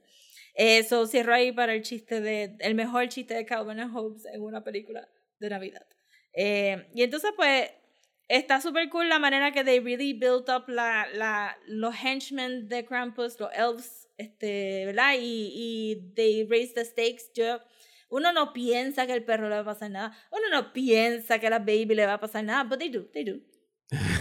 Eso 0.54 1.08
cierro 1.08 1.34
ahí 1.34 1.52
para 1.52 1.74
el 1.74 1.82
chiste 1.82 2.22
de, 2.22 2.56
el 2.60 2.76
mejor 2.76 3.08
chiste 3.08 3.34
de 3.34 3.46
Calvin 3.46 3.80
and 3.80 3.94
Hobbes 3.94 4.26
en 4.26 4.42
una 4.42 4.64
película 4.64 5.08
de 5.40 5.50
Navidad. 5.50 5.86
Eh, 6.34 6.88
y 6.94 7.04
entonces, 7.04 7.32
pues, 7.36 7.70
está 8.28 8.62
súper 8.62 8.90
cool 8.90 9.10
la 9.10 9.20
manera 9.20 9.52
que 9.52 9.64
they 9.64 9.80
really 9.80 10.14
built 10.14 10.50
up 10.50 10.68
la, 10.68 11.08
la, 11.14 11.58
los 11.68 11.96
henchmen 11.96 12.68
de 12.70 12.86
Krampus, 12.86 13.40
los 13.40 13.52
elves, 13.54 14.08
este, 14.18 14.86
¿verdad? 14.86 15.16
Y, 15.20 15.52
y 15.54 16.14
they 16.16 16.44
raised 16.44 16.76
the 16.76 16.86
stakes. 16.86 17.32
Yo, 17.34 17.60
uno 18.10 18.32
no 18.34 18.54
piensa 18.54 19.06
que 19.08 19.14
el 19.14 19.24
perro 19.24 19.50
le 19.50 19.56
va 19.56 19.62
a 19.62 19.66
pasar 19.66 19.92
nada. 19.92 20.18
Uno 20.32 20.50
no 20.52 20.74
piensa 20.74 21.40
que 21.40 21.48
a 21.48 21.50
la 21.50 21.60
baby 21.60 21.96
le 21.96 22.06
va 22.06 22.14
a 22.14 22.20
pasar 22.20 22.44
nada, 22.44 22.64
but 22.64 22.80
they 22.80 22.90
do, 22.90 23.06
they 23.14 23.24
do. 23.24 23.40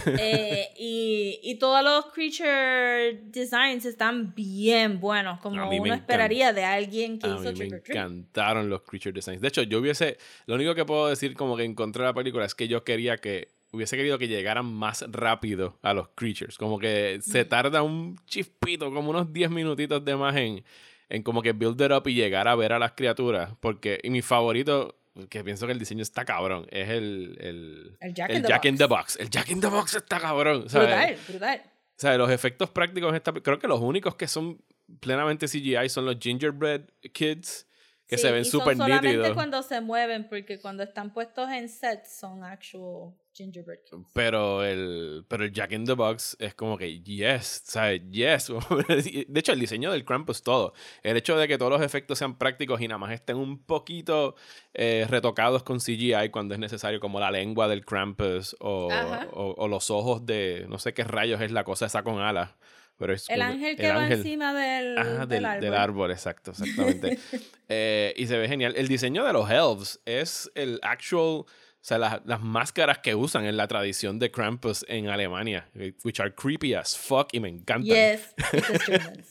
Eh, 0.05 0.69
y, 0.77 1.39
y 1.43 1.55
todos 1.55 1.83
los 1.83 2.07
creature 2.13 3.21
designs 3.25 3.85
están 3.85 4.33
bien 4.35 4.99
buenos, 4.99 5.39
como 5.39 5.69
me 5.69 5.79
uno 5.79 5.93
esperaría 5.93 6.51
de 6.53 6.65
alguien 6.65 7.19
que 7.19 7.27
A 7.27 7.29
hizo 7.29 7.39
mí 7.39 7.45
me 7.47 7.53
Trick 7.53 7.73
or 7.73 7.81
Treat. 7.81 7.97
encantaron 7.97 8.69
los 8.69 8.81
creature 8.81 9.13
designs. 9.13 9.41
De 9.41 9.47
hecho, 9.47 9.63
yo 9.63 9.79
hubiese. 9.79 10.17
Lo 10.45 10.55
único 10.55 10.75
que 10.75 10.85
puedo 10.85 11.07
decir, 11.07 11.35
como 11.35 11.55
que 11.55 11.63
encontré 11.63 12.03
la 12.03 12.13
película, 12.13 12.45
es 12.45 12.55
que 12.55 12.67
yo 12.67 12.83
quería 12.83 13.17
que. 13.17 13.49
Hubiese 13.73 13.95
querido 13.95 14.17
que 14.17 14.27
llegaran 14.27 14.65
más 14.65 15.05
rápido 15.09 15.79
a 15.81 15.93
los 15.93 16.09
creatures. 16.09 16.57
Como 16.57 16.77
que 16.77 17.19
se 17.21 17.45
tarda 17.45 17.83
un 17.83 18.17
chispito, 18.25 18.93
como 18.93 19.11
unos 19.11 19.31
10 19.31 19.49
minutitos 19.49 20.03
de 20.03 20.17
más 20.17 20.35
en, 20.35 20.65
en 21.07 21.23
como 21.23 21.41
que 21.41 21.53
build 21.53 21.79
it 21.81 21.91
up 21.93 22.05
y 22.09 22.13
llegar 22.13 22.49
a 22.49 22.55
ver 22.55 22.73
a 22.73 22.79
las 22.79 22.91
criaturas. 22.91 23.53
Porque. 23.61 24.01
Y 24.03 24.09
mi 24.09 24.21
favorito, 24.21 24.97
que 25.29 25.43
pienso 25.43 25.65
que 25.65 25.73
el 25.73 25.79
diseño 25.79 26.01
está 26.03 26.23
cabrón, 26.25 26.65
es 26.71 26.89
el. 26.89 27.37
El, 27.39 27.97
El 27.99 28.13
Jack 28.13 28.29
el 28.29 28.35
in 28.37 28.41
the 28.43 28.47
Jack 28.49 28.65
in 28.65 28.71
Box. 28.75 28.79
the 28.79 28.85
Box. 28.87 29.17
El 29.19 29.29
Jack 29.29 29.49
in 29.49 29.61
the 29.61 29.67
Box 29.67 29.95
está 29.95 30.19
cabrón. 30.19 30.69
¿sabes? 30.69 30.89
Brutal, 30.89 31.17
brutal. 31.27 31.61
O 31.65 32.01
sea, 32.01 32.17
los 32.17 32.31
efectos 32.31 32.69
prácticos 32.71 33.13
esta... 33.13 33.31
Creo 33.31 33.59
que 33.59 33.67
los 33.67 33.79
únicos 33.79 34.15
que 34.15 34.27
son 34.27 34.59
plenamente 34.99 35.47
CGI 35.47 35.87
son 35.87 36.05
los 36.05 36.17
Gingerbread 36.19 36.81
Kids, 37.13 37.67
que 38.07 38.17
Sí, 38.17 38.23
se 38.23 38.31
ven 38.31 38.43
súper 38.43 38.75
solamente 38.75 39.07
nítidos. 39.07 39.33
cuando 39.33 39.61
se 39.61 39.81
mueven, 39.81 40.27
porque 40.27 40.59
cuando 40.59 40.81
están 40.83 41.13
puestos 41.13 41.49
en 41.51 41.69
set 41.69 42.05
son 42.05 42.43
actual 42.43 43.13
gingerbread 43.33 43.79
kids. 43.85 44.07
Pero 44.13 44.63
el, 44.63 45.25
pero 45.27 45.43
el 45.45 45.51
Jack 45.51 45.71
in 45.71 45.85
the 45.85 45.93
Box 45.93 46.35
es 46.39 46.53
como 46.53 46.77
que, 46.77 47.01
yes, 47.01 47.61
¿sabes? 47.65 48.01
Yes. 48.11 48.47
De 49.27 49.39
hecho, 49.39 49.53
el 49.53 49.59
diseño 49.59 49.91
del 49.91 50.03
Krampus, 50.05 50.43
todo. 50.43 50.73
El 51.03 51.17
hecho 51.17 51.37
de 51.37 51.47
que 51.47 51.57
todos 51.57 51.71
los 51.71 51.81
efectos 51.81 52.17
sean 52.17 52.37
prácticos 52.37 52.81
y 52.81 52.87
nada 52.87 52.97
más 52.97 53.11
estén 53.11 53.37
un 53.37 53.63
poquito 53.63 54.35
eh, 54.73 55.05
retocados 55.09 55.63
con 55.63 55.79
CGI 55.79 56.29
cuando 56.31 56.53
es 56.53 56.59
necesario, 56.59 56.99
como 56.99 57.19
la 57.19 57.31
lengua 57.31 57.67
del 57.67 57.85
Krampus 57.85 58.55
o, 58.59 58.89
o, 59.33 59.55
o 59.57 59.67
los 59.67 59.89
ojos 59.91 60.25
de, 60.25 60.65
no 60.69 60.77
sé 60.79 60.93
qué 60.93 61.03
rayos 61.03 61.41
es 61.41 61.51
la 61.51 61.63
cosa 61.63 61.85
esa 61.85 62.03
con 62.03 62.19
alas. 62.19 62.51
Pero 62.97 63.13
es 63.13 63.27
El 63.31 63.39
como- 63.39 63.51
ángel 63.51 63.69
el 63.71 63.75
que 63.77 63.87
va 63.87 64.01
ángel. 64.03 64.17
encima 64.19 64.53
del, 64.53 64.97
Ajá, 64.97 65.25
del, 65.25 65.27
del 65.27 65.59
del 65.61 65.73
árbol. 65.73 65.79
árbol. 65.79 66.11
exacto, 66.11 66.51
exactamente. 66.51 67.17
Eh, 67.73 68.13
y 68.17 68.27
se 68.27 68.37
ve 68.37 68.49
genial. 68.49 68.73
El 68.75 68.89
diseño 68.89 69.23
de 69.23 69.31
los 69.31 69.49
elves 69.49 70.01
es 70.03 70.51
el 70.55 70.77
actual, 70.83 71.45
o 71.81 71.83
sea, 71.83 71.97
las, 71.97 72.21
las 72.25 72.39
máscaras 72.41 72.99
que 72.99 73.15
usan 73.15 73.45
en 73.45 73.57
la 73.57 73.67
tradición 73.67 74.19
de 74.19 74.29
Krampus 74.29 74.85
en 74.87 75.07
Alemania, 75.09 75.67
which 76.03 76.19
are 76.19 76.31
creepy 76.31 76.75
as 76.75 76.95
fuck 76.95 77.33
y 77.33 77.39
me 77.39 77.49
encantan. 77.49 77.85
Yes, 77.85 78.35
because 78.47 78.85
Germans. 78.87 79.23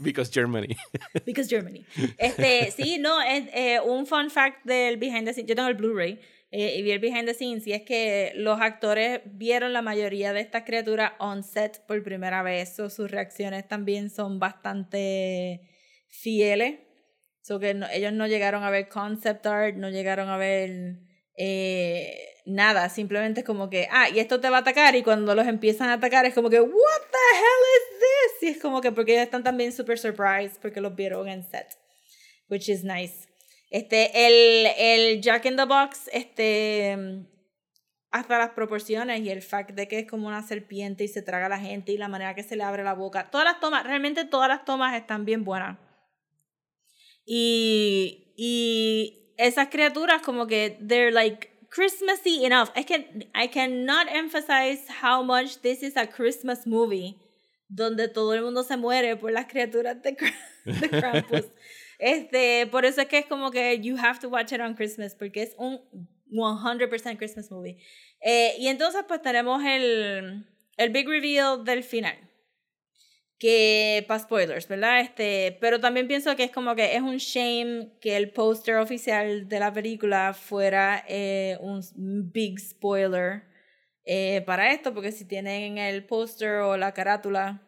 Because 0.00 0.30
Germany. 0.30 0.76
Because 1.26 1.48
Germany. 1.48 1.84
Este, 2.18 2.70
sí, 2.70 2.98
no, 2.98 3.20
es 3.20 3.48
eh, 3.52 3.80
un 3.84 4.06
fun 4.06 4.30
fact 4.30 4.64
del 4.64 4.98
behind 4.98 5.26
the 5.26 5.32
scenes. 5.32 5.48
Yo 5.48 5.56
tengo 5.56 5.68
el 5.68 5.74
Blu-ray 5.74 6.20
eh, 6.52 6.76
y 6.78 6.82
vi 6.82 6.92
el 6.92 7.00
behind 7.00 7.26
the 7.26 7.34
scenes 7.34 7.66
y 7.66 7.72
es 7.72 7.82
que 7.82 8.32
los 8.36 8.60
actores 8.60 9.22
vieron 9.24 9.72
la 9.72 9.82
mayoría 9.82 10.32
de 10.32 10.40
estas 10.40 10.62
criaturas 10.62 11.12
on 11.18 11.42
set 11.42 11.84
por 11.86 12.00
primera 12.04 12.42
vez. 12.44 12.76
So, 12.76 12.88
sus 12.88 13.10
reacciones 13.10 13.66
también 13.66 14.10
son 14.10 14.38
bastante 14.38 15.60
fieles. 16.08 16.78
So 17.42 17.58
que 17.58 17.74
no- 17.74 17.88
ellos 17.92 18.12
no 18.12 18.26
llegaron 18.26 18.62
a 18.62 18.70
ver 18.70 18.88
concept 18.88 19.44
art, 19.46 19.74
no 19.76 19.90
llegaron 19.90 20.28
a 20.28 20.36
ver 20.36 21.00
eh, 21.36 22.34
nada. 22.46 22.88
Simplemente 22.88 23.40
es 23.40 23.46
como 23.46 23.70
que, 23.70 23.88
ah, 23.90 24.08
y 24.08 24.18
esto 24.18 24.40
te 24.40 24.50
va 24.50 24.58
a 24.58 24.60
atacar. 24.60 24.94
Y 24.96 25.02
cuando 25.02 25.34
los 25.34 25.46
empiezan 25.46 25.88
a 25.88 25.94
atacar 25.94 26.26
es 26.26 26.34
como 26.34 26.50
que, 26.50 26.60
what 26.60 26.70
the 26.70 27.38
hell 27.38 27.64
is 27.76 27.98
this? 27.98 28.48
Y 28.48 28.52
es 28.52 28.62
como 28.62 28.80
que 28.80 28.92
porque 28.92 29.12
ellos 29.12 29.24
están 29.24 29.42
también 29.42 29.72
super 29.72 29.98
surprised 29.98 30.60
porque 30.60 30.80
los 30.80 30.94
vieron 30.94 31.28
en 31.28 31.42
set. 31.48 31.66
Which 32.48 32.68
is 32.68 32.84
nice. 32.84 33.26
Este, 33.70 34.26
el, 34.26 34.66
el 34.78 35.20
Jack 35.20 35.46
in 35.46 35.56
the 35.56 35.64
Box, 35.64 36.08
este, 36.12 37.26
hasta 38.10 38.38
las 38.38 38.50
proporciones 38.50 39.20
y 39.22 39.30
el 39.30 39.42
fact 39.42 39.70
de 39.72 39.88
que 39.88 39.98
es 39.98 40.06
como 40.06 40.28
una 40.28 40.46
serpiente 40.46 41.02
y 41.02 41.08
se 41.08 41.22
traga 41.22 41.46
a 41.46 41.48
la 41.48 41.58
gente 41.58 41.90
y 41.90 41.98
la 41.98 42.06
manera 42.06 42.36
que 42.36 42.44
se 42.44 42.54
le 42.54 42.62
abre 42.62 42.84
la 42.84 42.94
boca. 42.94 43.30
Todas 43.30 43.44
las 43.44 43.58
tomas, 43.58 43.82
realmente 43.84 44.24
todas 44.24 44.48
las 44.48 44.64
tomas 44.64 44.94
están 44.94 45.24
bien 45.24 45.42
buenas. 45.42 45.78
Y, 47.26 48.34
y 48.36 49.23
esas 49.36 49.68
criaturas 49.68 50.22
como 50.22 50.46
que 50.46 50.78
they're 50.80 51.12
like 51.12 51.50
Christmassy 51.70 52.44
enough. 52.44 52.70
Es 52.74 52.86
que 52.86 53.28
I 53.34 53.48
cannot 53.48 54.08
emphasize 54.08 54.86
how 55.02 55.22
much 55.22 55.56
this 55.62 55.82
is 55.82 55.96
a 55.96 56.06
Christmas 56.06 56.66
movie 56.66 57.18
donde 57.68 58.08
todo 58.08 58.34
el 58.34 58.42
mundo 58.42 58.62
se 58.62 58.76
muere 58.76 59.16
por 59.16 59.32
las 59.32 59.46
criaturas 59.46 60.00
de, 60.02 60.16
de 60.64 60.88
Krampus. 60.88 61.46
Este, 61.96 62.66
por 62.66 62.84
eso 62.84 63.02
es 63.02 63.06
que 63.06 63.18
es 63.18 63.26
como 63.26 63.52
que 63.52 63.80
you 63.80 63.96
have 63.96 64.18
to 64.18 64.28
watch 64.28 64.52
it 64.52 64.60
on 64.60 64.74
Christmas 64.74 65.14
porque 65.14 65.42
es 65.42 65.54
un 65.56 65.80
100% 66.28 67.16
Christmas 67.16 67.50
movie. 67.52 67.78
Eh, 68.20 68.56
y 68.58 68.66
entonces 68.66 69.04
pues 69.06 69.22
tenemos 69.22 69.62
el, 69.64 70.44
el 70.76 70.90
big 70.90 71.08
reveal 71.08 71.64
del 71.64 71.84
final. 71.84 72.16
Que 73.44 74.02
para 74.08 74.20
spoilers, 74.20 74.66
¿verdad? 74.68 75.00
Este, 75.00 75.58
pero 75.60 75.78
también 75.78 76.08
pienso 76.08 76.34
que 76.34 76.44
es 76.44 76.50
como 76.50 76.74
que 76.74 76.96
es 76.96 77.02
un 77.02 77.18
shame 77.18 77.90
que 78.00 78.16
el 78.16 78.30
póster 78.30 78.76
oficial 78.76 79.46
de 79.50 79.60
la 79.60 79.70
película 79.70 80.32
fuera 80.32 81.04
eh, 81.06 81.58
un 81.60 81.82
big 82.32 82.58
spoiler 82.58 83.42
eh, 84.06 84.40
para 84.46 84.72
esto, 84.72 84.94
porque 84.94 85.12
si 85.12 85.26
tienen 85.26 85.76
el 85.76 86.06
póster 86.06 86.60
o 86.60 86.78
la 86.78 86.92
carátula 86.94 87.60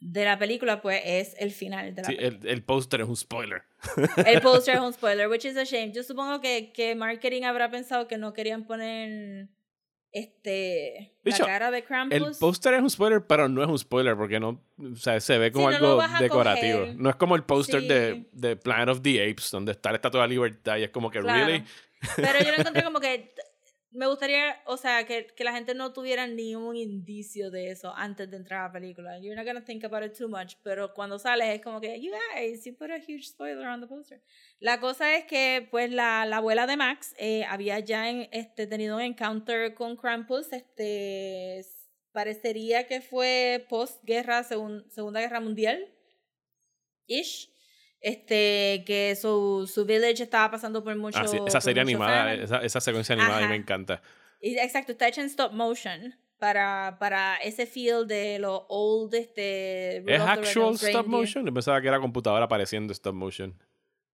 de 0.00 0.24
la 0.24 0.38
película, 0.38 0.80
pues 0.80 1.02
es 1.04 1.36
el 1.38 1.50
final 1.50 1.94
de 1.94 2.00
la 2.00 2.08
Sí, 2.08 2.14
película. 2.16 2.40
el, 2.42 2.48
el 2.48 2.64
póster 2.64 3.02
es 3.02 3.08
un 3.08 3.16
spoiler. 3.16 3.62
El 4.26 4.40
póster 4.40 4.76
es 4.76 4.80
un 4.80 4.94
spoiler, 4.94 5.28
which 5.28 5.44
is 5.44 5.56
a 5.58 5.64
shame. 5.64 5.92
Yo 5.92 6.02
supongo 6.02 6.40
que, 6.40 6.72
que 6.72 6.94
marketing 6.94 7.42
habrá 7.42 7.70
pensado 7.70 8.08
que 8.08 8.16
no 8.16 8.32
querían 8.32 8.64
poner 8.64 9.48
este 10.12 11.12
Bicho, 11.24 11.42
la 11.42 11.46
cara 11.48 11.70
de 11.70 11.78
El 11.78 11.84
Krampus. 11.84 12.38
póster 12.38 12.74
es 12.74 12.80
un 12.82 12.90
spoiler, 12.90 13.26
pero 13.26 13.48
no 13.48 13.62
es 13.62 13.68
un 13.68 13.78
spoiler 13.78 14.16
porque 14.16 14.38
no, 14.38 14.60
o 14.78 14.96
sea, 14.96 15.18
se 15.20 15.38
ve 15.38 15.50
como 15.52 15.70
Sí, 15.70 15.76
algo 15.76 16.02
decorativo. 16.20 16.80
coger. 16.80 16.96
No 16.96 17.10
es 17.10 17.16
como 17.16 17.34
el 17.36 17.44
póster 17.44 17.80
Sí. 17.80 17.88
de, 17.88 18.24
de 18.32 18.56
Planet 18.56 18.88
of 18.90 19.02
the 19.02 19.22
Apes, 19.30 19.50
donde 19.50 19.72
está 19.72 19.90
la 19.90 19.96
Estatua 19.96 20.20
de 20.22 20.26
la 20.28 20.30
Libertad 20.34 20.76
y 20.76 20.84
es 20.84 20.90
como 20.90 21.10
que, 21.10 21.20
Claro. 21.20 21.46
really? 21.46 21.64
Pero 22.16 22.38
yo 22.40 22.50
lo 22.52 22.56
encontré 22.58 22.82
como 22.84 23.00
que 23.00 23.34
me 23.92 24.06
gustaría, 24.06 24.60
o 24.66 24.76
sea, 24.76 25.04
que, 25.06 25.26
que 25.26 25.44
la 25.44 25.52
gente 25.52 25.74
no 25.74 25.92
tuviera 25.92 26.26
ni 26.26 26.54
un 26.54 26.74
indicio 26.76 27.50
de 27.50 27.70
eso 27.70 27.92
antes 27.94 28.30
de 28.30 28.36
entrar 28.38 28.60
a 28.60 28.66
la 28.68 28.72
película. 28.72 29.18
You're 29.18 29.36
not 29.36 29.46
gonna 29.46 29.64
think 29.64 29.84
about 29.84 30.02
it 30.04 30.16
too 30.16 30.28
much, 30.28 30.54
pero 30.62 30.92
cuando 30.94 31.18
sales 31.18 31.48
es 31.48 31.60
como 31.62 31.80
que, 31.80 32.00
you 32.00 32.10
guys, 32.34 32.64
you 32.64 32.74
put 32.74 32.90
a 32.90 32.96
huge 32.98 33.28
spoiler 33.28 33.66
on 33.66 33.80
the 33.80 33.86
poster. 33.86 34.20
La 34.60 34.80
cosa 34.80 35.14
es 35.16 35.24
que, 35.26 35.68
pues, 35.70 35.90
la, 35.90 36.24
la 36.26 36.38
abuela 36.38 36.66
de 36.66 36.76
Max 36.76 37.14
eh, 37.18 37.44
había 37.44 37.78
ya 37.80 38.08
en, 38.08 38.28
este, 38.32 38.66
tenido 38.66 38.96
un 38.96 39.02
encounter 39.02 39.74
con 39.74 39.96
Krampus, 39.96 40.52
este, 40.52 41.62
parecería 42.12 42.86
que 42.86 43.00
fue 43.00 43.66
post-guerra, 43.68 44.42
segun- 44.42 44.88
Segunda 44.90 45.20
Guerra 45.20 45.40
Mundial, 45.40 45.86
ish. 47.06 47.51
Este, 48.04 48.82
que 48.84 49.16
su, 49.16 49.70
su 49.72 49.84
village 49.86 50.24
estaba 50.24 50.50
pasando 50.50 50.82
por 50.82 50.94
mucho. 50.96 51.18
Ah, 51.20 51.28
sí, 51.28 51.38
esa 51.46 51.60
serie 51.60 51.80
animada, 51.82 52.34
esa, 52.34 52.58
esa 52.58 52.80
secuencia 52.80 53.14
animada 53.14 53.36
a 53.36 53.38
mí 53.38 53.44
Ajá. 53.44 53.50
me 53.52 53.56
encanta. 53.56 54.02
Y, 54.40 54.58
exacto, 54.58 54.90
está 54.92 55.06
hecha 55.06 55.20
en 55.20 55.28
stop 55.28 55.52
motion 55.52 56.12
para, 56.38 56.96
para 56.98 57.36
ese 57.36 57.64
feel 57.64 58.08
de 58.08 58.40
lo 58.40 58.66
old, 58.68 59.14
este... 59.14 59.98
¿Es 60.12 60.20
actual 60.20 60.74
stop 60.74 61.06
motion? 61.06 61.46
Yo 61.46 61.54
pensaba 61.54 61.80
que 61.80 61.86
era 61.86 62.00
computadora 62.00 62.46
apareciendo 62.46 62.92
stop 62.92 63.14
motion. 63.14 63.56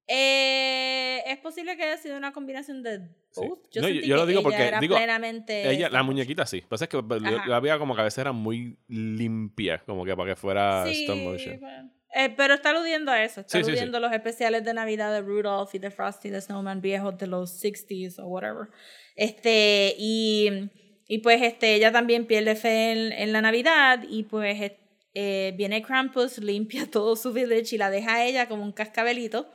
Eh, 0.07 1.22
es 1.26 1.39
posible 1.39 1.76
que 1.76 1.84
haya 1.84 1.97
sido 1.97 2.16
una 2.16 2.32
combinación 2.32 2.82
de 2.82 3.09
Sí. 3.30 3.47
both. 3.47 3.68
Yo, 3.70 3.82
No, 3.82 3.89
yo- 3.89 4.01
yo 4.03 4.16
lo 4.16 4.26
digo 4.26 4.43
porque, 4.43 4.66
era 4.68 4.80
digo, 4.80 4.97
plenamente 4.97 5.70
Ella, 5.70 5.89
la 5.91 6.03
muñequita 6.03 6.45
sí. 6.47 6.62
Pasa 6.62 6.84
es 6.84 6.91
que 6.91 6.97
Ajá. 6.99 7.30
yo 7.30 7.39
la 7.47 7.61
veía 7.61 7.78
como 7.78 7.95
que 7.95 8.01
a 8.01 8.05
veces 8.05 8.18
era 8.18 8.32
muy 8.32 8.78
limpia, 8.89 9.82
como 9.86 10.05
que 10.05 10.14
para 10.16 10.30
que 10.30 10.36
fuera 10.36 10.84
motion. 10.86 10.95
stop 10.95 11.16
Sí, 11.16 11.24
motion. 11.24 11.61
bueno. 11.61 11.91
Eh, 12.14 12.30
pero 12.36 12.54
está 12.54 12.70
aludiendo 12.70 13.11
a 13.12 13.22
eso. 13.22 13.40
Está 13.42 13.59
Sí, 13.59 13.59
sí, 13.59 13.64
sí. 13.64 13.70
aludiendo 13.70 13.98
a 13.98 14.00
los 14.00 14.12
especiales 14.12 14.64
de 14.64 14.72
Navidad 14.74 15.12
de 15.12 15.20
Rudolph 15.20 15.74
y 15.74 15.78
de 15.78 15.90
Frosty 15.90 16.30
the 16.30 16.40
Snowman 16.40 16.80
viejos 16.80 17.18
de 17.18 17.26
los 17.26 17.62
60s 17.62 18.18
o 18.18 18.26
whatever. 18.26 18.68
Este, 19.14 19.94
y, 19.98 20.70
y 21.06 21.18
pues 21.18 21.42
este, 21.42 21.74
ella 21.74 21.92
también 21.92 22.26
pierde 22.26 22.54
fe 22.56 22.92
en, 22.92 23.12
en 23.12 23.32
la 23.32 23.42
Navidad 23.42 24.04
y 24.09 24.22
pues 24.22 24.72
eh, 25.14 25.52
viene 25.56 25.82
Krampus, 25.82 26.38
limpia 26.38 26.86
todo 26.90 27.14
su 27.16 27.32
village 27.32 27.74
y 27.74 27.78
la 27.78 27.90
deja 27.90 28.14
a 28.16 28.24
ella 28.24 28.48
como 28.48 28.62
un 28.62 28.72
cascabelito. 28.72 29.50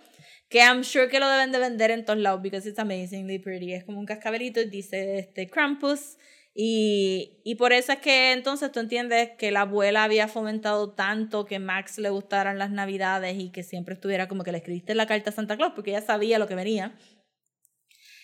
Que 0.50 0.60
I'm 0.60 0.84
sure 0.84 1.08
que 1.08 1.20
lo 1.20 1.28
deben 1.30 1.52
de 1.52 1.58
vender 1.58 1.90
en 1.90 2.06
todos 2.06 2.20
lados 2.20 2.42
because 2.44 2.70
it's 2.70 2.78
amazingly 2.78 3.40
pretty. 3.40 3.74
Es 3.74 3.84
como 3.86 4.00
un 4.00 4.06
cascabelito 4.06 4.62
y 4.62 4.66
dice 4.70 5.18
este 5.18 5.48
Krampus. 5.48 6.18
Y, 6.56 7.42
y 7.44 7.56
por 7.56 7.74
eso 7.74 7.94
es 7.94 8.00
que 8.00 8.32
entonces 8.32 8.72
tú 8.72 8.80
entiendes 8.80 9.32
que 9.38 9.52
la 9.52 9.62
abuela 9.62 10.04
había 10.04 10.28
fomentado 10.28 10.94
tanto 10.94 11.46
que 11.46 11.58
Max 11.58 11.98
le 11.98 12.10
gustaran 12.10 12.60
las 12.60 12.70
navidades 12.70 13.40
y 13.40 13.52
que 13.52 13.64
siempre 13.64 13.96
estuviera 13.96 14.28
como 14.28 14.44
que 14.44 14.52
le 14.52 14.60
escribiste 14.60 14.94
la 14.94 15.08
carta 15.08 15.32
a 15.32 15.34
Santa 15.34 15.58
Claus 15.58 15.74
porque 15.74 15.90
ella 15.92 16.02
sabía 16.02 16.38
lo 16.38 16.48
que 16.48 16.56
venía. 16.56 16.96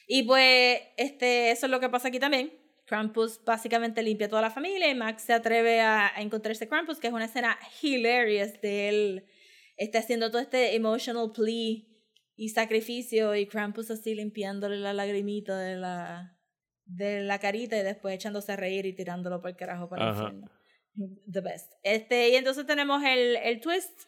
Y 0.07 0.23
pues 0.23 0.79
este, 0.97 1.51
eso 1.51 1.65
es 1.65 1.71
lo 1.71 1.79
que 1.79 1.89
pasa 1.89 2.09
aquí 2.09 2.19
también. 2.19 2.53
Krampus 2.85 3.43
básicamente 3.43 4.03
limpia 4.03 4.29
toda 4.29 4.41
la 4.41 4.51
familia 4.51 4.89
y 4.89 4.95
Max 4.95 5.23
se 5.23 5.33
atreve 5.33 5.79
a, 5.81 6.15
a 6.15 6.21
encontrarse 6.21 6.67
Krampus, 6.67 6.99
que 6.99 7.07
es 7.07 7.13
una 7.13 7.25
escena 7.25 7.57
hilarious 7.81 8.59
de 8.61 8.89
él 8.89 9.25
este, 9.79 9.97
haciendo 9.97 10.29
todo 10.29 10.41
este 10.41 10.75
emotional 10.75 11.31
plea 11.31 11.77
y 12.35 12.49
sacrificio 12.49 13.33
y 13.33 13.47
Krampus 13.47 13.89
así 13.89 14.13
limpiándole 14.13 14.77
la 14.77 14.91
lagrimita 14.93 15.57
de 15.57 15.77
la, 15.77 16.37
de 16.89 17.21
la 17.21 17.39
carita 17.39 17.77
y 17.77 17.83
después 17.83 18.15
echándose 18.15 18.51
a 18.51 18.55
reír 18.55 18.85
y 18.85 18.93
tirándolo 18.93 19.39
por 19.39 19.51
el 19.51 19.55
carajo 19.55 19.87
para 19.87 20.03
el 20.03 20.09
Ajá. 20.09 20.23
infierno. 20.23 20.51
The 21.31 21.41
best. 21.41 21.73
Este, 21.83 22.29
y 22.29 22.35
entonces 22.35 22.65
tenemos 22.65 23.01
el, 23.03 23.37
el 23.37 23.61
twist, 23.61 24.01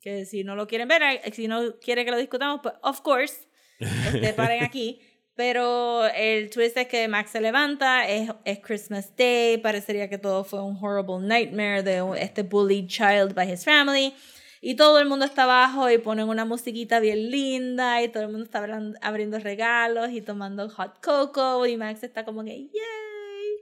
que 0.00 0.24
si 0.26 0.44
no 0.44 0.54
lo 0.54 0.66
quieren 0.66 0.86
ver, 0.86 1.02
eh, 1.02 1.32
si 1.32 1.48
no 1.48 1.78
quiere 1.80 2.04
que 2.04 2.10
lo 2.10 2.18
discutamos, 2.18 2.60
pues 2.62 2.74
of 2.82 3.00
course, 3.00 3.48
este, 3.80 4.32
paren 4.36 4.62
aquí. 4.62 5.00
Pero 5.34 6.06
el 6.06 6.48
twist 6.48 6.76
es 6.78 6.86
que 6.86 7.08
Max 7.08 7.30
se 7.30 7.40
levanta, 7.42 8.08
es, 8.08 8.30
es 8.44 8.58
Christmas 8.60 9.14
Day, 9.16 9.58
parecería 9.58 10.08
que 10.08 10.16
todo 10.16 10.44
fue 10.44 10.62
un 10.62 10.78
horrible 10.82 11.26
nightmare 11.26 11.82
de 11.82 12.02
este 12.18 12.42
bullied 12.42 12.86
child 12.86 13.34
by 13.34 13.50
his 13.50 13.62
family. 13.64 14.14
Y 14.68 14.74
todo 14.74 14.98
el 14.98 15.06
mundo 15.06 15.24
está 15.24 15.44
abajo 15.44 15.88
y 15.90 15.98
ponen 15.98 16.28
una 16.28 16.44
musiquita 16.44 16.98
bien 16.98 17.30
linda 17.30 18.02
y 18.02 18.08
todo 18.08 18.24
el 18.24 18.30
mundo 18.30 18.46
está 18.46 18.66
abriendo 19.00 19.38
regalos 19.38 20.10
y 20.10 20.20
tomando 20.20 20.68
hot 20.68 21.00
cocoa 21.00 21.68
y 21.68 21.76
Max 21.76 22.02
está 22.02 22.24
como 22.24 22.42
que, 22.42 22.62
¡yay! 22.62 22.70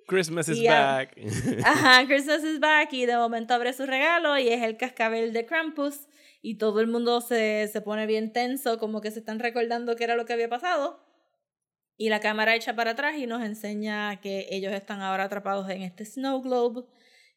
Christmas 0.07 0.49
is 0.49 0.67
back. 0.67 1.15
Ajá, 1.63 2.07
Christmas 2.07 2.43
is 2.43 2.59
back 2.59 2.91
y 2.95 3.05
de 3.05 3.19
momento 3.19 3.53
abre 3.53 3.75
su 3.75 3.85
regalo 3.85 4.39
y 4.39 4.49
es 4.49 4.63
el 4.63 4.79
cascabel 4.79 5.35
de 5.35 5.45
Krampus 5.45 6.09
y 6.41 6.55
todo 6.55 6.81
el 6.81 6.87
mundo 6.87 7.21
se, 7.21 7.69
se 7.71 7.83
pone 7.83 8.07
bien 8.07 8.33
tenso 8.33 8.79
como 8.79 9.03
que 9.03 9.11
se 9.11 9.19
están 9.19 9.41
recordando 9.41 9.97
qué 9.97 10.05
era 10.05 10.17
lo 10.17 10.25
que 10.25 10.33
había 10.33 10.49
pasado 10.49 11.05
y 11.99 12.09
la 12.09 12.21
cámara 12.21 12.57
echa 12.57 12.75
para 12.75 12.93
atrás 12.93 13.17
y 13.19 13.27
nos 13.27 13.45
enseña 13.45 14.23
que 14.23 14.47
ellos 14.51 14.73
están 14.73 15.03
ahora 15.03 15.25
atrapados 15.25 15.69
en 15.69 15.83
este 15.83 16.07
snow 16.07 16.41
globe 16.41 16.87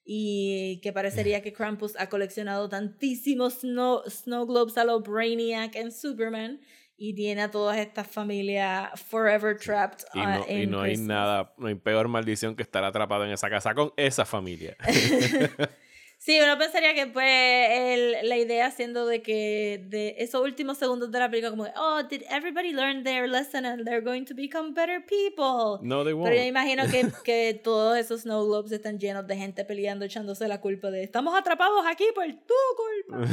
y 0.10 0.80
que 0.82 0.94
parecería 0.94 1.42
que 1.42 1.52
Krampus 1.52 1.98
ha 2.00 2.08
coleccionado 2.08 2.70
tantísimos 2.70 3.56
snow, 3.56 4.04
snow 4.08 4.46
globes 4.46 4.78
a 4.78 4.86
lo 4.86 5.02
Brainiac 5.02 5.76
en 5.76 5.92
Superman 5.92 6.62
y 6.96 7.14
tiene 7.14 7.42
a 7.42 7.52
todas 7.52 7.78
estas 7.78 8.08
familias 8.08 8.90
forever 9.02 9.58
trapped 9.58 10.06
Y 10.14 10.20
uh, 10.20 10.24
no, 10.24 10.46
y 10.48 10.64
in 10.64 10.72
no 10.72 10.82
hay 10.82 10.96
nada, 10.96 11.54
no 11.58 11.68
hay 11.68 11.76
peor 11.76 12.08
maldición 12.08 12.56
que 12.56 12.64
estar 12.64 12.86
atrapado 12.86 13.26
en 13.26 13.32
esa 13.32 13.50
casa 13.50 13.76
con 13.76 13.92
esa 13.98 14.24
familia. 14.24 14.78
Sí, 16.20 16.40
uno 16.42 16.58
pensaría 16.58 16.96
que 16.96 17.06
pues 17.08 17.26
el, 17.70 18.28
la 18.28 18.38
idea 18.38 18.72
siendo 18.72 19.06
de 19.06 19.22
que 19.22 19.86
de 19.88 20.16
esos 20.18 20.42
últimos 20.42 20.78
segundos 20.78 21.12
de 21.12 21.20
la 21.20 21.30
película 21.30 21.52
como, 21.52 21.68
oh, 21.78 22.04
did 22.04 22.24
everybody 22.30 22.74
learn 22.74 23.04
their 23.04 23.30
lesson 23.30 23.66
and 23.66 23.86
they're 23.86 24.02
going 24.02 24.26
to 24.26 24.34
become 24.34 24.74
better 24.74 25.00
people? 25.06 25.80
No, 25.88 26.04
they 26.04 26.14
won't. 26.14 26.28
Pero 26.28 26.42
yo 26.42 26.48
imagino 26.48 26.84
que, 26.90 27.06
que 27.24 27.54
todos 27.64 27.98
esos 27.98 28.22
snow 28.24 28.46
globes 28.46 28.72
están 28.72 29.00
llenos 29.00 29.28
de 29.28 29.38
gente 29.38 29.64
peleando, 29.64 30.06
echándose 30.06 30.48
la 30.48 30.60
culpa 30.60 30.90
de, 30.90 31.04
estamos 31.04 31.38
atrapados 31.38 31.86
aquí 31.86 32.06
por 32.16 32.26
tu 32.26 32.54
culpa. 32.76 33.28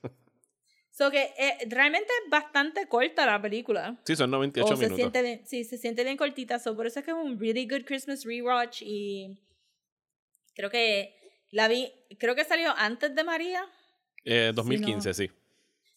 so 0.90 1.10
que 1.10 1.32
eh, 1.38 1.56
realmente 1.68 2.08
es 2.22 2.30
bastante 2.30 2.86
corta 2.86 3.24
la 3.24 3.40
película. 3.40 3.98
sí, 4.04 4.14
son 4.14 4.30
98 4.30 4.72
O 4.72 4.76
se 4.76 4.82
minutos. 4.82 4.96
siente 4.96 5.22
bien, 5.22 5.42
sí, 5.46 5.64
se 5.64 5.78
siente 5.78 6.04
bien 6.04 6.18
cortita, 6.18 6.58
so 6.58 6.76
por 6.76 6.86
eso 6.86 6.98
es 6.98 7.04
que 7.04 7.12
es 7.12 7.16
un 7.16 7.40
really 7.40 7.66
good 7.66 7.86
Christmas 7.86 8.24
rewatch 8.26 8.82
y 8.82 9.38
creo 10.54 10.68
que 10.68 11.16
la 11.50 11.68
vi, 11.68 11.92
creo 12.18 12.34
que 12.34 12.44
salió 12.44 12.72
antes 12.76 13.14
de 13.14 13.24
María 13.24 13.62
Eh, 14.24 14.52
2015, 14.54 15.14
sí. 15.14 15.30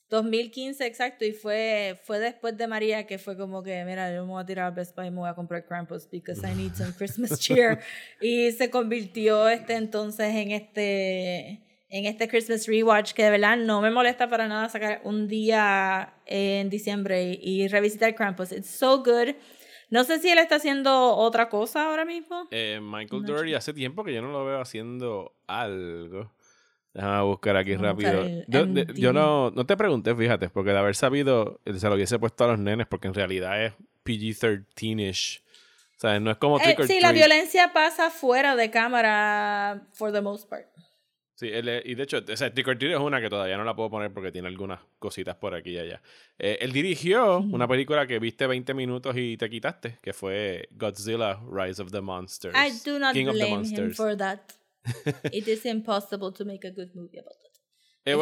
2015, 0.09 0.85
exacto, 0.85 1.25
y 1.25 1.31
fue, 1.31 1.99
fue 2.03 2.19
después 2.19 2.55
de 2.55 2.67
María 2.67 3.07
que 3.07 3.17
fue 3.17 3.35
como 3.35 3.63
que, 3.63 3.83
mira, 3.83 4.13
yo 4.13 4.25
me 4.25 4.31
voy 4.33 4.43
a 4.43 4.45
tirar 4.45 4.67
al 4.67 4.73
Best 4.73 4.95
Buy 4.95 5.07
y 5.07 5.11
me 5.11 5.17
voy 5.17 5.29
a 5.29 5.33
comprar 5.33 5.65
Krampus 5.65 6.07
because 6.09 6.41
I 6.47 6.53
need 6.55 6.73
some 6.75 6.93
Christmas 6.93 7.39
cheer. 7.39 7.79
y 8.21 8.51
se 8.51 8.69
convirtió 8.69 9.49
este 9.49 9.73
entonces 9.73 10.35
en 10.35 10.51
este 10.51 11.61
en 11.89 12.05
este 12.05 12.27
Christmas 12.27 12.67
rewatch 12.67 13.13
que 13.13 13.23
de 13.23 13.29
verdad 13.31 13.55
no 13.57 13.81
me 13.81 13.91
molesta 13.91 14.27
para 14.29 14.47
nada 14.47 14.67
sacar 14.69 15.01
un 15.03 15.27
día 15.27 16.13
en 16.25 16.69
diciembre 16.69 17.23
y, 17.39 17.63
y 17.63 17.67
revisitar 17.67 18.13
Krampus. 18.15 18.51
It's 18.51 18.69
so 18.69 18.97
good. 19.03 19.35
No 19.93 20.03
sé 20.03 20.17
si 20.17 20.27
él 20.31 20.39
está 20.39 20.55
haciendo 20.55 21.15
otra 21.15 21.49
cosa 21.49 21.85
ahora 21.85 22.03
mismo. 22.03 22.47
Eh, 22.49 22.79
Michael 22.81 23.21
No, 23.21 23.27
Doherty 23.27 23.53
hace 23.53 23.73
tiempo 23.73 24.03
que 24.03 24.11
yo 24.11 24.23
no 24.23 24.31
lo 24.31 24.43
veo 24.43 24.59
haciendo 24.59 25.35
algo. 25.45 26.31
Déjame 26.95 27.21
buscar 27.21 27.57
aquí 27.57 27.75
Vamos 27.75 27.89
rápido. 28.03 28.23
Yo, 28.47 28.65
de- 28.65 28.85
MD. 28.85 28.93
yo 28.99 29.13
no, 29.13 29.51
no 29.51 29.67
te 29.67 29.77
pregunté, 29.77 30.15
fíjate, 30.15 30.49
porque 30.49 30.71
de 30.71 30.79
haber 30.79 30.95
sabido, 30.95 31.59
se 31.63 31.87
lo 31.87 31.93
hubiese 31.93 32.17
puesto 32.17 32.43
a 32.43 32.47
los 32.47 32.57
nenes, 32.57 32.87
porque 32.87 33.07
en 33.07 33.13
realidad 33.13 33.63
es 33.63 33.73
PG-13ish. 34.03 35.41
O 35.95 35.99
sea, 35.99 36.19
no 36.19 36.31
es 36.31 36.37
como 36.37 36.59
Eh, 36.59 36.75
sí, 36.87 36.99
la 36.99 37.11
violencia 37.11 37.71
pasa 37.71 38.09
fuera 38.09 38.55
de 38.55 38.71
cámara 38.71 39.83
for 39.91 40.11
the 40.11 40.21
most 40.21 40.49
part. 40.49 40.65
Sí, 41.35 41.49
él 41.51 41.81
y 41.83 41.95
de 41.95 42.03
hecho, 42.03 42.19
o 42.31 42.37
sea, 42.37 42.53
Trick 42.53 42.67
or 42.67 42.77
Treat 42.77 42.93
es 42.93 42.99
una 42.99 43.19
que 43.19 43.27
todavía 43.29 43.57
no 43.57 43.63
la 43.63 43.75
puedo 43.75 43.89
poner 43.89 44.13
porque 44.13 44.31
tiene 44.31 44.47
algunas 44.47 44.79
cositas 44.99 45.35
por 45.35 45.55
aquí 45.55 45.71
y 45.71 45.79
allá. 45.79 46.01
Eh, 46.37 46.59
él 46.61 46.71
dirigió 46.71 47.39
una 47.39 47.67
película 47.67 48.05
que 48.05 48.19
viste 48.19 48.45
20 48.45 48.73
minutos 48.75 49.15
y 49.17 49.35
te 49.37 49.49
quitaste, 49.49 49.97
que 50.01 50.13
fue 50.13 50.67
Godzilla 50.71 51.39
Rise 51.51 51.81
of 51.81 51.91
the 51.91 52.01
Monsters. 52.01 52.53
I 52.55 52.71
do 52.87 52.99
not 52.99 53.13
King 53.13 53.27
of 53.29 53.33
the 53.35 53.45
blame 53.45 53.65
him 53.65 53.91
for 53.93 54.15
that. 54.17 54.41
It 55.31 55.47
is 55.47 55.65
impossible 55.65 56.31
to 56.33 56.45
make 56.45 56.67
a 56.67 56.71
good 56.71 56.89
movie 56.93 57.17
about 57.17 57.33
that. 57.33 57.43
Eh, 58.05 58.13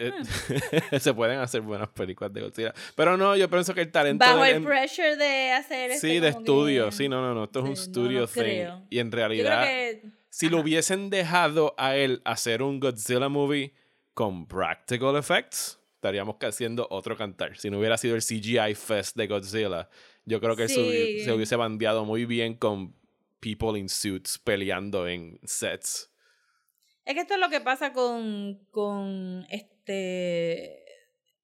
Este, 0.00 0.96
eh, 0.96 1.00
se 1.00 1.12
pueden 1.14 1.38
hacer 1.38 1.60
buenas 1.60 1.88
películas 1.90 2.32
de 2.32 2.40
Godzilla. 2.40 2.74
Pero 2.96 3.16
no, 3.18 3.36
yo 3.36 3.48
pienso 3.50 3.74
que 3.74 3.82
el 3.82 3.90
talento. 3.92 4.24
Bajo 4.24 4.44
el 4.44 4.56
en- 4.56 4.64
pressure 4.64 5.16
de 5.16 5.52
hacer 5.52 5.90
sí, 5.92 6.16
este 6.16 6.20
de 6.22 6.28
estudio. 6.28 6.86
que- 6.86 6.92
Sí, 6.92 7.08
no, 7.08 7.20
no, 7.20 7.34
no. 7.34 7.44
Esto 7.44 7.58
es 7.60 7.64
un 7.66 7.70
no, 7.70 7.76
studio 7.76 8.20
no 8.22 8.26
thing. 8.26 8.40
creo. 8.42 8.82
Y 8.90 8.98
en 8.98 9.08
Yo 9.08 9.10
creo 9.10 9.28
realidad, 9.28 9.64
que 9.64 10.02
si 10.32 10.48
lo 10.48 10.60
hubiesen 10.60 11.10
dejado 11.10 11.74
a 11.76 11.94
él 11.94 12.22
hacer 12.24 12.62
un 12.62 12.80
Godzilla 12.80 13.28
movie 13.28 13.74
con 14.14 14.46
practical 14.48 15.14
effects, 15.16 15.78
estaríamos 15.96 16.36
haciendo 16.40 16.86
otro 16.90 17.18
cantar. 17.18 17.58
Si 17.58 17.68
no 17.68 17.78
hubiera 17.78 17.98
sido 17.98 18.16
el 18.16 18.22
CGI 18.22 18.74
Fest 18.74 19.14
de 19.14 19.26
Godzilla, 19.26 19.90
yo 20.24 20.40
creo 20.40 20.56
que 20.56 20.62
él 20.62 20.68
Sí. 20.70 21.20
se 21.22 21.32
hubiese 21.32 21.54
bandeado 21.56 22.06
muy 22.06 22.24
bien 22.24 22.54
con 22.54 22.96
people 23.40 23.78
in 23.78 23.90
suits 23.90 24.38
peleando 24.38 25.06
en 25.06 25.38
sets. 25.44 26.10
Es 27.04 27.12
que 27.14 27.20
esto 27.20 27.34
es 27.34 27.40
lo 27.40 27.50
que 27.50 27.60
pasa 27.60 27.92
con, 27.92 28.64
con 28.70 29.44
este 29.50 30.78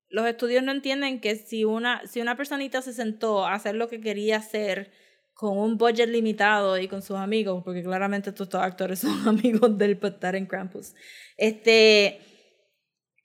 los 0.09 0.27
estudios 0.27 0.63
no 0.63 0.73
entienden 0.73 1.21
que 1.21 1.37
si 1.37 1.65
una, 1.67 2.07
si 2.07 2.23
una 2.23 2.39
personita 2.39 2.81
se 2.81 2.95
sentó 2.95 3.45
a 3.45 3.53
hacer 3.53 3.75
lo 3.75 3.89
que 3.89 4.01
quería 4.01 4.39
hacer 4.39 4.91
con 5.39 5.57
un 5.57 5.79
budget 5.79 6.09
limitado 6.09 6.77
y 6.79 6.89
con 6.89 7.01
sus 7.01 7.17
amigos, 7.17 7.63
porque 7.65 7.85
claramente 7.85 8.31
estos 8.31 8.49
dos 8.49 8.61
actores 8.61 8.99
son 8.99 9.29
amigos 9.29 9.79
del 9.79 9.97
estar 10.03 10.35
en 10.35 10.47
Krampus, 10.47 10.97
este, 11.37 12.19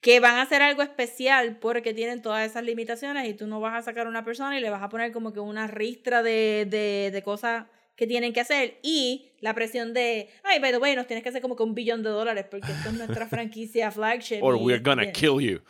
que 0.00 0.20
van 0.20 0.36
a 0.36 0.42
hacer 0.42 0.62
algo 0.62 0.82
especial 0.82 1.58
porque 1.58 1.92
tienen 1.92 2.22
todas 2.22 2.48
esas 2.48 2.62
limitaciones 2.62 3.28
y 3.28 3.34
tú 3.34 3.48
no 3.48 3.58
vas 3.58 3.74
a 3.74 3.82
sacar 3.82 4.06
a 4.06 4.10
una 4.10 4.24
persona 4.24 4.56
y 4.56 4.60
le 4.60 4.70
vas 4.70 4.80
a 4.80 4.88
poner 4.90 5.10
como 5.10 5.32
que 5.32 5.40
una 5.40 5.66
ristra 5.66 6.22
de, 6.22 6.68
de, 6.70 7.10
de 7.12 7.22
cosas 7.24 7.66
que 7.96 8.06
tienen 8.06 8.32
que 8.32 8.42
hacer 8.42 8.78
y 8.84 9.32
la 9.40 9.52
presión 9.52 9.92
de, 9.92 10.30
ay, 10.44 10.60
by 10.60 10.70
the 10.70 10.78
way, 10.78 10.94
nos 10.94 11.08
tienes 11.08 11.24
que 11.24 11.30
hacer 11.30 11.42
como 11.42 11.56
que 11.56 11.64
un 11.64 11.74
billón 11.74 12.04
de 12.04 12.10
dólares 12.10 12.46
porque 12.48 12.70
esto 12.70 12.90
es 12.90 12.94
nuestra 12.94 13.26
franquicia 13.28 13.90
flagship. 13.90 14.38
Or 14.40 14.54
we're 14.54 14.80
gonna 14.80 15.02
este- 15.02 15.18
kill 15.18 15.40
you. 15.40 15.62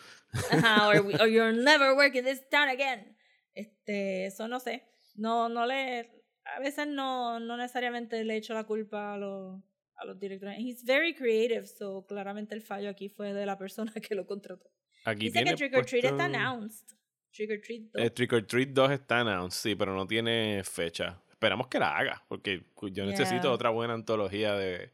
Ajá, 0.51 0.89
or, 0.89 1.07
we- 1.07 1.15
or 1.15 1.27
you're 1.31 1.55
never 1.55 1.95
working 1.97 2.23
this 2.23 2.47
town 2.51 2.69
again. 2.69 3.17
Este, 3.55 4.27
eso 4.27 4.47
no 4.47 4.61
sé. 4.61 4.83
No, 5.15 5.49
no 5.49 5.65
le, 5.65 6.14
a 6.45 6.61
veces 6.61 6.87
no, 6.87 7.41
no 7.41 7.57
necesariamente 7.57 8.23
le 8.25 8.37
echo 8.37 8.55
la 8.55 8.65
culpa 8.65 9.15
a 9.15 9.19
los, 9.19 9.61
a 9.97 10.05
los 10.05 10.19
directores. 10.19 10.59
He's 10.59 10.85
very 10.85 11.15
creative, 11.15 11.67
so 11.67 12.05
claramente 12.07 12.55
el 12.55 12.63
fallo 12.63 12.91
aquí 12.91 13.09
fue 13.09 13.33
de 13.33 13.47
la 13.47 13.57
persona 13.59 13.93
que 14.09 14.15
lo 14.15 14.27
contrató. 14.27 14.71
Aquí 15.05 15.27
Dice 15.27 15.33
tiene 15.35 15.51
que 15.51 15.57
Trick 15.57 15.77
or 15.77 15.85
Treat 15.85 16.05
está 16.05 16.25
announced. 16.25 16.97
Trick 17.33 17.51
or 17.51 17.61
Treat 17.61 17.91
2. 17.93 18.03
Eh, 18.03 18.11
Trick 18.11 18.33
or 18.33 18.47
Treat 18.47 18.69
2 18.71 18.91
está 18.93 19.21
announced, 19.21 19.61
sí, 19.61 19.75
pero 19.75 19.95
no 19.95 20.07
tiene 20.07 20.63
fecha. 20.65 21.21
Esperamos 21.31 21.67
que 21.67 21.79
la 21.79 21.97
haga, 21.97 22.25
porque 22.29 22.65
yo 22.93 23.05
necesito 23.05 23.43
Yeah. 23.43 23.53
otra 23.53 23.71
buena 23.71 23.95
antología 23.95 24.55
de. 24.55 24.93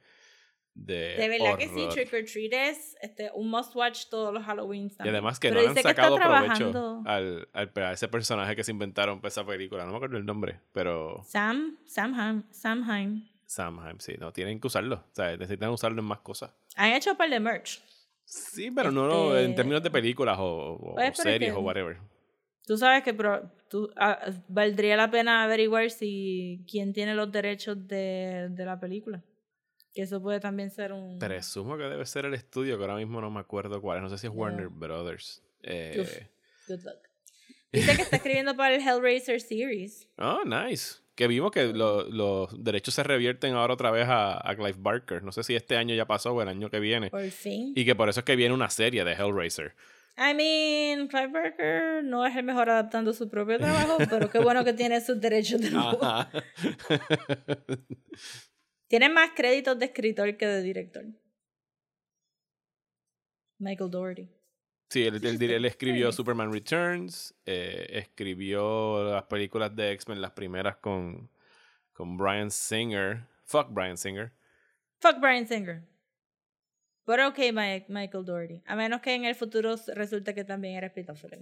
De, 0.74 1.16
de 1.16 1.28
verdad 1.28 1.58
que 1.58 1.68
sí. 1.68 1.88
Trick 1.90 2.12
or 2.14 2.24
Treat 2.24 2.52
es 2.52 2.96
este, 3.02 3.30
un 3.34 3.50
must 3.50 3.74
watch 3.74 4.06
todos 4.08 4.32
los 4.32 4.42
Halloween. 4.44 4.90
Y 5.04 5.08
además 5.08 5.38
que 5.38 5.48
Pero 5.50 5.62
no 5.62 5.68
han 5.70 5.76
sacado 5.76 6.16
provecho 6.16 7.02
al, 7.04 7.48
al, 7.52 7.72
a 7.76 7.92
ese 7.92 8.08
personaje 8.08 8.56
que 8.56 8.64
se 8.64 8.70
inventaron 8.70 9.20
para 9.20 9.28
esa 9.28 9.44
película. 9.44 9.84
No 9.84 9.90
me 9.90 9.96
acuerdo 9.96 10.16
el 10.16 10.24
nombre, 10.24 10.60
pero 10.72 11.22
Sam, 11.24 11.76
Samheim, 11.86 12.44
Samheim. 12.50 13.28
Samheim, 13.46 13.98
sí, 13.98 14.14
no, 14.18 14.32
tienen 14.32 14.60
que 14.60 14.68
usarlo. 14.68 14.96
O 14.96 15.14
sea, 15.14 15.36
necesitan 15.36 15.70
usarlo 15.70 16.00
en 16.00 16.06
más 16.06 16.20
cosas. 16.20 16.54
Han 16.76 16.92
hecho 16.92 17.10
un 17.10 17.16
par 17.16 17.28
de 17.28 17.40
merch. 17.40 17.82
Sí, 18.24 18.70
pero 18.70 18.92
no 18.92 19.08
no 19.08 19.36
en 19.36 19.46
Este- 19.50 19.56
términos 19.56 19.82
de 19.82 19.90
películas 19.90 20.38
o, 20.38 20.94
o 20.94 20.96
series 21.14 21.50
que- 21.52 21.58
o 21.58 21.60
whatever. 21.60 21.98
Tú 22.64 22.76
sabes 22.76 23.02
que 23.02 23.12
pero, 23.12 23.50
tú, 23.68 23.90
ah, 23.96 24.20
valdría 24.46 24.96
la 24.96 25.10
pena 25.10 25.42
averiguar 25.42 25.90
si 25.90 26.64
quién 26.70 26.92
tiene 26.92 27.14
los 27.16 27.32
derechos 27.32 27.88
de, 27.88 28.46
de 28.50 28.64
la 28.64 28.78
película. 28.78 29.24
Que 29.94 30.02
eso 30.02 30.22
puede 30.22 30.38
también 30.40 30.70
ser 30.70 30.92
un... 30.92 31.18
Presumo 31.18 31.76
que 31.76 31.82
debe 31.84 32.06
ser 32.06 32.24
el 32.24 32.34
estudio, 32.34 32.76
que 32.78 32.84
ahora 32.84 32.96
mismo 32.96 33.20
no 33.20 33.30
me 33.30 33.40
acuerdo 33.40 33.80
cuál 33.80 33.96
es. 33.98 34.02
No 34.04 34.08
sé 34.08 34.18
si 34.18 34.26
es 34.28 34.32
Yeah. 34.32 34.40
Warner 34.40 34.68
Brothers. 34.68 35.42
Eh, 35.62 35.98
Uf. 36.00 36.16
Good 36.68 36.84
luck. 36.84 36.98
Dice 37.72 37.96
que 37.96 38.02
está 38.02 38.16
escribiendo 38.16 38.56
para 38.56 38.74
el 38.74 38.80
Hellraiser 38.80 39.40
series. 39.40 40.08
Oh, 40.18 40.42
nice. 40.44 40.96
Que 41.14 41.26
vimos 41.26 41.50
que 41.50 41.72
lo- 41.72 42.08
los 42.08 42.62
derechos 42.64 42.94
se 42.94 43.02
revierten 43.02 43.54
ahora 43.54 43.74
otra 43.74 43.90
vez 43.90 44.06
a, 44.08 44.48
a 44.48 44.54
Clive 44.56 44.76
Barker. 44.78 45.22
No 45.22 45.32
sé 45.32 45.42
si 45.42 45.54
este 45.54 45.76
año 45.76 45.94
ya 45.94 46.06
pasó 46.06 46.32
o 46.34 46.40
el 46.42 46.48
año 46.48 46.70
que 46.70 46.80
viene. 46.80 47.10
Por 47.10 47.28
fin. 47.30 47.72
Y 47.76 47.84
que 47.84 47.94
por 47.94 48.08
eso 48.08 48.20
es 48.20 48.24
que 48.24 48.36
viene 48.36 48.54
una 48.54 48.70
serie 48.70 49.04
de 49.04 49.12
Hellraiser. 49.12 49.74
I 50.16 50.34
mean, 50.34 51.08
Clive 51.08 51.28
Barker 51.28 52.04
no 52.04 52.26
es 52.26 52.36
el 52.36 52.42
mejor 52.44 52.68
adaptando 52.70 53.12
su 53.12 53.28
propio 53.28 53.58
trabajo, 53.58 53.96
pero 54.10 54.28
qué 54.30 54.38
bueno 54.38 54.64
que 54.64 54.72
tiene 54.72 55.00
sus 55.00 55.20
derechos 55.20 55.60
de 55.60 55.70
nuevo. 55.70 55.98
Tiene 58.90 59.08
más 59.08 59.30
créditos 59.36 59.78
de 59.78 59.84
escritor 59.84 60.36
que 60.36 60.48
de 60.48 60.62
director. 60.62 61.04
Michael 63.60 63.88
Doherty. 63.88 64.28
Sí, 64.88 65.04
él, 65.04 65.24
él, 65.24 65.40
él 65.40 65.64
escribió. 65.64 66.10
Superman 66.10 66.52
Returns, 66.52 67.32
eh, 67.46 67.86
escribió 67.90 69.12
las 69.12 69.22
películas 69.26 69.76
de 69.76 69.92
X-Men, 69.92 70.20
las 70.20 70.32
primeras 70.32 70.78
con, 70.78 71.30
con 71.92 72.16
Brian 72.16 72.50
Singer. 72.50 73.28
Fuck 73.44 73.68
Brian 73.70 73.96
Singer. 73.96 74.32
Fuck 74.98 75.20
Brian 75.20 75.46
Singer. 75.46 75.84
Pero 77.04 77.28
ok, 77.28 77.38
Mike, 77.52 77.86
Michael 77.90 78.24
Doherty. 78.24 78.60
A 78.66 78.74
menos 78.74 79.00
que 79.00 79.14
en 79.14 79.24
el 79.24 79.36
futuro 79.36 79.76
resulte 79.94 80.34
que 80.34 80.42
también 80.42 80.74
era 80.74 80.92
pedófilo. 80.92 81.36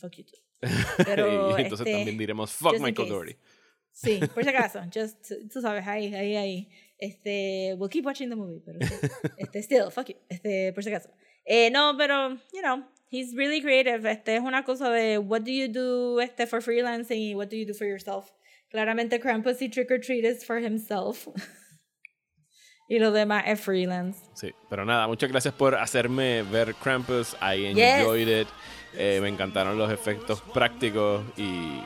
Fuck 0.00 0.16
you 0.16 0.24
too. 0.24 0.38
Pero, 1.06 1.56
y 1.56 1.62
entonces 1.62 1.86
este, 1.86 1.98
también 1.98 2.18
diremos 2.18 2.50
Fuck 2.50 2.80
Michael. 2.80 3.08
Doherty. 3.08 3.36
Sí, 3.94 4.20
por 4.34 4.42
si 4.42 4.50
acaso. 4.50 4.80
Just, 4.92 5.30
tú 5.52 5.60
sabes, 5.60 5.86
ahí, 5.86 6.12
ahí, 6.14 6.36
ahí. 6.36 6.68
Este, 6.98 7.74
we'll 7.78 7.88
keep 7.88 8.04
watching 8.04 8.28
the 8.28 8.34
movie, 8.36 8.60
pero 8.64 8.78
este, 9.38 9.62
still, 9.62 9.90
fuck 9.90 10.08
you. 10.08 10.16
Este, 10.28 10.72
por 10.72 10.82
si 10.82 10.90
acaso. 10.90 11.10
Eh, 11.46 11.70
no, 11.70 11.94
pero, 11.96 12.30
you 12.52 12.60
know, 12.62 12.82
he's 13.10 13.34
really 13.36 13.60
creative. 13.62 14.04
Este, 14.10 14.34
es 14.36 14.42
una 14.42 14.64
cosa 14.64 14.90
de 14.90 15.18
what 15.18 15.42
do 15.42 15.50
you 15.52 15.68
do 15.68 16.20
este, 16.20 16.46
for 16.46 16.60
freelancing 16.60 17.20
y 17.20 17.34
what 17.34 17.48
do 17.48 17.56
you 17.56 17.64
do 17.66 17.72
for 17.74 17.86
yourself. 17.86 18.30
Claramente 18.70 19.20
Krampus 19.20 19.62
y 19.62 19.68
Trick 19.68 19.90
or 19.90 20.00
Treat 20.00 20.24
is 20.24 20.44
for 20.44 20.58
himself. 20.58 21.28
y 22.88 22.98
lo 22.98 23.12
demás 23.12 23.44
es 23.46 23.60
freelance. 23.60 24.18
Sí, 24.34 24.52
pero 24.68 24.84
nada, 24.84 25.06
muchas 25.06 25.30
gracias 25.30 25.54
por 25.54 25.74
hacerme 25.76 26.42
ver 26.42 26.74
Krampus. 26.74 27.34
I 27.40 27.72
Yes. 27.74 28.00
enjoyed 28.00 28.28
it. 28.42 28.48
Eh, 28.96 29.18
me 29.22 29.28
encantaron 29.28 29.76
los 29.78 29.90
efectos 29.92 30.40
prácticos 30.52 31.22
y 31.36 31.80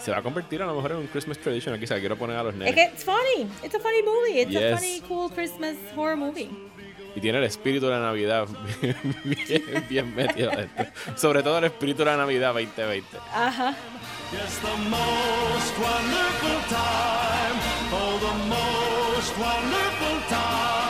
se 0.00 0.10
va 0.10 0.18
a 0.18 0.22
convertir 0.22 0.62
a 0.62 0.66
lo 0.66 0.74
mejor 0.74 0.92
en 0.92 0.98
un 0.98 1.06
Christmas 1.08 1.38
tradition 1.38 1.74
aquí. 1.74 1.86
Se 1.86 1.94
la 1.94 2.00
quiero 2.00 2.16
poner 2.16 2.36
a 2.36 2.42
los 2.42 2.52
Es 2.54 2.58
nenes. 2.58 2.74
que 2.74 2.84
it's 2.84 3.04
funny. 3.04 3.48
It's 3.62 3.74
a 3.74 3.80
funny 3.80 4.02
movie. 4.02 4.40
It's 4.42 4.50
Yes. 4.50 4.72
a 4.72 4.76
funny, 4.76 5.00
cool 5.08 5.30
Christmas 5.30 5.76
horror 5.96 6.16
movie. 6.16 6.50
Y 7.16 7.20
tiene 7.20 7.38
el 7.38 7.44
espíritu 7.44 7.86
de 7.86 7.92
la 7.92 8.00
Navidad 8.00 8.46
bien, 8.80 8.96
bien, 9.24 9.86
bien 9.88 10.14
metido 10.14 10.50
dentro. 10.52 10.86
Sobre 11.16 11.42
todo 11.42 11.58
el 11.58 11.64
espíritu 11.64 11.98
de 12.00 12.04
la 12.06 12.16
Navidad 12.16 12.54
2020. 12.54 13.04
Ajá. 13.34 13.74
Yes, 14.32 14.58
the 14.60 14.76
most 14.88 15.78
wonderful 15.78 16.60
time. 16.68 17.58
Oh, 17.92 18.16
the 18.20 18.34
most 18.48 19.36
wonderful 19.38 20.20
time 20.28 20.89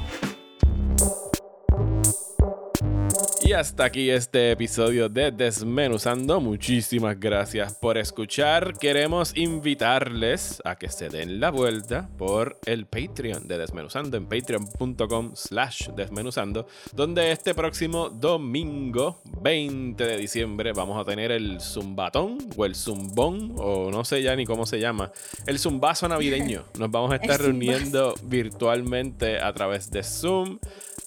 Y 3.51 3.53
hasta 3.53 3.83
aquí 3.83 4.09
este 4.09 4.51
episodio 4.51 5.09
de 5.09 5.29
Desmenuzando. 5.29 6.39
Muchísimas 6.39 7.19
gracias 7.19 7.73
por 7.73 7.97
escuchar. 7.97 8.77
Queremos 8.77 9.35
invitarles 9.35 10.61
a 10.63 10.77
que 10.77 10.87
se 10.87 11.09
den 11.09 11.41
la 11.41 11.51
vuelta 11.51 12.09
por 12.17 12.57
el 12.65 12.85
Patreon 12.85 13.49
de 13.49 13.57
Desmenuzando 13.57 14.15
en 14.15 14.27
patreon.com 14.27 15.31
slash 15.35 15.89
desmenuzando, 15.89 16.65
donde 16.93 17.33
este 17.33 17.53
próximo 17.53 18.09
domingo 18.09 19.21
20 19.41 20.01
de 20.01 20.15
diciembre 20.15 20.71
vamos 20.71 20.97
a 20.97 21.03
tener 21.03 21.33
el 21.33 21.59
zumbatón 21.59 22.37
o 22.55 22.63
el 22.63 22.73
zumbón 22.73 23.55
o 23.57 23.91
no 23.91 24.05
sé 24.05 24.23
ya 24.23 24.33
ni 24.33 24.45
cómo 24.45 24.65
se 24.65 24.79
llama, 24.79 25.11
el 25.45 25.59
zumbazo 25.59 26.07
navideño. 26.07 26.63
Nos 26.79 26.89
vamos 26.89 27.11
a 27.11 27.17
estar 27.17 27.41
reuniendo 27.41 28.13
virtualmente 28.23 29.41
a 29.41 29.51
través 29.51 29.91
de 29.91 30.03
Zoom. 30.03 30.57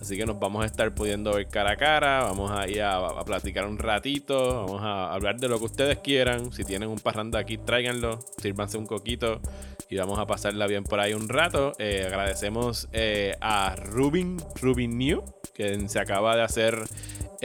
Así 0.00 0.16
que 0.16 0.26
nos 0.26 0.38
vamos 0.38 0.62
a 0.62 0.66
estar 0.66 0.94
pudiendo 0.94 1.34
ver 1.34 1.46
cara 1.46 1.72
a 1.72 1.76
cara, 1.76 2.24
vamos 2.24 2.50
a 2.50 2.68
ir 2.68 2.82
a, 2.82 3.24
platicar 3.24 3.66
un 3.66 3.78
ratito, 3.78 4.64
vamos 4.64 4.82
a 4.82 5.12
hablar 5.12 5.38
de 5.38 5.48
lo 5.48 5.58
que 5.58 5.66
ustedes 5.66 5.98
quieran. 5.98 6.52
Si 6.52 6.64
tienen 6.64 6.88
un 6.88 6.98
parranda 6.98 7.38
aquí, 7.38 7.58
tráiganlo, 7.58 8.18
sírvanse 8.40 8.76
un 8.76 8.86
coquito 8.86 9.40
y 9.88 9.96
vamos 9.96 10.18
a 10.18 10.26
pasarla 10.26 10.66
bien 10.66 10.84
por 10.84 11.00
ahí 11.00 11.14
un 11.14 11.28
rato. 11.28 11.72
Eh, 11.78 12.04
agradecemos 12.06 12.88
eh, 12.92 13.36
a 13.40 13.76
Rubin, 13.76 14.38
Rubin 14.60 14.98
New, 14.98 15.22
que 15.54 15.88
se 15.88 16.00
acaba 16.00 16.34
de 16.36 16.42
hacer 16.42 16.76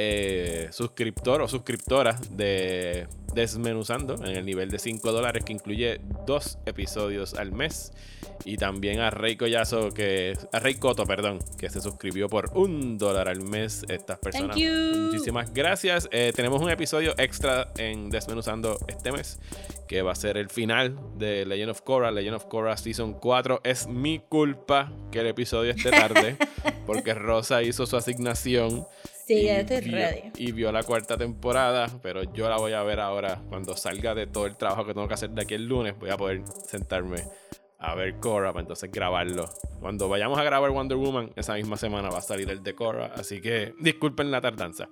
eh, 0.02 0.70
suscriptor 0.72 1.42
o 1.42 1.48
suscriptora 1.50 2.18
de 2.32 3.08
Desmenuzando 3.34 4.16
en 4.16 4.38
el 4.38 4.46
nivel 4.46 4.72
de 4.72 4.80
5 4.80 5.12
dólares 5.12 5.44
que 5.44 5.52
incluye 5.54 6.00
dos 6.26 6.58
episodios 6.66 7.34
al 7.34 7.52
mes. 7.52 7.92
Y 8.46 8.56
también 8.56 9.02
a 9.02 9.10
Rey 9.10 9.36
Collazo, 9.36 9.90
que. 9.90 10.38
A 10.54 10.60
Rey 10.60 10.76
Coto, 10.76 11.06
perdón, 11.06 11.40
que 11.58 11.70
se 11.70 11.82
suscribió 11.82 12.30
por 12.30 12.50
un 12.58 12.98
dólar 12.98 13.28
al 13.28 13.42
mes. 13.42 13.84
Estas 13.90 14.18
personas. 14.20 14.56
Muchísimas 14.58 15.54
gracias. 15.54 16.08
Eh, 16.12 16.32
tenemos 16.34 16.62
un 16.62 16.70
episodio 16.70 17.14
extra 17.18 17.72
en 17.78 18.10
Desmenuzando 18.10 18.80
este 18.88 19.12
mes. 19.12 19.40
Que 19.88 20.02
va 20.02 20.14
a 20.14 20.16
ser 20.16 20.38
el 20.38 20.50
final 20.50 20.98
de 21.18 21.46
Legend 21.46 21.72
of 21.72 21.82
Korra. 21.82 22.12
Legend 22.12 22.38
of 22.38 22.46
Korra 22.46 22.78
Season 22.78 23.14
4. 23.14 23.62
Es 23.64 23.88
mi 23.88 24.20
culpa 24.20 24.92
que 25.12 25.20
el 25.20 25.28
episodio 25.28 25.72
esté 25.72 25.92
tarde. 25.92 26.38
porque 26.86 27.14
Rosa 27.14 27.62
hizo 27.62 27.86
su 27.86 27.98
asignación. 27.98 28.88
Sí, 29.30 29.44
ya 29.44 29.60
estoy 29.60 29.82
vio- 29.82 29.92
ready. 29.96 30.22
Y 30.38 30.52
vio 30.54 30.72
la 30.72 30.82
cuarta 30.82 31.16
temporada, 31.16 31.88
pero 32.02 32.24
yo 32.34 32.50
la 32.50 32.58
voy 32.58 32.74
a 32.74 32.82
ver 32.82 33.00
ahora. 33.00 33.40
Cuando 33.48 33.78
salga 33.78 34.16
de 34.16 34.26
todo 34.26 34.48
el 34.48 34.58
trabajo 34.58 34.86
que 34.88 34.94
tengo 34.96 35.08
que 35.08 35.14
hacer 35.14 35.30
de 35.30 35.44
aquí 35.44 35.54
el 35.54 35.68
lunes, 35.68 35.94
voy 36.00 36.10
a 36.10 36.18
poder 36.18 36.42
sentarme 36.68 37.18
a 37.78 37.94
ver 37.94 38.16
Korra 38.16 38.52
para 38.52 38.62
entonces 38.62 38.92
grabarlo. 38.92 39.46
Cuando 39.80 40.10
vayamos 40.10 40.40
a 40.40 40.44
grabar 40.44 40.72
Wonder 40.72 40.98
Woman, 40.98 41.32
esa 41.36 41.54
misma 41.54 41.78
semana 41.78 42.10
va 42.10 42.18
a 42.18 42.22
salir 42.22 42.50
el 42.50 42.64
de 42.64 42.74
Korra. 42.74 43.12
Así 43.16 43.40
que 43.40 43.76
disculpen 43.80 44.32
la 44.32 44.42
tardanza. 44.42 44.90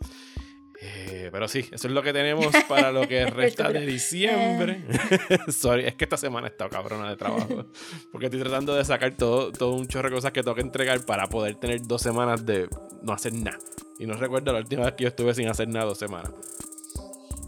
Eh, 0.80 1.30
pero 1.32 1.48
sí, 1.48 1.68
eso 1.72 1.88
es 1.88 1.94
lo 1.94 2.04
que 2.04 2.14
tenemos 2.14 2.48
para 2.68 2.92
lo 2.92 3.08
que 3.08 3.26
resta 3.30 3.72
de 3.72 3.86
diciembre. 3.86 4.84
Sorry, 5.48 5.86
es 5.86 5.96
que 5.96 6.06
esta 6.06 6.18
semana 6.18 6.48
he 6.48 6.52
estado 6.52 6.70
cabrona 6.70 7.10
de 7.10 7.18
trabajo. 7.18 7.66
Porque 8.12 8.28
estoy 8.28 8.42
tratando 8.42 8.76
de 8.76 8.86
sacar 8.86 9.16
todo, 9.16 9.52
todo 9.52 9.74
un 9.74 9.88
chorro 9.88 10.10
de 10.10 10.16
cosas 10.16 10.32
que 10.32 10.44
tengo 10.44 10.56
que 10.56 10.62
entregar 10.62 11.04
para 11.06 11.28
poder 11.28 11.56
tener 11.56 11.82
dos 11.82 12.02
semanas 12.02 12.46
de 12.46 12.68
no 13.02 13.14
hacer 13.14 13.34
nada. 13.34 13.58
Y 13.98 14.06
no 14.06 14.14
recuerdo 14.14 14.54
la 14.54 14.60
última 14.60 14.86
vez 14.86 14.94
que 14.94 15.04
yo 15.06 15.08
estuve 15.08 15.34
sin 15.34 15.48
hacer 15.48 15.68
nada 15.68 15.86
dos 15.86 15.98
semanas. 15.98 16.32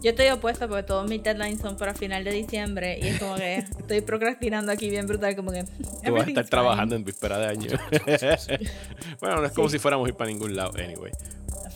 Yo 0.02 0.10
estoy 0.10 0.28
opuesta 0.30 0.66
porque 0.66 0.82
todos 0.82 1.08
mis 1.08 1.22
deadlines 1.22 1.60
son 1.60 1.76
para 1.76 1.94
final 1.94 2.24
de 2.24 2.32
diciembre 2.32 2.98
y 3.00 3.08
es 3.08 3.18
como 3.18 3.36
que 3.36 3.56
estoy 3.56 4.00
procrastinando 4.00 4.72
aquí 4.72 4.88
bien 4.88 5.06
brutal, 5.06 5.36
como 5.36 5.52
que. 5.52 5.64
Tú 6.02 6.12
vas 6.12 6.26
a 6.26 6.30
estar 6.30 6.48
trabajando 6.48 6.96
en 6.96 7.04
víspera 7.04 7.38
de 7.38 7.46
año. 7.46 7.70
bueno, 9.20 9.36
no 9.36 9.44
es 9.44 9.52
como 9.52 9.68
si 9.68 9.78
fuéramos 9.78 10.06
a 10.06 10.08
ir 10.08 10.16
para 10.16 10.30
ningún 10.30 10.56
lado, 10.56 10.72
anyway. 10.74 11.12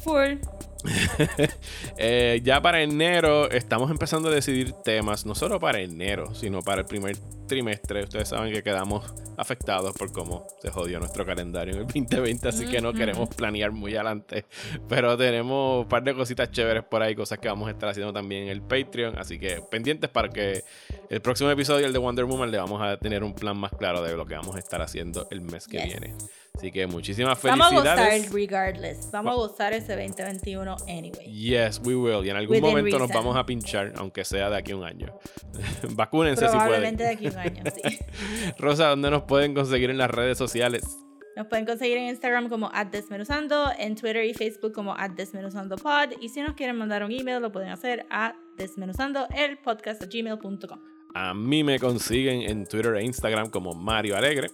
Full. 0.02 0.38
Eh, 1.96 2.40
ya 2.44 2.60
para 2.60 2.82
enero 2.82 3.50
estamos 3.50 3.90
empezando 3.90 4.28
a 4.28 4.32
decidir 4.32 4.72
temas, 4.72 5.24
no 5.24 5.34
solo 5.34 5.60
para 5.60 5.80
enero, 5.80 6.34
sino 6.34 6.60
para 6.62 6.82
el 6.82 6.86
primer 6.86 7.16
trimestre. 7.54 8.02
Ustedes 8.02 8.28
saben 8.28 8.52
que 8.52 8.62
quedamos 8.64 9.04
afectados 9.36 9.94
por 9.96 10.12
cómo 10.12 10.44
se 10.60 10.70
jodió 10.70 10.98
nuestro 10.98 11.24
calendario 11.24 11.74
en 11.74 11.80
el 11.80 11.86
2020, 11.86 12.48
así 12.48 12.66
que 12.66 12.80
no 12.80 12.92
queremos 12.92 13.28
planear 13.34 13.70
muy 13.70 13.94
adelante. 13.94 14.44
Pero 14.88 15.16
tenemos 15.16 15.84
un 15.84 15.88
par 15.88 16.02
de 16.02 16.14
cositas 16.14 16.50
chéveres 16.50 16.82
por 16.84 17.00
ahí, 17.02 17.14
cosas 17.14 17.38
que 17.38 17.48
vamos 17.48 17.68
a 17.68 17.70
estar 17.70 17.88
haciendo 17.88 18.12
también 18.12 18.44
en 18.44 18.48
el 18.48 18.60
Patreon. 18.62 19.16
Así 19.18 19.38
que 19.38 19.62
pendientes 19.70 20.10
para 20.10 20.28
que 20.28 20.64
el 21.10 21.20
próximo 21.20 21.48
episodio, 21.50 21.86
el 21.86 21.92
de 21.92 21.98
Wonder 22.00 22.24
Woman, 22.24 22.50
le 22.50 22.58
vamos 22.58 22.82
a 22.82 22.96
tener 22.96 23.22
un 23.22 23.34
plan 23.34 23.56
más 23.56 23.70
claro 23.72 24.02
de 24.02 24.16
lo 24.16 24.26
que 24.26 24.34
vamos 24.34 24.56
a 24.56 24.58
estar 24.58 24.82
haciendo 24.82 25.28
el 25.30 25.40
mes 25.42 25.68
que 25.68 25.78
Yes. 25.78 25.86
viene. 25.86 26.14
Así 26.56 26.70
que 26.70 26.86
muchísimas 26.86 27.42
Vamos 27.42 27.66
a 27.66 27.70
felicidades. 27.70 28.22
gozar 28.26 28.34
regardless. 28.34 29.10
Vamos 29.10 29.32
a 29.32 29.34
gozar 29.34 29.72
ese 29.72 29.96
2021 29.96 30.76
anyway. 30.86 31.26
Yes, 31.32 31.80
we 31.84 31.96
will. 31.96 32.24
Y 32.24 32.30
en 32.30 32.36
algún 32.36 32.54
Within 32.54 32.70
momento 32.70 32.96
nos 33.00 33.08
reason. 33.08 33.24
vamos 33.24 33.36
a 33.36 33.44
pinchar, 33.44 33.92
aunque 33.96 34.24
sea 34.24 34.48
de 34.50 34.56
aquí 34.58 34.70
a 34.70 34.76
un 34.76 34.84
año. 34.84 35.12
Vacúnense 35.90 36.44
si 36.46 36.50
Probablemente 36.52 37.02
de 37.02 37.16
pueden. 37.16 37.18
aquí 37.18 37.26
a 37.26 37.30
un 37.30 37.38
año, 37.38 37.43
sí. 37.74 37.98
Rosa, 38.58 38.88
¿dónde 38.88 39.10
nos 39.10 39.22
pueden 39.22 39.54
conseguir 39.54 39.90
en 39.90 39.98
las 39.98 40.10
redes 40.10 40.38
sociales? 40.38 41.04
Nos 41.36 41.48
pueden 41.48 41.66
conseguir 41.66 41.96
en 41.96 42.08
Instagram 42.08 42.48
como 42.48 42.70
desmenuzando, 42.90 43.70
en 43.76 43.96
Twitter 43.96 44.24
y 44.24 44.34
Facebook 44.34 44.72
como 44.72 44.94
desmenuzandopod 45.16 46.20
y 46.20 46.28
si 46.28 46.40
nos 46.40 46.54
quieren 46.54 46.76
mandar 46.76 47.02
un 47.02 47.10
email 47.10 47.42
lo 47.42 47.50
pueden 47.50 47.70
hacer 47.70 48.06
a 48.10 48.36
desmenuzando 48.56 49.26
el 49.34 49.58
podcast 49.58 50.04
gmail.com. 50.04 50.78
A 51.14 51.34
mí 51.34 51.64
me 51.64 51.78
consiguen 51.78 52.42
en 52.42 52.64
Twitter 52.66 52.94
e 52.94 53.04
Instagram 53.04 53.50
como 53.50 53.72
Mario 53.72 54.16
Alegre. 54.16 54.48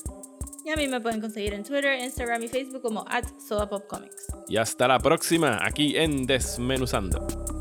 Y 0.65 0.71
a 0.71 0.77
mí 0.77 0.89
me 0.89 1.01
pueden 1.01 1.21
conseguir 1.21 1.55
en 1.55 1.65
Twitter, 1.65 1.99
Instagram 1.99 2.43
y 2.43 2.49
Facebook 2.49 2.83
como 2.83 3.05
at. 3.09 3.25
Y 4.49 4.57
hasta 4.57 4.89
la 4.89 4.99
próxima, 4.99 5.59
aquí 5.63 5.97
en 5.97 6.27
Desmenuzando. 6.27 7.60